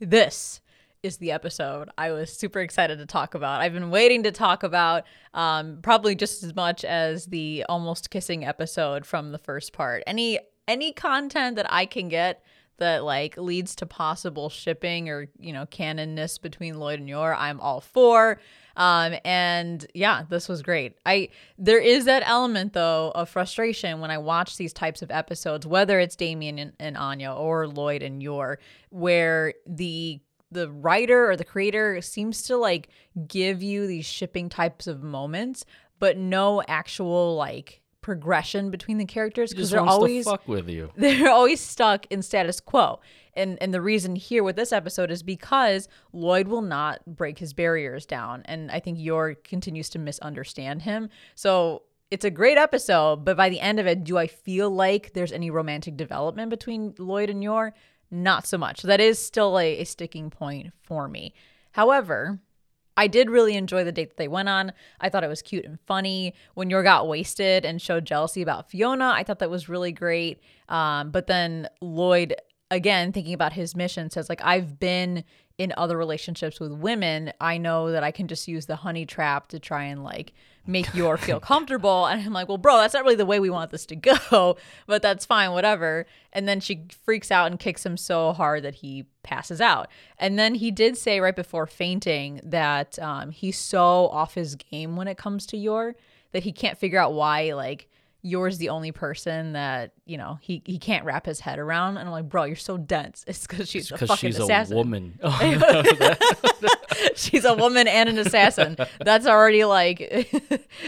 This 0.01 0.63
is 1.03 1.19
the 1.19 1.31
episode 1.31 1.91
I 1.99 2.11
was 2.13 2.33
super 2.33 2.61
excited 2.61 2.99
to 2.99 3.07
talk 3.07 3.35
about. 3.35 3.61
I've 3.61 3.75
been 3.75 3.91
waiting 3.91 4.23
to 4.23 4.33
talk 4.33 4.63
about 4.63 5.05
um, 5.35 5.81
probably 5.83 6.15
just 6.15 6.43
as 6.43 6.55
much 6.55 6.87
as 6.87 7.27
the 7.27 7.67
almost 7.69 8.09
kissing 8.09 8.43
episode 8.43 9.05
from 9.05 9.31
the 9.31 9.39
first 9.39 9.75
part. 9.75 10.03
Any 10.07 10.39
any 10.67 10.93
content 10.93 11.57
that 11.57 11.71
I 11.71 11.85
can 11.85 12.09
get 12.09 12.43
that 12.81 13.05
like 13.05 13.37
leads 13.37 13.75
to 13.77 13.87
possible 13.87 14.51
shipping 14.51 15.09
or 15.09 15.29
you 15.39 15.53
know 15.53 15.65
canonness 15.67 16.39
between 16.39 16.79
Lloyd 16.79 16.99
and 16.99 17.09
Yor, 17.09 17.35
I'm 17.35 17.61
all 17.61 17.81
for. 17.81 18.41
Um, 18.77 19.15
and 19.25 19.87
yeah, 19.95 20.25
this 20.29 20.49
was 20.49 20.63
great. 20.63 20.97
I 21.07 21.29
there 21.59 21.79
is 21.79 22.05
that 22.07 22.23
element 22.27 22.73
though 22.73 23.13
of 23.15 23.29
frustration 23.29 24.01
when 24.01 24.11
I 24.11 24.19
watch 24.19 24.57
these 24.57 24.73
types 24.73 25.03
of 25.03 25.11
episodes, 25.11 25.67
whether 25.67 26.01
it's 26.01 26.17
Damian 26.17 26.59
and, 26.59 26.73
and 26.79 26.97
Anya 26.97 27.33
or 27.33 27.69
Lloyd 27.69 28.03
and 28.03 28.23
Yor, 28.23 28.59
where 28.91 29.55
the 29.67 30.21
the 30.51 30.71
writer 30.71 31.31
or 31.31 31.37
the 31.37 31.45
creator 31.45 32.01
seems 32.01 32.43
to 32.43 32.57
like 32.57 32.89
give 33.29 33.63
you 33.63 33.87
these 33.87 34.07
shipping 34.07 34.49
types 34.49 34.87
of 34.87 35.03
moments, 35.03 35.65
but 35.99 36.17
no 36.17 36.63
actual 36.67 37.37
like 37.37 37.80
progression 38.03 38.71
between 38.71 38.99
the 38.99 39.05
characters 39.05 39.51
because 39.51 39.71
they're 39.71 39.81
always 39.81 40.25
fuck 40.25 40.47
with 40.49 40.69
you. 40.69 40.91
They're 40.97 41.31
always 41.31 41.61
stuck 41.61 42.07
in 42.11 42.23
status 42.23 42.61
quo. 42.61 43.01
And 43.35 43.59
and 43.61 43.73
the 43.73 43.81
reason 43.81 44.17
here 44.17 44.43
with 44.43 44.57
this 44.57 44.73
episode 44.73 45.11
is 45.11 45.23
because 45.23 45.89
Lloyd 46.13 46.49
will 46.49 46.63
not 46.63 47.05
break 47.07 47.39
his 47.39 47.53
barriers 47.53 48.07
down. 48.07 48.43
And 48.47 48.71
I 48.71 48.81
think 48.81 48.99
Yor 48.99 49.35
continues 49.35 49.89
to 49.91 49.99
misunderstand 49.99 50.83
him. 50.83 51.11
So 51.35 51.83
it's 52.11 52.25
a 52.25 52.31
great 52.31 52.59
episode, 52.59 53.25
but 53.25 53.37
by 53.37 53.49
the 53.49 53.61
end 53.61 53.79
of 53.79 53.87
it, 53.87 54.03
do 54.03 54.19
I 54.19 54.27
feel 54.27 54.69
like 54.69 55.13
there's 55.13 55.33
any 55.33 55.51
romantic 55.51 55.97
development 55.97 56.51
between 56.51 56.95
Lloyd 56.99 57.31
and 57.31 57.43
Yor? 57.43 57.73
Not 58.11 58.47
so 58.47 58.59
much. 58.59 58.81
So 58.81 58.89
that 58.89 59.01
is 59.01 59.25
still 59.25 59.59
a, 59.59 59.79
a 59.79 59.85
sticking 59.85 60.31
point 60.31 60.73
for 60.83 61.07
me. 61.07 61.33
However, 61.73 62.41
I 63.01 63.07
did 63.07 63.31
really 63.31 63.57
enjoy 63.57 63.83
the 63.83 63.93
date 63.93 64.11
that 64.11 64.19
they 64.19 64.29
went 64.29 64.51
on. 64.51 64.75
I 65.01 65.09
thought 65.09 65.25
it 65.25 65.29
was 65.29 65.41
cute 65.41 65.65
and 65.65 65.81
funny. 65.87 66.35
When 66.53 66.69
Yor 66.69 66.83
got 66.83 67.09
wasted 67.09 67.65
and 67.65 67.81
showed 67.81 68.05
jealousy 68.05 68.43
about 68.43 68.71
Fiona, 68.71 69.13
I 69.17 69.23
thought 69.23 69.39
that 69.39 69.49
was 69.49 69.71
really 69.71 69.91
great. 69.91 70.43
Um, 70.69 71.11
but 71.11 71.27
then 71.27 71.67
Lloyd, 71.81 72.35
again, 72.71 73.11
thinking 73.11 73.33
about 73.33 73.55
his 73.55 73.75
mission, 73.75 74.11
says, 74.11 74.29
like, 74.29 74.45
I've 74.45 74.79
been 74.79 75.25
in 75.61 75.75
other 75.77 75.99
relationships 75.99 76.59
with 76.59 76.73
women. 76.73 77.35
I 77.39 77.59
know 77.59 77.93
that 77.93 78.03
I 78.03 78.13
can 78.13 78.29
just 78.29 78.49
use 78.49 78.65
the 78.65 78.77
honey 78.77 79.05
trap 79.05 79.49
to 79.49 79.59
try 79.59 79.85
and 79.85 80.03
like 80.03 80.33
make 80.67 80.95
Yor 80.95 81.19
feel 81.19 81.39
comfortable. 81.39 82.07
And 82.07 82.19
I'm 82.19 82.33
like, 82.33 82.49
well, 82.49 82.57
bro, 82.57 82.79
that's 82.79 82.95
not 82.95 83.05
really 83.05 83.17
the 83.17 83.27
way 83.27 83.41
we 83.41 83.51
want 83.51 83.71
this 83.71 83.85
to 83.87 83.97
go, 83.97 84.57
but 84.87 85.03
that's 85.03 85.27
fine, 85.27 85.53
whatever. 85.53 86.07
And 86.33 86.49
then 86.49 86.61
she 86.61 86.87
freaks 87.05 87.31
out 87.31 87.51
and 87.51 87.61
kicks 87.61 87.85
him 87.85 87.99
so 87.99 88.33
hard 88.33 88.63
that 88.63 88.77
he 88.77 89.05
passes 89.23 89.61
out. 89.61 89.89
And 90.17 90.39
then 90.39 90.55
he 90.55 90.71
did 90.71 90.97
say 90.97 91.21
right 91.21 91.37
before 91.37 91.67
fainting 91.67 92.41
that 92.43 92.99
um, 92.99 93.31
he's 93.31 93.59
so 93.59 94.09
off 94.09 94.33
his 94.33 94.55
game 94.55 94.97
when 94.97 95.09
it 95.09 95.19
comes 95.19 95.45
to 95.49 95.59
Yor 95.59 95.95
that 96.33 96.45
he 96.45 96.53
can't 96.53 96.79
figure 96.79 96.99
out 96.99 97.13
why, 97.13 97.53
like, 97.53 97.87
Yor's 98.23 98.59
the 98.59 98.69
only 98.69 98.93
person 98.93 99.53
that 99.53 99.93
you 100.05 100.19
know 100.19 100.39
he 100.43 100.63
he 100.67 100.79
can't 100.79 101.05
wrap 101.05 101.27
his 101.27 101.41
head 101.41 101.59
around. 101.59 101.97
And 101.97 102.07
i'm 102.09 102.13
like 102.13 102.29
bro 102.29 102.45
you're 102.45 102.57
so 102.57 102.77
dense. 102.77 103.25
It's 103.31 103.47
because 103.47 103.69
she's 103.69 103.91
it's 103.91 104.03
a 104.03 104.07
fucking 104.07 104.31
she's 104.31 104.39
assassin. 104.39 104.75
a 104.75 104.77
woman. 104.77 105.19
Oh, 105.23 105.83
no, 106.63 106.69
she's 107.15 107.45
a 107.45 107.55
woman 107.55 107.87
and 107.89 108.09
an 108.09 108.19
assassin. 108.19 108.77
That's 109.01 109.27
already 109.27 109.65
like 109.65 110.29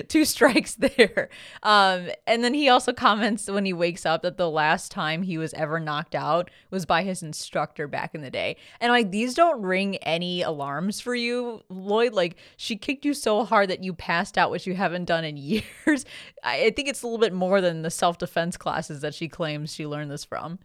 two 0.09 0.25
strikes 0.25 0.75
there. 0.75 1.29
Um 1.63 2.09
and 2.27 2.43
then 2.45 2.55
he 2.55 2.69
also 2.69 2.93
comments 2.93 3.49
when 3.51 3.65
he 3.65 3.73
wakes 3.73 4.05
up 4.05 4.23
that 4.23 4.37
the 4.37 4.51
last 4.51 4.91
time 4.91 5.23
he 5.23 5.39
was 5.39 5.55
ever 5.55 5.79
knocked 5.81 6.15
out 6.15 6.51
was 6.71 6.85
by 6.87 7.03
his 7.03 7.23
instructor 7.23 7.87
back 7.89 8.15
in 8.15 8.23
the 8.23 8.31
day. 8.31 8.57
And 8.81 8.93
like 8.93 9.11
these 9.11 9.35
don't 9.35 9.63
ring 9.63 9.97
any 9.99 10.43
alarms 10.43 11.01
for 11.01 11.15
you 11.15 11.63
lloyd. 11.69 12.13
Like 12.13 12.37
she 12.57 12.77
kicked 12.77 13.05
you 13.05 13.15
so 13.15 13.45
hard 13.45 13.71
that 13.71 13.83
you 13.83 13.95
passed 13.95 14.37
out 14.37 14.51
which 14.51 14.67
you 14.67 14.75
haven't 14.75 15.05
done 15.05 15.25
in 15.25 15.37
years. 15.37 16.05
I 16.43 16.71
think 16.71 16.89
it's 16.89 17.03
a 17.03 17.07
little 17.07 17.22
bit 17.23 17.32
more 17.32 17.61
than 17.61 17.82
the 17.82 17.90
self-defense 17.90 18.57
classes 18.57 19.01
that 19.01 19.15
she 19.15 19.28
claims 19.28 19.73
she 19.73 19.86
learned 19.86 20.11
this 20.11 20.24
from. 20.24 20.59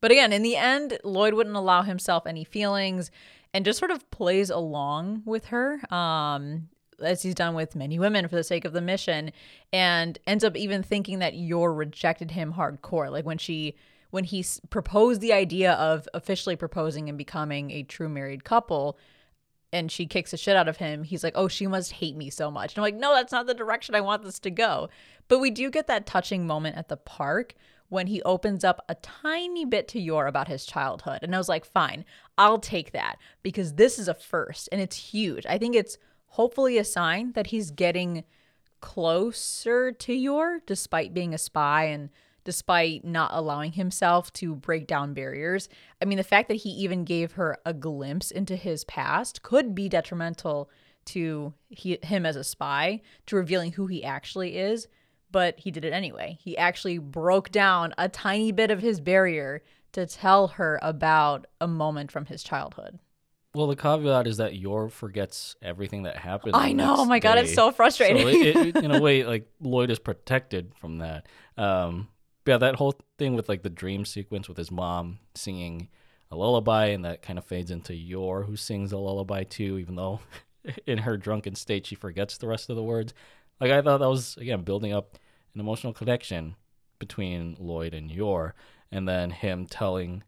But 0.00 0.10
again, 0.10 0.32
in 0.32 0.42
the 0.42 0.56
end, 0.56 0.98
Lloyd 1.04 1.34
wouldn't 1.34 1.56
allow 1.56 1.82
himself 1.82 2.26
any 2.26 2.42
feelings 2.42 3.10
and 3.52 3.64
just 3.64 3.78
sort 3.78 3.90
of 3.90 4.10
plays 4.10 4.50
along 4.50 5.22
with 5.26 5.46
her, 5.46 5.80
um, 5.92 6.68
as 7.02 7.22
he's 7.22 7.34
done 7.34 7.54
with 7.54 7.76
many 7.76 7.98
women 7.98 8.28
for 8.28 8.36
the 8.36 8.44
sake 8.44 8.64
of 8.64 8.72
the 8.72 8.80
mission, 8.80 9.32
and 9.72 10.18
ends 10.26 10.44
up 10.44 10.56
even 10.56 10.82
thinking 10.82 11.18
that 11.18 11.34
Yor 11.34 11.72
rejected 11.72 12.30
him 12.30 12.54
hardcore. 12.54 13.10
Like 13.10 13.26
when 13.26 13.38
she 13.38 13.76
when 14.10 14.24
he 14.24 14.44
proposed 14.70 15.20
the 15.20 15.32
idea 15.32 15.72
of 15.74 16.08
officially 16.14 16.56
proposing 16.56 17.08
and 17.08 17.16
becoming 17.16 17.70
a 17.70 17.84
true 17.84 18.08
married 18.08 18.42
couple, 18.42 18.98
and 19.72 19.90
she 19.90 20.06
kicks 20.06 20.32
the 20.32 20.36
shit 20.36 20.56
out 20.56 20.68
of 20.68 20.78
him, 20.78 21.04
he's 21.04 21.22
like, 21.24 21.34
"Oh, 21.36 21.48
she 21.48 21.66
must 21.66 21.92
hate 21.92 22.16
me 22.16 22.30
so 22.30 22.50
much." 22.50 22.72
And 22.72 22.78
I'm 22.78 22.82
like, 22.82 23.00
"No, 23.00 23.14
that's 23.14 23.32
not 23.32 23.46
the 23.46 23.54
direction 23.54 23.94
I 23.94 24.00
want 24.00 24.22
this 24.22 24.38
to 24.40 24.50
go." 24.50 24.88
But 25.28 25.38
we 25.38 25.50
do 25.50 25.70
get 25.70 25.86
that 25.86 26.06
touching 26.06 26.46
moment 26.46 26.76
at 26.76 26.88
the 26.88 26.96
park 26.96 27.54
when 27.88 28.06
he 28.06 28.22
opens 28.22 28.64
up 28.64 28.84
a 28.88 28.94
tiny 28.96 29.64
bit 29.64 29.88
to 29.88 30.00
Yor 30.00 30.26
about 30.26 30.48
his 30.48 30.64
childhood. 30.64 31.20
And 31.22 31.34
I 31.34 31.38
was 31.38 31.48
like, 31.48 31.64
"Fine, 31.64 32.04
I'll 32.38 32.58
take 32.58 32.92
that 32.92 33.16
because 33.42 33.74
this 33.74 33.98
is 33.98 34.08
a 34.08 34.14
first 34.14 34.68
and 34.72 34.80
it's 34.80 34.96
huge." 34.96 35.46
I 35.46 35.58
think 35.58 35.74
it's 35.74 35.98
hopefully 36.26 36.78
a 36.78 36.84
sign 36.84 37.32
that 37.32 37.48
he's 37.48 37.70
getting 37.70 38.24
closer 38.80 39.92
to 39.92 40.12
Yor 40.12 40.60
despite 40.66 41.14
being 41.14 41.34
a 41.34 41.38
spy 41.38 41.84
and 41.84 42.10
despite 42.44 43.04
not 43.04 43.30
allowing 43.32 43.72
himself 43.72 44.32
to 44.34 44.54
break 44.54 44.86
down 44.86 45.14
barriers. 45.14 45.68
I 46.00 46.04
mean, 46.04 46.18
the 46.18 46.24
fact 46.24 46.48
that 46.48 46.54
he 46.54 46.70
even 46.70 47.04
gave 47.04 47.32
her 47.32 47.58
a 47.64 47.74
glimpse 47.74 48.30
into 48.30 48.56
his 48.56 48.84
past 48.84 49.42
could 49.42 49.74
be 49.74 49.88
detrimental 49.88 50.70
to 51.06 51.54
he, 51.68 51.98
him 52.02 52.26
as 52.26 52.36
a 52.36 52.44
spy, 52.44 53.00
to 53.26 53.36
revealing 53.36 53.72
who 53.72 53.86
he 53.86 54.04
actually 54.04 54.56
is, 54.58 54.88
but 55.30 55.58
he 55.58 55.70
did 55.70 55.84
it 55.84 55.92
anyway. 55.92 56.38
He 56.40 56.56
actually 56.56 56.98
broke 56.98 57.50
down 57.50 57.94
a 57.98 58.08
tiny 58.08 58.52
bit 58.52 58.70
of 58.70 58.80
his 58.80 59.00
barrier 59.00 59.62
to 59.92 60.06
tell 60.06 60.48
her 60.48 60.78
about 60.82 61.46
a 61.60 61.66
moment 61.66 62.10
from 62.10 62.26
his 62.26 62.42
childhood. 62.42 62.98
Well, 63.54 63.66
the 63.66 63.74
caveat 63.74 64.28
is 64.28 64.36
that 64.36 64.54
Yor 64.54 64.88
forgets 64.88 65.56
everything 65.60 66.04
that 66.04 66.16
happened. 66.16 66.54
I 66.54 66.72
know. 66.72 66.94
Oh 66.98 67.04
my 67.04 67.18
god, 67.18 67.38
it's 67.38 67.54
so 67.54 67.72
frustrating. 67.72 68.22
So 68.22 68.28
it, 68.28 68.56
it, 68.56 68.76
in 68.76 68.92
a 68.92 69.00
way, 69.02 69.24
like 69.24 69.50
Lloyd 69.60 69.90
is 69.90 69.98
protected 69.98 70.72
from 70.76 70.98
that. 70.98 71.26
Um, 71.56 72.08
yeah, 72.46 72.58
that 72.58 72.76
whole 72.76 72.94
thing 73.18 73.34
with 73.34 73.48
like 73.48 73.62
the 73.62 73.70
dream 73.70 74.04
sequence 74.04 74.48
with 74.48 74.56
his 74.56 74.70
mom 74.70 75.18
singing 75.34 75.88
a 76.30 76.36
lullaby, 76.36 76.86
and 76.86 77.04
that 77.04 77.22
kind 77.22 77.38
of 77.38 77.44
fades 77.44 77.70
into 77.70 77.94
Yor, 77.94 78.44
who 78.44 78.56
sings 78.56 78.92
a 78.92 78.98
lullaby 78.98 79.44
too, 79.44 79.78
even 79.78 79.96
though 79.96 80.20
in 80.86 80.98
her 80.98 81.16
drunken 81.16 81.54
state 81.54 81.86
she 81.86 81.94
forgets 81.94 82.38
the 82.38 82.48
rest 82.48 82.70
of 82.70 82.76
the 82.76 82.82
words. 82.82 83.12
Like 83.60 83.70
I 83.70 83.82
thought 83.82 83.98
that 83.98 84.08
was 84.08 84.36
again 84.36 84.62
building 84.62 84.92
up 84.92 85.18
an 85.54 85.60
emotional 85.60 85.92
connection 85.92 86.56
between 86.98 87.56
Lloyd 87.58 87.94
and 87.94 88.10
Yor, 88.10 88.54
and 88.90 89.08
then 89.08 89.30
him 89.30 89.66
telling 89.66 90.22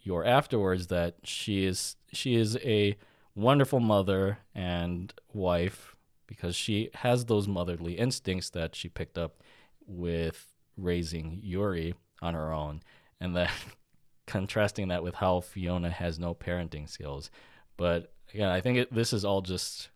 Yor 0.00 0.24
afterwards 0.24 0.88
that 0.88 1.16
she 1.24 1.64
is 1.64 1.96
she 2.12 2.34
is 2.34 2.56
a 2.58 2.96
wonderful 3.34 3.80
mother 3.80 4.38
and 4.54 5.12
wife 5.32 5.94
because 6.26 6.56
she 6.56 6.90
has 6.94 7.26
those 7.26 7.46
motherly 7.46 7.94
instincts 7.94 8.50
that 8.50 8.74
she 8.74 8.88
picked 8.88 9.16
up 9.16 9.42
with 9.86 10.55
raising 10.76 11.40
Yuri 11.42 11.94
on 12.22 12.34
her 12.34 12.52
own, 12.52 12.82
and 13.20 13.36
then 13.36 13.48
contrasting 14.26 14.88
that 14.88 15.02
with 15.02 15.14
how 15.14 15.40
Fiona 15.40 15.90
has 15.90 16.18
no 16.18 16.34
parenting 16.34 16.88
skills. 16.88 17.30
But 17.76 18.12
again, 18.32 18.48
I 18.48 18.60
think 18.60 18.78
it, 18.78 18.94
this 18.94 19.12
is 19.12 19.24
all 19.24 19.42
just 19.42 19.88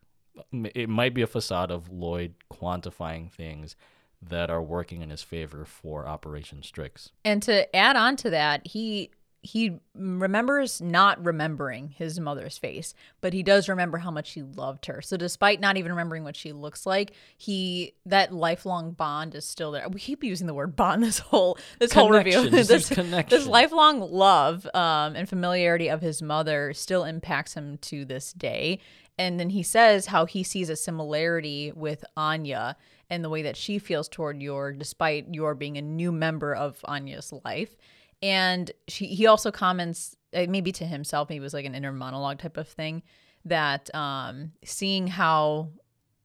it 0.53 0.89
might 0.89 1.15
be 1.15 1.23
a 1.23 1.27
facade 1.27 1.71
of 1.71 1.91
Lloyd 1.91 2.35
quantifying 2.53 3.31
things 3.31 3.77
that 4.23 4.51
are 4.51 4.63
working 4.63 5.01
in 5.01 5.11
his 5.11 5.23
favor 5.23 5.65
for 5.65 6.07
Operation 6.07 6.63
Strix. 6.63 7.11
And 7.25 7.43
to 7.45 7.75
add 7.75 7.97
on 7.97 8.17
to 8.17 8.31
that, 8.31 8.67
he 8.67 9.11
he 9.43 9.79
remembers 9.95 10.81
not 10.81 11.25
remembering 11.25 11.89
his 11.89 12.21
mother's 12.21 12.59
face, 12.59 12.95
but 13.21 13.33
he 13.33 13.43
does 13.43 13.69
remember 13.69 13.99
how 13.99 14.11
much 14.11 14.33
he 14.33 14.43
loved 14.43 14.87
her. 14.87 15.01
So 15.01 15.17
despite 15.17 15.61
not 15.61 15.79
even 15.79 15.93
remembering 15.93 16.25
what 16.25 16.37
she 16.37 16.53
looks 16.53 16.85
like, 16.85 17.13
he 17.39 17.95
that 18.05 18.35
lifelong 18.35 18.93
bond 18.93 19.35
is 19.35 19.47
still 19.47 19.73
there. 19.73 19.89
We 19.89 20.01
keep 20.01 20.23
using 20.23 20.47
the 20.47 20.55
word 20.55 20.77
bond 20.77 21.03
this 21.05 21.21
whole 21.21 21.59
this 21.79 21.93
whole 21.93 22.11
review. 22.11 22.51
this 22.51 22.69
this 22.69 23.47
lifelong 23.47 24.01
love 24.01 24.67
um, 24.75 25.17
and 25.17 25.29
familiarity 25.29 25.89
of 25.89 26.03
his 26.03 26.21
mother 26.21 26.75
still 26.75 27.05
impacts 27.05 27.55
him 27.55 27.79
to 27.79 28.05
this 28.05 28.33
day. 28.33 28.79
And 29.19 29.39
then 29.39 29.51
he 29.51 29.63
says 29.63 30.07
how 30.07 30.25
he 30.25 30.43
sees 30.43 30.71
a 30.71 30.77
similarity 30.77 31.73
with 31.75 32.05
Anya 32.17 32.77
and 33.11 33.25
the 33.25 33.29
way 33.29 33.43
that 33.43 33.57
she 33.57 33.79
feels 33.79 34.09
toward 34.09 34.41
Yor, 34.41 34.73
despite 34.73 35.35
Yor 35.35 35.55
being 35.55 35.77
a 35.77 35.83
new 35.83 36.13
member 36.13 36.55
of 36.55 36.81
Anya's 36.85 37.33
life 37.45 37.77
and 38.23 38.71
she, 38.89 39.07
he 39.07 39.27
also 39.27 39.51
comments, 39.51 40.17
uh, 40.35 40.47
maybe 40.49 40.73
to 40.73 40.85
himself, 40.85 41.29
maybe 41.29 41.39
it 41.39 41.43
was 41.43 41.55
like 41.55 41.65
an 41.65 41.75
inner 41.75 41.93
monologue 41.93 42.39
type 42.39 42.57
of 42.57 42.69
thing, 42.69 43.03
that 43.45 43.95
um, 43.95 44.53
seeing 44.65 45.07
how 45.07 45.71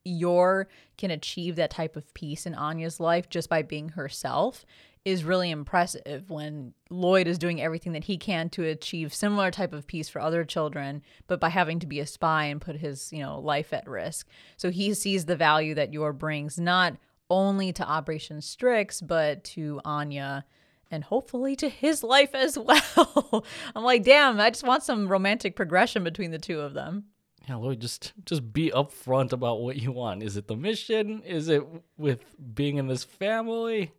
Yor 0.04 0.68
can 0.98 1.12
achieve 1.12 1.56
that 1.56 1.72
type 1.72 1.96
of 1.96 2.14
peace 2.14 2.46
in 2.46 2.54
Anya's 2.54 3.00
life 3.00 3.30
just 3.30 3.50
by 3.50 3.62
being 3.62 3.90
herself 3.90 4.66
is 5.04 5.24
really 5.24 5.52
impressive 5.52 6.30
when 6.32 6.74
Lloyd 6.90 7.28
is 7.28 7.38
doing 7.38 7.62
everything 7.62 7.94
that 7.94 8.06
he 8.06 8.18
can 8.18 8.50
to 8.50 8.64
achieve 8.64 9.14
similar 9.14 9.52
type 9.52 9.72
of 9.72 9.86
peace 9.86 10.10
for 10.10 10.20
other 10.20 10.44
children, 10.44 11.04
but 11.28 11.40
by 11.40 11.50
having 11.50 11.80
to 11.80 11.88
be 11.88 12.00
a 12.00 12.08
spy 12.08 12.46
and 12.46 12.60
put 12.60 12.76
his, 12.78 13.14
you 13.14 13.20
know, 13.20 13.40
life 13.40 13.72
at 13.72 13.88
risk. 13.88 14.28
So 14.58 14.72
he 14.72 14.96
sees 14.96 15.26
the 15.26 15.36
value 15.36 15.76
that 15.76 15.94
Yor 15.94 16.12
brings 16.12 16.60
not 16.60 16.98
only 17.30 17.72
to 17.74 17.88
Operation 17.88 18.42
Strix, 18.42 19.00
but 19.00 19.44
to 19.44 19.80
Anya 19.86 20.44
and 20.92 21.04
hopefully 21.04 21.56
to 21.58 21.70
his 21.70 22.04
life 22.04 22.34
as 22.34 22.58
well. 22.58 23.46
I'm 23.76 23.84
like, 23.84 24.04
damn, 24.04 24.40
I 24.40 24.50
just 24.50 24.64
want 24.64 24.84
some 24.84 25.08
romantic 25.08 25.56
progression 25.56 26.04
between 26.04 26.32
the 26.32 26.40
two 26.40 26.62
of 26.62 26.74
them. 26.74 27.06
Yeah, 27.48 27.56
Lloyd, 27.56 27.80
just 27.80 28.14
just 28.26 28.54
be 28.54 28.72
upfront 28.72 29.32
about 29.32 29.62
what 29.62 29.76
you 29.76 29.92
want. 29.92 30.24
Is 30.24 30.36
it 30.36 30.48
the 30.48 30.56
mission? 30.56 31.22
Is 31.22 31.48
it 31.48 31.64
with 31.96 32.26
being 32.56 32.78
in 32.78 32.88
this 32.88 33.04
family? 33.04 33.92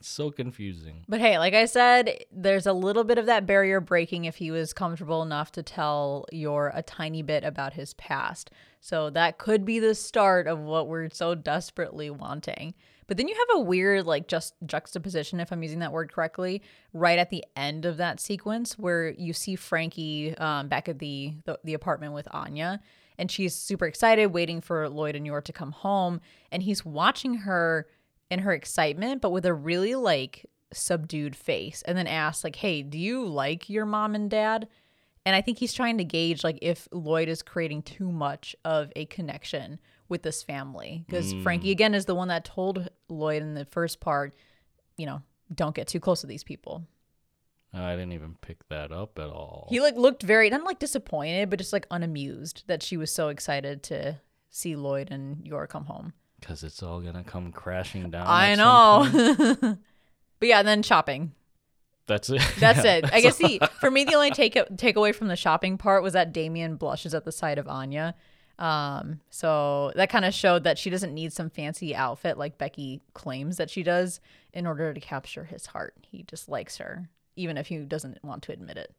It's 0.00 0.08
so 0.08 0.30
confusing. 0.30 1.04
But 1.08 1.20
hey, 1.20 1.38
like 1.38 1.52
I 1.52 1.66
said, 1.66 2.24
there's 2.32 2.66
a 2.66 2.72
little 2.72 3.04
bit 3.04 3.18
of 3.18 3.26
that 3.26 3.44
barrier 3.44 3.80
breaking 3.80 4.24
if 4.24 4.36
he 4.36 4.50
was 4.50 4.72
comfortable 4.72 5.22
enough 5.22 5.52
to 5.52 5.62
tell 5.62 6.24
Yor 6.32 6.72
a 6.74 6.82
tiny 6.82 7.22
bit 7.22 7.44
about 7.44 7.74
his 7.74 7.92
past. 7.94 8.50
So 8.80 9.10
that 9.10 9.36
could 9.36 9.64
be 9.66 9.78
the 9.78 9.94
start 9.94 10.46
of 10.46 10.58
what 10.60 10.88
we're 10.88 11.10
so 11.10 11.34
desperately 11.34 12.08
wanting. 12.08 12.72
But 13.10 13.16
then 13.16 13.26
you 13.26 13.34
have 13.34 13.58
a 13.58 13.60
weird, 13.62 14.06
like, 14.06 14.28
just 14.28 14.54
juxtaposition, 14.64 15.40
if 15.40 15.50
I'm 15.50 15.64
using 15.64 15.80
that 15.80 15.90
word 15.90 16.12
correctly, 16.12 16.62
right 16.92 17.18
at 17.18 17.30
the 17.30 17.44
end 17.56 17.84
of 17.84 17.96
that 17.96 18.20
sequence 18.20 18.78
where 18.78 19.10
you 19.10 19.32
see 19.32 19.56
Frankie 19.56 20.38
um, 20.38 20.68
back 20.68 20.88
at 20.88 21.00
the, 21.00 21.34
the 21.44 21.58
the 21.64 21.74
apartment 21.74 22.12
with 22.12 22.28
Anya, 22.30 22.80
and 23.18 23.28
she's 23.28 23.52
super 23.52 23.86
excited, 23.86 24.28
waiting 24.28 24.60
for 24.60 24.88
Lloyd 24.88 25.16
and 25.16 25.26
Yor 25.26 25.40
to 25.40 25.52
come 25.52 25.72
home, 25.72 26.20
and 26.52 26.62
he's 26.62 26.84
watching 26.84 27.34
her 27.38 27.88
in 28.30 28.38
her 28.38 28.52
excitement, 28.52 29.20
but 29.22 29.32
with 29.32 29.44
a 29.44 29.54
really 29.54 29.96
like 29.96 30.46
subdued 30.72 31.34
face, 31.34 31.82
and 31.86 31.98
then 31.98 32.06
asks 32.06 32.44
like, 32.44 32.54
"Hey, 32.54 32.80
do 32.84 32.96
you 32.96 33.26
like 33.26 33.68
your 33.68 33.86
mom 33.86 34.14
and 34.14 34.30
dad?" 34.30 34.68
And 35.26 35.34
I 35.34 35.40
think 35.40 35.58
he's 35.58 35.72
trying 35.72 35.98
to 35.98 36.04
gauge 36.04 36.44
like 36.44 36.60
if 36.62 36.86
Lloyd 36.92 37.28
is 37.28 37.42
creating 37.42 37.82
too 37.82 38.12
much 38.12 38.54
of 38.64 38.92
a 38.94 39.06
connection 39.06 39.80
with 40.10 40.22
this 40.22 40.42
family 40.42 41.04
because 41.06 41.32
Mm. 41.32 41.42
Frankie 41.42 41.70
again 41.70 41.94
is 41.94 42.04
the 42.04 42.14
one 42.14 42.28
that 42.28 42.44
told 42.44 42.88
Lloyd 43.08 43.42
in 43.42 43.54
the 43.54 43.64
first 43.64 44.00
part, 44.00 44.34
you 44.96 45.06
know, 45.06 45.22
don't 45.54 45.74
get 45.74 45.88
too 45.88 46.00
close 46.00 46.20
to 46.20 46.26
these 46.26 46.44
people. 46.44 46.84
I 47.72 47.92
didn't 47.92 48.12
even 48.12 48.34
pick 48.40 48.68
that 48.68 48.90
up 48.90 49.18
at 49.18 49.28
all. 49.30 49.68
He 49.70 49.80
like 49.80 49.96
looked 49.96 50.22
very 50.24 50.50
not 50.50 50.64
like 50.64 50.80
disappointed, 50.80 51.48
but 51.50 51.58
just 51.60 51.72
like 51.72 51.86
unamused 51.90 52.64
that 52.66 52.82
she 52.82 52.96
was 52.96 53.12
so 53.12 53.28
excited 53.28 53.82
to 53.84 54.20
see 54.50 54.74
Lloyd 54.74 55.10
and 55.12 55.46
Yor 55.46 55.68
come 55.68 55.84
home. 55.84 56.12
Because 56.40 56.64
it's 56.64 56.82
all 56.82 57.00
gonna 57.00 57.22
come 57.22 57.52
crashing 57.52 58.10
down. 58.10 58.24
I 58.26 58.54
know. 58.56 59.46
but 60.40 60.48
yeah, 60.48 60.58
and 60.58 60.66
then 60.66 60.82
shopping. 60.82 61.32
That's 62.06 62.28
it. 62.28 62.42
That's 62.58 62.84
Yeah, 62.84 62.94
it. 62.96 63.04
I 63.12 63.20
guess 63.20 63.36
the 63.38 63.60
for 63.78 63.88
me 63.88 64.02
the 64.04 64.14
only 64.14 64.32
take 64.32 64.54
takeaway 64.54 65.14
from 65.14 65.28
the 65.28 65.36
shopping 65.36 65.78
part 65.78 66.02
was 66.02 66.14
that 66.14 66.32
Damian 66.32 66.74
blushes 66.74 67.14
at 67.14 67.24
the 67.24 67.30
sight 67.30 67.56
of 67.58 67.68
Anya. 67.68 68.16
Um, 68.60 69.20
so 69.30 69.90
that 69.96 70.10
kind 70.10 70.26
of 70.26 70.34
showed 70.34 70.64
that 70.64 70.78
she 70.78 70.90
doesn't 70.90 71.14
need 71.14 71.32
some 71.32 71.48
fancy 71.48 71.96
outfit 71.96 72.36
like 72.36 72.58
Becky 72.58 73.00
claims 73.14 73.56
that 73.56 73.70
she 73.70 73.82
does 73.82 74.20
in 74.52 74.66
order 74.66 74.92
to 74.92 75.00
capture 75.00 75.44
his 75.44 75.66
heart. 75.66 75.94
He 76.02 76.24
just 76.24 76.48
likes 76.48 76.76
her, 76.76 77.08
even 77.36 77.56
if 77.56 77.68
he 77.68 77.78
doesn't 77.78 78.22
want 78.22 78.42
to 78.44 78.52
admit 78.52 78.76
it. 78.76 78.94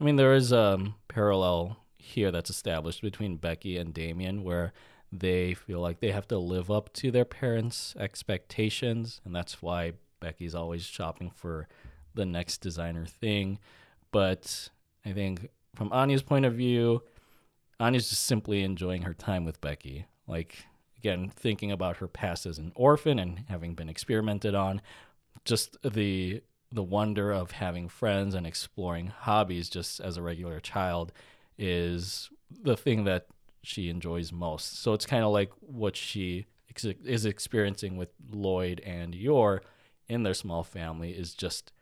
I 0.00 0.04
mean, 0.04 0.16
there 0.16 0.34
is 0.34 0.50
a 0.50 0.78
parallel 1.06 1.78
here 1.96 2.32
that's 2.32 2.50
established 2.50 3.02
between 3.02 3.36
Becky 3.36 3.78
and 3.78 3.94
Damian 3.94 4.42
where 4.42 4.72
they 5.12 5.54
feel 5.54 5.78
like 5.78 6.00
they 6.00 6.10
have 6.10 6.26
to 6.28 6.38
live 6.38 6.68
up 6.68 6.92
to 6.94 7.12
their 7.12 7.24
parents' 7.24 7.94
expectations, 7.96 9.20
and 9.24 9.34
that's 9.34 9.62
why 9.62 9.92
Becky's 10.18 10.56
always 10.56 10.84
shopping 10.84 11.30
for 11.30 11.68
the 12.14 12.26
next 12.26 12.58
designer 12.58 13.06
thing. 13.06 13.60
But 14.10 14.70
I 15.06 15.12
think 15.12 15.50
from 15.76 15.92
Anya's 15.92 16.22
point 16.22 16.46
of 16.46 16.54
view, 16.54 17.02
Anya's 17.80 18.08
just 18.08 18.24
simply 18.24 18.62
enjoying 18.62 19.02
her 19.02 19.14
time 19.14 19.44
with 19.44 19.60
Becky. 19.60 20.06
Like 20.26 20.66
again, 20.98 21.30
thinking 21.34 21.70
about 21.70 21.98
her 21.98 22.08
past 22.08 22.46
as 22.46 22.58
an 22.58 22.72
orphan 22.74 23.18
and 23.18 23.44
having 23.48 23.74
been 23.74 23.88
experimented 23.88 24.54
on, 24.54 24.80
just 25.44 25.76
the 25.82 26.42
the 26.72 26.82
wonder 26.82 27.30
of 27.30 27.52
having 27.52 27.88
friends 27.88 28.34
and 28.34 28.46
exploring 28.46 29.06
hobbies 29.06 29.68
just 29.68 30.00
as 30.00 30.16
a 30.16 30.22
regular 30.22 30.58
child 30.58 31.12
is 31.56 32.30
the 32.50 32.76
thing 32.76 33.04
that 33.04 33.26
she 33.62 33.88
enjoys 33.88 34.32
most. 34.32 34.80
So 34.80 34.92
it's 34.92 35.06
kind 35.06 35.24
of 35.24 35.32
like 35.32 35.52
what 35.60 35.96
she 35.96 36.46
ex- 36.68 36.84
is 36.84 37.24
experiencing 37.24 37.96
with 37.96 38.10
Lloyd 38.28 38.80
and 38.80 39.14
Yor 39.14 39.62
in 40.08 40.24
their 40.24 40.34
small 40.34 40.64
family 40.64 41.12
is 41.12 41.34
just 41.34 41.72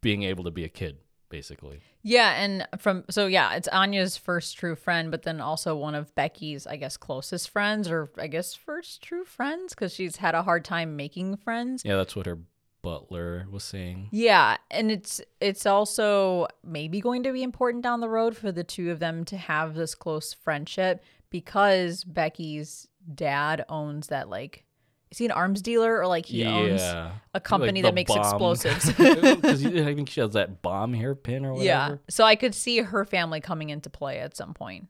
being 0.00 0.24
able 0.24 0.44
to 0.44 0.50
be 0.50 0.64
a 0.64 0.68
kid, 0.68 0.98
basically. 1.28 1.80
Yeah, 2.02 2.32
and 2.40 2.66
from 2.78 3.04
so 3.10 3.26
yeah, 3.26 3.54
it's 3.54 3.68
Anya's 3.68 4.16
first 4.16 4.58
true 4.58 4.76
friend, 4.76 5.10
but 5.10 5.22
then 5.22 5.40
also 5.40 5.76
one 5.76 5.94
of 5.94 6.14
Becky's, 6.14 6.66
I 6.66 6.76
guess, 6.76 6.96
closest 6.96 7.50
friends, 7.50 7.90
or 7.90 8.10
I 8.18 8.26
guess 8.26 8.54
first 8.54 9.02
true 9.02 9.24
friends, 9.24 9.74
because 9.74 9.92
she's 9.92 10.16
had 10.16 10.34
a 10.34 10.42
hard 10.42 10.64
time 10.64 10.96
making 10.96 11.36
friends. 11.38 11.82
Yeah, 11.84 11.96
that's 11.96 12.14
what 12.14 12.26
her 12.26 12.38
butler 12.82 13.48
was 13.50 13.64
saying. 13.64 14.08
Yeah, 14.12 14.58
and 14.70 14.92
it's 14.92 15.20
it's 15.40 15.66
also 15.66 16.46
maybe 16.62 17.00
going 17.00 17.24
to 17.24 17.32
be 17.32 17.42
important 17.42 17.82
down 17.82 18.00
the 18.00 18.08
road 18.08 18.36
for 18.36 18.52
the 18.52 18.62
two 18.62 18.92
of 18.92 19.00
them 19.00 19.24
to 19.24 19.36
have 19.36 19.74
this 19.74 19.96
close 19.96 20.32
friendship 20.32 21.02
because 21.30 22.04
Becky's 22.04 22.86
dad 23.12 23.64
owns 23.68 24.08
that 24.08 24.28
like 24.28 24.65
is 25.10 25.18
he 25.18 25.24
an 25.24 25.30
arms 25.30 25.62
dealer 25.62 25.98
or 26.00 26.06
like 26.06 26.26
he 26.26 26.44
owns 26.44 26.80
a 26.82 27.40
company 27.42 27.80
Like 27.82 27.90
that 27.90 27.94
makes 27.94 28.12
bomb. 28.12 28.20
explosives. 28.20 28.92
Because 28.96 29.64
I 29.66 29.94
think 29.94 30.08
she 30.10 30.20
has 30.20 30.32
that 30.32 30.62
bomb 30.62 30.94
hairpin 30.94 31.44
or 31.44 31.52
whatever. 31.52 31.64
yeah. 31.64 31.96
So 32.08 32.24
I 32.24 32.34
could 32.36 32.54
see 32.54 32.78
her 32.78 33.04
family 33.04 33.40
coming 33.40 33.70
into 33.70 33.88
play 33.90 34.18
at 34.18 34.36
some 34.36 34.52
point. 34.54 34.88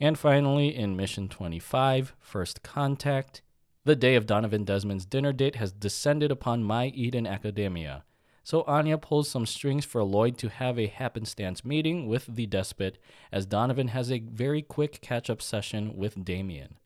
And 0.00 0.18
finally, 0.18 0.74
in 0.74 0.96
Mission 0.96 1.28
25, 1.28 2.14
First 2.18 2.62
Contact, 2.62 3.42
the 3.84 3.94
day 3.96 4.16
of 4.16 4.26
Donovan 4.26 4.64
Desmond's 4.64 5.06
dinner 5.06 5.32
date 5.32 5.56
has 5.56 5.70
descended 5.72 6.30
upon 6.32 6.64
My 6.64 6.86
Eden 6.88 7.26
Academia. 7.26 8.04
So 8.42 8.62
Anya 8.66 8.98
pulls 8.98 9.28
some 9.30 9.46
strings 9.46 9.84
for 9.86 10.02
Lloyd 10.02 10.36
to 10.38 10.48
have 10.48 10.78
a 10.78 10.86
happenstance 10.88 11.64
meeting 11.64 12.08
with 12.08 12.26
the 12.26 12.46
despot, 12.46 12.98
as 13.32 13.46
Donovan 13.46 13.88
has 13.88 14.10
a 14.10 14.18
very 14.18 14.60
quick 14.60 15.00
catch 15.00 15.30
up 15.30 15.40
session 15.40 15.96
with 15.96 16.24
Damian. 16.24 16.76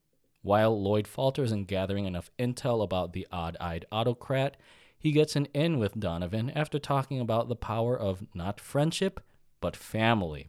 While 0.49 0.81
Lloyd 0.81 1.07
falters 1.07 1.53
in 1.53 1.67
gathering 1.67 2.07
enough 2.07 2.31
intel 2.39 2.83
about 2.83 3.13
the 3.13 3.29
odd 3.31 3.59
eyed 3.61 3.85
autocrat, 3.93 4.57
he 4.99 5.13
gets 5.13 5.37
an 5.37 5.45
in 5.53 5.79
with 5.79 6.01
Donovan 6.01 6.49
after 6.49 6.79
talking 6.79 7.21
about 7.21 7.51
the 7.51 7.55
power 7.55 7.95
of 7.95 8.27
not 8.33 8.59
friendship, 8.59 9.21
but 9.61 9.77
family. 9.77 10.49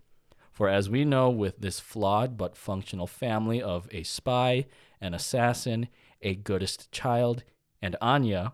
For 0.53 0.69
as 0.69 0.89
we 0.89 1.03
know, 1.03 1.29
with 1.29 1.59
this 1.59 1.81
flawed 1.81 2.37
but 2.37 2.55
functional 2.55 3.07
family 3.07 3.61
of 3.61 3.89
a 3.91 4.03
spy, 4.03 4.67
an 5.01 5.13
assassin, 5.13 5.89
a 6.21 6.33
goodest 6.33 6.89
child, 6.93 7.43
and 7.81 7.97
Anya, 7.99 8.53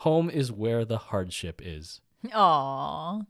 home 0.00 0.28
is 0.28 0.52
where 0.52 0.84
the 0.84 0.98
hardship 0.98 1.62
is. 1.64 2.02
Aw. 2.34 3.22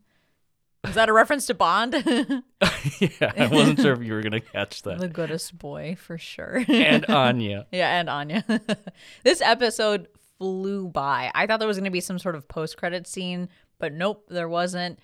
Is 0.89 0.95
that 0.95 1.09
a 1.09 1.13
reference 1.13 1.47
to 1.47 1.55
Bond? 1.55 1.95
yeah, 2.05 3.33
I 3.37 3.49
wasn't 3.51 3.81
sure 3.81 3.93
if 3.93 4.03
you 4.03 4.13
were 4.15 4.23
going 4.23 4.33
to 4.33 4.41
catch 4.41 4.83
that. 4.83 4.99
the 4.99 5.09
goodest 5.09 5.57
boy 5.59 5.97
for 5.99 6.19
sure. 6.19 6.65
And 6.69 7.05
Anya. 7.11 7.67
Yeah, 7.73 7.99
and 7.99 8.09
Anya. 8.09 8.45
this 9.25 9.41
episode 9.41 10.09
flew 10.39 10.89
by. 10.89 11.31
I 11.35 11.47
thought 11.47 11.59
there 11.59 11.69
was 11.69 11.77
going 11.77 11.85
to 11.85 11.91
be 11.91 12.01
some 12.01 12.19
sort 12.19 12.35
of 12.35 12.49
post 12.49 12.77
credit 12.77 13.07
scene, 13.07 13.49
but 13.79 13.93
nope, 13.93 14.25
there 14.29 14.49
wasn't. 14.49 14.99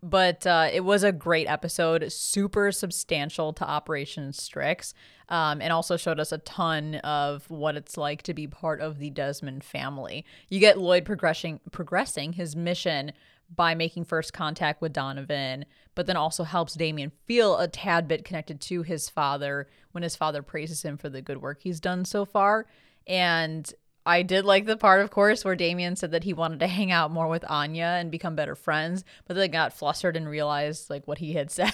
But 0.00 0.46
uh, 0.46 0.68
it 0.72 0.84
was 0.84 1.02
a 1.02 1.10
great 1.10 1.48
episode, 1.48 2.12
super 2.12 2.70
substantial 2.70 3.52
to 3.54 3.68
Operation 3.68 4.32
Strix, 4.32 4.94
um, 5.28 5.60
and 5.60 5.72
also 5.72 5.96
showed 5.96 6.20
us 6.20 6.30
a 6.30 6.38
ton 6.38 6.96
of 6.96 7.50
what 7.50 7.76
it's 7.76 7.96
like 7.96 8.22
to 8.22 8.34
be 8.34 8.46
part 8.46 8.80
of 8.80 9.00
the 9.00 9.10
Desmond 9.10 9.64
family. 9.64 10.24
You 10.48 10.60
get 10.60 10.78
Lloyd 10.78 11.04
progressing 11.04 11.58
progressing 11.72 12.34
his 12.34 12.54
mission 12.54 13.10
by 13.54 13.74
making 13.74 14.04
first 14.04 14.32
contact 14.32 14.80
with 14.80 14.92
Donovan, 14.92 15.64
but 15.94 16.06
then 16.06 16.16
also 16.16 16.44
helps 16.44 16.74
Damian 16.74 17.12
feel 17.26 17.58
a 17.58 17.68
tad 17.68 18.06
bit 18.06 18.24
connected 18.24 18.60
to 18.62 18.82
his 18.82 19.08
father 19.08 19.68
when 19.92 20.02
his 20.02 20.16
father 20.16 20.42
praises 20.42 20.82
him 20.82 20.96
for 20.96 21.08
the 21.08 21.22
good 21.22 21.40
work 21.40 21.60
he's 21.62 21.80
done 21.80 22.04
so 22.04 22.24
far. 22.24 22.66
And 23.06 23.72
I 24.04 24.22
did 24.22 24.44
like 24.44 24.66
the 24.66 24.76
part, 24.76 25.02
of 25.02 25.10
course, 25.10 25.44
where 25.44 25.56
Damian 25.56 25.96
said 25.96 26.12
that 26.12 26.24
he 26.24 26.32
wanted 26.32 26.60
to 26.60 26.66
hang 26.66 26.90
out 26.92 27.10
more 27.10 27.28
with 27.28 27.44
Anya 27.48 27.96
and 27.98 28.10
become 28.10 28.36
better 28.36 28.54
friends, 28.54 29.04
but 29.26 29.36
then 29.36 29.50
got 29.50 29.72
flustered 29.72 30.16
and 30.16 30.28
realized 30.28 30.88
like 30.88 31.06
what 31.06 31.18
he 31.18 31.34
had 31.34 31.50
said. 31.50 31.72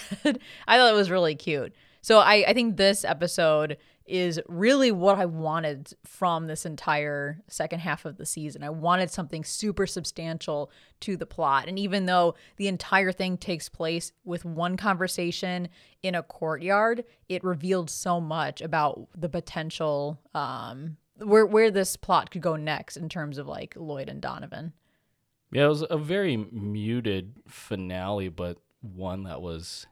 I 0.67 0.77
thought 0.77 0.91
it 0.91 0.97
was 0.97 1.11
really 1.11 1.35
cute. 1.35 1.73
So 2.01 2.19
I, 2.19 2.45
I 2.47 2.53
think 2.53 2.77
this 2.77 3.03
episode 3.03 3.77
is 4.05 4.39
really 4.47 4.91
what 4.91 5.17
I 5.17 5.25
wanted 5.25 5.93
from 6.05 6.47
this 6.47 6.65
entire 6.65 7.39
second 7.47 7.79
half 7.79 8.05
of 8.05 8.17
the 8.17 8.25
season. 8.25 8.63
I 8.63 8.69
wanted 8.69 9.09
something 9.09 9.43
super 9.43 9.87
substantial 9.87 10.71
to 11.01 11.17
the 11.17 11.25
plot. 11.25 11.67
And 11.67 11.79
even 11.79 12.05
though 12.05 12.35
the 12.57 12.67
entire 12.67 13.11
thing 13.11 13.37
takes 13.37 13.67
place 13.67 14.11
with 14.23 14.45
one 14.45 14.77
conversation 14.77 15.69
in 16.03 16.13
a 16.13 16.23
courtyard, 16.23 17.03
it 17.29 17.43
revealed 17.43 17.89
so 17.89 18.21
much 18.21 18.61
about 18.61 19.07
the 19.15 19.29
potential 19.29 20.19
um 20.33 20.97
where 21.17 21.45
where 21.45 21.71
this 21.71 21.95
plot 21.95 22.29
could 22.29 22.41
go 22.41 22.55
next 22.55 22.97
in 22.97 23.09
terms 23.09 23.37
of 23.37 23.47
like 23.47 23.73
Lloyd 23.75 24.09
and 24.09 24.21
Donovan. 24.21 24.73
Yeah, 25.51 25.65
it 25.65 25.69
was 25.69 25.85
a 25.89 25.97
very 25.97 26.37
muted 26.37 27.33
finale, 27.47 28.29
but 28.29 28.57
one 28.81 29.23
that 29.23 29.41
was 29.41 29.87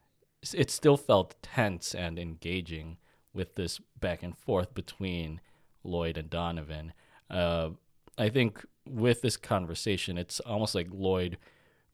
it 0.53 0.69
still 0.69 0.98
felt 0.98 1.35
tense 1.41 1.95
and 1.95 2.19
engaging 2.19 2.98
with 3.34 3.55
this 3.55 3.80
back 3.99 4.23
and 4.23 4.38
forth 4.38 4.73
between 4.73 5.41
Lloyd 5.84 6.18
and 6.18 6.30
Donovan. 6.30 6.93
Uh, 7.30 7.69
I 8.18 8.30
think 8.30 8.65
with 8.88 9.22
this 9.22 9.38
conversation, 9.38 10.18
it's 10.18 10.39
almost 10.41 10.76
like 10.76 10.88
Lloyd 10.91 11.38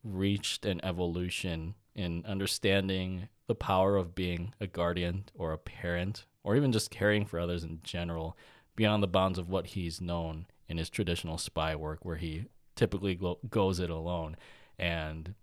reached 0.03 0.66
an 0.66 0.80
evolution 0.84 1.76
in 1.95 2.24
understanding 2.26 3.28
the 3.48 3.56
power 3.56 3.98
of 3.98 4.16
being 4.16 4.53
a 4.60 4.68
guardian 4.68 5.26
or 5.34 5.52
a 5.52 5.57
parent 5.57 6.26
or 6.44 6.56
even 6.56 6.72
just 6.72 6.91
caring 6.91 7.26
for 7.26 7.40
others 7.40 7.64
in 7.64 7.80
general 7.84 8.38
beyond 8.76 9.03
the 9.03 9.07
bounds 9.07 9.38
of 9.38 9.49
what 9.49 9.68
he's 9.68 9.99
known 9.99 10.45
in 10.68 10.78
his 10.78 10.90
traditional 10.90 11.38
spy 11.38 11.76
work 11.76 12.06
where 12.06 12.16
he 12.16 12.45
typically 12.76 13.16
go- 13.16 13.40
goes 13.49 13.80
it 13.80 13.90
alone 13.90 14.38
and 14.78 15.34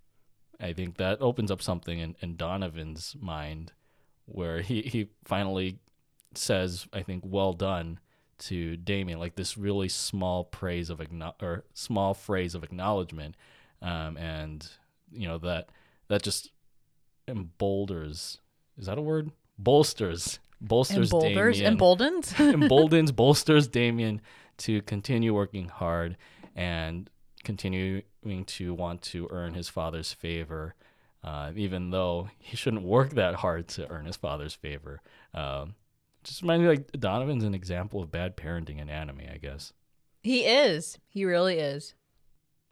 i 0.61 0.73
think 0.73 0.97
that 0.97 1.21
opens 1.21 1.51
up 1.51 1.61
something 1.61 1.99
in, 1.99 2.17
in 2.21 2.37
donovan's 2.37 3.15
mind 3.21 3.73
where 4.25 4.63
he, 4.63 4.83
he 4.83 5.09
finally 5.25 5.79
says 6.39 6.87
i 6.93 7.03
think 7.03 7.23
well 7.27 7.53
done 7.53 7.99
to 8.39 8.77
damien 8.77 9.19
like 9.19 9.35
this 9.37 9.57
really 9.57 9.89
small 9.89 10.45
praise 10.45 10.91
of 10.91 11.01
or 11.41 11.65
small 11.73 12.15
phrase 12.15 12.55
of 12.55 12.63
acknowledgement 12.63 13.35
um, 13.83 14.17
and 14.17 14.69
you 15.13 15.27
know 15.27 15.39
that 15.39 15.69
that 16.09 16.23
just 16.23 16.51
embolders 17.29 18.39
is 18.79 18.87
that 18.87 18.99
a 18.99 19.03
word? 19.03 19.31
Bolsters 19.59 20.39
bolsters 20.61 21.11
Embolders, 21.11 21.55
Damian, 21.55 21.73
emboldens? 21.73 22.33
Emboldens 22.39 23.13
bolsters 23.17 23.69
Damian 23.69 24.21
to 24.59 24.83
continue 24.83 25.35
working 25.35 25.69
hard 25.69 26.17
and 26.55 27.11
continuing 27.45 28.03
to 28.47 28.75
want 28.75 29.03
to 29.03 29.29
earn 29.31 29.55
his 29.55 29.69
father's 29.69 30.13
favor 30.13 30.75
uh, 31.23 31.53
even 31.57 31.91
though 31.91 32.31
he 32.39 32.57
shouldn't 32.57 32.83
work 32.83 33.11
that 33.15 33.37
hard 33.37 33.69
to 33.69 33.89
earn 33.91 34.07
his 34.07 34.17
father's 34.17 34.55
favor 34.55 35.01
um, 35.35 35.75
just 36.27 36.43
reminds 36.43 36.63
me 36.63 36.69
like 36.69 36.93
Donovan's 36.93 37.45
an 37.45 37.55
example 37.55 38.03
of 38.03 38.11
bad 38.11 38.37
parenting 38.37 38.81
in 38.81 38.89
anime 38.89 39.23
I 39.33 39.39
guess 39.39 39.73
he 40.23 40.45
is 40.45 40.99
he 41.09 41.25
really 41.25 41.59
is 41.59 41.95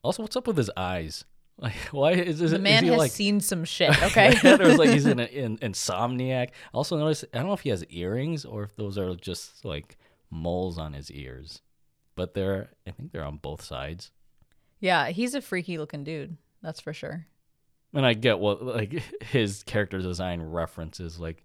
also 0.03 0.23
what's 0.23 0.37
up 0.37 0.47
with 0.47 0.57
his 0.57 0.71
eyes 0.77 1.25
like, 1.59 1.75
why 1.93 2.13
is, 2.13 2.41
is 2.41 2.51
the 2.51 2.59
man 2.59 2.85
is 2.85 2.91
has 2.91 2.99
like, 2.99 3.11
seen 3.13 3.41
some 3.41 3.65
shit? 3.65 4.03
Okay, 4.03 4.35
there's 4.43 4.77
like 4.77 4.91
he's 4.91 5.07
an, 5.07 5.21
an 5.21 5.59
insomniac. 5.59 6.51
Also, 6.73 6.99
notice 6.99 7.25
I 7.33 7.39
don't 7.39 7.47
know 7.47 7.53
if 7.53 7.61
he 7.61 7.71
has 7.71 7.85
earrings 7.85 8.45
or 8.45 8.65
if 8.65 8.77
those 8.77 8.99
are 8.99 9.15
just 9.15 9.65
like 9.65 9.97
moles 10.31 10.79
on 10.79 10.95
his 10.95 11.13
ears, 11.13 11.63
but 12.17 12.35
they're 12.35 12.71
I 12.87 12.91
think 12.91 13.13
they're 13.13 13.25
on 13.25 13.37
both 13.37 13.63
sides. 13.63 14.11
Yeah, 14.81 15.11
he's 15.11 15.35
a 15.35 15.41
freaky 15.41 15.79
looking 15.79 16.03
dude. 16.03 16.37
That's 16.61 16.81
for 16.81 16.93
sure. 16.93 17.27
And 17.93 18.05
I 18.05 18.15
get 18.15 18.41
what 18.41 18.65
like 18.65 19.23
his 19.23 19.63
character 19.63 20.01
design 20.01 20.43
references 20.43 21.21
like 21.21 21.45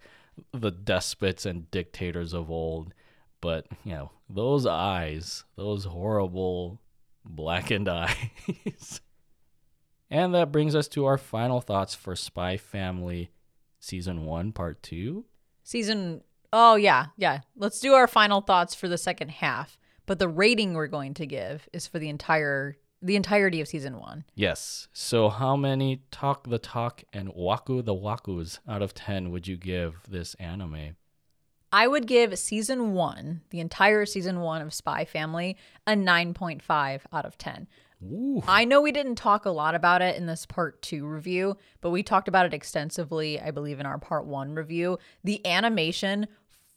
the 0.52 0.72
despots 0.72 1.46
and 1.46 1.70
dictators 1.72 2.34
of 2.34 2.50
old, 2.50 2.94
but 3.42 3.68
you 3.84 3.94
know 3.94 4.12
those 4.30 4.66
eyes, 4.66 5.44
those 5.56 5.86
horrible 5.86 6.80
blackened 7.26 7.90
eyes. 7.90 9.02
And 10.12 10.34
that 10.34 10.52
brings 10.52 10.76
us 10.76 10.88
to 10.90 11.06
our 11.06 11.18
final 11.18 11.62
thoughts 11.62 11.94
for 11.94 12.16
Spy 12.16 12.58
Family 12.58 13.32
Season 13.80 14.26
1, 14.26 14.52
Part 14.52 14.82
2. 14.84 15.24
Season, 15.64 16.22
oh, 16.52 16.76
yeah, 16.76 17.08
yeah. 17.18 17.42
Let's 17.56 17.80
do 17.80 17.94
our 17.94 18.08
final 18.08 18.42
thoughts 18.42 18.74
for 18.74 18.88
the 18.88 18.98
second 18.98 19.30
half. 19.30 19.78
But 20.06 20.18
the 20.18 20.28
rating 20.28 20.74
we're 20.74 20.88
going 20.88 21.14
to 21.16 21.28
give 21.28 21.70
is 21.72 21.86
for 21.86 22.00
the 22.00 22.10
entire 22.10 22.78
the 23.02 23.16
entirety 23.16 23.62
of 23.62 23.68
season 23.68 24.00
one. 24.00 24.24
Yes. 24.36 24.88
So 24.94 25.30
how 25.30 25.56
many 25.56 26.04
talk 26.12 26.50
the 26.50 26.60
talk 26.60 27.04
and 27.14 27.30
waku 27.30 27.84
the 27.84 27.96
wakus 27.96 28.60
out 28.68 28.82
of 28.82 28.94
10 28.94 29.32
would 29.32 29.48
you 29.48 29.58
give 29.58 30.02
this 30.08 30.34
anime? 30.36 30.96
I 31.72 31.88
would 31.88 32.08
give 32.08 32.38
season 32.40 32.94
one, 32.94 33.42
the 33.52 33.60
entire 33.60 34.06
season 34.06 34.40
one 34.40 34.62
of 34.62 34.74
Spy 34.74 35.06
Family, 35.06 35.56
a 35.86 35.92
9.5 35.92 37.02
out 37.14 37.26
of 37.26 37.38
10. 37.38 37.68
Ooh. 38.04 38.42
I 38.48 38.66
know 38.66 38.82
we 38.82 38.92
didn't 38.92 39.16
talk 39.16 39.46
a 39.46 39.52
lot 39.52 39.76
about 39.76 40.02
it 40.02 40.16
in 40.16 40.26
this 40.26 40.46
part 40.46 40.82
two 40.82 41.06
review, 41.06 41.58
but 41.82 41.90
we 41.90 42.02
talked 42.02 42.28
about 42.28 42.46
it 42.46 42.54
extensively, 42.54 43.40
I 43.40 43.52
believe, 43.52 43.80
in 43.80 43.86
our 43.86 43.98
part 43.98 44.26
one 44.26 44.56
review. 44.56 44.98
The 45.24 45.46
animation, 45.46 46.28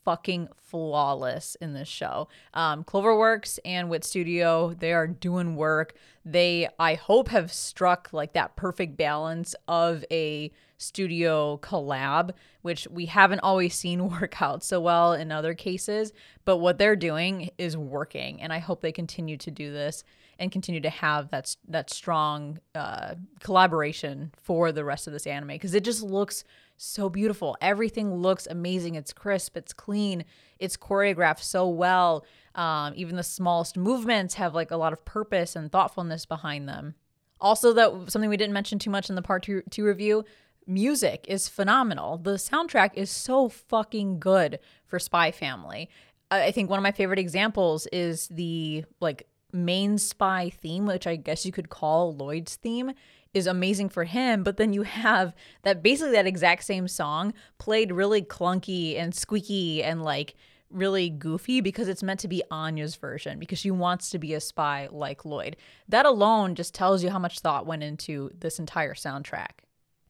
fucking 0.05 0.49
flawless 0.57 1.57
in 1.61 1.75
this 1.75 1.89
show. 1.89 2.29
Um, 2.55 2.85
Cloverworks 2.85 3.59
and 3.65 3.89
Wit 3.89 4.05
Studio, 4.05 4.75
they 4.75 4.93
are 4.93 5.07
doing 5.07 5.57
work. 5.57 5.95
They, 6.25 6.69
I 6.79 6.95
hope, 6.95 7.29
have 7.29 7.53
struck 7.53 8.09
like 8.13 8.33
that 8.33 8.57
perfect 8.57 8.97
balance 8.97 9.55
of 9.69 10.05
a 10.11 10.53
studio 10.79 11.59
collab, 11.63 12.33
which 12.63 12.89
we 12.91 13.07
haven't 13.07 13.41
always 13.41 13.75
seen 13.75 14.09
work 14.21 14.41
out 14.43 14.63
so 14.63 14.81
well 14.81 15.13
in 15.13 15.33
other 15.33 15.55
cases. 15.55 16.13
But 16.45 16.59
what 16.59 16.79
they're 16.79 16.97
doing 16.97 17.51
is 17.59 17.77
working, 17.77 18.41
and 18.43 18.53
I 18.53 18.59
hope 18.59 18.81
they 18.81 18.93
continue 18.93 19.37
to 19.39 19.51
do 19.51 19.73
this 19.73 20.05
and 20.39 20.51
continue 20.51 20.81
to 20.81 20.91
have 20.91 21.31
that 21.31 21.55
that 21.69 21.91
strong 21.91 22.59
uh, 22.75 23.15
collaboration 23.41 24.33
for 24.43 24.73
the 24.73 24.85
rest 24.85 25.07
of 25.07 25.13
this 25.13 25.27
anime 25.27 25.49
because 25.49 25.75
it 25.75 25.85
just 25.85 26.03
looks 26.03 26.45
so 26.85 27.09
beautiful. 27.09 27.57
Everything 27.61 28.15
looks 28.15 28.47
amazing. 28.47 28.95
It's 28.95 29.13
crisp. 29.13 29.57
It's 29.57 29.73
clean. 29.73 30.25
It's 30.59 30.77
choreographed 30.77 31.43
so 31.43 31.69
well. 31.69 32.25
Um, 32.55 32.93
even 32.97 33.17
the 33.17 33.23
smallest 33.23 33.77
movements 33.77 34.35
have 34.35 34.55
like 34.55 34.71
a 34.71 34.77
lot 34.77 34.93
of 34.93 35.05
purpose 35.05 35.57
and 35.57 35.71
thoughtfulness 35.71 36.27
behind 36.27 36.69
them. 36.69 36.95
Also, 37.41 37.73
that 37.73 38.11
something 38.11 38.31
we 38.31 38.37
didn't 38.37 38.53
mention 38.53 38.79
too 38.79 38.91
much 38.91 39.09
in 39.09 39.17
the 39.17 39.23
part 39.23 39.43
two, 39.43 39.63
two 39.71 39.85
review. 39.85 40.25
Music 40.67 41.25
is 41.29 41.49
phenomenal. 41.49 42.19
The 42.19 42.35
soundtrack 42.35 42.91
is 42.95 43.11
so 43.11 43.49
fucking 43.49 44.21
good 44.21 44.61
for 44.87 44.99
Spy 44.99 45.33
Family. 45.33 45.89
I 46.31 46.51
think 46.53 46.71
one 46.71 46.79
of 46.79 46.83
my 46.85 46.93
favorite 46.93 47.19
examples 47.19 47.87
is 47.93 48.29
the 48.29 48.85
like 49.01 49.27
main 49.53 49.99
spy 49.99 50.51
theme, 50.51 50.87
which 50.87 51.07
I 51.07 51.17
guess 51.17 51.45
you 51.45 51.53
could 51.53 51.69
call 51.69 52.15
Lloyd's 52.15 52.57
theme, 52.57 52.93
is 53.35 53.47
amazing 53.47 53.89
for 53.89 54.05
him. 54.05 54.43
But 54.43 54.57
then 54.57 54.73
you 54.73 54.83
have 54.83 55.35
that 55.63 55.83
basically 55.83 56.13
that 56.13 56.27
exact 56.27 56.65
same 56.65 56.89
song 56.89 57.33
played 57.59 57.93
really 57.93 58.23
clunky 58.23 58.99
and 58.99 59.15
squeaky 59.15 59.83
and 59.83 60.03
like 60.03 60.35
really 60.71 61.11
goofy 61.11 61.61
because 61.61 61.89
it's 61.89 62.03
meant 62.03 62.21
to 62.21 62.29
be 62.29 62.43
Anya's 62.51 62.97
version 62.97 63.39
because 63.39 63.59
she 63.59 63.71
wants 63.71 64.11
to 64.11 64.19
be 64.19 64.35
a 64.35 64.41
spy 64.41 64.89
like 64.91 65.25
Lloyd. 65.25 65.57
That 65.89 66.07
alone 66.07 66.55
just 66.55 66.75
tells 66.75 67.03
you 67.03 67.11
how 67.11 67.19
much 67.19 67.41
thought 67.41 67.67
went 67.67 67.83
into 67.83 68.31
this 68.39 68.59
entire 68.59 68.95
soundtrack. 68.95 69.63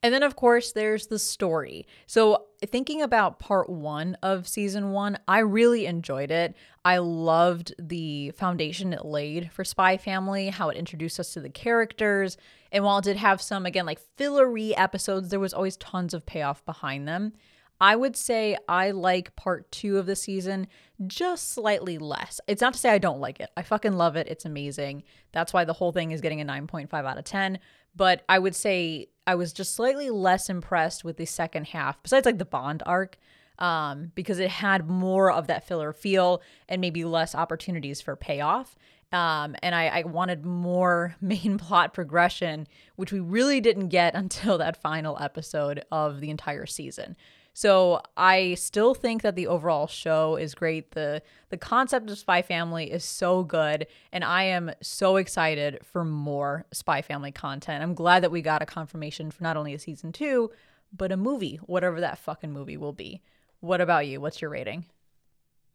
And 0.05 0.13
then, 0.13 0.25
of 0.25 0.35
course, 0.35 0.73
there's 0.73 1.07
the 1.07 1.19
story. 1.19 1.87
So, 2.09 2.47
thinking 2.67 3.03
about 3.03 3.39
part 3.39 3.69
one 3.69 4.17
of 4.21 4.49
season 4.49 4.91
one, 4.91 5.17
I 5.29 5.39
really 5.39 5.87
enjoyed 5.87 6.33
it. 6.33 6.57
I 6.85 6.99
loved 6.99 7.73
the 7.79 8.33
foundation 8.33 8.93
it 8.93 9.05
laid 9.05 9.53
for 9.53 9.63
Spy 9.63 9.97
Family, 9.97 10.49
how 10.49 10.71
it 10.71 10.77
introduced 10.77 11.21
us 11.21 11.33
to 11.35 11.41
the 11.41 11.49
characters. 11.49 12.37
And 12.73 12.83
while 12.83 12.99
it 12.99 13.05
did 13.05 13.19
have 13.19 13.41
some, 13.41 13.67
again, 13.67 13.87
like 13.87 14.01
fillery 14.17 14.75
episodes, 14.75 15.29
there 15.29 15.39
was 15.39 15.55
always 15.55 15.77
tons 15.77 16.15
of 16.15 16.27
payoff 16.27 16.65
behind 16.65 17.07
them. 17.07 17.35
I 17.81 17.97
would 17.97 18.17
say 18.17 18.57
I 18.69 18.93
like 18.93 19.35
part 19.35 19.71
two 19.73 19.99
of 19.99 20.07
the 20.07 20.17
season 20.17 20.69
just 21.07 21.51
slightly 21.51 21.99
less. 21.99 22.41
It's 22.47 22.63
not 22.63 22.75
to 22.75 22.79
say 22.79 22.91
I 22.91 22.99
don't 22.99 23.21
like 23.21 23.41
it. 23.41 23.51
I 23.57 23.63
fucking 23.63 23.95
love 23.95 24.17
it. 24.17 24.29
It's 24.29 24.45
amazing. 24.45 25.03
That's 25.33 25.53
why 25.53 25.65
the 25.65 25.73
whole 25.73 25.91
thing 25.93 26.13
is 26.13 26.21
getting 26.21 26.41
a 26.41 26.45
9.5 26.45 26.93
out 26.95 27.19
of 27.19 27.25
10. 27.25 27.59
But 27.95 28.23
I 28.29 28.39
would 28.39 28.55
say 28.55 29.09
I 29.27 29.35
was 29.35 29.53
just 29.53 29.75
slightly 29.75 30.11
less 30.11 30.49
impressed 30.49 31.05
with 31.05 31.17
the 31.17 31.27
second 31.27 31.67
half, 31.69 32.03
besides 32.03 32.25
like 32.25 32.39
the 32.39 32.45
Bond 32.45 32.83
arc, 32.87 33.19
um, 33.59 34.13
because 34.15 34.39
it 34.39 34.51
had 34.51 34.89
more 34.89 35.31
of 35.31 35.49
that 35.49 35.67
filler 35.67 35.93
feel 35.93 36.41
and 36.69 36.81
maybe 36.81 37.05
less 37.05 37.35
opportunities 37.35 38.01
for 38.01 38.17
payoff. 38.17 38.77
Um, 39.13 39.55
and 39.63 39.75
I, 39.75 39.87
I 39.89 40.03
wanted 40.05 40.45
more 40.45 41.15
main 41.21 41.59
plot 41.59 41.95
progression, 41.95 42.67
which 42.97 43.13
we 43.13 43.21
really 43.21 43.61
didn't 43.61 43.89
get 43.89 44.15
until 44.17 44.59
that 44.59 44.81
final 44.81 45.17
episode 45.21 45.85
of 45.93 46.21
the 46.21 46.31
entire 46.31 46.67
season. 46.67 47.17
So 47.55 48.01
I 48.17 48.55
still 48.55 48.95
think 48.95 49.21
that 49.23 49.37
the 49.37 49.47
overall 49.47 49.87
show 49.87 50.37
is 50.37 50.55
great. 50.55 50.93
The 50.93 51.23
the 51.51 51.59
concept 51.59 52.09
of 52.11 52.17
Spy 52.17 52.41
Family 52.41 52.91
is 52.91 53.05
so 53.05 53.45
good 53.45 53.87
and 54.11 54.25
I 54.25 54.45
am 54.45 54.71
so 54.81 55.17
excited 55.17 55.81
for 55.85 56.03
more 56.03 56.65
Spy 56.73 57.03
Family 57.03 57.31
content. 57.31 57.83
I'm 57.83 57.95
glad 57.95 58.23
that 58.23 58.31
we 58.31 58.41
got 58.41 58.63
a 58.63 58.67
confirmation 58.67 59.31
for 59.31 59.43
not 59.43 59.59
only 59.59 59.75
a 59.75 59.79
season 59.79 60.13
2, 60.13 60.51
but 60.97 61.13
a 61.13 61.17
movie, 61.17 61.57
whatever 61.57 62.01
that 62.01 62.19
fucking 62.19 62.53
movie 62.53 62.79
will 62.79 62.95
be. 62.95 63.21
What 63.61 63.83
about 63.83 64.07
you? 64.07 64.21
What's 64.21 64.41
your 64.41 64.51
rating? 64.51 64.87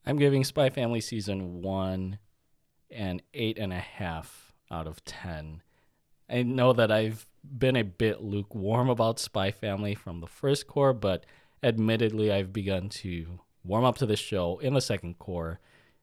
I'm 0.03 0.17
giving 0.17 0.43
Spy 0.43 0.69
Family 0.69 1.01
season 1.01 1.61
1 1.61 2.17
an 2.91 3.21
eight 3.33 3.57
and 3.57 3.73
a 3.73 3.79
half 3.79 4.53
out 4.71 4.87
of 4.87 5.03
10. 5.05 5.61
I 6.29 6.43
know 6.43 6.73
that 6.73 6.91
I've 6.91 7.25
been 7.43 7.75
a 7.75 7.83
bit 7.83 8.21
lukewarm 8.21 8.89
about 8.89 9.19
Spy 9.19 9.51
Family 9.51 9.95
from 9.95 10.19
the 10.19 10.27
first 10.27 10.67
cour, 10.67 10.93
but 10.93 11.25
admittedly, 11.63 12.31
I've 12.31 12.51
begun 12.51 12.89
to 12.89 13.39
warm 13.63 13.85
up 13.85 13.97
to 13.97 14.05
the 14.05 14.15
show 14.15 14.59
in 14.59 14.73
the 14.73 14.81
second 14.81 15.19
cour 15.19 15.59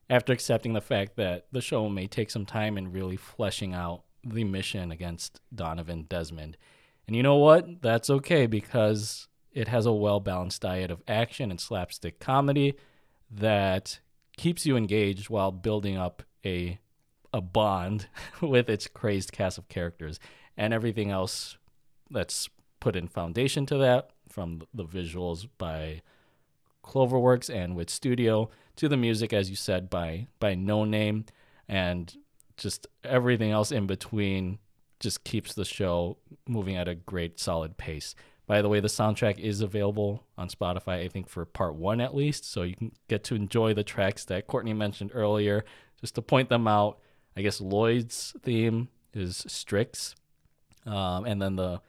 after 0.08 0.32
accepting 0.32 0.72
the 0.72 0.80
fact 0.80 1.16
that 1.16 1.46
the 1.52 1.60
show 1.60 1.88
may 1.88 2.06
take 2.06 2.30
some 2.30 2.46
time 2.46 2.76
in 2.76 2.92
really 2.92 3.16
fleshing 3.16 3.74
out 3.74 4.02
the 4.22 4.44
mission 4.44 4.90
against 4.90 5.40
Donovan 5.54 6.06
Desmond. 6.08 6.56
And 7.06 7.16
you 7.16 7.22
know 7.22 7.36
what? 7.36 7.82
That's 7.82 8.10
okay 8.10 8.46
because 8.46 9.28
it 9.52 9.68
has 9.68 9.86
a 9.86 9.92
well 9.92 10.20
balanced 10.20 10.62
diet 10.62 10.90
of 10.90 11.02
action 11.06 11.50
and 11.50 11.60
slapstick 11.60 12.18
comedy 12.20 12.74
that 13.30 14.00
keeps 14.36 14.66
you 14.66 14.76
engaged 14.76 15.28
while 15.28 15.52
building 15.52 15.96
up 15.96 16.22
a 16.44 16.78
a 17.32 17.40
bond 17.40 18.08
with 18.40 18.68
its 18.68 18.86
crazed 18.86 19.32
cast 19.32 19.58
of 19.58 19.68
characters 19.68 20.20
and 20.56 20.72
everything 20.72 21.10
else 21.10 21.56
that's 22.10 22.48
put 22.78 22.94
in 22.94 23.08
foundation 23.08 23.66
to 23.66 23.76
that 23.76 24.10
from 24.28 24.62
the 24.72 24.84
visuals 24.84 25.48
by 25.58 26.00
Cloverworks 26.84 27.52
and 27.52 27.74
Wit 27.74 27.90
Studio 27.90 28.50
to 28.76 28.88
the 28.88 28.96
music 28.96 29.32
as 29.32 29.50
you 29.50 29.56
said 29.56 29.90
by 29.90 30.28
by 30.38 30.54
(K)NoW_NAME 30.54 31.26
and 31.68 32.16
just 32.56 32.86
everything 33.02 33.50
else 33.50 33.72
in 33.72 33.86
between 33.86 34.58
just 35.00 35.24
keeps 35.24 35.54
the 35.54 35.64
show 35.64 36.18
moving 36.46 36.76
at 36.76 36.88
a 36.88 36.94
great 36.94 37.40
solid 37.40 37.76
pace. 37.76 38.14
By 38.46 38.60
the 38.60 38.68
way, 38.68 38.80
the 38.80 38.88
soundtrack 38.88 39.38
is 39.38 39.60
available 39.60 40.24
on 40.36 40.48
Spotify, 40.48 41.04
I 41.04 41.08
think, 41.08 41.28
for 41.28 41.44
part 41.46 41.74
one 41.74 42.00
at 42.00 42.14
least. 42.14 42.44
So 42.44 42.62
you 42.62 42.76
can 42.76 42.92
get 43.08 43.24
to 43.24 43.34
enjoy 43.34 43.72
the 43.72 43.84
tracks 43.84 44.24
that 44.26 44.46
Courtney 44.46 44.74
mentioned 44.74 45.10
earlier. 45.14 45.64
Just 46.04 46.16
to 46.16 46.20
point 46.20 46.50
them 46.50 46.68
out, 46.68 46.98
I 47.34 47.40
guess 47.40 47.62
Lloyd's 47.62 48.36
theme 48.42 48.88
is 49.14 49.42
Strix. 49.48 50.14
Um, 50.84 51.24
and 51.24 51.40
then 51.40 51.56
the 51.56 51.80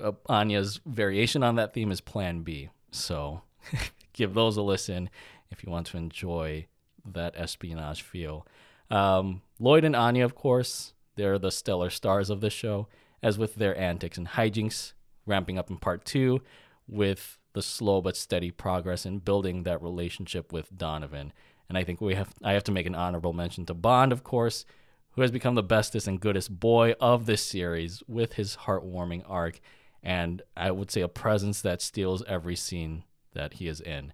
uh, 0.00 0.12
Anya's 0.28 0.78
variation 0.86 1.42
on 1.42 1.56
that 1.56 1.74
theme 1.74 1.90
is 1.90 2.00
Plan 2.00 2.42
B. 2.42 2.68
So 2.92 3.42
give 4.12 4.34
those 4.34 4.56
a 4.56 4.62
listen 4.62 5.10
if 5.50 5.64
you 5.64 5.72
want 5.72 5.88
to 5.88 5.96
enjoy 5.96 6.68
that 7.04 7.34
espionage 7.36 8.02
feel. 8.02 8.46
Um, 8.88 9.42
Lloyd 9.58 9.82
and 9.84 9.96
Anya, 9.96 10.24
of 10.24 10.36
course, 10.36 10.92
they're 11.16 11.36
the 11.36 11.50
stellar 11.50 11.90
stars 11.90 12.30
of 12.30 12.40
the 12.40 12.50
show, 12.50 12.86
as 13.20 13.36
with 13.36 13.56
their 13.56 13.76
antics 13.76 14.16
and 14.16 14.28
hijinks 14.28 14.92
ramping 15.26 15.58
up 15.58 15.70
in 15.70 15.78
part 15.78 16.04
two 16.04 16.40
with 16.86 17.36
the 17.52 17.62
slow 17.62 18.00
but 18.00 18.16
steady 18.16 18.52
progress 18.52 19.04
in 19.04 19.18
building 19.18 19.64
that 19.64 19.82
relationship 19.82 20.52
with 20.52 20.78
Donovan. 20.78 21.32
And 21.70 21.78
I 21.78 21.84
think 21.84 22.00
we 22.00 22.16
have 22.16 22.34
I 22.42 22.52
have 22.52 22.64
to 22.64 22.72
make 22.72 22.86
an 22.86 22.96
honorable 22.96 23.32
mention 23.32 23.64
to 23.66 23.74
Bond, 23.74 24.12
of 24.12 24.24
course, 24.24 24.66
who 25.12 25.22
has 25.22 25.30
become 25.30 25.54
the 25.54 25.62
bestest 25.62 26.08
and 26.08 26.20
goodest 26.20 26.60
boy 26.60 26.94
of 27.00 27.26
this 27.26 27.42
series 27.42 28.02
with 28.08 28.34
his 28.34 28.56
heartwarming 28.66 29.22
arc 29.26 29.60
and 30.02 30.42
I 30.56 30.70
would 30.72 30.90
say 30.90 31.00
a 31.00 31.08
presence 31.08 31.60
that 31.62 31.80
steals 31.80 32.22
every 32.26 32.56
scene 32.56 33.04
that 33.34 33.54
he 33.54 33.68
is 33.68 33.80
in. 33.80 34.12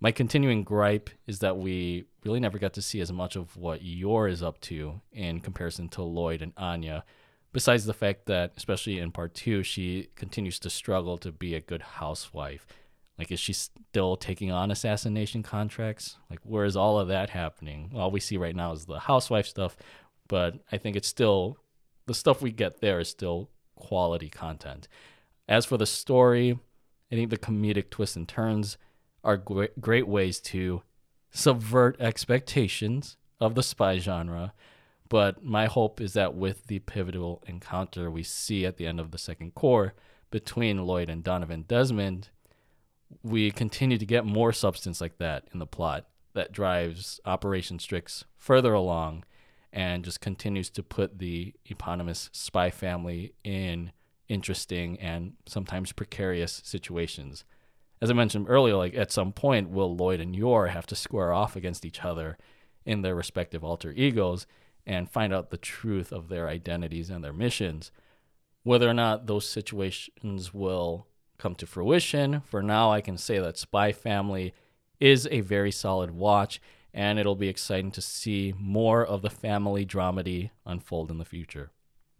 My 0.00 0.12
continuing 0.12 0.64
gripe 0.64 1.10
is 1.26 1.38
that 1.40 1.56
we 1.56 2.04
really 2.24 2.40
never 2.40 2.58
got 2.58 2.74
to 2.74 2.82
see 2.82 3.00
as 3.00 3.10
much 3.10 3.36
of 3.36 3.56
what 3.56 3.82
Yor 3.82 4.28
is 4.28 4.42
up 4.42 4.60
to 4.62 5.00
in 5.12 5.40
comparison 5.40 5.88
to 5.90 6.02
Lloyd 6.02 6.42
and 6.42 6.52
Anya, 6.56 7.04
besides 7.52 7.86
the 7.86 7.94
fact 7.94 8.26
that, 8.26 8.52
especially 8.56 8.98
in 8.98 9.12
part 9.12 9.34
two, 9.34 9.62
she 9.62 10.08
continues 10.14 10.58
to 10.60 10.70
struggle 10.70 11.16
to 11.18 11.32
be 11.32 11.54
a 11.54 11.60
good 11.60 11.82
housewife. 11.82 12.66
Like, 13.18 13.30
is 13.30 13.38
she 13.38 13.52
still 13.52 14.16
taking 14.16 14.50
on 14.50 14.70
assassination 14.70 15.42
contracts? 15.42 16.18
Like, 16.28 16.40
where 16.42 16.64
is 16.64 16.76
all 16.76 16.98
of 16.98 17.08
that 17.08 17.30
happening? 17.30 17.92
All 17.94 18.10
we 18.10 18.20
see 18.20 18.36
right 18.36 18.56
now 18.56 18.72
is 18.72 18.86
the 18.86 18.98
housewife 18.98 19.46
stuff, 19.46 19.76
but 20.28 20.58
I 20.72 20.78
think 20.78 20.96
it's 20.96 21.08
still 21.08 21.58
the 22.06 22.14
stuff 22.14 22.42
we 22.42 22.50
get 22.50 22.80
there 22.80 23.00
is 23.00 23.08
still 23.08 23.50
quality 23.76 24.28
content. 24.28 24.88
As 25.48 25.64
for 25.64 25.76
the 25.76 25.86
story, 25.86 26.58
I 27.12 27.14
think 27.14 27.30
the 27.30 27.38
comedic 27.38 27.90
twists 27.90 28.16
and 28.16 28.28
turns 28.28 28.78
are 29.22 29.36
great, 29.36 30.08
ways 30.08 30.40
to 30.40 30.82
subvert 31.30 32.00
expectations 32.00 33.16
of 33.40 33.54
the 33.54 33.62
spy 33.62 33.98
genre 33.98 34.52
but 35.08 35.44
my 35.44 35.66
hope 35.66 36.00
is 36.00 36.14
that 36.14 36.34
with 36.34 36.66
the 36.66 36.78
pivotal 36.80 37.42
encounter 37.46 38.10
we 38.10 38.22
see 38.22 38.64
at 38.64 38.78
the 38.78 38.86
end 38.86 39.00
of 39.00 39.10
the 39.10 39.18
second 39.18 39.54
cour 39.54 39.94
between 40.30 40.84
Lloyd 40.84 41.08
and 41.08 41.22
Donovan 41.22 41.64
Desmond, 41.68 42.30
we 43.22 43.50
continue 43.50 43.98
to 43.98 44.06
get 44.06 44.24
more 44.24 44.52
substance 44.52 45.00
like 45.00 45.18
that 45.18 45.48
in 45.52 45.58
the 45.58 45.66
plot 45.66 46.06
that 46.34 46.52
drives 46.52 47.20
Operation 47.24 47.78
Strix 47.78 48.24
further 48.36 48.74
along 48.74 49.24
and 49.72 50.04
just 50.04 50.20
continues 50.20 50.70
to 50.70 50.82
put 50.82 51.18
the 51.18 51.54
eponymous 51.66 52.30
spy 52.32 52.70
family 52.70 53.34
in 53.42 53.92
interesting 54.28 54.98
and 55.00 55.34
sometimes 55.46 55.92
precarious 55.92 56.60
situations. 56.64 57.44
As 58.00 58.10
I 58.10 58.14
mentioned 58.14 58.46
earlier, 58.48 58.76
like 58.76 58.94
at 58.94 59.12
some 59.12 59.32
point, 59.32 59.70
will 59.70 59.96
Lloyd 59.96 60.20
and 60.20 60.34
Yor 60.34 60.68
have 60.68 60.86
to 60.86 60.96
square 60.96 61.32
off 61.32 61.56
against 61.56 61.84
each 61.84 62.04
other 62.04 62.38
in 62.84 63.02
their 63.02 63.14
respective 63.14 63.64
alter 63.64 63.92
egos? 63.92 64.46
and 64.86 65.10
find 65.10 65.32
out 65.32 65.50
the 65.50 65.56
truth 65.56 66.12
of 66.12 66.28
their 66.28 66.48
identities 66.48 67.10
and 67.10 67.24
their 67.24 67.32
missions. 67.32 67.90
Whether 68.62 68.88
or 68.88 68.94
not 68.94 69.26
those 69.26 69.48
situations 69.48 70.52
will 70.52 71.06
come 71.38 71.54
to 71.56 71.66
fruition, 71.66 72.40
for 72.40 72.62
now, 72.62 72.90
I 72.92 73.00
can 73.00 73.18
say 73.18 73.38
that 73.38 73.58
Spy 73.58 73.92
Family 73.92 74.54
is 75.00 75.28
a 75.30 75.40
very 75.40 75.70
solid 75.70 76.10
watch, 76.10 76.60
and 76.92 77.18
it'll 77.18 77.34
be 77.34 77.48
exciting 77.48 77.90
to 77.92 78.00
see 78.00 78.54
more 78.58 79.04
of 79.04 79.22
the 79.22 79.30
family 79.30 79.84
dramedy 79.84 80.50
unfold 80.64 81.10
in 81.10 81.18
the 81.18 81.24
future. 81.24 81.70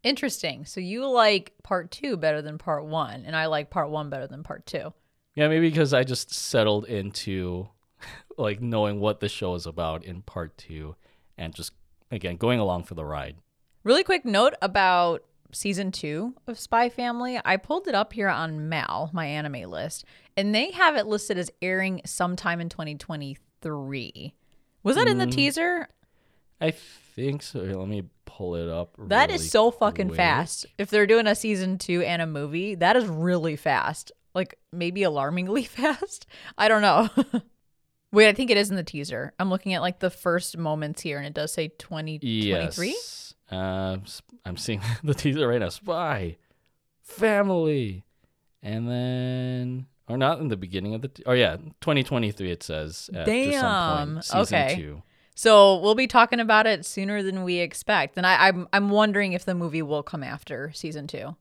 Interesting. 0.03 0.66
So 0.66 0.81
you 0.81 1.07
like 1.07 1.55
part 1.62 1.91
two 1.91 2.16
better 2.16 2.43
than 2.43 2.59
part 2.59 2.85
one, 2.85 3.24
and 3.24 3.35
I 3.35 3.47
like 3.47 3.70
part 3.70 3.91
one 3.91 4.11
better 4.11 4.27
than 4.27 4.43
part 4.43 4.66
two. 4.66 4.93
Yeah, 5.35 5.49
maybe 5.49 5.70
because 5.70 5.95
I 5.95 6.05
just 6.05 6.32
settled 6.32 6.85
into 6.85 7.69
like 8.39 8.61
knowing 8.61 9.01
what 9.01 9.20
the 9.20 9.28
show 9.28 9.55
is 9.55 9.66
about 9.66 10.05
in 10.05 10.23
part 10.23 10.59
two 10.59 10.97
and 11.36 11.55
just 11.55 11.73
again, 12.11 12.36
going 12.36 12.61
along 12.61 12.85
for 12.85 12.95
the 12.95 13.05
ride. 13.05 13.36
Really 13.82 14.05
quick 14.05 14.24
note 14.24 14.55
about 14.62 15.24
season 15.55 15.93
two 15.93 16.35
of 16.47 16.59
Spy 16.59 16.89
Family. 16.89 17.41
I 17.45 17.57
pulled 17.57 17.89
it 17.89 17.95
up 17.95 18.13
here 18.13 18.29
on 18.29 18.69
Mal, 18.69 19.11
MyAnimeList, 19.15 20.05
and 20.37 20.55
they 20.55 20.71
have 20.73 20.97
it 20.97 21.07
listed 21.07 21.39
as 21.39 21.51
airing 21.63 22.01
sometime 22.05 22.61
in 22.61 22.69
2023. 22.69 24.35
Was 24.83 24.97
that 24.97 25.07
mm, 25.07 25.11
in 25.11 25.19
the 25.19 25.27
mm. 25.27 25.33
teaser? 25.33 25.89
I 26.61 26.71
think 26.71 27.43
so. 27.43 27.65
Here, 27.65 27.75
let 27.75 27.89
me 27.89 28.05
pull 28.25 28.57
it 28.57 28.69
up. 28.69 28.95
That 28.99 29.29
really 29.29 29.35
is 29.35 29.51
so 29.51 29.71
fucking 29.71 30.09
quick. 30.09 30.17
fast. 30.17 30.67
If 30.79 30.91
they're 30.91 31.07
doing 31.07 31.27
a 31.27 31.35
season 31.35 31.79
two 31.79 32.03
and 32.03 32.21
a 32.21 32.27
movie, 32.27 32.75
that 32.77 32.97
is 32.97 33.07
really 33.07 33.57
fast. 33.57 34.13
Like 34.35 34.59
maybe 34.73 35.03
alarmingly 35.03 35.65
fast. 35.65 36.27
I 36.59 36.69
don't 36.69 36.83
know. 36.83 37.09
Wait, 38.13 38.29
I 38.29 38.33
think 38.33 38.51
it 38.51 38.57
is 38.57 38.71
in 38.71 38.77
the 38.77 38.85
teaser. 38.85 39.33
I'm 39.41 39.51
looking 39.51 39.75
at 39.75 39.83
like 39.83 39.99
the 39.99 40.11
first 40.11 40.57
moments 40.57 41.01
here, 41.01 41.19
and 41.19 41.27
it 41.27 41.35
does 41.35 41.53
say 41.53 41.69
2023. 41.69 42.89
Yes. 42.89 43.34
Uh, 43.51 43.99
I'm 44.45 44.57
seeing 44.57 44.81
the 45.05 45.15
teaser 45.15 45.49
right 45.49 45.61
now. 45.61 45.69
Spy, 45.69 46.37
family, 47.03 48.05
and 48.62 48.89
then 48.89 49.87
or 50.09 50.16
not 50.16 50.41
in 50.41 50.49
the 50.49 50.57
beginning 50.57 50.95
of 50.95 51.03
the. 51.03 51.09
T- 51.09 51.23
oh 51.27 51.33
yeah, 51.33 51.57
2023. 51.81 52.51
It 52.51 52.62
says. 52.62 53.11
Damn. 53.12 54.15
Point, 54.15 54.35
okay. 54.35 54.75
Two. 54.77 55.03
So 55.35 55.79
we'll 55.81 55.97
be 55.97 56.07
talking 56.07 56.41
about 56.41 56.66
it 56.66 56.87
sooner 56.87 57.23
than 57.23 57.43
we 57.43 57.59
expect, 57.59 58.16
and 58.16 58.27
I, 58.27 58.49
I'm 58.49 58.69
I'm 58.73 58.89
wondering 58.89 59.33
if 59.33 59.45
the 59.45 59.55
movie 59.55 59.83
will 59.83 60.03
come 60.03 60.23
after 60.23 60.71
season 60.73 61.07
two. 61.07 61.37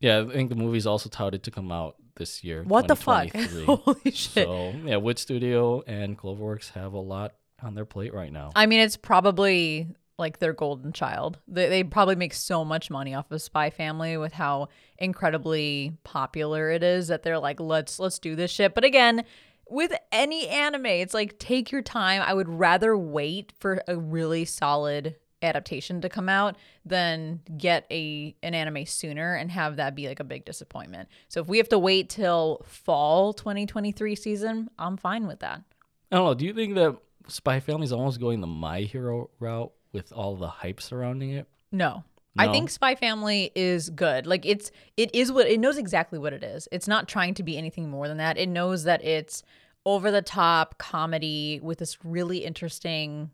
Yeah, 0.00 0.24
I 0.28 0.32
think 0.32 0.50
the 0.50 0.56
movie's 0.56 0.86
also 0.86 1.08
touted 1.08 1.42
to 1.44 1.50
come 1.50 1.72
out 1.72 1.96
this 2.16 2.44
year. 2.44 2.62
What 2.64 2.88
the 2.88 2.96
fuck? 2.96 3.34
Holy 3.66 4.10
shit! 4.10 4.46
So 4.46 4.74
yeah, 4.84 4.96
Wit 4.96 5.18
Studio 5.18 5.82
and 5.86 6.18
Cloverworks 6.18 6.72
have 6.72 6.92
a 6.92 6.98
lot 6.98 7.34
on 7.62 7.74
their 7.74 7.86
plate 7.86 8.12
right 8.12 8.32
now. 8.32 8.50
I 8.54 8.66
mean, 8.66 8.80
it's 8.80 8.98
probably 8.98 9.88
like 10.18 10.38
their 10.38 10.52
golden 10.52 10.92
child. 10.92 11.38
They, 11.48 11.68
they 11.68 11.84
probably 11.84 12.16
make 12.16 12.34
so 12.34 12.64
much 12.64 12.90
money 12.90 13.14
off 13.14 13.30
of 13.30 13.42
Spy 13.42 13.70
Family 13.70 14.16
with 14.16 14.32
how 14.32 14.68
incredibly 14.98 15.96
popular 16.04 16.70
it 16.70 16.82
is 16.82 17.08
that 17.08 17.22
they're 17.22 17.38
like, 17.38 17.60
let's 17.60 17.98
let's 17.98 18.18
do 18.18 18.36
this 18.36 18.50
shit. 18.50 18.74
But 18.74 18.84
again, 18.84 19.24
with 19.68 19.92
any 20.10 20.48
anime, 20.48 20.86
it's 20.86 21.14
like 21.14 21.38
take 21.38 21.72
your 21.72 21.82
time. 21.82 22.22
I 22.22 22.34
would 22.34 22.48
rather 22.48 22.96
wait 22.96 23.52
for 23.58 23.82
a 23.88 23.96
really 23.96 24.44
solid 24.44 25.16
adaptation 25.42 26.00
to 26.00 26.08
come 26.08 26.28
out 26.28 26.56
than 26.84 27.40
get 27.56 27.86
a 27.90 28.34
an 28.42 28.54
anime 28.54 28.86
sooner 28.86 29.34
and 29.34 29.50
have 29.50 29.76
that 29.76 29.94
be 29.94 30.08
like 30.08 30.20
a 30.20 30.24
big 30.24 30.44
disappointment. 30.44 31.08
So 31.28 31.40
if 31.40 31.48
we 31.48 31.58
have 31.58 31.68
to 31.70 31.78
wait 31.78 32.10
till 32.10 32.64
fall 32.64 33.32
2023 33.32 34.14
season, 34.14 34.70
I'm 34.78 34.96
fine 34.96 35.26
with 35.26 35.40
that. 35.40 35.62
I 36.10 36.16
don't 36.16 36.26
know. 36.26 36.34
Do 36.34 36.44
you 36.44 36.52
think 36.52 36.74
that 36.74 36.96
Spy 37.28 37.60
Family 37.60 37.84
is 37.84 37.92
almost 37.92 38.20
going 38.20 38.40
the 38.40 38.46
My 38.46 38.80
Hero 38.82 39.30
route 39.38 39.72
with 39.92 40.12
all 40.12 40.36
the 40.36 40.48
hype 40.48 40.80
surrounding 40.80 41.30
it? 41.30 41.46
No. 41.70 42.04
No? 42.34 42.44
I 42.44 42.50
think 42.50 42.70
Spy 42.70 42.94
Family 42.94 43.52
is 43.54 43.90
good. 43.90 44.26
Like 44.26 44.46
it's 44.46 44.70
it 44.96 45.14
is 45.14 45.30
what 45.30 45.46
it 45.46 45.60
knows 45.60 45.76
exactly 45.76 46.18
what 46.18 46.32
it 46.32 46.42
is. 46.42 46.66
It's 46.72 46.88
not 46.88 47.06
trying 47.06 47.34
to 47.34 47.42
be 47.42 47.58
anything 47.58 47.90
more 47.90 48.08
than 48.08 48.16
that. 48.16 48.38
It 48.38 48.48
knows 48.48 48.84
that 48.84 49.04
it's 49.04 49.42
over 49.84 50.10
the 50.10 50.22
top 50.22 50.78
comedy 50.78 51.60
with 51.62 51.78
this 51.78 52.04
really 52.04 52.38
interesting 52.38 53.30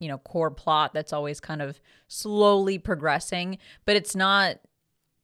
you 0.00 0.08
know 0.08 0.18
core 0.18 0.50
plot 0.50 0.92
that's 0.92 1.12
always 1.12 1.38
kind 1.38 1.62
of 1.62 1.80
slowly 2.08 2.76
progressing 2.76 3.56
but 3.84 3.94
it's 3.94 4.16
not 4.16 4.58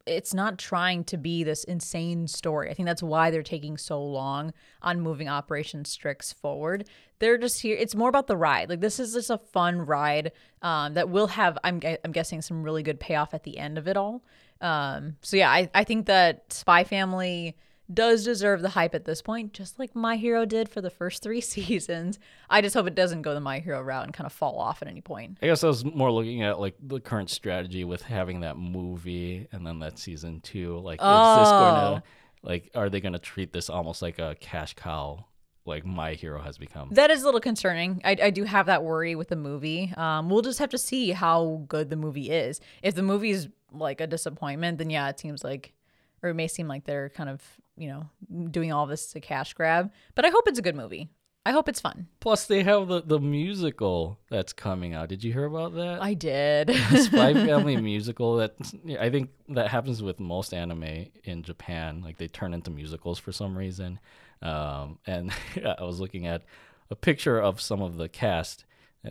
it's 0.08 0.34
not 0.34 0.58
trying 0.58 1.04
to 1.04 1.16
be 1.16 1.44
this 1.44 1.64
insane 1.64 2.26
story. 2.26 2.70
I 2.70 2.74
think 2.74 2.86
that's 2.86 3.02
why 3.02 3.30
they're 3.30 3.42
taking 3.42 3.76
so 3.76 4.02
long 4.02 4.52
on 4.82 5.00
moving 5.00 5.28
Operation 5.28 5.84
Strix 5.84 6.32
forward. 6.32 6.88
They're 7.18 7.38
just 7.38 7.60
here. 7.60 7.76
It's 7.78 7.94
more 7.94 8.08
about 8.08 8.26
the 8.26 8.36
ride. 8.36 8.68
Like 8.68 8.80
this 8.80 8.98
is 8.98 9.14
just 9.14 9.30
a 9.30 9.38
fun 9.38 9.84
ride 9.86 10.32
um, 10.62 10.94
that 10.94 11.08
will 11.08 11.28
have. 11.28 11.58
I'm 11.62 11.80
I'm 12.04 12.12
guessing 12.12 12.42
some 12.42 12.62
really 12.62 12.82
good 12.82 13.00
payoff 13.00 13.34
at 13.34 13.44
the 13.44 13.58
end 13.58 13.78
of 13.78 13.86
it 13.88 13.96
all. 13.96 14.22
Um, 14.60 15.16
so 15.22 15.36
yeah, 15.36 15.50
I 15.50 15.70
I 15.74 15.84
think 15.84 16.06
that 16.06 16.52
Spy 16.52 16.84
Family 16.84 17.56
does 17.92 18.24
deserve 18.24 18.60
the 18.60 18.70
hype 18.70 18.94
at 18.94 19.04
this 19.04 19.22
point, 19.22 19.52
just 19.52 19.78
like 19.78 19.94
My 19.94 20.16
Hero 20.16 20.44
did 20.44 20.68
for 20.68 20.80
the 20.80 20.90
first 20.90 21.22
three 21.22 21.40
seasons. 21.42 22.18
I 22.50 22.60
just 22.60 22.74
hope 22.74 22.86
it 22.86 22.94
doesn't 22.94 23.22
go 23.22 23.34
the 23.34 23.40
My 23.40 23.60
Hero 23.60 23.82
route 23.82 24.04
and 24.04 24.12
kind 24.12 24.26
of 24.26 24.32
fall 24.32 24.58
off 24.58 24.82
at 24.82 24.88
any 24.88 25.00
point. 25.00 25.38
I 25.42 25.46
guess 25.46 25.64
I 25.64 25.68
was 25.68 25.84
more 25.84 26.10
looking 26.10 26.42
at 26.42 26.60
like 26.60 26.74
the 26.80 27.00
current 27.00 27.30
strategy 27.30 27.84
with 27.84 28.02
having 28.02 28.40
that 28.40 28.58
movie 28.58 29.48
and 29.52 29.66
then 29.66 29.78
that 29.80 29.98
season 29.98 30.40
two. 30.40 30.78
Like, 30.78 31.00
oh. 31.02 31.32
is 31.32 31.46
this 31.46 31.50
going 31.50 31.74
to, 31.74 32.02
like, 32.42 32.70
are 32.74 32.90
they 32.90 33.00
going 33.00 33.14
to 33.14 33.18
treat 33.18 33.52
this 33.52 33.70
almost 33.70 34.02
like 34.02 34.18
a 34.18 34.36
cash 34.40 34.74
cow? 34.74 35.24
Like 35.64 35.84
my 35.84 36.14
hero 36.14 36.40
has 36.40 36.56
become. 36.56 36.88
That 36.92 37.10
is 37.10 37.22
a 37.22 37.26
little 37.26 37.42
concerning. 37.42 38.00
I, 38.02 38.16
I 38.22 38.30
do 38.30 38.44
have 38.44 38.66
that 38.66 38.82
worry 38.82 39.14
with 39.14 39.28
the 39.28 39.36
movie. 39.36 39.92
Um, 39.98 40.30
we'll 40.30 40.40
just 40.40 40.58
have 40.60 40.70
to 40.70 40.78
see 40.78 41.10
how 41.10 41.62
good 41.68 41.90
the 41.90 41.96
movie 41.96 42.30
is. 42.30 42.58
If 42.82 42.94
the 42.94 43.02
movie 43.02 43.30
is 43.30 43.48
like 43.70 44.00
a 44.00 44.06
disappointment, 44.06 44.78
then 44.78 44.88
yeah, 44.88 45.10
it 45.10 45.20
seems 45.20 45.44
like, 45.44 45.74
or 46.22 46.30
it 46.30 46.34
may 46.34 46.48
seem 46.48 46.68
like 46.68 46.84
they're 46.84 47.10
kind 47.10 47.30
of 47.30 47.42
you 47.78 47.88
know, 47.88 48.48
doing 48.50 48.72
all 48.72 48.86
this 48.86 49.06
to 49.12 49.20
cash 49.20 49.54
grab. 49.54 49.92
But 50.14 50.24
I 50.24 50.30
hope 50.30 50.48
it's 50.48 50.58
a 50.58 50.62
good 50.62 50.76
movie. 50.76 51.08
I 51.46 51.52
hope 51.52 51.68
it's 51.68 51.80
fun. 51.80 52.08
Plus, 52.20 52.44
they 52.44 52.62
have 52.62 52.88
the, 52.88 53.00
the 53.00 53.20
musical 53.20 54.18
that's 54.28 54.52
coming 54.52 54.92
out. 54.92 55.08
Did 55.08 55.24
you 55.24 55.32
hear 55.32 55.46
about 55.46 55.74
that? 55.76 56.02
I 56.02 56.12
did. 56.12 56.74
Spy 56.96 57.32
Family 57.46 57.76
musical. 57.76 58.36
That 58.36 58.54
I 59.00 59.08
think 59.08 59.30
that 59.50 59.68
happens 59.68 60.02
with 60.02 60.20
most 60.20 60.52
anime 60.52 61.06
in 61.24 61.42
Japan. 61.42 62.02
Like 62.02 62.18
they 62.18 62.28
turn 62.28 62.52
into 62.52 62.70
musicals 62.70 63.18
for 63.18 63.32
some 63.32 63.56
reason. 63.56 63.98
Um, 64.42 64.98
and 65.06 65.32
I 65.78 65.84
was 65.84 66.00
looking 66.00 66.26
at 66.26 66.42
a 66.90 66.96
picture 66.96 67.40
of 67.40 67.60
some 67.60 67.80
of 67.80 67.96
the 67.96 68.08
cast. 68.08 68.64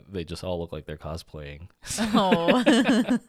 They 0.07 0.23
just 0.23 0.43
all 0.43 0.59
look 0.59 0.71
like 0.71 0.85
they're 0.85 0.97
cosplaying. 0.97 1.69
Oh. 1.99 3.19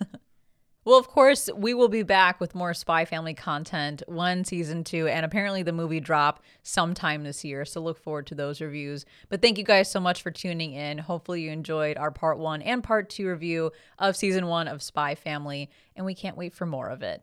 Well, 0.89 0.97
of 0.97 1.09
course, 1.09 1.51
we 1.55 1.75
will 1.75 1.91
be 1.91 2.03
back 2.03 2.41
with 2.41 2.55
more 2.55 2.73
Spy 2.73 3.05
Family 3.05 3.35
content, 3.35 4.03
one 4.07 4.43
season 4.43 4.85
two, 4.85 5.07
and 5.07 5.27
apparently 5.27 5.63
the 5.63 5.71
movie 5.71 6.01
drop 6.01 6.43
sometime 6.63 7.25
this 7.25 7.45
year. 7.45 7.67
So 7.67 7.83
look 7.83 8.03
forward 8.03 8.27
to 8.29 8.35
those 8.35 8.63
reviews. 8.63 9.05
But 9.29 9.43
thank 9.43 9.59
you 9.59 9.65
guys 9.65 9.91
so 9.91 10.01
much 10.01 10.23
for 10.23 10.31
tuning 10.31 10.73
in. 10.73 10.97
Hopefully, 10.97 11.43
you 11.43 11.51
enjoyed 11.51 11.99
our 11.99 12.11
part 12.11 12.39
one 12.39 12.63
and 12.63 12.83
part 12.83 13.11
two 13.11 13.29
review 13.29 13.71
of 13.99 14.17
season 14.17 14.47
one 14.47 14.67
of 14.67 14.83
Spy 14.83 15.15
Family, 15.15 15.69
and 15.95 16.07
we 16.07 16.15
can't 16.15 16.39
wait 16.39 16.55
for 16.55 16.65
more 16.65 16.89
of 16.89 17.03
it. 17.03 17.23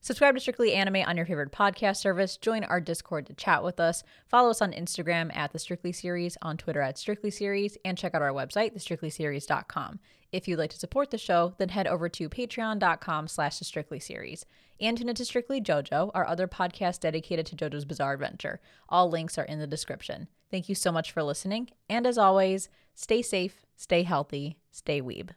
Subscribe 0.00 0.34
to 0.34 0.40
Strictly 0.40 0.72
Anime 0.72 1.02
on 1.04 1.16
your 1.16 1.26
favorite 1.26 1.50
podcast 1.50 1.96
service. 1.96 2.36
Join 2.36 2.62
our 2.62 2.80
Discord 2.80 3.26
to 3.26 3.34
chat 3.34 3.64
with 3.64 3.80
us. 3.80 4.04
Follow 4.28 4.50
us 4.50 4.62
on 4.62 4.70
Instagram 4.70 5.34
at 5.34 5.52
The 5.52 5.58
Strictly 5.58 5.90
Series, 5.90 6.38
on 6.40 6.56
Twitter 6.56 6.80
at 6.80 6.98
Strictly 6.98 7.32
Series, 7.32 7.76
and 7.84 7.98
check 7.98 8.14
out 8.14 8.22
our 8.22 8.30
website, 8.30 8.76
thestrictlyseries.com. 8.76 9.98
If 10.32 10.48
you'd 10.48 10.58
like 10.58 10.70
to 10.70 10.78
support 10.78 11.10
the 11.10 11.18
show, 11.18 11.54
then 11.58 11.68
head 11.68 11.86
over 11.86 12.08
to 12.08 12.28
patreon.com 12.28 13.28
slash 13.28 13.58
the 13.58 13.66
Strictly 13.66 14.00
series. 14.00 14.46
And 14.80 14.96
tune 14.96 15.10
into 15.10 15.24
Strictly 15.24 15.60
JoJo, 15.60 16.10
our 16.14 16.26
other 16.26 16.48
podcast 16.48 17.00
dedicated 17.00 17.46
to 17.46 17.56
JoJo's 17.56 17.84
Bizarre 17.84 18.14
Adventure. 18.14 18.60
All 18.88 19.10
links 19.10 19.36
are 19.36 19.44
in 19.44 19.58
the 19.58 19.66
description. 19.66 20.28
Thank 20.50 20.68
you 20.68 20.74
so 20.74 20.90
much 20.90 21.12
for 21.12 21.22
listening. 21.22 21.68
And 21.88 22.06
as 22.06 22.18
always, 22.18 22.70
stay 22.94 23.20
safe, 23.22 23.62
stay 23.76 24.02
healthy, 24.02 24.58
stay 24.70 25.02
weeb. 25.02 25.30